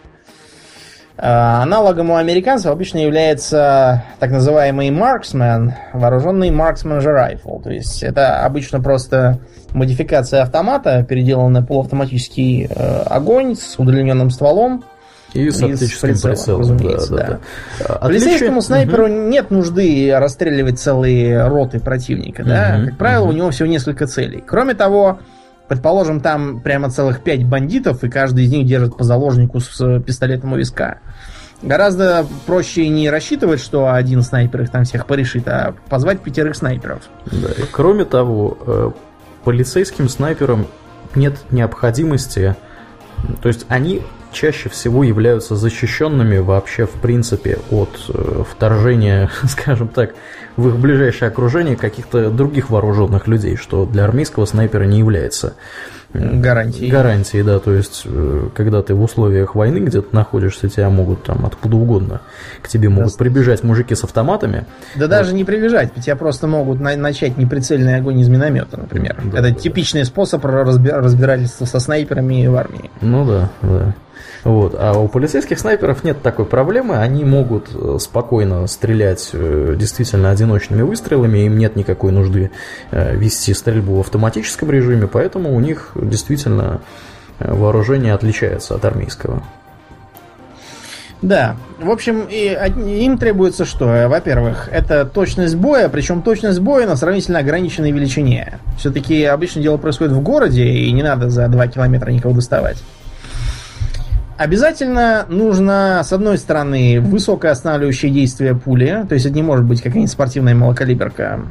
Э, 1.22 1.62
аналогом 1.62 2.10
у 2.10 2.16
американцев 2.16 2.72
обычно 2.72 2.98
является 2.98 4.04
так 4.20 4.32
называемый 4.32 4.90
marksman, 4.90 5.74
вооруженный 5.94 6.50
marksman 6.50 7.00
же 7.00 7.10
rifle. 7.10 7.62
То 7.62 7.70
есть 7.70 8.02
это 8.02 8.44
обычно 8.44 8.82
просто 8.82 9.40
модификация 9.74 10.42
автомата, 10.42 11.06
переделанная 11.08 11.62
полуавтоматический 11.62 12.66
э, 12.68 13.02
огонь 13.04 13.56
с 13.56 13.78
удлиненным 13.78 14.32
стволом. 14.32 14.84
И 15.34 15.50
с 15.52 15.62
оптическим 15.62 16.10
прицелом, 16.10 16.36
прицелом 16.36 16.60
разумеется, 16.62 17.16
да. 17.16 17.28
да. 17.28 17.40
да. 17.88 17.96
Полицейскому 18.00 18.62
снайперу 18.62 19.06
угу. 19.06 19.14
нет 19.14 19.52
нужды 19.52 20.12
расстреливать 20.18 20.80
целые 20.80 21.48
роты 21.48 21.80
противника, 21.80 22.44
да. 22.44 22.78
Угу, 22.80 22.86
как 22.88 22.98
правило, 22.98 23.24
угу. 23.26 23.32
у 23.32 23.36
него 23.36 23.52
всего 23.52 23.70
несколько 23.70 24.08
целей. 24.08 24.44
Кроме 24.46 24.74
того, 24.74 25.20
Предположим, 25.72 26.20
там 26.20 26.60
прямо 26.60 26.90
целых 26.90 27.24
пять 27.24 27.46
бандитов, 27.46 28.04
и 28.04 28.10
каждый 28.10 28.44
из 28.44 28.52
них 28.52 28.66
держит 28.66 28.98
по 28.98 29.06
заложнику 29.06 29.62
с 29.62 29.80
э, 29.80 30.02
пистолетом 30.02 30.52
у 30.52 30.58
виска. 30.58 31.00
Гораздо 31.62 32.26
проще 32.46 32.90
не 32.90 33.10
рассчитывать, 33.10 33.62
что 33.62 33.90
один 33.90 34.22
снайпер 34.22 34.64
их 34.64 34.70
там 34.70 34.84
всех 34.84 35.08
порешит, 35.08 35.48
а 35.48 35.74
позвать 35.88 36.20
пятерых 36.20 36.58
снайперов. 36.58 37.04
Да, 37.26 37.48
и 37.54 37.62
кроме 37.72 38.04
того, 38.04 38.58
э, 38.68 38.92
полицейским 39.46 40.10
снайперам 40.10 40.68
нет 41.16 41.38
необходимости, 41.52 42.58
то 43.42 43.48
есть 43.48 43.66
они 43.70 44.02
чаще 44.32 44.70
всего 44.70 45.04
являются 45.04 45.56
защищенными 45.56 46.38
вообще 46.38 46.86
в 46.86 46.94
принципе 47.02 47.60
от 47.70 47.90
э, 48.10 48.44
вторжения, 48.50 49.30
скажем 49.48 49.88
так, 49.88 50.14
в 50.58 50.68
их 50.68 50.78
ближайшее 50.78 51.30
окружение 51.30 51.76
каких-то 51.76 52.30
других 52.30 52.70
вооруженных 52.70 53.28
людей, 53.28 53.56
что 53.56 53.86
для 53.86 54.04
армейского 54.04 54.46
снайпера 54.46 54.84
не 54.84 55.00
является 55.00 55.54
гарантией. 56.14 56.92
Гарантией, 56.92 57.44
да, 57.44 57.60
то 57.60 57.74
есть, 57.74 58.04
э, 58.06 58.50
когда 58.54 58.82
ты 58.82 58.94
в 58.94 59.02
условиях 59.02 59.56
войны 59.56 59.80
где-то 59.80 60.14
находишься, 60.14 60.68
тебя 60.70 60.90
могут 60.90 61.24
там 61.24 61.46
откуда 61.46 61.78
угодно, 61.78 62.22
к 62.62 62.68
тебе 62.68 62.90
могут 62.90 63.14
да. 63.14 63.18
прибежать 63.18 63.64
мужики 63.64 63.96
с 63.96 64.04
автоматами. 64.04 64.66
Да 64.96 65.02
вот. 65.02 65.10
даже 65.10 65.34
не 65.34 65.46
прибежать, 65.46 65.94
тебя 65.96 66.16
просто 66.16 66.48
могут 66.48 66.80
на- 66.80 66.96
начать 66.96 67.38
неприцельный 67.38 67.96
огонь 67.96 68.20
из 68.20 68.28
миномета, 68.28 68.78
например. 68.78 69.22
Да, 69.24 69.40
Это 69.40 69.50
да, 69.50 69.54
типичный 69.54 70.06
способ 70.06 70.44
разбирательства 70.44 71.66
со 71.66 71.80
снайперами 71.80 72.46
в 72.48 72.56
армии. 72.56 72.90
Ну 73.02 73.26
да, 73.26 73.50
да. 73.62 73.96
Вот. 74.44 74.76
А 74.78 74.94
у 74.94 75.08
полицейских 75.08 75.60
снайперов 75.60 76.04
нет 76.04 76.22
такой 76.22 76.46
проблемы, 76.46 76.98
они 76.98 77.24
могут 77.24 77.70
э, 77.74 77.98
спокойно 78.00 78.66
стрелять 78.68 79.30
э, 79.34 79.76
действительно 79.78 80.32
одиночными 80.32 80.82
выстрелами, 80.82 81.40
им 81.40 81.58
нет 81.58 81.76
никакой 81.76 82.12
нужды 82.12 82.52
э, 82.92 83.16
вести 83.16 83.54
стрельбу 83.54 83.96
в 83.96 84.00
автоматическом 84.00 84.72
режиме, 84.72 85.08
поэтому 85.08 85.56
у 85.56 85.60
них 85.60 85.92
действительно 85.96 86.82
вооружение 87.40 88.14
отличается 88.14 88.76
от 88.76 88.86
армейского. 88.86 89.44
Да, 91.22 91.56
в 91.80 91.92
общем, 91.92 92.26
и 92.30 92.58
им 93.04 93.20
требуется 93.20 93.64
что? 93.64 94.08
Во-первых, 94.08 94.70
это 94.72 95.06
точность 95.06 95.56
боя, 95.56 95.88
причем 95.88 96.24
точность 96.24 96.60
боя 96.60 96.88
на 96.88 96.96
сравнительно 96.96 97.40
ограниченной 97.40 97.92
величине. 97.92 98.60
Все-таки 98.80 99.24
обычно 99.26 99.62
дело 99.62 99.78
происходит 99.78 100.14
в 100.14 100.22
городе, 100.22 100.66
и 100.66 100.92
не 100.92 101.04
надо 101.04 101.30
за 101.30 101.48
2 101.48 101.68
километра 101.68 102.10
никого 102.10 102.34
доставать. 102.34 102.78
Обязательно 104.42 105.28
нужно, 105.30 106.02
с 106.04 106.12
одной 106.12 106.40
стороны, 106.40 107.00
высокое 107.00 107.52
останавливающее 107.52 108.12
действие 108.12 108.56
пули, 108.56 109.06
то 109.08 109.14
есть 109.14 109.28
это 109.28 109.36
не 109.36 109.44
может 109.44 109.66
быть 109.66 109.84
какая-нибудь 109.84 110.10
спортивная 110.10 110.56
малокалиберка. 110.56 111.42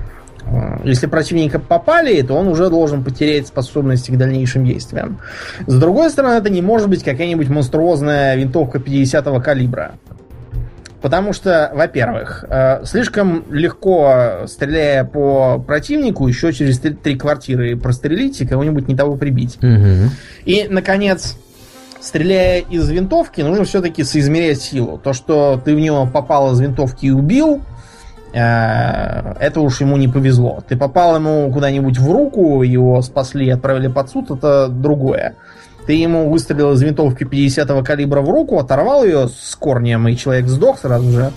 Если 0.82 1.06
противника 1.06 1.60
попали, 1.60 2.20
то 2.22 2.34
он 2.34 2.48
уже 2.48 2.68
должен 2.68 3.04
потерять 3.04 3.46
способности 3.46 4.10
к 4.10 4.16
дальнейшим 4.16 4.64
действиям. 4.64 5.20
С 5.68 5.78
другой 5.78 6.10
стороны, 6.10 6.34
это 6.34 6.50
не 6.50 6.62
может 6.62 6.88
быть 6.88 7.04
какая-нибудь 7.04 7.48
монструозная 7.48 8.34
винтовка 8.34 8.78
50-го 8.78 9.40
калибра. 9.40 9.92
Потому 11.00 11.32
что, 11.32 11.70
во-первых, 11.72 12.44
э, 12.48 12.84
слишком 12.86 13.44
легко, 13.52 14.46
стреляя 14.48 15.04
по 15.04 15.60
противнику, 15.64 16.26
еще 16.26 16.52
через 16.52 16.80
три, 16.80 16.92
три 16.94 17.14
квартиры 17.14 17.76
прострелить 17.76 18.40
и 18.40 18.46
кого-нибудь 18.46 18.88
не 18.88 18.96
того 18.96 19.14
прибить. 19.14 19.58
Угу. 19.62 20.10
И, 20.44 20.66
наконец, 20.68 21.36
стреляя 22.00 22.60
из 22.60 22.88
винтовки, 22.88 23.40
нужно 23.42 23.64
все-таки 23.64 24.04
соизмерять 24.04 24.60
силу. 24.60 24.98
То, 24.98 25.12
что 25.12 25.60
ты 25.62 25.74
в 25.74 25.80
него 25.80 26.06
попал 26.06 26.52
из 26.52 26.60
винтовки 26.60 27.06
и 27.06 27.10
убил, 27.10 27.60
э, 28.32 28.38
это 28.38 29.60
уж 29.60 29.80
ему 29.80 29.96
не 29.96 30.08
повезло. 30.08 30.62
Ты 30.66 30.76
попал 30.76 31.16
ему 31.16 31.50
куда-нибудь 31.52 31.98
в 31.98 32.10
руку, 32.10 32.62
его 32.62 33.00
спасли 33.02 33.46
и 33.46 33.50
отправили 33.50 33.88
под 33.88 34.10
суд, 34.10 34.30
это 34.30 34.68
другое. 34.68 35.34
Ты 35.86 35.94
ему 35.94 36.30
выстрелил 36.30 36.72
из 36.72 36.82
винтовки 36.82 37.24
50-го 37.24 37.82
калибра 37.82 38.20
в 38.20 38.30
руку, 38.30 38.58
оторвал 38.58 39.04
ее 39.04 39.28
с 39.28 39.54
корнем, 39.56 40.08
и 40.08 40.16
человек 40.16 40.46
сдох 40.46 40.78
сразу 40.78 41.10
же 41.10 41.32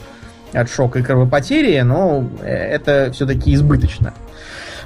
от 0.54 0.70
шока 0.70 1.00
и 1.00 1.02
кровопотери, 1.02 1.80
но 1.82 2.26
это 2.44 3.10
все-таки 3.14 3.54
избыточно. 3.56 4.14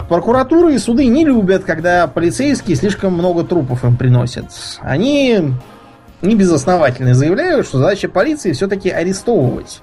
Прокуратуры 0.07 0.76
и 0.76 0.77
суды 0.77 1.07
не 1.07 1.26
любят, 1.26 1.65
когда 1.65 2.07
полицейские 2.07 2.77
слишком 2.77 3.14
много 3.14 3.43
трупов 3.43 3.84
им 3.84 3.97
приносят. 3.97 4.45
Они 4.80 5.53
не 6.22 6.35
безосновательно 6.35 7.14
заявляют, 7.14 7.68
что 7.68 7.80
задача 7.80 8.10
полиции 8.10 8.52
все-таки 8.52 8.89
арестовывать. 8.89 9.81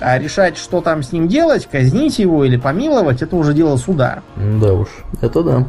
А 0.00 0.18
решать, 0.18 0.58
что 0.58 0.82
там 0.82 1.02
с 1.02 1.12
ним 1.12 1.26
делать, 1.26 1.66
казнить 1.70 2.18
его 2.18 2.44
или 2.44 2.56
помиловать, 2.56 3.22
это 3.22 3.34
уже 3.36 3.54
дело 3.54 3.76
суда. 3.76 4.22
Да 4.36 4.74
уж, 4.74 4.88
это 5.22 5.42
да. 5.42 5.66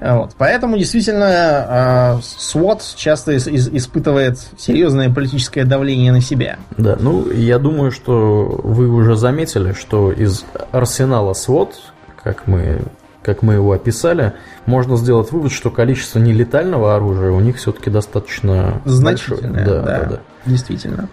Вот. 0.00 0.30
Поэтому 0.38 0.78
действительно 0.78 2.18
э, 2.18 2.22
СВОТ 2.22 2.82
часто 2.96 3.34
ис- 3.36 3.76
испытывает 3.76 4.38
серьезное 4.58 5.10
политическое 5.10 5.64
давление 5.64 6.10
на 6.12 6.22
себя. 6.22 6.56
Да, 6.78 6.96
ну 6.98 7.30
я 7.30 7.58
думаю, 7.58 7.90
что 7.90 8.60
вы 8.64 8.88
уже 8.88 9.14
заметили, 9.16 9.74
что 9.74 10.10
из 10.10 10.44
арсенала 10.72 11.34
СВОТ, 11.34 11.74
как 12.22 12.46
мы, 12.46 12.80
как 13.22 13.42
мы 13.42 13.54
его 13.54 13.72
описали, 13.72 14.34
можно 14.66 14.96
сделать 14.96 15.30
вывод, 15.32 15.52
что 15.52 15.70
количество 15.70 16.18
нелетального 16.18 16.96
оружия 16.96 17.30
у 17.30 17.40
них 17.40 17.56
все-таки 17.56 17.90
достаточно 17.90 18.80
значительное. 18.84 19.64
Да, 19.64 19.82
да, 19.82 19.82
да, 19.82 20.04
да. 20.04 20.20
Действительно. 20.46 21.08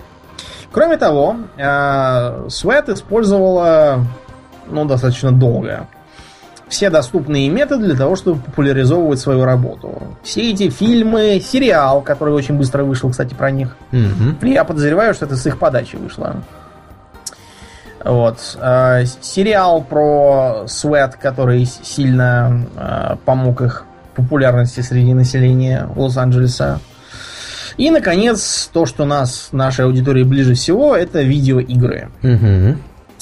Кроме 0.72 0.98
того, 0.98 1.38
э, 1.58 2.46
Свет 2.50 2.90
использовала 2.90 4.06
ну, 4.70 4.86
достаточно 4.86 5.32
долго 5.32 5.88
все 6.70 6.90
доступные 6.90 7.50
методы 7.50 7.86
для 7.86 7.96
того, 7.96 8.16
чтобы 8.16 8.42
популяризовывать 8.42 9.20
свою 9.20 9.46
работу. 9.46 10.02
Все 10.24 10.52
эти 10.52 10.70
фильмы, 10.70 11.42
сериал, 11.44 12.02
который 12.02 12.34
очень 12.34 12.58
быстро 12.58 12.84
вышел, 12.84 13.10
кстати, 13.10 13.34
про 13.34 13.52
них. 13.52 13.76
Угу. 13.92 14.46
Я 14.46 14.64
подозреваю, 14.64 15.14
что 15.14 15.26
это 15.26 15.38
с 15.38 15.46
их 15.46 15.58
подачи 15.58 15.96
вышло. 15.96 16.44
Вот. 18.04 18.58
Э, 18.62 19.06
сериал 19.22 19.84
про 19.84 20.66
Свет, 20.68 21.16
который 21.16 21.66
сильно 21.66 22.66
э, 22.76 23.16
помог 23.26 23.62
их 23.62 23.86
популярности 24.16 24.82
среди 24.82 25.14
населения 25.14 25.88
Лос-Анджелеса. 25.96 26.80
И, 27.78 27.92
наконец, 27.92 28.70
то, 28.74 28.86
что 28.86 29.06
нас, 29.06 29.50
нашей 29.52 29.86
аудитории 29.86 30.24
ближе 30.24 30.56
всего, 30.56 30.96
это 30.96 31.22
видеоигры. 31.22 32.10
Угу. 32.24 32.78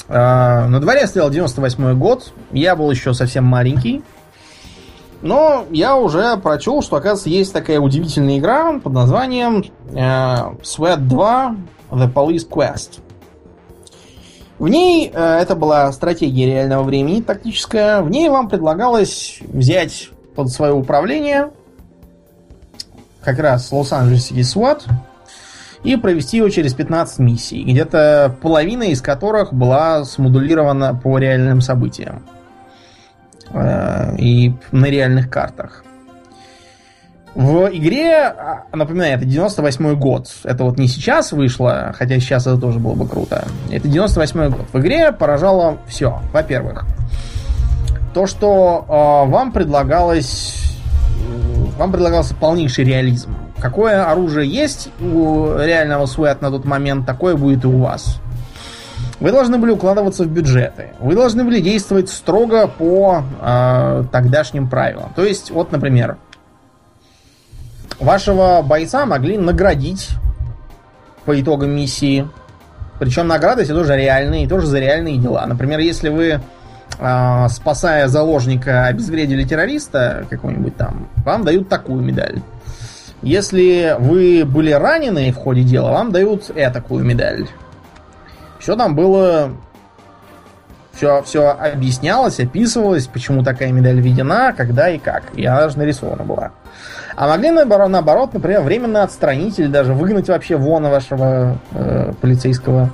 На 0.08 0.80
дворе 0.80 1.06
стоял 1.06 1.28
98 1.28 1.98
год. 1.98 2.32
Я 2.52 2.74
был 2.74 2.90
еще 2.90 3.12
совсем 3.12 3.44
маленький. 3.44 4.02
Но 5.22 5.66
я 5.70 5.96
уже 5.96 6.36
прочел, 6.36 6.82
что, 6.82 6.96
оказывается, 6.96 7.28
есть 7.30 7.52
такая 7.52 7.80
удивительная 7.80 8.38
игра 8.38 8.78
под 8.78 8.92
названием 8.92 9.64
э, 9.90 9.96
Sweat 10.62 10.98
2 10.98 11.56
The 11.90 12.12
Police 12.12 12.48
Quest. 12.48 13.00
В 14.58 14.68
ней, 14.68 15.10
э, 15.12 15.38
это 15.40 15.54
была 15.54 15.92
стратегия 15.92 16.46
реального 16.46 16.82
времени, 16.82 17.20
тактическая, 17.20 18.00
в 18.00 18.10
ней 18.10 18.28
вам 18.28 18.48
предлагалось 18.48 19.38
взять 19.40 20.10
под 20.34 20.50
свое 20.50 20.72
управление 20.72 21.50
как 23.22 23.38
раз 23.38 23.70
Лос-Анджелесский 23.70 24.42
SWAT 24.42 24.84
и 25.82 25.96
провести 25.96 26.38
его 26.38 26.48
через 26.48 26.74
15 26.74 27.18
миссий, 27.18 27.64
где-то 27.64 28.34
половина 28.40 28.84
из 28.84 29.02
которых 29.02 29.52
была 29.52 30.04
смодулирована 30.04 30.94
по 30.94 31.18
реальным 31.18 31.60
событиям 31.60 32.24
э, 33.50 34.16
и 34.16 34.54
на 34.72 34.86
реальных 34.86 35.28
картах. 35.28 35.85
В 37.36 37.68
игре, 37.70 38.14
а, 38.14 38.64
напоминаю, 38.72 39.16
это 39.16 39.26
98 39.26 39.94
год. 39.96 40.26
Это 40.42 40.64
вот 40.64 40.78
не 40.78 40.88
сейчас 40.88 41.32
вышло, 41.32 41.94
хотя 41.94 42.18
сейчас 42.18 42.46
это 42.46 42.56
тоже 42.56 42.78
было 42.78 42.94
бы 42.94 43.06
круто. 43.06 43.44
Это 43.70 43.86
98 43.86 44.48
год. 44.48 44.66
В 44.72 44.78
игре 44.80 45.12
поражало 45.12 45.76
все. 45.86 46.22
Во-первых, 46.32 46.86
то, 48.14 48.26
что 48.26 48.86
э, 48.88 49.30
вам 49.30 49.52
предлагалось 49.52 50.54
вам 51.76 51.92
предлагался 51.92 52.34
полнейший 52.34 52.84
реализм. 52.84 53.36
Какое 53.58 54.10
оружие 54.10 54.48
есть 54.48 54.88
у 54.98 55.58
реального 55.58 56.06
Суэт 56.06 56.40
на 56.40 56.50
тот 56.50 56.64
момент, 56.64 57.04
такое 57.04 57.36
будет 57.36 57.64
и 57.64 57.66
у 57.66 57.80
вас. 57.80 58.18
Вы 59.20 59.30
должны 59.30 59.58
были 59.58 59.72
укладываться 59.72 60.24
в 60.24 60.28
бюджеты. 60.28 60.88
Вы 61.00 61.14
должны 61.14 61.44
были 61.44 61.60
действовать 61.60 62.08
строго 62.08 62.66
по 62.66 63.24
э, 63.42 64.04
тогдашним 64.10 64.70
правилам. 64.70 65.12
То 65.14 65.22
есть, 65.22 65.50
вот, 65.50 65.70
например, 65.70 66.16
Вашего 67.98 68.62
бойца 68.62 69.06
могли 69.06 69.38
наградить 69.38 70.10
по 71.24 71.40
итогам 71.40 71.70
миссии. 71.70 72.28
Причем 72.98 73.26
награды 73.26 73.64
все 73.64 73.74
тоже 73.74 73.96
реальные, 73.96 74.44
и 74.44 74.48
тоже 74.48 74.66
за 74.66 74.78
реальные 74.78 75.18
дела. 75.18 75.44
Например, 75.46 75.78
если 75.78 76.08
вы, 76.08 76.40
э, 76.98 77.48
спасая 77.48 78.08
заложника, 78.08 78.86
обезвредили 78.86 79.44
террориста 79.44 80.26
какого-нибудь 80.30 80.76
там, 80.76 81.08
вам 81.24 81.44
дают 81.44 81.68
такую 81.68 82.02
медаль. 82.02 82.40
Если 83.22 83.96
вы 83.98 84.44
были 84.44 84.70
ранены 84.72 85.32
в 85.32 85.36
ходе 85.36 85.62
дела, 85.62 85.90
вам 85.90 86.12
дают 86.12 86.50
такую 86.72 87.04
медаль. 87.04 87.46
Все 88.58 88.76
там 88.76 88.94
было... 88.94 89.52
Все, 90.92 91.22
все 91.24 91.50
объяснялось, 91.50 92.40
описывалось, 92.40 93.06
почему 93.06 93.44
такая 93.44 93.70
медаль 93.70 94.00
введена, 94.00 94.54
когда 94.56 94.88
и 94.88 94.98
как. 94.98 95.24
И 95.34 95.44
она 95.44 95.60
даже 95.60 95.76
нарисована 95.76 96.24
была. 96.24 96.52
А 97.16 97.28
могли 97.28 97.50
наоборот, 97.50 97.88
наоборот 97.88 98.34
например, 98.34 98.60
временно 98.60 99.02
отстранить 99.02 99.58
или 99.58 99.68
даже 99.68 99.94
выгнать 99.94 100.28
вообще 100.28 100.56
вон 100.56 100.84
вашего 100.84 101.56
э, 101.72 102.12
полицейского. 102.20 102.90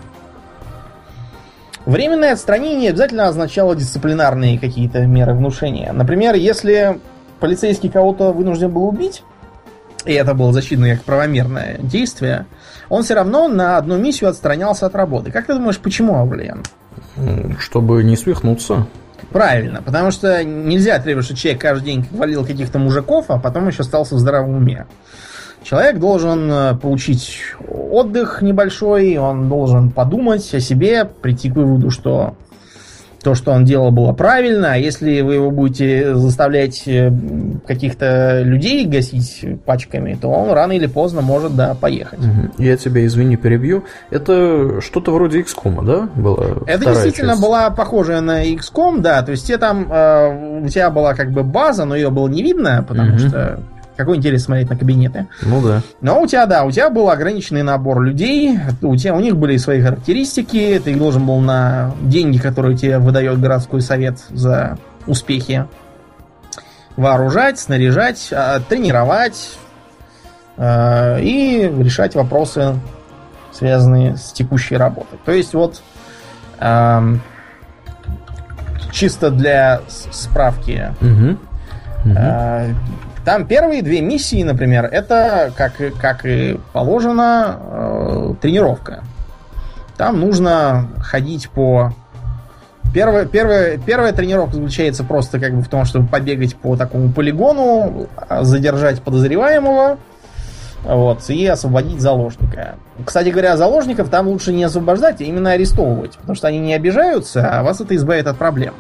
Временное 1.86 2.32
отстранение 2.32 2.90
обязательно 2.90 3.27
означало 3.27 3.74
дисциплинарные 3.74 4.61
какие-то 4.61 5.05
меры 5.07 5.35
внушения. 5.35 5.93
Например, 5.93 6.36
если 6.36 7.01
полицейский 7.40 7.90
кого-то 7.90 8.32
вынужден 8.32 8.70
был 8.70 8.86
убить, 8.86 9.24
и 10.05 10.12
это 10.12 10.35
было 10.35 10.53
засчитано 10.53 10.94
как 10.94 11.03
правомерное 11.03 11.78
действие, 11.78 12.47
он 12.89 13.03
все 13.03 13.15
равно 13.15 13.49
на 13.49 13.77
одну 13.77 13.99
миссию 13.99 14.31
отстранялся 14.31 14.86
от 14.86 14.94
работы. 14.94 15.32
Как 15.32 15.47
ты 15.47 15.55
думаешь, 15.55 15.78
почему, 15.78 16.15
Аурлиен? 16.15 16.62
Чтобы 17.59 18.05
не 18.05 18.16
свихнуться. 18.16 18.86
Правильно, 19.31 19.82
потому 19.82 20.11
что 20.11 20.44
нельзя 20.44 20.99
требовать, 20.99 21.27
что 21.27 21.36
человек 21.36 21.61
каждый 21.61 21.86
день 21.86 22.07
валил 22.11 22.44
каких-то 22.44 22.78
мужиков, 22.78 23.27
а 23.28 23.39
потом 23.39 23.69
еще 23.69 23.81
остался 23.81 24.15
в 24.15 24.19
здравом 24.19 24.57
уме. 24.57 24.86
Человек 25.62 25.99
должен 25.99 26.51
э, 26.51 26.74
получить 26.74 27.40
отдых 27.69 28.43
небольшой, 28.43 29.16
он 29.16 29.49
должен 29.49 29.90
подумать 29.90 30.53
о 30.55 30.61
себе, 30.61 31.05
прийти 31.05 31.51
к 31.51 31.55
выводу, 31.55 31.90
что 31.90 32.35
то, 33.23 33.35
что 33.35 33.53
он 33.53 33.65
делал, 33.65 33.90
было 33.90 34.12
правильно, 34.12 34.73
а 34.73 34.77
если 34.77 35.20
вы 35.20 35.35
его 35.35 35.51
будете 35.51 36.15
заставлять 36.15 36.86
э, 36.86 37.12
каких-то 37.66 38.43
людей 38.43 38.85
гасить 38.86 39.44
пачками, 39.65 40.19
то 40.20 40.28
он 40.28 40.51
рано 40.53 40.73
или 40.73 40.86
поздно 40.86 41.20
может, 41.20 41.57
да, 41.57 41.74
поехать. 41.74 42.20
Я 42.59 42.77
тебя, 42.77 43.07
извини, 43.07 43.36
перебью. 43.36 43.85
Это 44.11 44.81
что-то 44.81 45.12
вроде 45.12 45.40
XCOM, 45.40 45.85
да, 45.85 46.09
было? 46.20 46.62
Это 46.66 46.86
действительно 46.86 47.32
часть. 47.32 47.43
была 47.43 47.70
похожая 47.70 48.20
на 48.20 48.44
XCOM, 48.44 49.01
да, 49.01 49.23
то 49.23 49.32
есть 49.32 49.47
те 49.47 49.59
там, 49.59 49.90
э, 49.90 50.62
у 50.65 50.69
тебя 50.69 50.90
была 50.90 51.15
как 51.15 51.31
бы 51.31 51.43
база, 51.43 51.85
но 51.85 51.94
ее 51.94 52.11
было 52.11 52.28
не 52.28 52.43
видно, 52.43 52.85
потому 52.86 53.12
угу. 53.12 53.19
что 53.19 53.61
какой 53.97 54.16
интерес 54.16 54.44
смотреть 54.44 54.70
на 54.70 54.77
кабинеты? 54.77 55.27
Ну 55.43 55.60
да. 55.60 55.82
Но 56.01 56.20
у 56.20 56.27
тебя, 56.27 56.47
да, 56.47 56.64
у 56.64 56.70
тебя 56.70 56.90
был 56.90 57.10
ограниченный 57.10 57.62
набор 57.62 58.01
людей, 58.02 58.59
у 58.81 58.97
тебя 58.97 59.14
у 59.14 59.20
них 59.20 59.36
были 59.36 59.56
свои 59.56 59.82
характеристики, 59.82 60.81
ты 60.82 60.94
должен 60.97 61.27
был 61.27 61.40
на 61.40 61.93
деньги, 62.02 62.39
которые 62.39 62.77
тебе 62.77 62.98
выдает 62.98 63.40
городской 63.40 63.81
совет 63.81 64.19
за 64.31 64.78
успехи, 65.06 65.66
вооружать, 66.97 67.59
снаряжать, 67.59 68.28
а, 68.32 68.60
тренировать 68.60 69.59
э, 70.56 71.20
и 71.23 71.73
решать 71.78 72.14
вопросы, 72.14 72.74
связанные 73.52 74.16
с 74.16 74.32
текущей 74.32 74.77
работой. 74.77 75.19
То 75.24 75.32
есть 75.32 75.55
вот 75.55 75.82
э, 76.60 77.16
чисто 78.93 79.31
для 79.31 79.81
справки. 79.89 80.94
Угу. 81.01 81.39
Угу. 82.10 82.19
Там 83.24 83.47
первые 83.47 83.82
две 83.82 84.01
миссии, 84.01 84.43
например, 84.43 84.85
это, 84.86 85.53
как, 85.57 85.74
как 86.01 86.27
и 86.27 86.59
положено, 86.73 87.59
э, 87.61 88.35
тренировка. 88.40 89.05
Там 89.97 90.19
нужно 90.19 90.89
ходить 90.99 91.49
по... 91.51 91.93
Первая, 92.93 93.24
первая, 93.24 93.78
первая 93.78 94.12
тренировка 94.12 94.57
заключается 94.57 95.05
просто 95.05 95.39
как 95.39 95.55
бы 95.55 95.62
в 95.62 95.69
том, 95.69 95.85
чтобы 95.85 96.09
побегать 96.09 96.57
по 96.57 96.77
такому 96.77 97.12
полигону, 97.12 98.09
задержать 98.40 99.01
подозреваемого, 99.01 99.99
вот, 100.85 101.31
и 101.31 101.47
освободить 101.47 102.01
заложника. 102.01 102.74
Кстати 103.05 103.28
говоря, 103.28 103.57
заложников 103.57 104.09
там 104.11 104.28
лучше 104.28 104.53
не 104.53 104.65
освобождать, 104.65 105.20
а 105.20 105.24
именно 105.24 105.53
арестовывать, 105.53 106.19
потому 106.19 106.35
что 106.35 106.49
они 106.49 106.59
не 106.59 106.74
обижаются, 106.74 107.49
а 107.49 107.62
вас 107.62 107.81
это 107.81 107.94
избавит 107.97 108.27
от 108.27 108.36
проблем. 108.36 108.74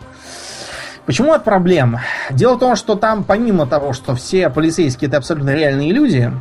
Почему 1.06 1.32
от 1.32 1.44
проблем? 1.44 1.98
Дело 2.30 2.54
в 2.54 2.58
том, 2.60 2.76
что 2.76 2.94
там 2.94 3.24
помимо 3.24 3.66
того, 3.66 3.92
что 3.92 4.14
все 4.14 4.50
полицейские 4.50 5.08
это 5.08 5.16
абсолютно 5.16 5.50
реальные 5.50 5.92
люди, 5.92 6.32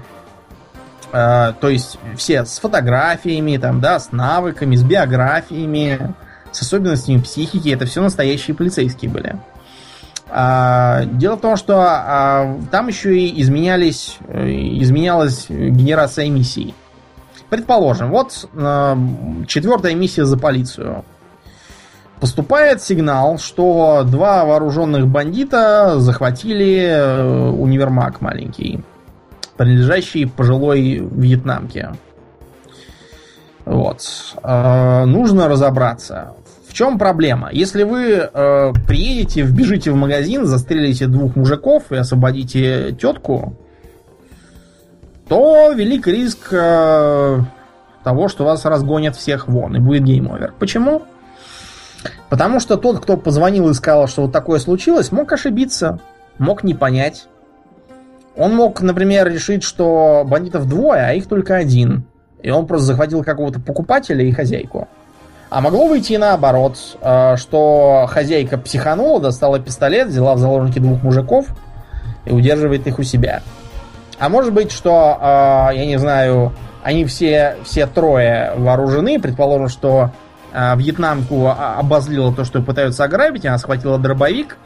э, 1.12 1.54
то 1.60 1.70
есть 1.70 1.98
все 2.16 2.46
с 2.46 2.60
фотографиями, 2.60 3.58
там, 3.58 3.82
да, 3.82 4.00
с 4.00 4.12
навыками, 4.12 4.76
с 4.76 4.84
биографиями, 4.84 6.14
с 6.52 6.62
особенностями 6.62 7.20
психики, 7.20 7.70
это 7.70 7.86
все 7.86 8.02
настоящие 8.02 8.56
полицейские 8.56 9.10
были. 9.10 9.36
А, 10.34 11.04
дело 11.06 11.36
в 11.36 11.42
том, 11.42 11.58
что 11.58 11.82
а, 11.82 12.58
там 12.72 12.88
еще 12.88 13.18
и 13.18 13.42
изменялись, 13.42 14.18
э, 14.28 14.48
изменялась 14.80 15.48
генерация 15.50 16.30
миссий. 16.30 16.74
Предположим, 17.50 18.12
вот 18.12 18.48
а, 18.56 18.98
четвертая 19.48 19.94
миссия 19.94 20.24
за 20.24 20.38
полицию. 20.38 21.04
Поступает 22.22 22.84
сигнал, 22.84 23.40
что 23.40 24.04
два 24.06 24.46
вооруженных 24.46 25.08
бандита 25.08 26.00
захватили 26.00 26.86
э, 26.86 27.50
универмаг 27.50 28.22
маленький, 28.22 28.84
принадлежащий 29.58 30.28
пожилой 30.28 31.00
вьетнамке. 31.00 31.94
Вот. 33.66 34.04
Э, 34.44 35.06
нужно 35.06 35.48
разобраться. 35.48 36.34
В 36.68 36.74
чем 36.74 37.00
проблема? 37.00 37.50
Если 37.52 37.82
вы 37.82 38.30
э, 38.32 38.74
приедете, 38.88 39.42
вбежите 39.42 39.90
в 39.90 39.96
магазин, 39.96 40.46
застрелите 40.46 41.08
двух 41.08 41.36
мужиков 41.36 41.92
и 41.92 41.96
освободите 41.96 42.92
тетку, 42.92 43.56
то 45.28 45.72
велик 45.72 46.06
риск 46.06 46.50
э, 46.52 47.40
того, 48.04 48.28
что 48.28 48.46
вас 48.46 48.64
разгонят 48.66 49.16
всех 49.16 49.48
вон 49.48 49.76
и 49.76 49.80
будет 49.80 50.04
game 50.04 50.26
over. 50.26 50.54
Почему? 50.60 51.02
Потому 52.30 52.60
что 52.60 52.78
тот, 52.78 53.00
кто 53.00 53.18
позвонил 53.18 53.70
и 53.70 53.74
сказал, 53.74 54.08
что 54.08 54.24
вот 54.24 54.32
такое 54.32 54.60
случилось, 54.60 55.12
мог 55.12 55.32
ошибиться, 55.32 56.00
мог 56.38 56.64
не 56.64 56.74
понять. 56.74 57.28
Он 58.36 58.56
мог, 58.56 58.82
например, 58.82 59.28
решить, 59.28 59.64
что 59.64 60.24
бандитов 60.26 60.68
двое, 60.68 61.02
а 61.02 61.14
их 61.14 61.28
только 61.28 61.56
один. 61.56 62.06
И 62.42 62.50
он 62.50 62.66
просто 62.66 62.88
захватил 62.88 63.24
какого-то 63.24 63.60
покупателя 63.60 64.24
и 64.24 64.32
хозяйку. 64.32 64.88
А 65.50 65.60
могло 65.60 65.88
выйти 65.88 66.14
наоборот, 66.14 66.78
э, 67.02 67.36
что 67.36 68.08
хозяйка 68.10 68.58
психанула, 68.58 69.20
достала 69.20 69.60
пистолет, 69.60 70.08
взяла 70.08 70.36
в 70.36 70.40
заложники 70.40 70.80
двух 70.80 71.04
мужиков 71.04 71.48
и 72.24 72.32
удерживает 72.32 72.88
их 72.88 73.00
у 73.00 73.04
себя. 73.04 73.42
А 74.18 74.30
может 74.30 74.54
быть, 74.54 74.72
что, 74.72 75.18
э, 75.20 75.76
я 75.76 75.86
не 75.86 75.98
знаю, 75.98 76.54
они 76.84 77.04
все, 77.04 77.58
все 77.66 77.86
трое 77.86 78.54
вооружены, 78.56 79.20
предположим, 79.20 79.68
что 79.68 80.12
вьетнамку 80.54 81.48
обозлило 81.50 82.34
то, 82.34 82.44
что 82.44 82.62
пытаются 82.62 83.04
ограбить, 83.04 83.46
она 83.46 83.58
схватила 83.58 83.98
дробовик, 83.98 84.58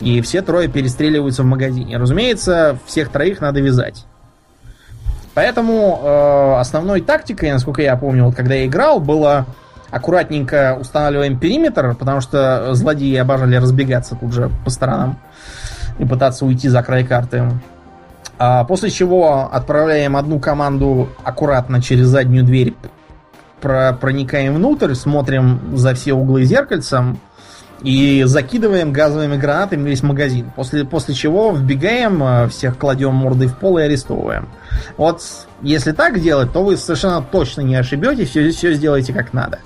и 0.00 0.20
все 0.20 0.42
трое 0.42 0.68
перестреливаются 0.68 1.42
в 1.42 1.46
магазине. 1.46 1.96
Разумеется, 1.96 2.78
всех 2.86 3.10
троих 3.10 3.40
надо 3.40 3.60
вязать. 3.60 4.04
Поэтому 5.34 6.00
э, 6.02 6.54
основной 6.58 7.00
тактикой, 7.00 7.52
насколько 7.52 7.80
я 7.82 7.96
помню, 7.96 8.24
вот 8.24 8.34
когда 8.34 8.54
я 8.54 8.66
играл, 8.66 8.98
было 8.98 9.46
аккуратненько 9.90 10.76
устанавливаем 10.80 11.38
периметр, 11.38 11.94
потому 11.94 12.20
что 12.20 12.74
злодеи 12.74 13.16
обожали 13.16 13.56
разбегаться 13.56 14.16
тут 14.16 14.32
же 14.32 14.50
по 14.64 14.70
сторонам 14.70 15.18
и 15.98 16.04
пытаться 16.04 16.44
уйти 16.44 16.68
за 16.68 16.82
край 16.82 17.04
карты. 17.04 17.44
А 18.38 18.64
после 18.64 18.90
чего 18.90 19.48
отправляем 19.52 20.16
одну 20.16 20.38
команду 20.38 21.08
аккуратно 21.24 21.82
через 21.82 22.06
заднюю 22.06 22.44
дверь, 22.44 22.74
про 23.60 23.92
проникаем 23.92 24.54
внутрь, 24.54 24.94
смотрим 24.94 25.76
за 25.76 25.94
все 25.94 26.14
углы 26.14 26.44
зеркальцем 26.44 27.18
и 27.82 28.24
закидываем 28.24 28.92
газовыми 28.92 29.36
гранатами 29.36 29.88
весь 29.88 30.02
магазин. 30.02 30.50
После, 30.56 30.84
после 30.84 31.14
чего 31.14 31.52
вбегаем, 31.52 32.22
э, 32.22 32.48
всех 32.48 32.76
кладем 32.76 33.14
мордой 33.14 33.48
в 33.48 33.56
пол 33.56 33.78
и 33.78 33.82
арестовываем. 33.82 34.48
Вот 34.96 35.22
если 35.62 35.92
так 35.92 36.20
делать, 36.20 36.52
то 36.52 36.62
вы 36.62 36.76
совершенно 36.76 37.22
точно 37.22 37.60
не 37.62 37.76
ошибетесь, 37.76 38.30
все, 38.30 38.50
все 38.50 38.74
сделаете 38.74 39.12
как 39.12 39.32
надо. 39.32 39.60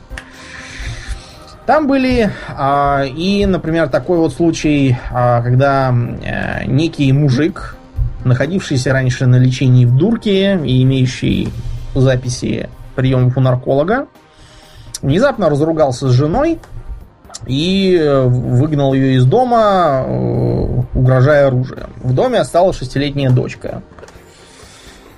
Там 1.66 1.86
были 1.86 2.30
а, 2.48 3.04
и, 3.04 3.46
например, 3.46 3.88
такой 3.88 4.18
вот 4.18 4.34
случай, 4.34 4.98
а, 5.10 5.40
когда 5.42 5.88
а, 5.88 6.64
некий 6.64 7.12
мужик, 7.12 7.76
находившийся 8.24 8.92
раньше 8.92 9.26
на 9.26 9.36
лечении 9.36 9.84
в 9.84 9.96
дурке 9.96 10.58
и 10.64 10.82
имеющий 10.82 11.50
записи 11.94 12.68
приемов 12.94 13.36
у 13.36 13.40
нарколога, 13.40 14.08
внезапно 15.00 15.48
разругался 15.48 16.08
с 16.08 16.12
женой 16.12 16.60
и 17.46 18.00
выгнал 18.26 18.94
ее 18.94 19.16
из 19.16 19.24
дома, 19.24 20.04
э, 20.06 20.82
угрожая 20.94 21.48
оружием. 21.48 21.90
В 21.96 22.14
доме 22.14 22.38
осталась 22.38 22.76
шестилетняя 22.78 23.30
дочка. 23.30 23.82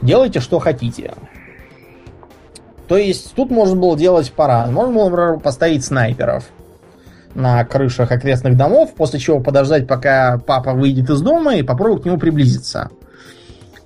Делайте, 0.00 0.40
что 0.40 0.58
хотите. 0.58 1.14
То 2.88 2.96
есть 2.96 3.34
тут 3.34 3.50
можно 3.50 3.76
было 3.76 3.96
делать 3.96 4.32
пора. 4.32 4.66
Можно 4.66 4.92
было, 4.92 5.08
например, 5.08 5.38
поставить 5.40 5.84
снайперов 5.84 6.44
на 7.34 7.64
крышах 7.64 8.12
окрестных 8.12 8.56
домов, 8.56 8.94
после 8.94 9.18
чего 9.18 9.40
подождать, 9.40 9.86
пока 9.86 10.38
папа 10.38 10.72
выйдет 10.72 11.10
из 11.10 11.20
дома 11.20 11.56
и 11.56 11.62
попробовать 11.62 12.02
к 12.02 12.06
нему 12.06 12.18
приблизиться. 12.18 12.90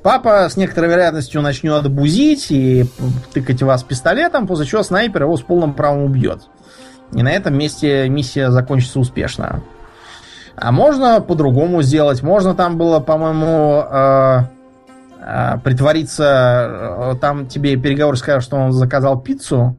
Папа 0.09 0.49
с 0.49 0.57
некоторой 0.57 0.89
вероятностью 0.89 1.43
начнет 1.43 1.87
бузить 1.91 2.47
и 2.51 2.87
тыкать 3.35 3.63
вас 3.63 3.83
пистолетом, 3.83 4.47
после 4.47 4.65
чего 4.65 4.83
снайпер 4.83 5.25
его 5.25 5.37
с 5.37 5.43
полным 5.43 5.75
правом 5.75 6.05
убьет. 6.05 6.49
И 7.13 7.23
на 7.23 7.31
этом 7.31 7.59
месте 7.59 8.09
миссия 8.09 8.51
закончится 8.51 9.01
успешно. 9.01 9.61
А 10.57 10.73
можно 10.73 11.21
по-другому 11.21 11.83
сделать. 11.83 12.23
Можно 12.23 12.55
там 12.55 12.79
было, 12.79 13.01
по-моему, 13.01 13.83
э, 13.83 14.45
а, 15.21 15.59
притвориться, 15.63 17.13
э, 17.13 17.15
там 17.21 17.47
тебе 17.47 17.77
переговор 17.77 18.17
скажет, 18.17 18.45
что 18.45 18.57
он 18.57 18.73
заказал 18.73 19.21
пиццу, 19.21 19.77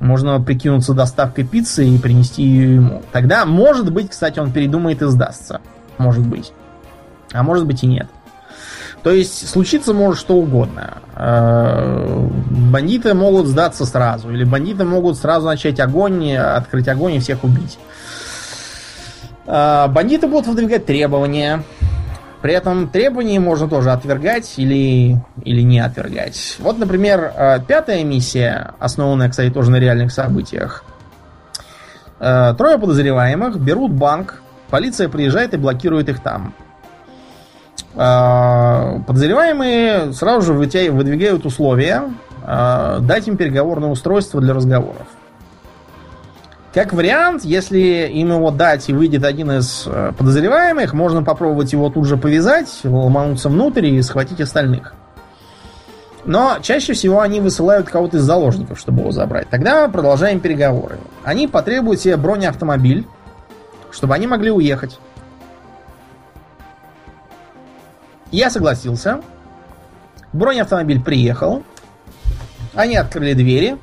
можно 0.00 0.38
прикинуться 0.38 0.92
доставкой 0.92 1.46
пиццы 1.46 1.88
и 1.88 1.98
принести 1.98 2.42
ее 2.42 2.74
ему. 2.74 3.02
Тогда, 3.10 3.46
может 3.46 3.90
быть, 3.90 4.10
кстати, 4.10 4.38
он 4.38 4.52
передумает 4.52 5.00
и 5.00 5.06
сдастся. 5.06 5.62
Может 5.96 6.26
быть. 6.26 6.52
А 7.32 7.42
может 7.42 7.64
быть 7.64 7.82
и 7.84 7.86
нет. 7.86 8.06
То 9.06 9.12
есть 9.12 9.48
случиться 9.48 9.94
может 9.94 10.18
что 10.18 10.34
угодно. 10.34 10.94
Э, 11.14 12.28
бандиты 12.72 13.14
могут 13.14 13.46
сдаться 13.46 13.86
сразу. 13.86 14.32
Или 14.32 14.42
бандиты 14.42 14.84
могут 14.84 15.16
сразу 15.16 15.46
начать 15.46 15.78
огонь, 15.78 16.34
открыть 16.34 16.88
огонь 16.88 17.14
и 17.14 17.20
всех 17.20 17.44
убить. 17.44 17.78
Э, 19.46 19.86
бандиты 19.86 20.26
будут 20.26 20.48
выдвигать 20.48 20.86
требования. 20.86 21.62
При 22.42 22.52
этом 22.52 22.88
требования 22.88 23.38
можно 23.38 23.68
тоже 23.68 23.92
отвергать 23.92 24.54
или, 24.56 25.20
или 25.44 25.60
не 25.60 25.78
отвергать. 25.78 26.56
Вот, 26.58 26.76
например, 26.76 27.32
э, 27.32 27.60
пятая 27.64 28.02
миссия, 28.02 28.72
основанная, 28.80 29.30
кстати, 29.30 29.52
тоже 29.52 29.70
на 29.70 29.76
реальных 29.76 30.10
событиях. 30.10 30.82
Трое 32.18 32.76
подозреваемых 32.76 33.60
берут 33.60 33.92
банк, 33.92 34.42
полиция 34.68 35.08
приезжает 35.08 35.54
и 35.54 35.58
блокирует 35.58 36.08
их 36.08 36.20
там. 36.20 36.54
Э, 37.96 39.00
подозреваемые 39.06 40.12
сразу 40.12 40.46
же 40.46 40.52
выдвигают 40.52 41.46
условия 41.46 42.04
дать 42.46 43.26
им 43.26 43.36
переговорное 43.36 43.88
устройство 43.88 44.40
для 44.40 44.54
разговоров. 44.54 45.08
Как 46.76 46.92
вариант, 46.92 47.42
если 47.42 48.06
им 48.12 48.32
его 48.32 48.50
дать 48.50 48.90
и 48.90 48.92
выйдет 48.92 49.24
один 49.24 49.50
из 49.50 49.84
э, 49.86 50.12
подозреваемых, 50.14 50.92
можно 50.92 51.22
попробовать 51.22 51.72
его 51.72 51.88
тут 51.88 52.04
же 52.04 52.18
повязать, 52.18 52.68
ломануться 52.84 53.48
внутрь 53.48 53.86
и 53.86 54.02
схватить 54.02 54.42
остальных. 54.42 54.92
Но 56.26 56.58
чаще 56.60 56.92
всего 56.92 57.22
они 57.22 57.40
высылают 57.40 57.88
кого-то 57.88 58.18
из 58.18 58.24
заложников, 58.24 58.78
чтобы 58.78 59.00
его 59.00 59.10
забрать. 59.10 59.48
Тогда 59.48 59.88
продолжаем 59.88 60.38
переговоры. 60.38 60.98
Они 61.24 61.48
потребуют 61.48 61.98
себе 61.98 62.18
бронеавтомобиль, 62.18 63.06
чтобы 63.90 64.14
они 64.14 64.26
могли 64.26 64.50
уехать. 64.50 64.98
Я 68.36 68.50
согласился. 68.50 69.22
Бронеавтомобиль 70.34 71.02
приехал. 71.02 71.62
Они 72.74 72.94
открыли 72.94 73.32
двери 73.32 73.78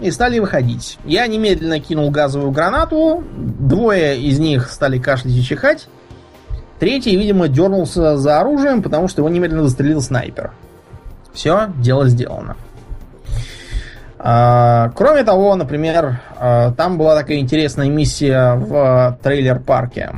и 0.00 0.12
стали 0.12 0.38
выходить. 0.38 0.96
Я 1.04 1.26
немедленно 1.26 1.80
кинул 1.80 2.12
газовую 2.12 2.52
гранату, 2.52 3.24
двое 3.34 4.20
из 4.20 4.38
них 4.38 4.70
стали 4.70 5.00
кашлять 5.00 5.34
и 5.34 5.42
чихать, 5.42 5.88
третий, 6.78 7.16
видимо, 7.16 7.48
дернулся 7.48 8.16
за 8.16 8.38
оружием, 8.38 8.80
потому 8.80 9.08
что 9.08 9.22
его 9.22 9.28
немедленно 9.28 9.64
застрелил 9.64 10.00
снайпер. 10.00 10.52
Все, 11.32 11.72
дело 11.78 12.08
сделано. 12.08 12.56
А, 14.20 14.92
кроме 14.94 15.24
того, 15.24 15.56
например, 15.56 16.20
а, 16.38 16.70
там 16.74 16.96
была 16.96 17.16
такая 17.16 17.38
интересная 17.38 17.88
миссия 17.88 18.54
в 18.54 19.18
трейлер-парке. 19.20 20.14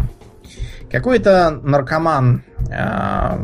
Какой-то 0.90 1.59
наркоман 1.62 2.44
а, 2.70 3.39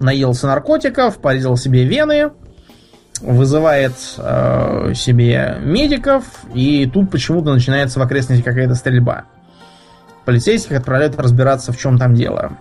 наелся 0.00 0.46
наркотиков, 0.46 1.18
порезал 1.18 1.56
себе 1.56 1.84
вены, 1.84 2.30
вызывает 3.20 3.92
э, 4.18 4.92
себе 4.94 5.56
медиков, 5.60 6.24
и 6.54 6.88
тут 6.92 7.10
почему-то 7.10 7.52
начинается 7.52 7.98
в 7.98 8.02
окрестности 8.02 8.42
какая-то 8.42 8.74
стрельба. 8.74 9.24
Полицейских 10.24 10.76
отправляют 10.76 11.18
разбираться, 11.18 11.72
в 11.72 11.78
чем 11.78 11.98
там 11.98 12.14
дело. 12.14 12.52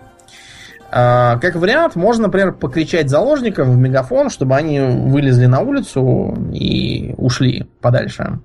Э, 0.91 1.37
как 1.39 1.55
вариант, 1.55 1.95
можно, 1.95 2.23
например, 2.27 2.53
покричать 2.53 3.09
заложников 3.09 3.67
в 3.67 3.77
мегафон, 3.77 4.29
чтобы 4.29 4.55
они 4.55 4.79
вылезли 4.79 5.45
на 5.45 5.59
улицу 5.59 6.37
и 6.53 7.13
ушли 7.17 7.67
подальше. 7.81 8.39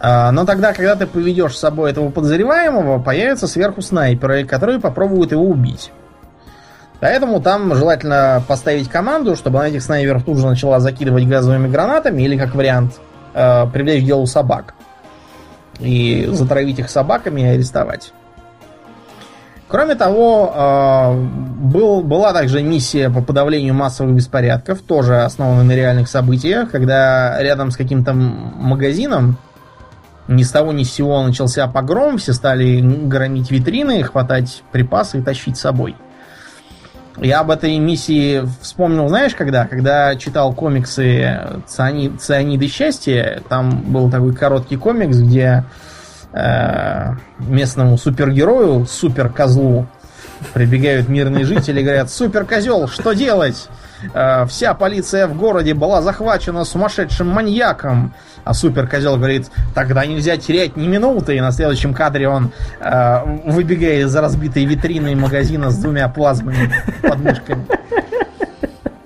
Э, 0.00 0.30
но 0.30 0.46
тогда, 0.46 0.72
когда 0.72 0.96
ты 0.96 1.06
поведешь 1.06 1.56
с 1.56 1.60
собой 1.60 1.90
этого 1.90 2.10
подозреваемого, 2.10 3.02
появятся 3.02 3.46
сверху 3.46 3.82
снайперы, 3.82 4.44
которые 4.44 4.80
попробуют 4.80 5.32
его 5.32 5.44
убить. 5.44 5.90
Поэтому 7.04 7.38
там 7.38 7.74
желательно 7.74 8.42
поставить 8.48 8.88
команду, 8.88 9.36
чтобы 9.36 9.58
она 9.58 9.68
этих 9.68 9.82
снайперов 9.82 10.24
тут 10.24 10.38
же 10.38 10.46
начала 10.46 10.80
закидывать 10.80 11.28
газовыми 11.28 11.68
гранатами, 11.68 12.22
или 12.22 12.38
как 12.38 12.54
вариант 12.54 12.94
э, 13.34 13.66
привлечь 13.70 14.04
к 14.04 14.06
делу 14.06 14.24
собак. 14.24 14.72
И 15.80 16.26
затравить 16.32 16.78
их 16.78 16.88
собаками 16.88 17.42
и 17.42 17.44
арестовать. 17.44 18.14
Кроме 19.68 19.96
того, 19.96 20.50
э, 20.56 21.14
был, 21.14 22.00
была 22.00 22.32
также 22.32 22.62
миссия 22.62 23.10
по 23.10 23.20
подавлению 23.20 23.74
массовых 23.74 24.14
беспорядков, 24.14 24.80
тоже 24.80 25.24
основанная 25.24 25.64
на 25.64 25.72
реальных 25.72 26.08
событиях, 26.08 26.70
когда 26.70 27.36
рядом 27.42 27.70
с 27.70 27.76
каким-то 27.76 28.14
магазином 28.14 29.36
ни 30.26 30.42
с 30.42 30.50
того 30.50 30.72
ни 30.72 30.84
с 30.84 30.92
сего 30.94 31.22
начался 31.22 31.68
погром, 31.68 32.16
все 32.16 32.32
стали 32.32 32.80
громить 32.80 33.50
витрины, 33.50 34.02
хватать 34.04 34.62
припасы 34.72 35.18
и 35.18 35.22
тащить 35.22 35.58
с 35.58 35.60
собой. 35.60 35.96
Я 37.18 37.40
об 37.40 37.50
этой 37.50 37.78
миссии 37.78 38.42
вспомнил, 38.60 39.08
знаешь, 39.08 39.34
когда? 39.34 39.66
Когда 39.66 40.16
читал 40.16 40.52
комиксы 40.52 41.60
Цианид, 41.66 42.20
«Цианиды 42.20 42.66
счастья», 42.66 43.40
там 43.48 43.92
был 43.92 44.10
такой 44.10 44.34
короткий 44.34 44.76
комикс, 44.76 45.18
где 45.18 45.64
э, 46.32 47.12
местному 47.38 47.98
супергерою, 47.98 48.86
суперкозлу, 48.86 49.86
прибегают 50.52 51.08
мирные 51.08 51.44
жители 51.44 51.80
и 51.80 51.84
говорят, 51.84 52.10
суперкозел, 52.10 52.88
что 52.88 53.12
делать? 53.12 53.68
Э, 54.12 54.44
вся 54.46 54.74
полиция 54.74 55.26
в 55.26 55.36
городе 55.36 55.74
была 55.74 56.02
захвачена 56.02 56.64
сумасшедшим 56.64 57.28
маньяком. 57.28 58.14
А 58.44 58.52
суперкозел 58.52 59.16
говорит, 59.16 59.46
тогда 59.74 60.04
нельзя 60.04 60.36
терять 60.36 60.76
ни 60.76 60.86
минуты. 60.86 61.36
И 61.36 61.40
на 61.40 61.52
следующем 61.52 61.94
кадре 61.94 62.28
он 62.28 62.52
э, 62.80 63.20
выбегает 63.46 64.06
из 64.06 64.14
разбитой 64.14 64.64
витрины 64.64 65.16
магазина 65.16 65.70
с 65.70 65.76
двумя 65.76 66.08
плазмами 66.08 66.72
под 67.02 67.18
мышками. 67.20 67.66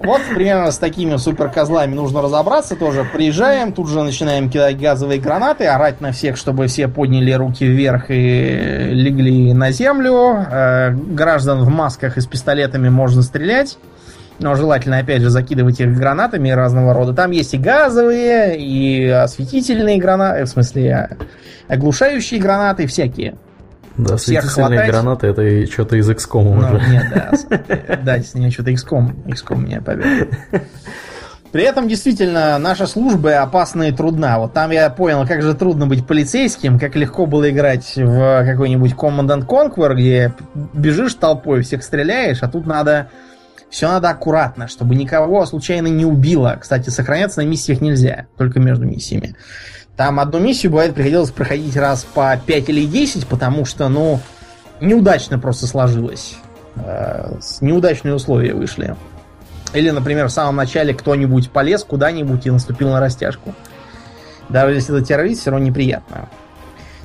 Вот 0.09 0.23
примерно 0.35 0.71
с 0.71 0.79
такими 0.79 1.17
суперкозлами 1.17 1.95
нужно 1.95 2.23
разобраться 2.23 2.77
тоже. 2.77 3.07
Приезжаем, 3.13 3.73
тут 3.73 3.91
же 3.91 4.03
начинаем 4.03 4.49
кидать 4.49 4.81
газовые 4.81 5.21
гранаты, 5.21 5.67
орать 5.67 6.01
на 6.01 6.13
всех, 6.13 6.39
чтобы 6.39 6.67
все 6.67 6.89
подняли 6.89 7.33
руки 7.33 7.67
вверх 7.67 8.07
и 8.09 8.89
легли 8.91 9.53
на 9.53 9.71
землю. 9.71 10.47
Э, 10.51 10.93
граждан 10.93 11.63
в 11.63 11.69
масках 11.69 12.17
и 12.17 12.23
с 12.23 12.27
пистолетами 12.27 12.89
можно 12.89 13.21
стрелять. 13.21 13.77
Но 14.39 14.55
желательно, 14.55 14.99
опять 14.99 15.23
же, 15.23 15.31
закидывать 15.31 15.81
их 15.81 15.97
гранатами 15.97 16.51
разного 16.51 16.95
рода. 16.95 17.13
Там 17.13 17.33
есть 17.33 17.55
и 17.55 17.59
газовые, 17.59 18.57
и 18.57 19.09
осветительные 19.09 19.99
гранаты, 19.99 20.45
в 20.45 20.49
смысле, 20.49 21.17
оглушающие 21.67 22.41
гранаты, 22.41 22.87
всякие. 22.87 23.35
Да, 23.97 24.17
Всех 24.17 24.45
осветительные 24.45 24.79
хватать. 24.79 24.91
гранаты 24.91 25.27
это 25.27 25.67
что-то 25.73 25.97
из 25.97 26.09
XCOM 26.09 26.45
ну, 26.45 26.59
уже. 26.59 26.89
Нет, 26.89 27.07
да. 27.13 27.97
Да, 28.05 28.19
с 28.19 28.33
ними 28.35 28.51
что-то 28.51 28.71
XCOM. 28.71 29.25
XCOM 29.27 29.61
меня 29.61 29.83
побил. 29.83 30.29
При 31.51 31.65
этом 31.65 31.89
действительно 31.89 32.59
наша 32.59 32.87
служба 32.87 33.41
опасна 33.41 33.85
и 33.85 33.93
трудна. 33.93 34.39
Вот 34.39 34.53
там 34.53 34.71
я 34.71 34.91
понял, 34.91 35.27
как 35.27 35.43
же 35.43 35.55
трудно 35.55 35.87
быть 35.87 36.07
полицейским, 36.07 36.79
как 36.79 36.95
легко 36.95 37.27
было 37.27 37.51
играть 37.51 37.95
в 37.97 38.45
какой-нибудь 38.45 38.93
Command 38.93 39.47
Conquer, 39.47 39.95
где 39.95 40.35
бежишь 40.75 41.15
толпой, 41.15 41.63
всех 41.63 41.83
стреляешь, 41.83 42.43
а 42.43 42.49
тут 42.49 42.67
надо 42.67 43.09
все 43.71 43.89
надо 43.89 44.11
аккуратно, 44.11 44.69
чтобы 44.69 44.95
никого 44.95 45.45
случайно 45.47 45.89
не 45.89 46.05
убило. 46.05 46.57
Кстати, 46.61 46.91
сохраняться 46.91 47.43
на 47.43 47.47
миссиях 47.47 47.81
нельзя, 47.81 48.27
только 48.37 48.61
между 48.61 48.87
миссиями. 48.87 49.37
Там 49.97 50.21
одну 50.21 50.39
миссию, 50.39 50.71
бывает, 50.71 50.95
приходилось 50.95 51.31
проходить 51.31 51.77
раз 51.77 52.05
по 52.05 52.41
5 52.45 52.69
или 52.69 52.87
10, 52.87 53.27
потому 53.27 53.65
что, 53.65 53.89
ну, 53.89 54.21
неудачно 54.81 55.39
просто 55.39 55.67
сложилось. 55.67 56.37
Э, 56.77 57.37
неудачные 57.61 58.15
условия 58.15 58.55
вышли. 58.55 58.97
Или, 59.75 59.91
например, 59.91 60.29
в 60.29 60.33
самом 60.33 60.57
начале 60.57 60.95
кто-нибудь 60.95 61.51
полез 61.51 61.85
куда-нибудь 61.85 62.47
и 62.47 62.51
наступил 62.51 62.91
на 62.91 63.01
растяжку. 63.01 63.55
Даже 64.49 64.75
если 64.75 64.97
это 64.97 65.05
террорист, 65.05 65.43
все 65.43 65.51
равно 65.51 65.67
неприятно. 65.67 66.29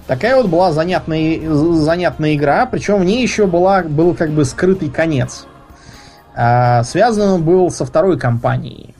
Такая 0.07 0.35
вот 0.35 0.47
была 0.47 0.71
занятная, 0.71 1.39
занятная 1.49 2.35
игра, 2.35 2.65
причем 2.65 2.99
в 2.99 3.05
ней 3.05 3.21
еще 3.21 3.47
была, 3.47 3.83
был 3.83 4.13
как 4.15 4.31
бы 4.31 4.45
скрытый 4.45 4.89
конец. 4.89 5.45
А, 6.35 6.83
связан 6.83 7.29
он 7.29 7.43
был 7.43 7.69
со 7.69 7.85
второй 7.85 8.17
компанией. 8.17 8.93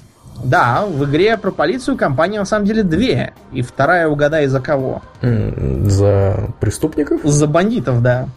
Да, 0.44 0.86
в 0.86 1.06
игре 1.06 1.38
про 1.38 1.52
полицию 1.52 1.98
компания 1.98 2.40
на 2.40 2.46
самом 2.46 2.66
деле 2.66 2.84
две. 2.84 3.34
И 3.52 3.62
вторая 3.62 4.08
угадай 4.08 4.48
за 4.48 4.60
кого. 4.60 5.02
За 5.22 6.50
преступников? 6.60 7.22
За 7.24 7.48
бандитов, 7.48 8.02
да. 8.02 8.28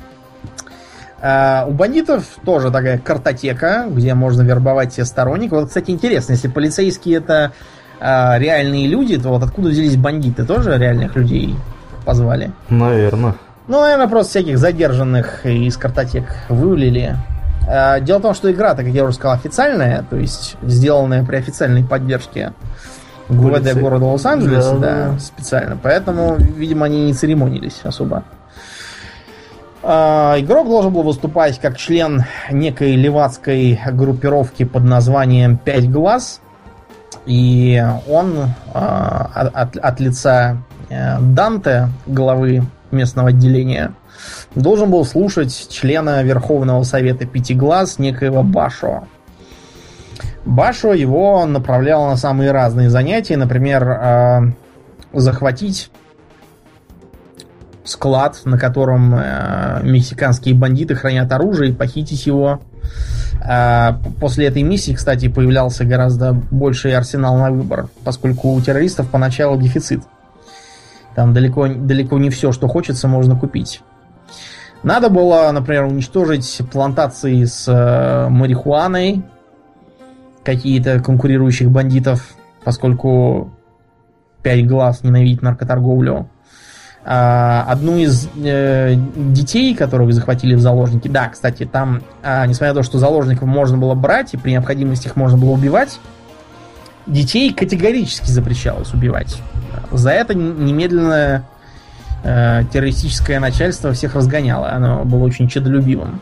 А, 1.21 1.67
у 1.69 1.73
бандитов 1.73 2.25
тоже 2.45 2.71
такая 2.71 2.99
картотека, 2.99 3.87
где 3.89 4.15
можно 4.15 4.43
вербовать 4.43 4.93
все 4.93 5.05
сторонников. 5.05 5.61
Вот, 5.61 5.69
кстати, 5.69 5.91
интересно, 5.91 6.33
если 6.33 6.49
полицейские 6.49 7.17
это 7.19 7.53
а, 7.99 8.39
реальные 8.39 8.87
люди, 8.87 9.19
то 9.19 9.31
вот 9.31 9.43
откуда 9.43 9.71
взялись 9.71 9.97
бандиты? 9.97 10.45
Тоже 10.45 10.79
реальных 10.79 11.17
людей 11.17 11.57
позвали? 12.05 12.53
Наверное. 12.69 13.35
Ну, 13.67 13.81
наверное, 13.81 14.07
просто 14.07 14.31
всяких 14.31 14.59
задержанных 14.59 15.45
из 15.45 15.77
картотек 15.77 16.25
вывалили. 16.49 17.17
Э, 17.67 18.01
дело 18.01 18.19
в 18.19 18.23
том, 18.23 18.35
что 18.35 18.51
игра, 18.51 18.75
так 18.75 18.85
как 18.85 18.95
я 18.95 19.05
уже 19.05 19.15
сказал, 19.15 19.35
официальная, 19.35 20.05
то 20.09 20.17
есть 20.17 20.57
сделанная 20.63 21.25
при 21.25 21.37
официальной 21.37 21.85
поддержке 21.85 22.53
ГУВД 23.29 23.75
города 23.75 24.05
Лос-Анджелес, 24.05 24.71
да, 24.73 24.79
да, 24.79 25.19
специально. 25.19 25.77
Поэтому, 25.83 26.37
видимо, 26.37 26.87
они 26.87 27.07
не 27.07 27.13
церемонились 27.13 27.81
особо. 27.83 28.23
Э, 29.83 30.35
игрок 30.39 30.69
должен 30.69 30.93
был 30.93 31.03
выступать 31.03 31.59
как 31.59 31.77
член 31.77 32.25
некой 32.51 32.95
левацкой 32.95 33.81
группировки 33.93 34.65
под 34.65 34.85
названием 34.85 35.57
«Пять 35.57 35.91
глаз». 35.91 36.41
И 37.27 37.85
он 38.09 38.37
э, 38.37 38.49
от, 38.75 39.77
от 39.77 40.01
лица 40.01 40.59
Данте, 40.89 41.89
главы 42.07 42.63
местного 42.93 43.31
отделения, 43.31 43.93
должен 44.55 44.91
был 44.91 45.05
слушать 45.05 45.69
члена 45.71 46.23
Верховного 46.23 46.83
Совета 46.83 47.27
Пятиглаз 47.27 47.99
некоего 47.99 48.43
Башо. 48.43 49.05
Башо 50.45 50.93
его 50.95 51.45
направлял 51.45 52.07
на 52.07 52.17
самые 52.17 52.53
разные 52.53 52.89
занятия, 52.89 53.37
например, 53.37 53.83
э, 53.89 54.41
захватить 55.13 55.91
склад, 57.85 58.41
на 58.45 58.59
котором 58.59 59.15
э, 59.15 59.81
мексиканские 59.83 60.55
бандиты 60.55 60.95
хранят 60.95 61.33
оружие, 61.33 61.71
и 61.71 61.75
похитить 61.75 62.27
его. 62.27 62.61
Э, 63.45 63.95
после 64.21 64.47
этой 64.47 64.63
миссии, 64.63 64.93
кстати, 64.93 65.29
появлялся 65.29 65.85
гораздо 65.85 66.33
больший 66.33 66.97
арсенал 66.97 67.37
на 67.39 67.51
выбор, 67.51 67.89
поскольку 68.05 68.53
у 68.53 68.61
террористов 68.61 69.11
поначалу 69.11 69.61
дефицит. 69.61 70.03
Там 71.17 71.33
далеко, 71.33 71.67
далеко 71.67 72.19
не 72.19 72.31
все, 72.31 72.53
что 72.53 72.69
хочется, 72.69 73.09
можно 73.09 73.37
купить. 73.37 73.81
Надо 74.83 75.09
было, 75.09 75.51
например, 75.53 75.85
уничтожить 75.85 76.61
плантации 76.71 77.45
с 77.45 77.67
э, 77.67 78.29
марихуаной, 78.29 79.23
какие-то 80.45 81.01
конкурирующих 81.01 81.71
бандитов, 81.71 82.35
поскольку 82.65 83.51
пять 84.43 84.67
глаз 84.67 85.03
ненавидит 85.03 85.43
наркоторговлю. 85.43 86.29
А, 87.05 87.65
одну 87.69 87.97
из 87.97 88.29
э, 88.37 88.95
детей, 89.17 89.75
которых 89.75 90.13
захватили 90.13 90.55
в 90.55 90.61
заложники, 90.61 91.07
да, 91.09 91.29
кстати, 91.29 91.65
там, 91.65 92.03
а, 92.23 92.47
несмотря 92.47 92.75
на 92.75 92.81
то, 92.81 92.83
что 92.83 92.99
заложников 92.99 93.49
можно 93.49 93.79
было 93.79 93.95
брать 93.95 94.35
и 94.35 94.37
при 94.37 94.53
необходимости 94.53 95.07
их 95.07 95.15
можно 95.17 95.39
было 95.39 95.51
убивать, 95.51 96.01
детей 97.07 97.53
категорически 97.53 98.29
запрещалось 98.29 98.93
убивать. 98.93 99.41
За 99.93 100.11
это 100.11 100.35
немедленно 100.35 101.45
э, 102.27 102.65
террористическое 102.73 103.39
начальство 103.39 103.93
всех 103.93 104.15
разгоняло. 104.15 104.71
Оно 104.71 105.05
было 105.05 105.25
очень 105.25 105.49
чадолюбивым. 105.49 106.21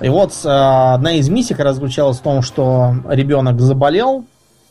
И 0.00 0.08
вот 0.08 0.32
э, 0.44 0.48
одна 0.48 1.12
из 1.12 1.28
миссий 1.28 1.54
как 1.54 1.66
раз 1.66 1.78
в 1.78 2.20
том, 2.20 2.42
что 2.42 2.96
ребенок 3.08 3.60
заболел 3.60 4.24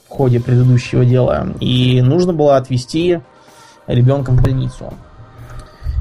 в 0.07 0.09
ходе 0.09 0.39
предыдущего 0.39 1.05
дела, 1.05 1.47
и 1.59 2.01
нужно 2.01 2.33
было 2.33 2.57
отвезти 2.57 3.21
ребенка 3.87 4.31
в 4.31 4.41
больницу. 4.41 4.93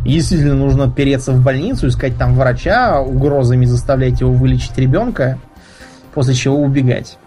И 0.05 0.15
действительно 0.15 0.55
нужно 0.55 0.91
переться 0.91 1.33
в 1.33 1.43
больницу, 1.43 1.87
искать 1.87 2.17
там 2.19 2.35
врача, 2.35 3.01
угрозами 3.01 3.67
заставлять 3.67 4.21
его 4.21 4.33
вылечить 4.33 4.77
ребенка, 4.77 5.39
после 6.13 6.35
чего 6.35 6.57
убегать. 6.57 7.19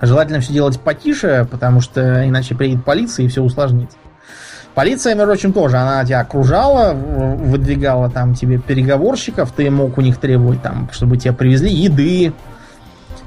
Желательно 0.00 0.40
все 0.40 0.52
делать 0.52 0.80
потише, 0.80 1.46
потому 1.50 1.80
что 1.80 2.26
иначе 2.26 2.54
приедет 2.54 2.84
полиция 2.84 3.26
и 3.26 3.28
все 3.28 3.42
усложнит. 3.42 3.90
Полиция, 4.78 5.16
между 5.16 5.32
прочим, 5.32 5.52
тоже, 5.52 5.76
она 5.76 6.04
тебя 6.04 6.20
окружала, 6.20 6.92
выдвигала 6.94 8.08
там 8.08 8.36
тебе 8.36 8.58
переговорщиков, 8.58 9.50
ты 9.50 9.68
мог 9.72 9.98
у 9.98 10.00
них 10.00 10.18
требовать 10.18 10.62
там, 10.62 10.88
чтобы 10.92 11.16
тебе 11.16 11.32
привезли 11.32 11.68
еды, 11.68 12.32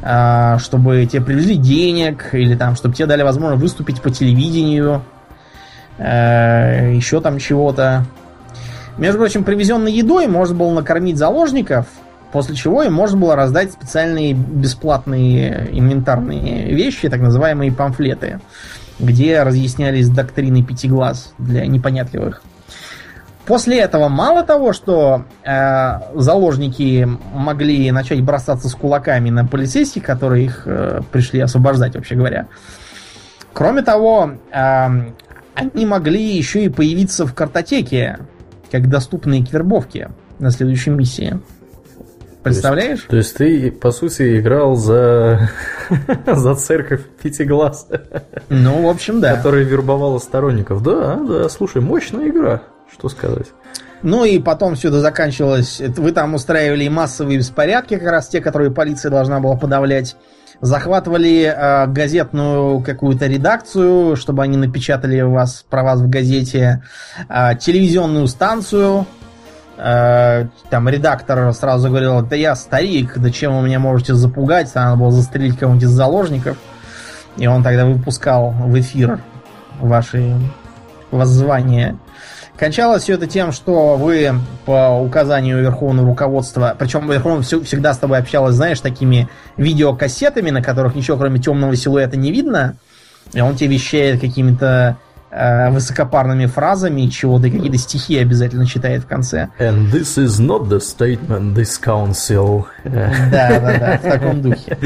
а, 0.02 0.60
чтобы 0.60 1.06
тебе 1.08 1.22
привезли 1.22 1.58
денег, 1.58 2.30
или 2.32 2.56
там, 2.56 2.78
чтобы 2.78 2.96
тебе 2.96 3.06
дали 3.06 3.24
возможность 3.24 3.62
выступить 3.64 4.02
по 4.02 4.10
телевидению, 4.10 5.04
э, 5.98 6.94
еще 6.96 7.20
там 7.20 7.38
чего-то. 7.38 8.06
Между 8.98 9.18
прочим, 9.18 9.44
привезенной 9.44 9.92
едой 9.92 10.28
можно 10.28 10.56
было 10.56 10.72
накормить 10.72 11.18
заложников, 11.18 11.86
после 12.32 12.56
чего 12.56 12.82
им 12.84 12.94
можно 12.94 13.18
было 13.18 13.36
раздать 13.36 13.74
специальные 13.74 14.36
бесплатные 14.36 15.68
инвентарные 15.78 16.74
вещи, 16.74 17.10
так 17.10 17.20
называемые 17.20 17.74
памфлеты 17.74 18.40
где 19.02 19.44
разъяснялись 19.44 20.10
доктрины 20.10 20.64
пяти 20.64 20.88
глаз 20.88 21.34
для 21.38 21.66
непонятливых. 21.66 22.42
После 23.46 23.80
этого 23.80 24.08
мало 24.08 24.44
того, 24.44 24.72
что 24.72 25.26
э, 25.44 26.00
заложники 26.14 27.08
могли 27.34 27.92
начать 27.92 28.22
бросаться 28.22 28.70
с 28.70 28.76
кулаками 28.76 29.30
на 29.30 29.46
полицейских, 29.46 30.04
которые 30.04 30.46
их 30.46 30.64
э, 30.66 31.02
пришли 31.12 31.40
освобождать, 31.42 31.96
вообще 31.96 32.16
говоря. 32.16 32.48
Кроме 33.52 33.82
того, 33.82 34.34
э, 34.54 34.88
они 35.56 35.86
могли 35.86 36.38
еще 36.38 36.64
и 36.66 36.70
появиться 36.70 37.26
в 37.26 37.34
картотеке, 37.34 38.20
как 38.72 38.88
доступные 38.88 39.46
к 39.46 39.52
вербовке 39.52 40.12
на 40.40 40.52
следующей 40.52 40.92
миссии. 40.92 41.40
Представляешь? 42.44 43.02
То 43.02 43.18
есть, 43.18 43.38
то 43.38 43.44
есть 43.44 43.64
ты, 43.64 43.72
по 43.72 43.92
сути, 43.92 44.40
играл 44.40 44.76
за, 44.76 45.50
за 46.26 46.56
церковь 46.56 47.02
Пятиглаз. 47.22 47.88
Ну, 48.50 48.84
в 48.84 48.90
общем, 48.90 49.22
да. 49.22 49.36
Которая 49.36 49.64
вербовала 49.64 50.18
сторонников. 50.18 50.82
Да, 50.82 51.16
да, 51.16 51.50
слушай, 51.50 51.82
мощная 51.82 52.30
игра. 52.30 52.64
Что 52.92 53.10
сказать? 53.10 53.48
Ну 54.04 54.26
и 54.26 54.40
потом 54.40 54.76
все 54.76 54.88
это 54.88 55.00
заканчивалось. 55.00 55.80
Вы 55.80 56.12
там 56.12 56.34
устраивали 56.34 56.88
массовые 56.88 57.38
беспорядки, 57.38 57.98
как 57.98 58.10
раз 58.10 58.28
те, 58.28 58.42
которые 58.42 58.72
полиция 58.72 59.12
должна 59.12 59.40
была 59.40 59.56
подавлять. 59.56 60.16
Захватывали 60.60 61.44
э, 61.44 61.88
газетную 61.88 62.82
какую-то 62.82 63.26
редакцию, 63.28 64.16
чтобы 64.16 64.44
они 64.44 64.58
напечатали 64.58 65.22
вас, 65.22 65.66
про 65.70 65.84
вас 65.84 66.02
в 66.02 66.10
газете. 66.10 66.84
Э, 67.30 67.56
телевизионную 67.60 68.28
станцию. 68.28 69.06
Э, 69.84 70.46
там 70.70 70.88
редактор 70.88 71.52
сразу 71.54 71.90
говорил, 71.90 72.22
да 72.22 72.36
я 72.36 72.56
старик, 72.56 73.18
да 73.18 73.32
чем 73.32 73.58
вы 73.58 73.66
меня 73.66 73.80
можете 73.80 74.14
запугать? 74.14 74.74
Надо 74.76 74.96
было 74.96 75.12
застрелить 75.12 75.58
кого-нибудь 75.58 75.86
из 75.86 75.90
заложников. 75.90 76.58
И 77.38 77.48
он 77.48 77.64
тогда 77.64 77.86
выпускал 77.86 78.52
в 78.52 78.80
эфир 78.80 79.20
ваши 79.80 80.36
воззвания. 81.10 81.98
Кончалось 82.58 83.04
все 83.04 83.16
это 83.16 83.26
тем, 83.26 83.52
что 83.52 83.96
вы 83.96 84.34
по 84.66 84.92
указанию 85.02 85.60
верховного 85.62 86.10
руководства, 86.10 86.76
причем 86.78 87.10
верховное 87.10 87.42
всегда 87.42 87.96
с 87.96 87.98
тобой 87.98 88.20
общалось, 88.20 88.54
знаешь, 88.54 88.80
такими 88.82 89.30
видеокассетами, 89.58 90.52
на 90.52 90.62
которых 90.62 90.94
ничего 90.94 91.18
кроме 91.18 91.40
темного 91.40 91.76
силуэта 91.76 92.18
не 92.18 92.32
видно, 92.32 92.78
и 93.34 93.42
он 93.42 93.56
тебе 93.56 93.76
вещает 93.76 94.22
какими-то 94.22 94.98
высокопарными 95.32 96.46
фразами 96.46 97.08
чего-то, 97.08 97.50
какие-то 97.50 97.78
стихи 97.78 98.18
обязательно 98.18 98.66
читает 98.66 99.04
в 99.04 99.08
конце. 99.08 99.50
And 99.60 99.90
this 99.92 100.18
is 100.18 100.40
not 100.40 100.68
the 100.68 100.80
statement 100.80 101.56
this 101.56 101.80
council. 101.82 102.66
Да, 102.84 103.12
да, 103.32 103.80
да, 103.80 103.98
в 103.98 104.02
таком 104.02 104.42
духе. 104.42 104.78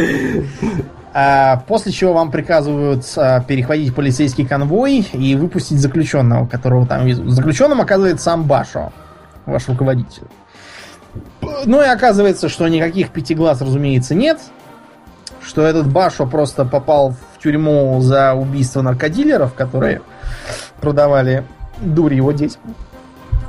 А, 1.17 1.63
после 1.67 1.93
чего 1.93 2.11
вам 2.11 2.29
приказывают 2.29 3.05
а, 3.15 3.39
перехватить 3.39 3.95
полицейский 3.95 4.45
конвой 4.45 4.99
и 5.13 5.35
выпустить 5.35 5.79
заключенного, 5.79 6.45
которого 6.45 6.85
там 6.85 7.05
везут. 7.05 7.29
Заключенным 7.31 7.79
оказывается 7.79 8.25
сам 8.25 8.43
Башо, 8.43 8.91
ваш 9.45 9.67
руководитель. 9.69 10.23
Ну 11.65 11.81
и 11.81 11.85
оказывается, 11.85 12.49
что 12.49 12.67
никаких 12.67 13.11
пяти 13.11 13.33
глаз, 13.33 13.61
разумеется, 13.61 14.13
нет. 14.13 14.39
Что 15.41 15.65
этот 15.65 15.87
Башо 15.87 16.25
просто 16.27 16.65
попал 16.65 17.11
в 17.11 17.41
тюрьму 17.41 18.01
за 18.01 18.33
убийство 18.33 18.81
наркодилеров, 18.81 19.53
которые 19.53 20.01
продавали 20.81 21.43
дурь 21.81 22.13
его 22.13 22.31
детям. 22.31 22.61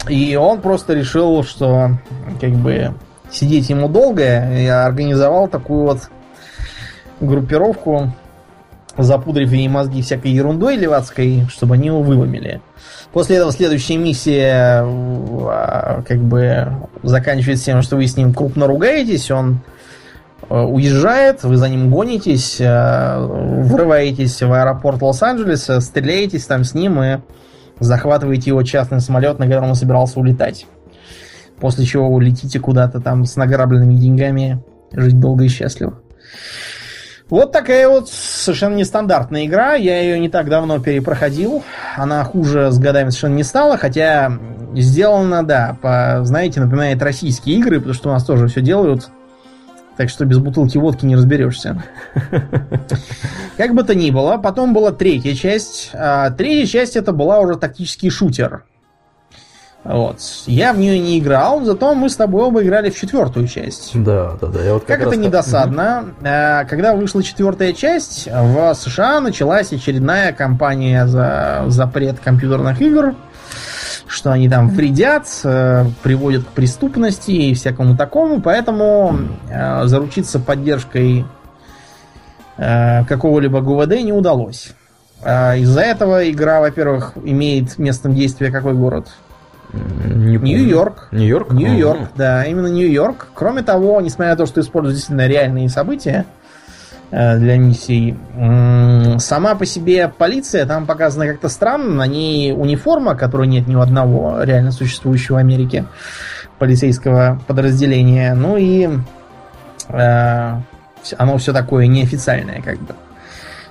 И 0.09 0.37
он 0.37 0.61
просто 0.61 0.95
решил, 0.95 1.43
что 1.43 1.99
как 2.41 2.53
бы 2.53 2.95
сидеть 3.31 3.69
ему 3.71 3.89
долго, 3.89 4.53
и 4.53 4.67
организовал 4.67 5.49
такую 5.49 5.85
вот 5.85 6.11
группировку, 7.21 8.13
запудрив 8.97 9.53
ей 9.53 9.69
мозги 9.69 10.03
всякой 10.03 10.33
ерундой 10.33 10.77
левацкой, 10.77 11.47
чтобы 11.51 11.75
они 11.75 11.89
его 11.89 12.03
выломили. 12.03 12.61
После 13.13 13.37
этого 13.37 13.53
следующая 13.53 13.97
миссия 13.97 14.83
а, 14.83 16.03
как 16.07 16.19
бы 16.19 16.69
заканчивается 17.03 17.67
тем, 17.67 17.83
что 17.83 17.97
вы 17.97 18.07
с 18.07 18.17
ним 18.17 18.33
крупно 18.33 18.67
ругаетесь, 18.67 19.31
он 19.31 19.61
уезжает, 20.49 21.43
вы 21.43 21.57
за 21.57 21.69
ним 21.69 21.91
гонитесь, 21.91 22.61
э, 22.61 23.19
врываетесь 23.19 24.41
в 24.43 24.53
аэропорт 24.53 25.03
Лос-Анджелеса, 25.03 25.81
стреляетесь 25.81 26.45
там 26.47 26.65
с 26.65 26.75
ним 26.75 27.03
и 27.03 27.19
захватываете 27.81 28.51
его 28.51 28.63
частный 28.63 29.01
самолет, 29.01 29.39
на 29.39 29.47
котором 29.47 29.71
он 29.71 29.75
собирался 29.75 30.21
улетать. 30.21 30.67
После 31.61 31.85
чего 31.85 32.13
вы 32.13 32.23
летите 32.23 32.61
куда-то 32.61 33.01
там 33.01 33.25
с 33.25 33.37
награбленными 33.37 33.95
деньгами, 33.95 34.63
жить 34.93 35.19
долго 35.19 35.45
и 35.45 35.49
счастливо. 35.49 36.01
Вот 37.29 37.51
такая 37.51 37.89
вот 37.89 38.09
совершенно 38.09 38.77
нестандартная 38.77 39.47
игра. 39.47 39.75
Я 39.75 40.01
ее 40.01 40.21
не 40.21 40.29
так 40.29 40.49
давно 40.49 40.79
перепроходил. 40.79 41.65
Она 41.97 42.23
хуже 42.23 42.71
с 42.71 42.79
годами 42.79 43.09
совершенно 43.09 43.35
не 43.35 43.43
стала, 43.43 43.77
хотя 43.77 44.39
сделана, 44.75 45.43
да, 45.43 45.77
по, 45.83 46.21
знаете, 46.23 46.61
напоминает 46.61 47.03
российские 47.03 47.57
игры, 47.57 47.79
потому 47.79 47.95
что 47.95 48.11
у 48.11 48.13
нас 48.13 48.25
тоже 48.25 48.47
все 48.47 48.61
делают. 48.61 49.11
Так 49.97 50.11
что 50.11 50.25
без 50.27 50.39
бутылки 50.39 50.77
водки 50.77 51.07
не 51.07 51.17
разберешься. 51.17 51.83
Как 53.57 53.75
бы 53.75 53.83
то 53.83 53.95
ни 53.95 54.11
было, 54.11 54.37
потом 54.37 54.75
была 54.75 54.93
третья 54.93 55.35
часть. 55.35 55.91
А 55.95 56.31
третья 56.31 56.67
часть 56.67 56.97
это 56.97 57.13
была 57.13 57.41
уже 57.41 57.57
тактический 57.57 58.11
шутер. 58.11 58.65
Вот. 59.85 60.19
Я 60.47 60.73
в 60.73 60.79
нее 60.79 60.99
не 60.99 61.19
играл, 61.19 61.65
зато 61.65 61.95
мы 61.95 62.11
с 62.11 62.17
тобой 62.17 62.43
оба 62.43 62.63
играли 62.63 62.91
в 62.91 62.97
четвертую 62.97 63.47
часть. 63.47 63.93
Да, 63.95 64.33
да, 64.41 64.49
да. 64.49 64.63
Я 64.63 64.75
вот 64.75 64.85
как, 64.85 64.99
как 64.99 65.09
это 65.09 65.17
недосадно. 65.17 66.07
Угу. 66.19 66.69
Когда 66.69 66.95
вышла 66.95 67.23
четвертая 67.23 67.73
часть, 67.73 68.27
в 68.27 68.75
США 68.75 69.21
началась 69.21 69.73
очередная 69.73 70.33
кампания 70.33 71.07
за 71.07 71.65
запрет 71.69 72.19
компьютерных 72.19 72.81
игр, 72.83 73.15
что 74.09 74.33
они 74.33 74.49
там 74.49 74.69
вредят, 74.69 75.27
э, 75.45 75.85
приводят 76.03 76.45
к 76.45 76.49
преступности 76.49 77.31
и 77.31 77.55
всякому 77.55 77.97
такому, 77.97 78.41
поэтому 78.41 79.19
э, 79.51 79.87
заручиться 79.87 80.39
поддержкой 80.39 81.25
какого-либо 82.57 83.61
ГУВД 83.61 84.03
не 84.03 84.15
удалось. 84.15 84.73
Из-за 85.21 85.83
этого 85.83 86.31
игра, 86.31 86.63
во-первых, 86.63 87.13
имеет 87.23 87.77
местом 87.77 88.15
действия 88.15 88.51
какой 88.51 88.73
город? 88.73 89.09
Нью-Йорк. 89.73 91.09
Нью-Йорк? 91.13 91.53
Нью-Йорк, 91.53 92.11
да, 92.17 92.45
именно 92.45 92.69
Нью-Йорк. 92.69 93.29
Кроме 93.35 93.63
того, 93.63 94.01
несмотря 94.01 94.33
на 94.33 94.37
то, 94.37 94.47
что 94.47 94.61
используют 94.61 94.97
действительно 94.97 95.27
реальные 95.27 95.69
события 95.69 96.25
э, 96.25 96.46
для 97.11 97.57
миссий, 97.57 98.17
сама 99.19 99.55
по 99.55 99.65
себе 99.65 100.09
полиция 100.09 100.67
там 100.67 100.87
показана 100.87 101.27
как-то 101.27 101.49
странно. 101.49 101.95
На 101.95 102.07
ней 102.07 102.53
униформа, 102.53 103.15
которой 103.15 103.47
нет 103.47 103.69
ни 103.69 103.77
у 103.77 103.81
одного 103.81 104.43
реально 104.43 104.73
существующего 104.73 105.37
в 105.37 105.39
Америке 105.39 105.85
полицейского 106.59 107.41
подразделения. 107.47 108.35
Ну 108.35 108.57
и 108.57 108.89
э, 109.89 110.61
оно 111.17 111.39
все 111.39 111.53
такое 111.53 111.87
неофициальное, 111.87 112.63
как 112.63 112.79
бы. 112.81 112.95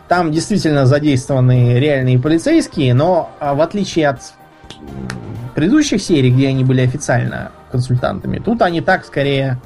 Там 0.08 0.32
действительно 0.32 0.86
задействованы 0.86 1.80
реальные 1.80 2.20
полицейские, 2.20 2.94
но 2.94 3.32
а, 3.40 3.56
в 3.56 3.62
отличие 3.62 4.10
от 4.10 4.20
предыдущих 5.56 6.02
серий, 6.02 6.32
где 6.32 6.50
они 6.50 6.64
были 6.64 6.82
официально 6.82 7.52
консультантами, 7.72 8.38
тут 8.38 8.62
они 8.62 8.82
так 8.82 9.04
скорее 9.04 9.60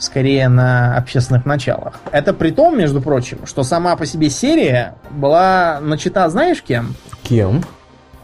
скорее 0.00 0.48
на 0.48 0.96
общественных 0.96 1.46
началах. 1.46 1.94
Это 2.10 2.32
при 2.32 2.50
том, 2.50 2.76
между 2.76 3.00
прочим, 3.00 3.46
что 3.46 3.62
сама 3.62 3.94
по 3.96 4.06
себе 4.06 4.30
серия 4.30 4.94
была 5.10 5.78
начата, 5.80 6.28
знаешь, 6.28 6.62
кем? 6.62 6.94
Кем? 7.22 7.62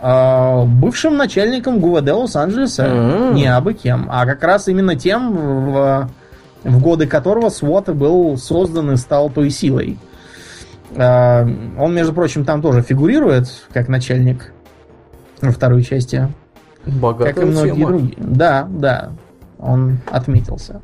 Э, 0.00 0.64
бывшим 0.64 1.16
начальником 1.16 1.78
ГУВД 1.78 2.10
Лос-Анджелеса. 2.10 2.86
Mm-hmm. 2.86 3.34
Не 3.34 3.54
абы 3.54 3.74
кем, 3.74 4.08
а 4.10 4.26
как 4.26 4.42
раз 4.42 4.68
именно 4.68 4.96
тем, 4.96 5.32
в, 5.34 6.10
в 6.64 6.82
годы 6.82 7.06
которого 7.06 7.50
СВОТ 7.50 7.90
был 7.90 8.36
создан 8.38 8.92
и 8.92 8.96
стал 8.96 9.30
той 9.30 9.50
силой. 9.50 9.98
Э, 10.94 11.46
он, 11.78 11.94
между 11.94 12.14
прочим, 12.14 12.44
там 12.44 12.62
тоже 12.62 12.80
фигурирует 12.82 13.48
как 13.72 13.88
начальник 13.88 14.52
во 15.42 15.52
второй 15.52 15.82
части. 15.82 16.28
Богатая 16.86 17.34
как 17.34 17.42
и 17.42 17.46
многие 17.46 17.74
тема. 17.74 17.88
другие. 17.88 18.14
Да, 18.16 18.66
да. 18.68 19.10
Он 19.58 19.98
отметился. 20.10 20.82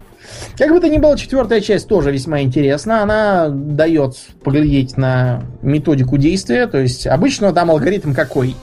Как 0.57 0.71
бы 0.71 0.81
то 0.81 0.89
ни 0.89 0.99
было, 0.99 1.17
четвертая 1.17 1.61
часть 1.61 1.89
тоже 1.89 2.11
весьма 2.11 2.43
интересна. 2.43 3.03
Она 3.03 3.49
дает 3.49 4.17
поглядеть 4.43 4.97
на 4.97 5.43
методику 5.63 6.17
действия. 6.17 6.67
То 6.67 6.79
есть 6.79 7.07
обычно 7.07 7.53
там 7.53 7.71
алгоритм 7.71 8.15
какой? 8.15 8.57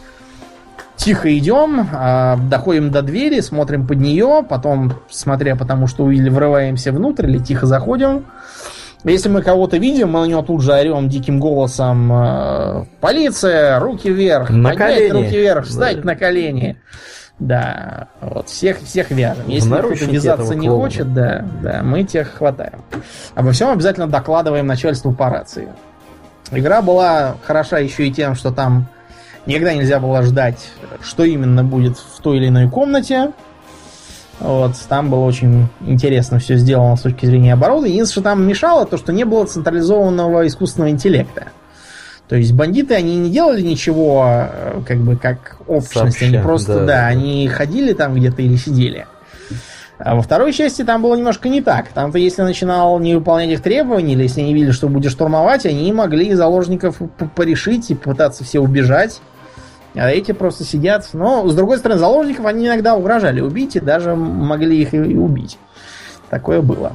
Тихо 0.95 1.35
идем, 1.37 1.87
а, 1.93 2.37
доходим 2.37 2.91
до 2.91 3.01
двери, 3.01 3.39
смотрим 3.39 3.87
под 3.87 3.99
нее, 3.99 4.43
потом, 4.47 4.93
смотря 5.09 5.55
потому 5.55 5.87
что 5.87 6.03
увидели, 6.03 6.29
врываемся 6.29 6.91
внутрь 6.91 7.29
или 7.29 7.37
тихо 7.37 7.67
заходим. 7.67 8.25
Если 9.05 9.29
мы 9.29 9.41
кого-то 9.41 9.77
видим, 9.77 10.09
мы 10.09 10.21
на 10.21 10.25
него 10.25 10.41
тут 10.41 10.61
же 10.61 10.73
орем 10.73 11.07
диким 11.07 11.39
голосом 11.39 12.11
а, 12.11 12.85
«Полиция! 12.99 13.79
Руки 13.79 14.09
вверх! 14.09 14.49
На 14.49 14.75
колени! 14.75 15.11
руки 15.11 15.37
вверх! 15.37 15.67
Встать 15.67 16.01
да. 16.01 16.03
на 16.03 16.15
колени!» 16.17 16.77
Да, 17.39 18.09
вот 18.19 18.49
всех, 18.49 18.81
всех 18.81 19.11
вяжем. 19.11 19.47
Если 19.47 19.69
кто-то 19.69 20.05
вязаться 20.05 20.55
не 20.55 20.67
клоуна. 20.67 20.83
хочет, 20.83 21.13
да, 21.13 21.45
да, 21.63 21.81
мы 21.83 22.03
тех 22.03 22.33
хватаем. 22.33 22.83
Обо 23.33 23.53
всем 23.53 23.69
обязательно 23.69 24.07
докладываем 24.07 24.67
начальству 24.67 25.13
по 25.13 25.29
рации. 25.29 25.69
Игра 26.51 26.81
была 26.81 27.37
хороша 27.43 27.79
еще 27.79 28.07
и 28.07 28.11
тем, 28.11 28.35
что 28.35 28.51
там 28.51 28.87
никогда 29.45 29.73
нельзя 29.73 29.99
было 29.99 30.21
ждать, 30.23 30.69
что 31.01 31.23
именно 31.23 31.63
будет 31.63 31.97
в 31.97 32.21
той 32.21 32.37
или 32.37 32.49
иной 32.49 32.69
комнате. 32.69 33.31
Вот, 34.39 34.73
там 34.87 35.09
было 35.09 35.25
очень 35.25 35.67
интересно 35.81 36.39
все 36.39 36.55
сделано 36.55 36.95
с 36.95 37.01
точки 37.01 37.25
зрения 37.25 37.53
оборота. 37.53 37.87
Единственное, 37.87 38.11
что 38.11 38.21
там 38.21 38.47
мешало, 38.47 38.85
то, 38.85 38.97
что 38.97 39.13
не 39.13 39.25
было 39.25 39.45
централизованного 39.45 40.47
искусственного 40.47 40.91
интеллекта. 40.91 41.47
То 42.29 42.35
есть 42.35 42.53
бандиты, 42.53 42.93
они 42.93 43.17
не 43.17 43.31
делали 43.31 43.61
ничего, 43.61 44.23
э, 44.27 44.81
как 44.87 44.99
бы, 44.99 45.17
как 45.17 45.57
общность. 45.65 46.19
Сообща, 46.19 46.25
они 46.27 46.37
просто, 46.37 46.79
да, 46.81 46.85
да, 46.85 47.07
они 47.07 47.47
ходили 47.47 47.93
там 47.93 48.13
где-то 48.13 48.43
или 48.43 48.55
сидели. 48.55 49.07
А 49.97 50.15
во 50.15 50.21
второй 50.21 50.53
части 50.53 50.83
там 50.83 51.01
было 51.01 51.15
немножко 51.15 51.49
не 51.49 51.61
так. 51.61 51.87
Там-то, 51.89 52.19
если 52.19 52.43
начинал 52.43 52.99
не 52.99 53.15
выполнять 53.15 53.49
их 53.49 53.61
требований, 53.61 54.13
или 54.13 54.23
если 54.23 54.41
они 54.41 54.53
видели, 54.53 54.71
что 54.71 54.87
будешь 54.87 55.11
штурмовать, 55.11 55.65
они 55.65 55.91
могли 55.91 56.33
заложников 56.35 57.01
порешить 57.35 57.89
и 57.89 57.95
пытаться 57.95 58.43
все 58.43 58.59
убежать. 58.59 59.19
А 59.95 60.09
эти 60.09 60.31
просто 60.31 60.63
сидят. 60.63 61.09
Но, 61.13 61.49
с 61.49 61.55
другой 61.55 61.79
стороны, 61.79 61.99
заложников 61.99 62.45
они 62.45 62.67
иногда 62.67 62.95
угрожали 62.95 63.41
убить 63.41 63.75
и 63.75 63.79
даже 63.79 64.15
могли 64.15 64.79
их 64.79 64.93
и 64.93 64.99
убить. 64.99 65.57
Такое 66.29 66.61
было. 66.61 66.93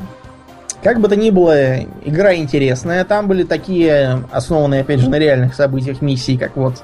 Как 0.85 1.01
бы 1.01 1.09
то 1.09 1.17
ни 1.17 1.31
было, 1.31 1.79
игра 2.05 2.35
интересная. 2.35 3.05
Там 3.07 3.27
были 3.27 3.43
такие, 3.43 4.23
основанные, 4.31 4.83
опять 4.83 5.01
же, 5.01 5.09
на 5.09 5.19
реальных 5.19 5.55
событиях 5.55 6.03
миссии, 6.03 6.37
как 6.37 6.57
вот 6.57 6.83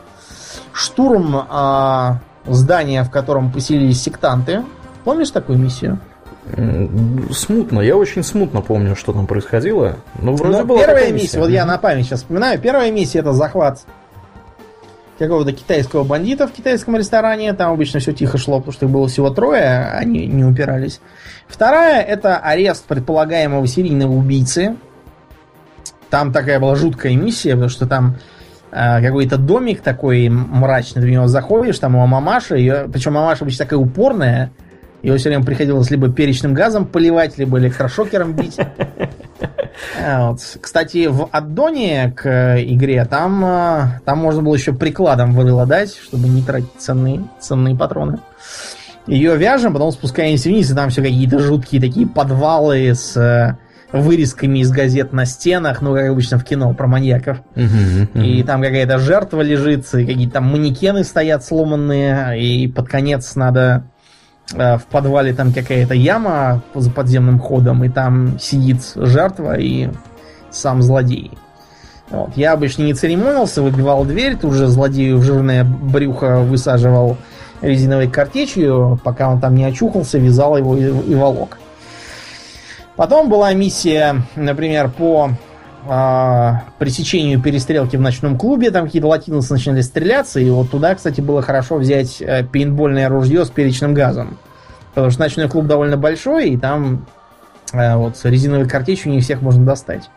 штурм 0.72 1.36
а, 1.36 2.20
здания, 2.46 3.04
в 3.04 3.10
котором 3.10 3.52
поселились 3.52 4.02
сектанты. 4.02 4.62
Помнишь 5.04 5.30
такую 5.30 5.58
миссию? 5.58 5.98
Смутно. 7.30 7.80
Я 7.80 7.98
очень 7.98 8.24
смутно 8.24 8.62
помню, 8.62 8.96
что 8.96 9.12
там 9.12 9.26
происходило. 9.26 9.96
Но 10.18 10.34
вроде 10.34 10.58
Но 10.58 10.64
была 10.64 10.78
первая 10.78 11.12
миссия, 11.12 11.22
миссия, 11.22 11.38
вот 11.40 11.50
я 11.50 11.66
на 11.66 11.76
память 11.76 12.06
сейчас 12.06 12.20
вспоминаю. 12.20 12.58
Первая 12.58 12.90
миссия 12.90 13.18
это 13.18 13.34
захват 13.34 13.82
какого-то 15.26 15.52
китайского 15.52 16.02
бандита 16.02 16.48
в 16.48 16.52
китайском 16.52 16.96
ресторане. 16.96 17.52
Там 17.52 17.72
обычно 17.72 18.00
все 18.00 18.12
тихо 18.12 18.38
шло, 18.38 18.58
потому 18.58 18.72
что 18.72 18.86
их 18.86 18.92
было 18.92 19.06
всего 19.06 19.30
трое, 19.30 19.90
они 19.92 20.26
не 20.26 20.44
упирались. 20.44 21.00
Вторая 21.46 22.02
это 22.02 22.38
арест 22.38 22.84
предполагаемого 22.86 23.66
серийного 23.66 24.12
убийцы. 24.12 24.76
Там 26.08 26.32
такая 26.32 26.58
была 26.58 26.74
жуткая 26.74 27.14
миссия, 27.14 27.50
потому 27.52 27.68
что 27.68 27.86
там 27.86 28.16
э, 28.72 29.02
какой-то 29.02 29.36
домик 29.36 29.80
такой 29.82 30.28
мрачный, 30.28 31.02
ты 31.02 31.08
в 31.08 31.10
него 31.10 31.26
заходишь, 31.28 31.78
там 31.78 31.94
его 31.94 32.06
мамаша, 32.06 32.56
ее, 32.56 32.88
причем 32.92 33.12
мамаша 33.12 33.44
обычно 33.44 33.64
такая 33.64 33.78
упорная, 33.78 34.50
его 35.02 35.16
все 35.16 35.30
время 35.30 35.44
приходилось 35.44 35.90
либо 35.90 36.10
перечным 36.10 36.54
газом 36.54 36.86
поливать, 36.86 37.38
либо 37.38 37.58
электрошокером 37.58 38.32
бить. 38.32 38.56
А, 40.04 40.30
вот. 40.30 40.40
Кстати, 40.60 41.06
в 41.06 41.28
аддоне 41.32 42.12
к 42.14 42.60
игре 42.60 43.04
там, 43.06 43.42
а, 43.44 44.00
там 44.04 44.18
можно 44.18 44.42
было 44.42 44.54
еще 44.54 44.74
прикладом 44.74 45.32
вырыло 45.32 45.64
дать, 45.64 45.96
чтобы 45.96 46.28
не 46.28 46.42
тратить 46.42 46.74
ценные, 46.78 47.24
ценные 47.40 47.74
патроны. 47.74 48.18
Ее 49.06 49.36
вяжем, 49.36 49.72
потом 49.72 49.90
спускаемся 49.92 50.50
вниз, 50.50 50.70
и 50.70 50.74
там 50.74 50.90
все 50.90 51.02
какие-то 51.02 51.38
жуткие 51.38 51.80
такие 51.80 52.06
подвалы 52.06 52.94
с 52.94 53.16
э, 53.16 53.56
вырезками 53.96 54.58
из 54.58 54.70
газет 54.70 55.14
на 55.14 55.24
стенах, 55.24 55.80
ну, 55.80 55.94
как 55.94 56.10
обычно 56.10 56.38
в 56.38 56.44
кино 56.44 56.74
про 56.74 56.86
маньяков. 56.86 57.38
И 58.14 58.42
там 58.42 58.60
какая-то 58.60 58.98
жертва 58.98 59.40
лежит, 59.40 59.86
и 59.94 60.04
какие-то 60.04 60.34
там 60.34 60.44
манекены 60.44 61.04
стоят 61.04 61.44
сломанные, 61.44 62.38
и 62.38 62.68
под 62.68 62.88
конец 62.88 63.34
надо 63.34 63.84
Э, 63.84 63.99
в 64.52 64.82
подвале 64.90 65.32
там 65.32 65.52
какая-то 65.52 65.94
яма 65.94 66.62
за 66.74 66.90
подземным 66.90 67.38
ходом, 67.38 67.84
и 67.84 67.88
там 67.88 68.38
сидит 68.38 68.82
жертва 68.96 69.58
и 69.58 69.88
сам 70.50 70.82
злодей. 70.82 71.30
Вот. 72.10 72.36
Я 72.36 72.52
обычно 72.52 72.82
не 72.82 72.94
церемонился, 72.94 73.62
выбивал 73.62 74.04
дверь, 74.04 74.36
тут 74.36 74.54
же 74.54 74.66
злодею 74.66 75.18
в 75.18 75.22
жирное 75.22 75.64
брюхо 75.64 76.40
высаживал 76.40 77.16
резиновой 77.60 78.08
картечью, 78.08 79.00
пока 79.04 79.28
он 79.28 79.40
там 79.40 79.54
не 79.54 79.64
очухался, 79.64 80.18
вязал 80.18 80.56
его 80.56 80.76
и, 80.76 80.82
и 80.82 81.14
волок. 81.14 81.58
Потом 82.96 83.30
была 83.30 83.52
миссия, 83.54 84.22
например, 84.34 84.90
по 84.90 85.30
э, 85.86 86.52
пресечению 86.78 87.40
перестрелки 87.40 87.96
в 87.96 88.00
ночном 88.00 88.38
клубе, 88.38 88.70
там 88.70 88.86
какие-то 88.86 89.08
латиносы 89.08 89.52
начинали 89.52 89.80
стреляться, 89.80 90.40
и 90.40 90.50
вот 90.50 90.70
туда, 90.70 90.94
кстати, 90.94 91.20
было 91.20 91.42
хорошо 91.42 91.76
взять 91.76 92.20
э, 92.20 92.44
пейнтбольное 92.44 93.08
ружье 93.08 93.44
с 93.44 93.50
перечным 93.50 93.94
газом. 93.94 94.38
Потому 94.94 95.10
что 95.10 95.20
ночной 95.20 95.48
клуб 95.48 95.66
довольно 95.66 95.96
большой, 95.96 96.50
и 96.50 96.56
там 96.56 97.06
э, 97.72 97.96
вот 97.96 98.18
резиновой 98.24 98.68
картечью 98.68 99.12
не 99.12 99.20
всех 99.20 99.42
можно 99.42 99.64
достать. 99.64 100.10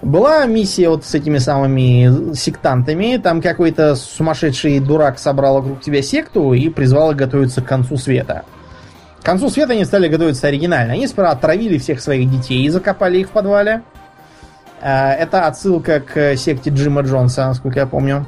Была 0.00 0.46
миссия 0.46 0.88
вот 0.88 1.04
с 1.04 1.14
этими 1.14 1.38
самыми 1.38 2.32
сектантами. 2.34 3.16
Там 3.16 3.42
какой-то 3.42 3.96
сумасшедший 3.96 4.78
дурак 4.78 5.18
собрал 5.18 5.56
вокруг 5.56 5.80
тебя 5.80 6.02
секту 6.02 6.52
и 6.52 6.68
призвал 6.68 7.10
их 7.10 7.16
готовиться 7.16 7.62
к 7.62 7.66
концу 7.66 7.96
света. 7.96 8.44
К 9.20 9.24
концу 9.24 9.50
света 9.50 9.72
они 9.72 9.84
стали 9.84 10.06
готовиться 10.06 10.46
оригинально. 10.46 10.92
Они 10.92 11.08
сперва 11.08 11.30
отравили 11.30 11.78
всех 11.78 12.00
своих 12.00 12.30
детей 12.30 12.64
и 12.64 12.68
закопали 12.68 13.18
их 13.18 13.28
в 13.28 13.30
подвале. 13.30 13.82
Э, 14.80 15.10
это 15.12 15.46
отсылка 15.46 16.00
к 16.00 16.36
секте 16.36 16.70
Джима 16.70 17.02
Джонса, 17.02 17.46
насколько 17.46 17.80
я 17.80 17.86
помню. 17.86 18.26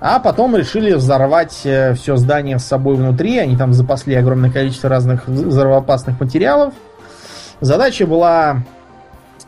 А 0.00 0.18
потом 0.18 0.56
решили 0.56 0.92
взорвать 0.92 1.62
э, 1.64 1.94
все 1.94 2.16
здание 2.16 2.58
с 2.58 2.64
собой 2.64 2.96
внутри. 2.96 3.38
Они 3.38 3.56
там 3.56 3.72
запасли 3.72 4.14
огромное 4.14 4.50
количество 4.50 4.90
разных 4.90 5.26
взрывоопасных 5.28 6.20
материалов. 6.20 6.74
Задача 7.60 8.06
была 8.06 8.62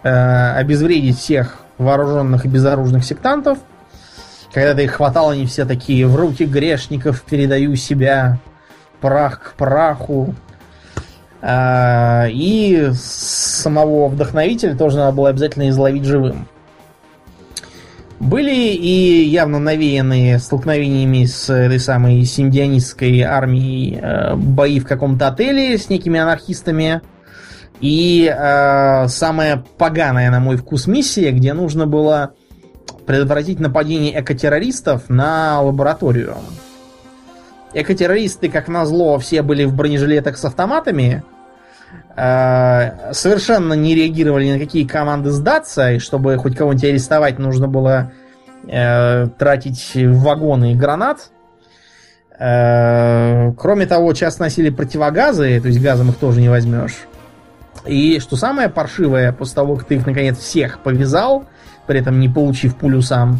э, 0.03 0.53
обезвредить 0.57 1.19
всех 1.19 1.59
вооруженных 1.79 2.47
и 2.47 2.49
безоружных 2.49 3.05
сектантов. 3.05 3.59
Когда-то 4.53 4.81
их 4.81 4.93
хватало, 4.93 5.33
они 5.33 5.45
все 5.45 5.67
такие 5.67 6.07
в 6.07 6.17
руки 6.17 6.45
грешников 6.45 7.23
передаю 7.23 7.77
себя, 7.77 8.39
прах 9.01 9.41
к 9.41 9.53
праху. 9.55 10.35
А, 11.43 12.27
и 12.29 12.91
самого 12.95 14.09
вдохновителя 14.09 14.77
тоже 14.77 14.97
надо 14.97 15.17
было 15.17 15.29
обязательно 15.29 15.69
изловить 15.69 16.05
живым. 16.05 16.49
Были 18.19 18.55
и 18.55 19.25
явно 19.25 19.59
навеянные 19.59 20.39
столкновениями 20.39 21.27
с 21.27 21.53
этой 21.53 21.79
самой 21.79 22.25
синдианистской 22.25 23.21
армией 23.21 23.99
э, 24.01 24.35
бои 24.37 24.81
в 24.81 24.87
каком-то 24.87 25.29
отеле 25.29 25.77
с 25.77 25.91
некими 25.91 26.19
анархистами. 26.19 27.03
И 27.83 28.27
э, 28.35 29.09
самая 29.09 29.63
поганая, 29.77 30.31
на 30.31 30.41
мой 30.41 30.57
вкус, 30.57 30.87
миссия, 30.87 31.31
где 31.31 31.53
нужно 31.53 31.87
было 31.87 32.33
предотвратить 33.07 33.61
нападение 33.61 34.19
экотеррористов 34.19 35.11
на 35.11 35.61
лабораторию. 35.61 36.37
Экотеррористы, 37.79 38.49
как 38.49 38.69
назло, 38.69 39.19
все 39.19 39.43
были 39.43 39.67
в 39.67 39.75
бронежилетах 39.75 40.39
с 40.39 40.45
автоматами, 40.47 41.23
э, 42.17 43.13
совершенно 43.13 43.75
не 43.75 43.95
реагировали 43.95 44.51
на 44.51 44.59
какие 44.59 44.87
команды 44.87 45.31
сдаться, 45.31 45.93
и 45.93 45.99
чтобы 45.99 46.39
хоть 46.39 46.57
кого-нибудь 46.57 46.85
арестовать, 46.85 47.39
нужно 47.39 47.69
было 47.69 48.13
э, 48.67 49.27
тратить 49.39 49.93
вагоны 49.95 50.75
гранат. 50.75 51.31
Э, 52.39 53.53
кроме 53.59 53.85
того, 53.85 54.15
часто 54.15 54.45
носили 54.45 54.71
противогазы, 54.71 55.61
то 55.61 55.69
есть 55.69 55.83
газом 55.83 56.09
их 56.09 56.17
тоже 56.17 56.41
не 56.41 56.49
возьмешь. 56.49 56.97
И 57.85 58.21
что 58.21 58.37
самое 58.37 58.71
паршивое, 58.71 59.33
после 59.33 59.55
того, 59.55 59.77
как 59.77 59.87
ты 59.87 59.97
их 59.97 60.07
наконец 60.07 60.39
всех 60.39 60.79
повязал, 60.79 61.45
при 61.87 62.01
этом 62.01 62.21
не 62.21 62.31
получив 62.31 62.75
пулю 62.75 63.03
сам, 63.03 63.39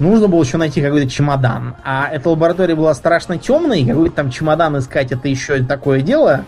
нужно 0.00 0.26
было 0.26 0.42
еще 0.42 0.56
найти 0.56 0.82
какой-то 0.82 1.08
чемодан. 1.08 1.76
А 1.84 2.08
эта 2.10 2.28
лаборатория 2.30 2.74
была 2.74 2.94
страшно 2.94 3.38
темной, 3.38 3.84
какой-то 3.84 4.16
там 4.16 4.30
чемодан 4.30 4.78
искать 4.78 5.12
это 5.12 5.28
еще 5.28 5.62
такое 5.62 6.00
дело. 6.00 6.44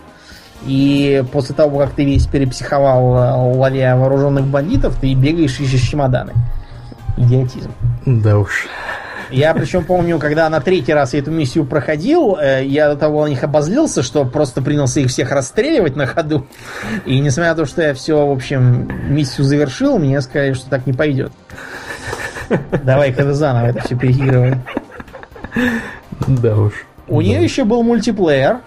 И 0.65 1.23
после 1.31 1.55
того, 1.55 1.79
как 1.79 1.91
ты 1.91 2.05
весь 2.05 2.25
перепсиховал, 2.25 3.57
ловя 3.57 3.95
вооруженных 3.97 4.45
бандитов, 4.45 4.97
ты 4.99 5.13
бегаешь 5.13 5.59
ищешь 5.59 5.81
чемоданы. 5.81 6.33
Идиотизм. 7.17 7.71
Да 8.05 8.37
уж. 8.39 8.67
Я 9.29 9.53
причем 9.55 9.83
помню, 9.83 10.19
когда 10.19 10.47
на 10.49 10.61
третий 10.61 10.93
раз 10.93 11.13
я 11.13 11.19
эту 11.19 11.31
миссию 11.31 11.65
проходил, 11.65 12.37
э, 12.39 12.63
я 12.65 12.89
до 12.89 12.95
того 12.95 13.23
на 13.23 13.29
них 13.29 13.43
обозлился, 13.43 14.03
что 14.03 14.25
просто 14.25 14.61
принялся 14.61 14.99
их 14.99 15.07
всех 15.07 15.31
расстреливать 15.31 15.95
на 15.95 16.05
ходу. 16.05 16.45
И 17.05 17.19
несмотря 17.19 17.51
на 17.51 17.55
то, 17.55 17.65
что 17.65 17.81
я 17.81 17.95
все, 17.95 18.27
в 18.27 18.31
общем, 18.31 18.87
миссию 19.09 19.45
завершил, 19.45 19.97
мне 19.97 20.21
сказали, 20.21 20.53
что 20.53 20.69
так 20.69 20.85
не 20.85 20.93
пойдет. 20.93 21.31
Давай-ка 22.83 23.33
заново 23.33 23.67
это 23.67 23.81
все 23.81 23.95
переигрываем. 23.95 24.61
Да 26.27 26.57
уж. 26.57 26.73
У 27.07 27.21
да. 27.21 27.27
нее 27.27 27.43
еще 27.43 27.63
был 27.63 27.83
мультиплеер. 27.83 28.59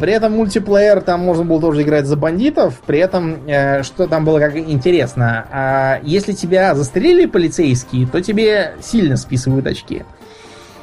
При 0.00 0.12
этом 0.12 0.32
мультиплеер 0.32 1.00
там 1.00 1.20
можно 1.20 1.44
было 1.44 1.60
тоже 1.60 1.82
играть 1.82 2.06
за 2.06 2.16
бандитов. 2.16 2.80
При 2.86 2.98
этом, 2.98 3.38
э, 3.46 3.82
что 3.82 4.06
там 4.06 4.24
было 4.24 4.38
как 4.38 4.54
интересно, 4.56 5.46
э, 5.50 6.06
если 6.06 6.32
тебя 6.32 6.74
застрелили 6.74 7.24
полицейские, 7.24 8.06
то 8.06 8.20
тебе 8.20 8.74
сильно 8.82 9.16
списывают 9.16 9.66
очки. 9.66 10.04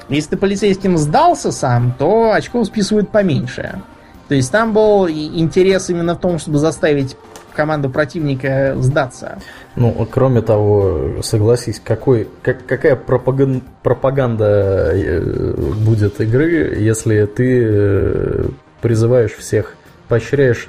Если 0.09 0.31
ты 0.31 0.37
полицейским 0.37 0.97
сдался 0.97 1.51
сам, 1.51 1.93
то 1.97 2.31
очков 2.31 2.65
списывают 2.67 3.09
поменьше. 3.09 3.81
То 4.27 4.33
есть 4.33 4.51
там 4.51 4.73
был 4.73 5.07
интерес 5.07 5.89
именно 5.89 6.15
в 6.15 6.19
том, 6.19 6.39
чтобы 6.39 6.57
заставить 6.57 7.15
команду 7.55 7.89
противника 7.89 8.75
сдаться. 8.77 9.39
Ну, 9.75 10.07
кроме 10.11 10.41
того, 10.41 11.21
согласись, 11.21 11.81
какой, 11.83 12.27
как, 12.41 12.65
какая 12.65 12.95
пропаганда, 12.95 13.61
пропаганда 13.81 14.91
э, 14.93 15.53
будет 15.83 16.21
игры, 16.21 16.75
если 16.77 17.25
ты 17.25 17.63
э, 17.65 18.45
призываешь 18.81 19.33
всех, 19.33 19.75
поощряешь 20.07 20.67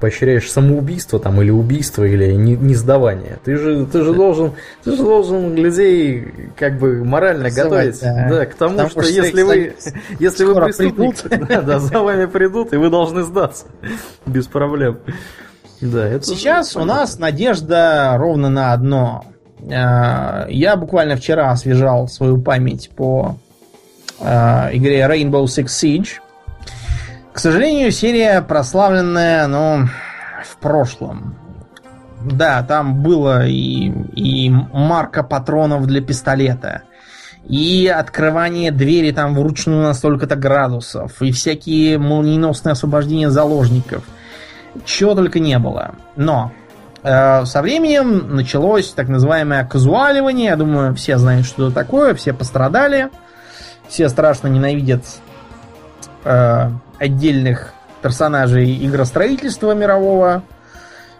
поощряешь 0.00 0.50
самоубийство 0.50 1.20
там 1.20 1.40
или 1.42 1.50
убийство 1.50 2.04
или 2.04 2.32
не, 2.32 2.56
не 2.56 2.74
сдавание. 2.74 3.38
Ты 3.44 3.56
же, 3.56 3.86
ты 3.86 4.02
же 4.02 4.14
должен, 4.14 4.52
ты 4.82 4.92
же 4.92 5.02
должен 5.02 5.54
людей 5.54 6.32
как 6.56 6.78
бы 6.78 7.04
морально 7.04 7.50
готовить 7.50 8.00
да. 8.00 8.28
Да, 8.30 8.46
к 8.46 8.54
тому, 8.54 8.72
Потому 8.72 8.90
что, 8.90 9.02
что 9.02 9.12
если 9.12 9.42
вы, 9.42 9.74
если 10.18 10.44
вы 10.44 10.54
преступник, 10.54 11.48
да, 11.48 11.60
да, 11.62 11.78
за 11.78 12.00
вами 12.00 12.26
придут 12.26 12.72
и 12.72 12.76
вы 12.76 12.88
должны 12.88 13.22
сдаться 13.22 13.66
без 14.26 14.46
проблем. 14.46 14.98
Да, 15.80 16.06
это 16.06 16.24
Сейчас 16.24 16.74
у 16.74 16.84
нас 16.84 17.18
надежда 17.18 18.14
ровно 18.16 18.48
на 18.48 18.72
одно. 18.72 19.24
я 19.60 20.76
буквально 20.76 21.16
вчера 21.16 21.50
освежал 21.50 22.08
свою 22.08 22.40
память 22.40 22.90
по 22.96 23.36
игре 24.20 25.00
Rainbow 25.02 25.44
Six 25.44 25.66
Siege. 25.66 26.08
К 27.38 27.40
сожалению, 27.40 27.92
серия 27.92 28.42
прославленная, 28.42 29.46
ну, 29.46 29.86
в 30.42 30.56
прошлом. 30.56 31.36
Да, 32.24 32.64
там 32.64 33.00
было 33.00 33.46
и, 33.46 33.92
и 34.16 34.50
марка 34.50 35.22
патронов 35.22 35.86
для 35.86 36.00
пистолета, 36.00 36.82
и 37.48 37.86
открывание 37.86 38.72
двери 38.72 39.12
там 39.12 39.36
вручную 39.36 39.84
на 39.84 39.94
столько-то 39.94 40.34
градусов, 40.34 41.22
и 41.22 41.30
всякие 41.30 41.98
молниеносные 41.98 42.72
освобождения 42.72 43.30
заложников. 43.30 44.02
Чего 44.84 45.14
только 45.14 45.38
не 45.38 45.60
было. 45.60 45.92
Но 46.16 46.50
э, 47.04 47.44
со 47.44 47.62
временем 47.62 48.34
началось 48.34 48.90
так 48.90 49.06
называемое 49.06 49.64
казуаливание. 49.64 50.46
Я 50.46 50.56
думаю, 50.56 50.92
все 50.96 51.18
знают, 51.18 51.46
что 51.46 51.66
это 51.68 51.74
такое, 51.76 52.14
все 52.14 52.32
пострадали. 52.32 53.10
Все 53.86 54.08
страшно 54.08 54.48
ненавидят 54.48 55.04
э, 56.24 56.70
отдельных 56.98 57.72
персонажей 58.02 58.86
игростроительства 58.86 59.74
мирового. 59.74 60.42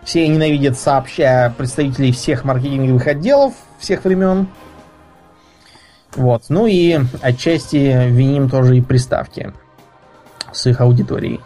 Все 0.05 0.27
ненавидят 0.27 0.79
сообща 0.79 1.53
представителей 1.57 2.13
всех 2.13 2.45
маркетинговых 2.45 3.07
отделов 3.07 3.55
всех 3.79 4.05
времен. 4.05 4.49
Вот. 6.15 6.45
Ну 6.49 6.67
и 6.67 6.99
отчасти 7.21 8.09
виним 8.09 8.49
тоже 8.49 8.79
и 8.79 8.81
приставки 8.81 9.53
с 10.53 10.67
их 10.67 10.81
аудиторией. 10.81 11.41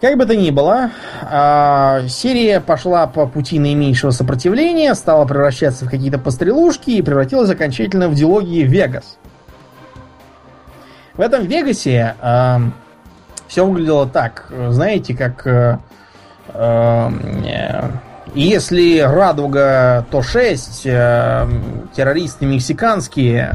Как 0.00 0.18
бы 0.18 0.26
то 0.26 0.36
ни 0.36 0.50
было, 0.50 0.90
а, 1.22 2.02
серия 2.06 2.60
пошла 2.60 3.06
по 3.06 3.26
пути 3.26 3.58
наименьшего 3.58 4.10
сопротивления, 4.10 4.94
стала 4.94 5.24
превращаться 5.24 5.86
в 5.86 5.90
какие-то 5.90 6.18
пострелушки 6.18 6.90
и 6.90 7.02
превратилась 7.02 7.48
окончательно 7.48 8.10
в 8.10 8.14
дилогии 8.14 8.62
Вегас. 8.62 9.16
В 11.16 11.20
этом 11.20 11.46
Вегасе 11.46 12.14
а, 12.20 12.60
все 13.48 13.66
выглядело 13.66 14.06
так, 14.06 14.50
знаете, 14.70 15.14
как 15.14 15.46
э, 15.46 15.78
э, 16.52 17.10
если 18.34 18.98
радуга, 19.00 20.04
то 20.10 20.22
6, 20.22 20.82
э, 20.84 21.48
террористы 21.94 22.44
мексиканские, 22.44 23.54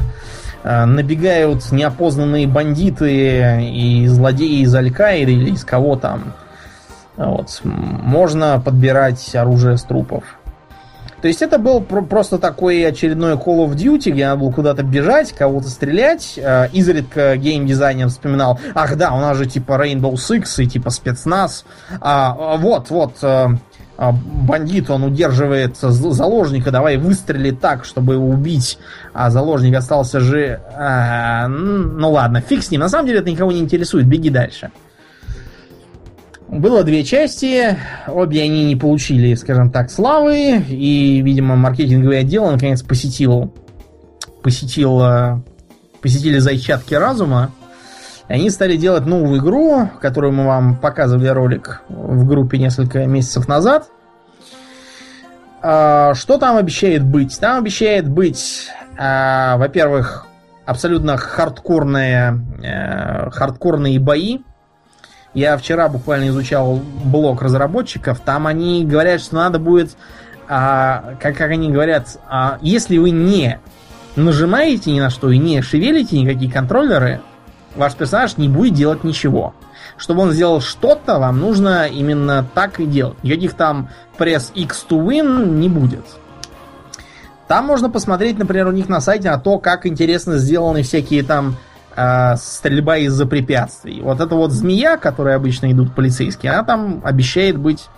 э, 0.64 0.84
набегают 0.84 1.70
неопознанные 1.70 2.46
бандиты 2.46 3.62
и 3.62 4.06
злодеи 4.08 4.62
из 4.62 4.74
Аль-Каиды 4.74 5.32
или 5.32 5.50
из 5.50 5.64
кого 5.64 5.96
там. 5.96 6.32
Вот. 7.16 7.60
Можно 7.62 8.60
подбирать 8.64 9.34
оружие 9.34 9.76
с 9.76 9.82
трупов. 9.82 10.24
То 11.20 11.28
есть 11.28 11.40
это 11.40 11.58
был 11.58 11.80
просто 11.80 12.38
такой 12.38 12.84
очередной 12.84 13.34
Call 13.34 13.66
of 13.66 13.76
Duty, 13.76 14.10
где 14.10 14.26
надо 14.26 14.40
было 14.40 14.50
куда-то 14.50 14.82
бежать, 14.82 15.32
кого-то 15.32 15.68
стрелять. 15.68 16.34
Э, 16.36 16.68
изредка 16.72 17.36
геймдизайнер 17.36 18.08
вспоминал, 18.08 18.58
ах 18.74 18.96
да, 18.96 19.12
у 19.12 19.20
нас 19.20 19.36
же 19.36 19.46
типа 19.46 19.72
Rainbow 19.72 20.14
Six 20.14 20.64
и 20.64 20.66
типа 20.66 20.90
спецназ. 20.90 21.64
А, 22.00 22.36
а 22.36 22.56
вот, 22.56 22.90
вот, 22.90 23.14
э, 23.22 23.46
а, 23.98 24.10
бандит, 24.12 24.90
он 24.90 25.04
удерживает 25.04 25.76
заложника, 25.76 26.72
давай 26.72 26.96
выстрели 26.96 27.52
так, 27.52 27.84
чтобы 27.84 28.14
его 28.14 28.28
убить, 28.28 28.78
а 29.12 29.30
заложник 29.30 29.76
остался 29.76 30.18
же... 30.18 30.60
А, 30.76 31.46
ну 31.46 32.10
ладно, 32.10 32.40
фиг 32.40 32.64
с 32.64 32.70
ним. 32.72 32.80
На 32.80 32.88
самом 32.88 33.06
деле 33.06 33.20
это 33.20 33.30
никого 33.30 33.52
не 33.52 33.60
интересует, 33.60 34.06
беги 34.06 34.28
дальше. 34.28 34.72
Было 36.52 36.84
две 36.84 37.02
части, 37.02 37.78
обе 38.06 38.42
они 38.42 38.66
не 38.66 38.76
получили, 38.76 39.32
скажем 39.36 39.70
так, 39.70 39.90
славы, 39.90 40.58
и, 40.68 41.22
видимо, 41.22 41.56
маркетинговый 41.56 42.18
отдел 42.18 42.50
наконец 42.50 42.82
посетил, 42.82 43.54
посетил, 44.42 45.00
э, 45.00 45.40
посетили 46.02 46.36
зайчатки 46.36 46.92
разума, 46.92 47.52
и 48.28 48.34
они 48.34 48.50
стали 48.50 48.76
делать 48.76 49.06
новую 49.06 49.40
игру, 49.40 49.88
которую 50.02 50.34
мы 50.34 50.46
вам 50.46 50.76
показывали 50.76 51.28
ролик 51.28 51.80
в 51.88 52.26
группе 52.26 52.58
несколько 52.58 53.06
месяцев 53.06 53.48
назад. 53.48 53.88
А, 55.62 56.12
что 56.12 56.36
там 56.36 56.58
обещает 56.58 57.02
быть? 57.02 57.40
Там 57.40 57.60
обещает 57.60 58.10
быть, 58.10 58.68
а, 58.98 59.56
во-первых, 59.56 60.26
абсолютно 60.66 61.16
хардкорные, 61.16 62.38
э, 62.62 63.30
хардкорные 63.30 63.98
бои, 63.98 64.40
я 65.34 65.56
вчера 65.56 65.88
буквально 65.88 66.28
изучал 66.28 66.80
блог 67.04 67.42
разработчиков. 67.42 68.20
Там 68.20 68.46
они 68.46 68.84
говорят, 68.84 69.20
что 69.20 69.36
надо 69.36 69.58
будет, 69.58 69.96
а, 70.48 71.14
как, 71.20 71.36
как 71.36 71.50
они 71.50 71.70
говорят, 71.70 72.18
а, 72.28 72.58
если 72.60 72.98
вы 72.98 73.10
не 73.10 73.58
нажимаете 74.16 74.92
ни 74.92 75.00
на 75.00 75.10
что 75.10 75.30
и 75.30 75.38
не 75.38 75.62
шевелите 75.62 76.18
никакие 76.18 76.50
контроллеры, 76.50 77.22
ваш 77.76 77.94
персонаж 77.94 78.36
не 78.36 78.48
будет 78.48 78.74
делать 78.74 79.04
ничего. 79.04 79.54
Чтобы 79.96 80.22
он 80.22 80.32
сделал 80.32 80.60
что-то, 80.60 81.18
вам 81.18 81.40
нужно 81.40 81.86
именно 81.86 82.46
так 82.54 82.80
и 82.80 82.86
делать. 82.86 83.22
Никаких 83.22 83.54
там 83.54 83.88
пресс 84.18 84.52
X 84.54 84.86
to 84.88 85.04
win 85.04 85.48
не 85.58 85.68
будет. 85.68 86.04
Там 87.48 87.66
можно 87.66 87.90
посмотреть, 87.90 88.38
например, 88.38 88.68
у 88.68 88.72
них 88.72 88.88
на 88.88 89.00
сайте 89.00 89.30
на 89.30 89.38
то, 89.38 89.58
как 89.58 89.86
интересно 89.86 90.38
сделаны 90.38 90.82
всякие 90.82 91.22
там 91.22 91.56
э, 91.96 92.36
стрельба 92.36 92.98
из-за 92.98 93.26
препятствий. 93.26 94.00
Вот 94.00 94.20
эта 94.20 94.34
вот 94.34 94.52
змея, 94.52 94.96
которая 94.96 95.36
обычно 95.36 95.70
идут 95.72 95.94
полицейские, 95.94 96.52
она 96.52 96.64
там 96.64 97.00
обещает 97.04 97.58
быть 97.58 97.88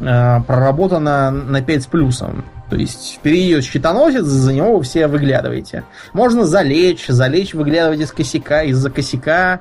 э, 0.00 0.40
проработана 0.46 1.30
на 1.30 1.62
5 1.62 1.82
с 1.82 1.86
плюсом. 1.86 2.44
То 2.70 2.76
есть 2.76 3.16
впереди 3.18 3.52
идет 3.52 3.64
щитоносец, 3.64 4.24
за 4.24 4.52
него 4.52 4.78
вы 4.78 4.82
все 4.82 5.06
выглядываете. 5.06 5.84
Можно 6.12 6.44
залечь, 6.44 7.06
залечь, 7.06 7.54
выглядывать 7.54 8.00
из 8.00 8.10
косяка, 8.10 8.62
из-за 8.62 8.90
косяка 8.90 9.60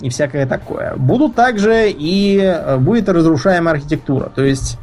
и 0.00 0.08
всякое 0.08 0.46
такое. 0.46 0.94
Будут 0.96 1.34
также 1.34 1.90
и 1.90 2.38
э, 2.38 2.76
будет 2.76 3.08
разрушаемая 3.08 3.74
архитектура. 3.74 4.30
То 4.34 4.44
есть 4.44 4.78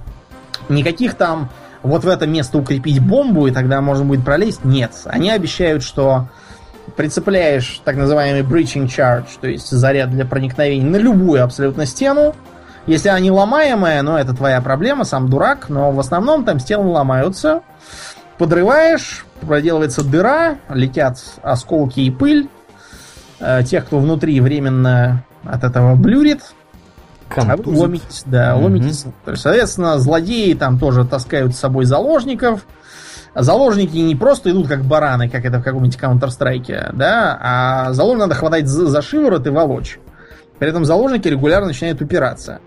никаких 0.69 1.15
там 1.15 1.49
вот 1.83 2.03
в 2.03 2.07
это 2.07 2.25
место 2.25 2.57
укрепить 2.57 2.99
бомбу, 2.99 3.47
и 3.47 3.51
тогда 3.51 3.81
можно 3.81 4.05
будет 4.05 4.23
пролезть. 4.23 4.63
Нет. 4.63 4.91
Они 5.05 5.29
обещают, 5.29 5.83
что 5.83 6.29
прицепляешь 6.95 7.81
так 7.83 7.95
называемый 7.95 8.41
breaching 8.41 8.87
charge, 8.87 9.27
то 9.39 9.47
есть 9.47 9.69
заряд 9.69 10.11
для 10.11 10.25
проникновения 10.25 10.85
на 10.85 10.97
любую 10.97 11.43
абсолютно 11.43 11.85
стену. 11.85 12.35
Если 12.85 13.07
она 13.09 13.19
не 13.19 13.31
ломаемая, 13.31 14.01
ну 14.01 14.17
это 14.17 14.33
твоя 14.33 14.61
проблема, 14.61 15.05
сам 15.05 15.29
дурак, 15.29 15.69
но 15.69 15.91
в 15.91 15.99
основном 15.99 16.43
там 16.43 16.59
стены 16.59 16.83
ломаются. 16.83 17.61
Подрываешь, 18.37 19.25
проделывается 19.41 20.03
дыра, 20.03 20.57
летят 20.69 21.17
осколки 21.41 22.01
и 22.01 22.11
пыль. 22.11 22.49
Э, 23.39 23.63
тех, 23.63 23.85
кто 23.85 23.99
внутри 23.99 24.39
временно 24.41 25.23
от 25.43 25.63
этого 25.63 25.95
блюрит. 25.95 26.41
А 27.35 27.55
вы 27.55 27.75
ломитесь, 27.75 28.23
да, 28.25 28.55
угу. 28.55 28.65
ломитесь. 28.65 29.05
Соответственно, 29.35 29.97
злодеи 29.97 30.53
там 30.53 30.77
тоже 30.77 31.05
таскают 31.05 31.55
с 31.55 31.59
собой 31.59 31.85
заложников 31.85 32.65
заложники 33.35 33.97
не 33.97 34.15
просто 34.15 34.51
идут 34.51 34.67
как 34.67 34.83
бараны, 34.83 35.29
как 35.29 35.45
это 35.45 35.59
в 35.59 35.63
каком-нибудь 35.63 35.97
Counter-Strike, 35.97 36.91
да, 36.93 37.37
а 37.41 37.93
заложника 37.93 38.27
надо 38.27 38.35
хватать 38.35 38.67
за, 38.67 38.87
за 38.87 39.01
шиворот 39.01 39.47
и 39.47 39.49
волочь. 39.49 39.99
При 40.59 40.69
этом 40.69 40.85
заложники 40.85 41.27
регулярно 41.27 41.67
начинают 41.67 42.01
упираться. 42.01 42.59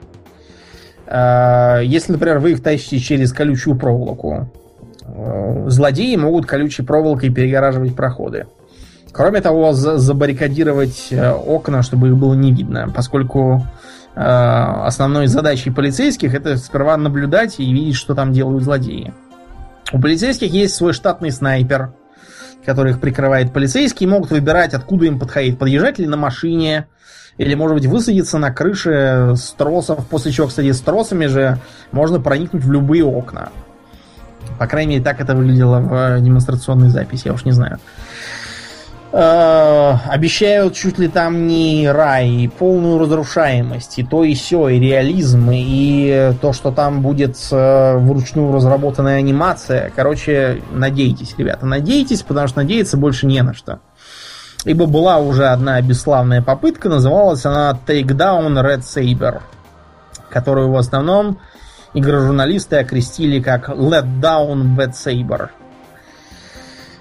А, 1.06 1.78
если, 1.80 2.12
например, 2.12 2.38
вы 2.40 2.52
их 2.52 2.62
тащите 2.62 2.98
через 2.98 3.32
колючую 3.32 3.76
проволоку, 3.76 4.50
э, 5.02 5.64
злодеи 5.68 6.16
могут 6.16 6.46
колючей 6.46 6.82
проволокой 6.82 7.30
перегораживать 7.30 7.94
проходы. 7.94 8.46
Кроме 9.12 9.40
того, 9.40 9.72
забаррикадировать 9.72 11.08
э, 11.10 11.32
окна, 11.32 11.82
чтобы 11.82 12.08
их 12.08 12.16
было 12.16 12.34
не 12.34 12.52
видно, 12.52 12.92
поскольку 12.94 13.64
э, 14.14 14.20
основной 14.20 15.28
задачей 15.28 15.70
полицейских 15.70 16.34
это 16.34 16.56
сперва 16.56 16.96
наблюдать 16.96 17.60
и 17.60 17.72
видеть, 17.72 17.94
что 17.94 18.14
там 18.14 18.32
делают 18.32 18.64
злодеи. 18.64 19.14
У 19.92 20.00
полицейских 20.00 20.52
есть 20.52 20.74
свой 20.74 20.92
штатный 20.92 21.30
снайпер, 21.30 21.92
который 22.64 22.92
их 22.92 23.00
прикрывает. 23.00 23.52
Полицейские 23.52 24.08
могут 24.08 24.30
выбирать, 24.30 24.74
откуда 24.74 25.06
им 25.06 25.18
подходить. 25.18 25.58
Подъезжать 25.58 25.98
ли 25.98 26.06
на 26.06 26.16
машине, 26.16 26.88
или, 27.38 27.54
может 27.54 27.76
быть, 27.76 27.86
высадиться 27.86 28.38
на 28.38 28.50
крыше 28.50 29.34
с 29.36 29.52
тросов, 29.52 30.06
после 30.08 30.32
чего, 30.32 30.48
кстати, 30.48 30.72
с 30.72 30.80
тросами 30.80 31.26
же 31.26 31.58
можно 31.92 32.20
проникнуть 32.20 32.64
в 32.64 32.72
любые 32.72 33.04
окна. 33.04 33.50
По 34.58 34.66
крайней 34.66 34.94
мере, 34.94 35.04
так 35.04 35.20
это 35.20 35.34
выглядело 35.34 35.80
в 35.80 36.20
демонстрационной 36.20 36.88
записи, 36.88 37.26
я 37.26 37.34
уж 37.34 37.44
не 37.44 37.52
знаю. 37.52 37.78
Э, 39.12 39.94
обещают 40.08 40.74
чуть 40.74 40.98
ли 40.98 41.08
там 41.08 41.46
не 41.46 41.88
рай, 41.88 42.28
и 42.28 42.48
полную 42.48 42.98
разрушаемость, 42.98 43.98
и 43.98 44.04
то 44.04 44.24
и 44.24 44.34
все, 44.34 44.68
и 44.68 44.80
реализм, 44.80 45.48
и 45.52 46.32
то, 46.40 46.52
что 46.52 46.72
там 46.72 47.02
будет 47.02 47.36
э, 47.52 47.96
вручную 47.98 48.52
разработанная 48.52 49.18
анимация. 49.18 49.92
Короче, 49.94 50.60
надейтесь, 50.72 51.34
ребята, 51.38 51.66
надейтесь, 51.66 52.22
потому 52.22 52.48
что 52.48 52.58
надеяться 52.58 52.96
больше 52.96 53.26
не 53.26 53.42
на 53.42 53.54
что. 53.54 53.78
Ибо 54.64 54.86
была 54.86 55.18
уже 55.18 55.46
одна 55.46 55.80
бесславная 55.80 56.42
попытка, 56.42 56.88
называлась 56.88 57.46
она 57.46 57.78
Takedown 57.86 58.54
Red 58.60 58.80
Saber, 58.80 59.40
которую 60.30 60.72
в 60.72 60.76
основном 60.76 61.38
игрожурналисты 61.94 62.76
окрестили 62.76 63.40
как 63.40 63.68
Let 63.68 64.20
Down 64.20 64.76
Bad 64.76 64.92
Saber. 64.92 65.50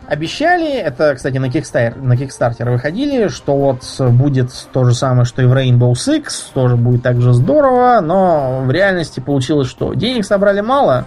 Обещали, 0.07 0.71
это, 0.73 1.15
кстати, 1.15 1.37
на 1.37 1.47
Kickstarter, 1.47 1.99
на 1.99 2.13
Kickstarter 2.13 2.71
выходили, 2.71 3.27
что 3.27 3.55
вот 3.55 3.83
будет 4.11 4.51
то 4.71 4.85
же 4.85 4.93
самое, 4.93 5.25
что 5.25 5.41
и 5.41 5.45
в 5.45 5.53
Rainbow 5.53 5.93
Six, 5.93 6.25
тоже 6.53 6.75
будет 6.75 7.01
так 7.01 7.21
же 7.21 7.33
здорово, 7.33 8.01
но 8.01 8.61
в 8.63 8.71
реальности 8.71 9.19
получилось, 9.19 9.67
что 9.67 9.93
денег 9.93 10.25
собрали 10.25 10.61
мало. 10.61 11.05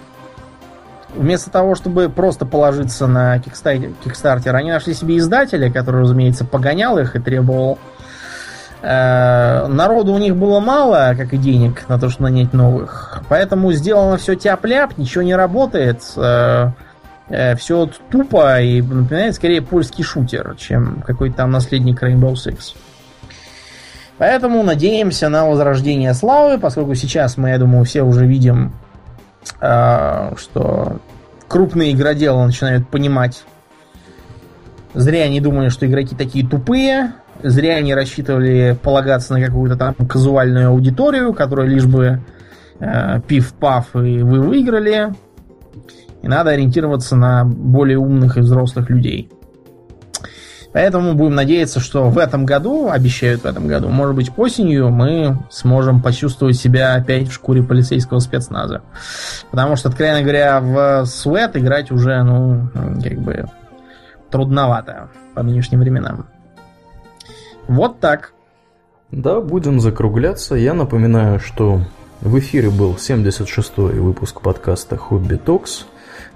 Вместо 1.15 1.51
того, 1.51 1.75
чтобы 1.75 2.09
просто 2.09 2.45
положиться 2.45 3.07
на 3.07 3.37
Kickstarter, 3.39 4.51
они 4.51 4.71
нашли 4.71 4.95
себе 4.95 5.19
издателя, 5.19 5.71
который, 5.71 6.03
разумеется, 6.03 6.45
погонял 6.45 6.99
их 6.99 7.15
и 7.15 7.21
требовал 7.21 7.79
Э, 8.81 9.67
народу 9.67 10.13
у 10.13 10.19
них 10.19 10.37
было 10.37 10.61
мало, 10.61 11.15
как 11.17 11.33
и 11.33 11.37
денег 11.37 11.89
на 11.89 11.99
то, 11.99 12.09
чтобы 12.09 12.31
нанять 12.31 12.53
новых. 12.53 13.23
Поэтому 13.29 13.73
сделано 13.73 14.19
все 14.19 14.35
тяп-ляп, 14.35 14.97
ничего 14.97 15.23
не 15.23 15.35
работает. 15.35 16.03
Э, 16.17 16.71
э, 17.29 17.57
все 17.57 17.91
тупо 18.11 18.61
и 18.61 18.81
напоминает 18.83 19.35
скорее 19.35 19.63
польский 19.63 20.05
шутер, 20.05 20.57
чем 20.59 21.03
какой-то 21.07 21.37
там 21.37 21.51
наследник 21.51 22.03
Rainbow 22.03 22.35
Six. 22.35 22.75
Поэтому 24.19 24.63
надеемся 24.63 25.29
на 25.29 25.47
возрождение 25.47 26.13
славы, 26.15 26.59
поскольку 26.59 26.95
сейчас 26.95 27.37
мы, 27.37 27.51
я 27.51 27.59
думаю, 27.59 27.85
все 27.85 28.03
уже 28.03 28.27
видим, 28.27 28.73
что 29.61 31.01
крупные 31.47 31.93
игроделы 31.93 32.45
начинают 32.45 32.89
понимать. 32.89 33.45
Зря 34.93 35.23
они 35.23 35.41
думали, 35.41 35.69
что 35.69 35.87
игроки 35.87 36.17
такие 36.17 36.45
тупые, 36.45 37.13
Зря 37.43 37.77
они 37.77 37.95
рассчитывали 37.95 38.77
полагаться 38.83 39.33
на 39.33 39.41
какую-то 39.41 39.77
там 39.77 39.95
казуальную 39.95 40.71
аудиторию, 40.71 41.33
которая 41.33 41.69
лишь 41.69 41.87
бы 41.87 42.21
э, 42.81 43.21
пиф-паф 43.29 43.95
и 43.95 44.23
вы 44.23 44.41
выиграли. 44.41 45.15
Надо 46.29 46.51
ориентироваться 46.51 47.17
на 47.17 47.47
более 47.47 47.97
умных 47.97 48.37
и 48.37 48.41
взрослых 48.41 48.91
людей. 48.91 49.31
Поэтому 50.75 51.15
будем 51.15 51.35
надеяться, 51.35 51.81
что 51.81 52.11
в 52.11 52.19
этом 52.19 52.45
году, 52.45 52.91
обещают 52.91 53.45
в 53.45 53.47
этом 53.47 53.67
году, 53.67 53.89
может 53.89 54.15
быть 54.15 54.31
осенью, 54.37 54.91
мы 54.91 55.39
сможем 55.49 56.03
почувствовать 56.03 56.57
себя 56.57 56.97
опять 56.97 57.29
в 57.29 57.33
шкуре 57.33 57.63
полицейского 57.63 58.19
спецназа. 58.19 58.83
Потому 59.51 59.77
что, 59.77 59.89
откровенно 59.89 60.21
говоря, 60.21 60.61
в 60.61 61.07
Суэт 61.07 61.57
играть 61.57 61.91
уже, 61.91 62.23
ну, 62.23 62.69
как 63.03 63.19
бы 63.21 63.47
трудновато 64.31 65.09
по 65.33 65.43
нынешним 65.43 65.81
временам. 65.81 66.27
Вот 67.69 68.01
так. 68.01 68.35
Да, 69.11 69.41
будем 69.41 69.81
закругляться. 69.81 70.57
Я 70.57 70.75
напоминаю, 70.75 71.41
что 71.41 71.81
в 72.21 72.39
эфире 72.39 72.69
был 72.69 72.97
76-й 72.97 73.99
выпуск 73.99 74.43
подкаста 74.43 74.99
«Хобби 74.99 75.37
Токс». 75.37 75.87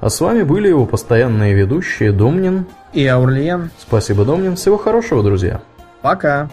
А 0.02 0.10
с 0.10 0.20
вами 0.20 0.42
были 0.42 0.66
его 0.66 0.84
постоянные 0.84 1.54
ведущие 1.54 2.10
Домнин 2.10 2.66
и 2.92 3.06
Аурлиен. 3.06 3.70
Спасибо, 3.78 4.24
Домнин. 4.24 4.56
Всего 4.56 4.76
хорошего, 4.76 5.22
друзья. 5.22 5.62
Пока. 6.02 6.50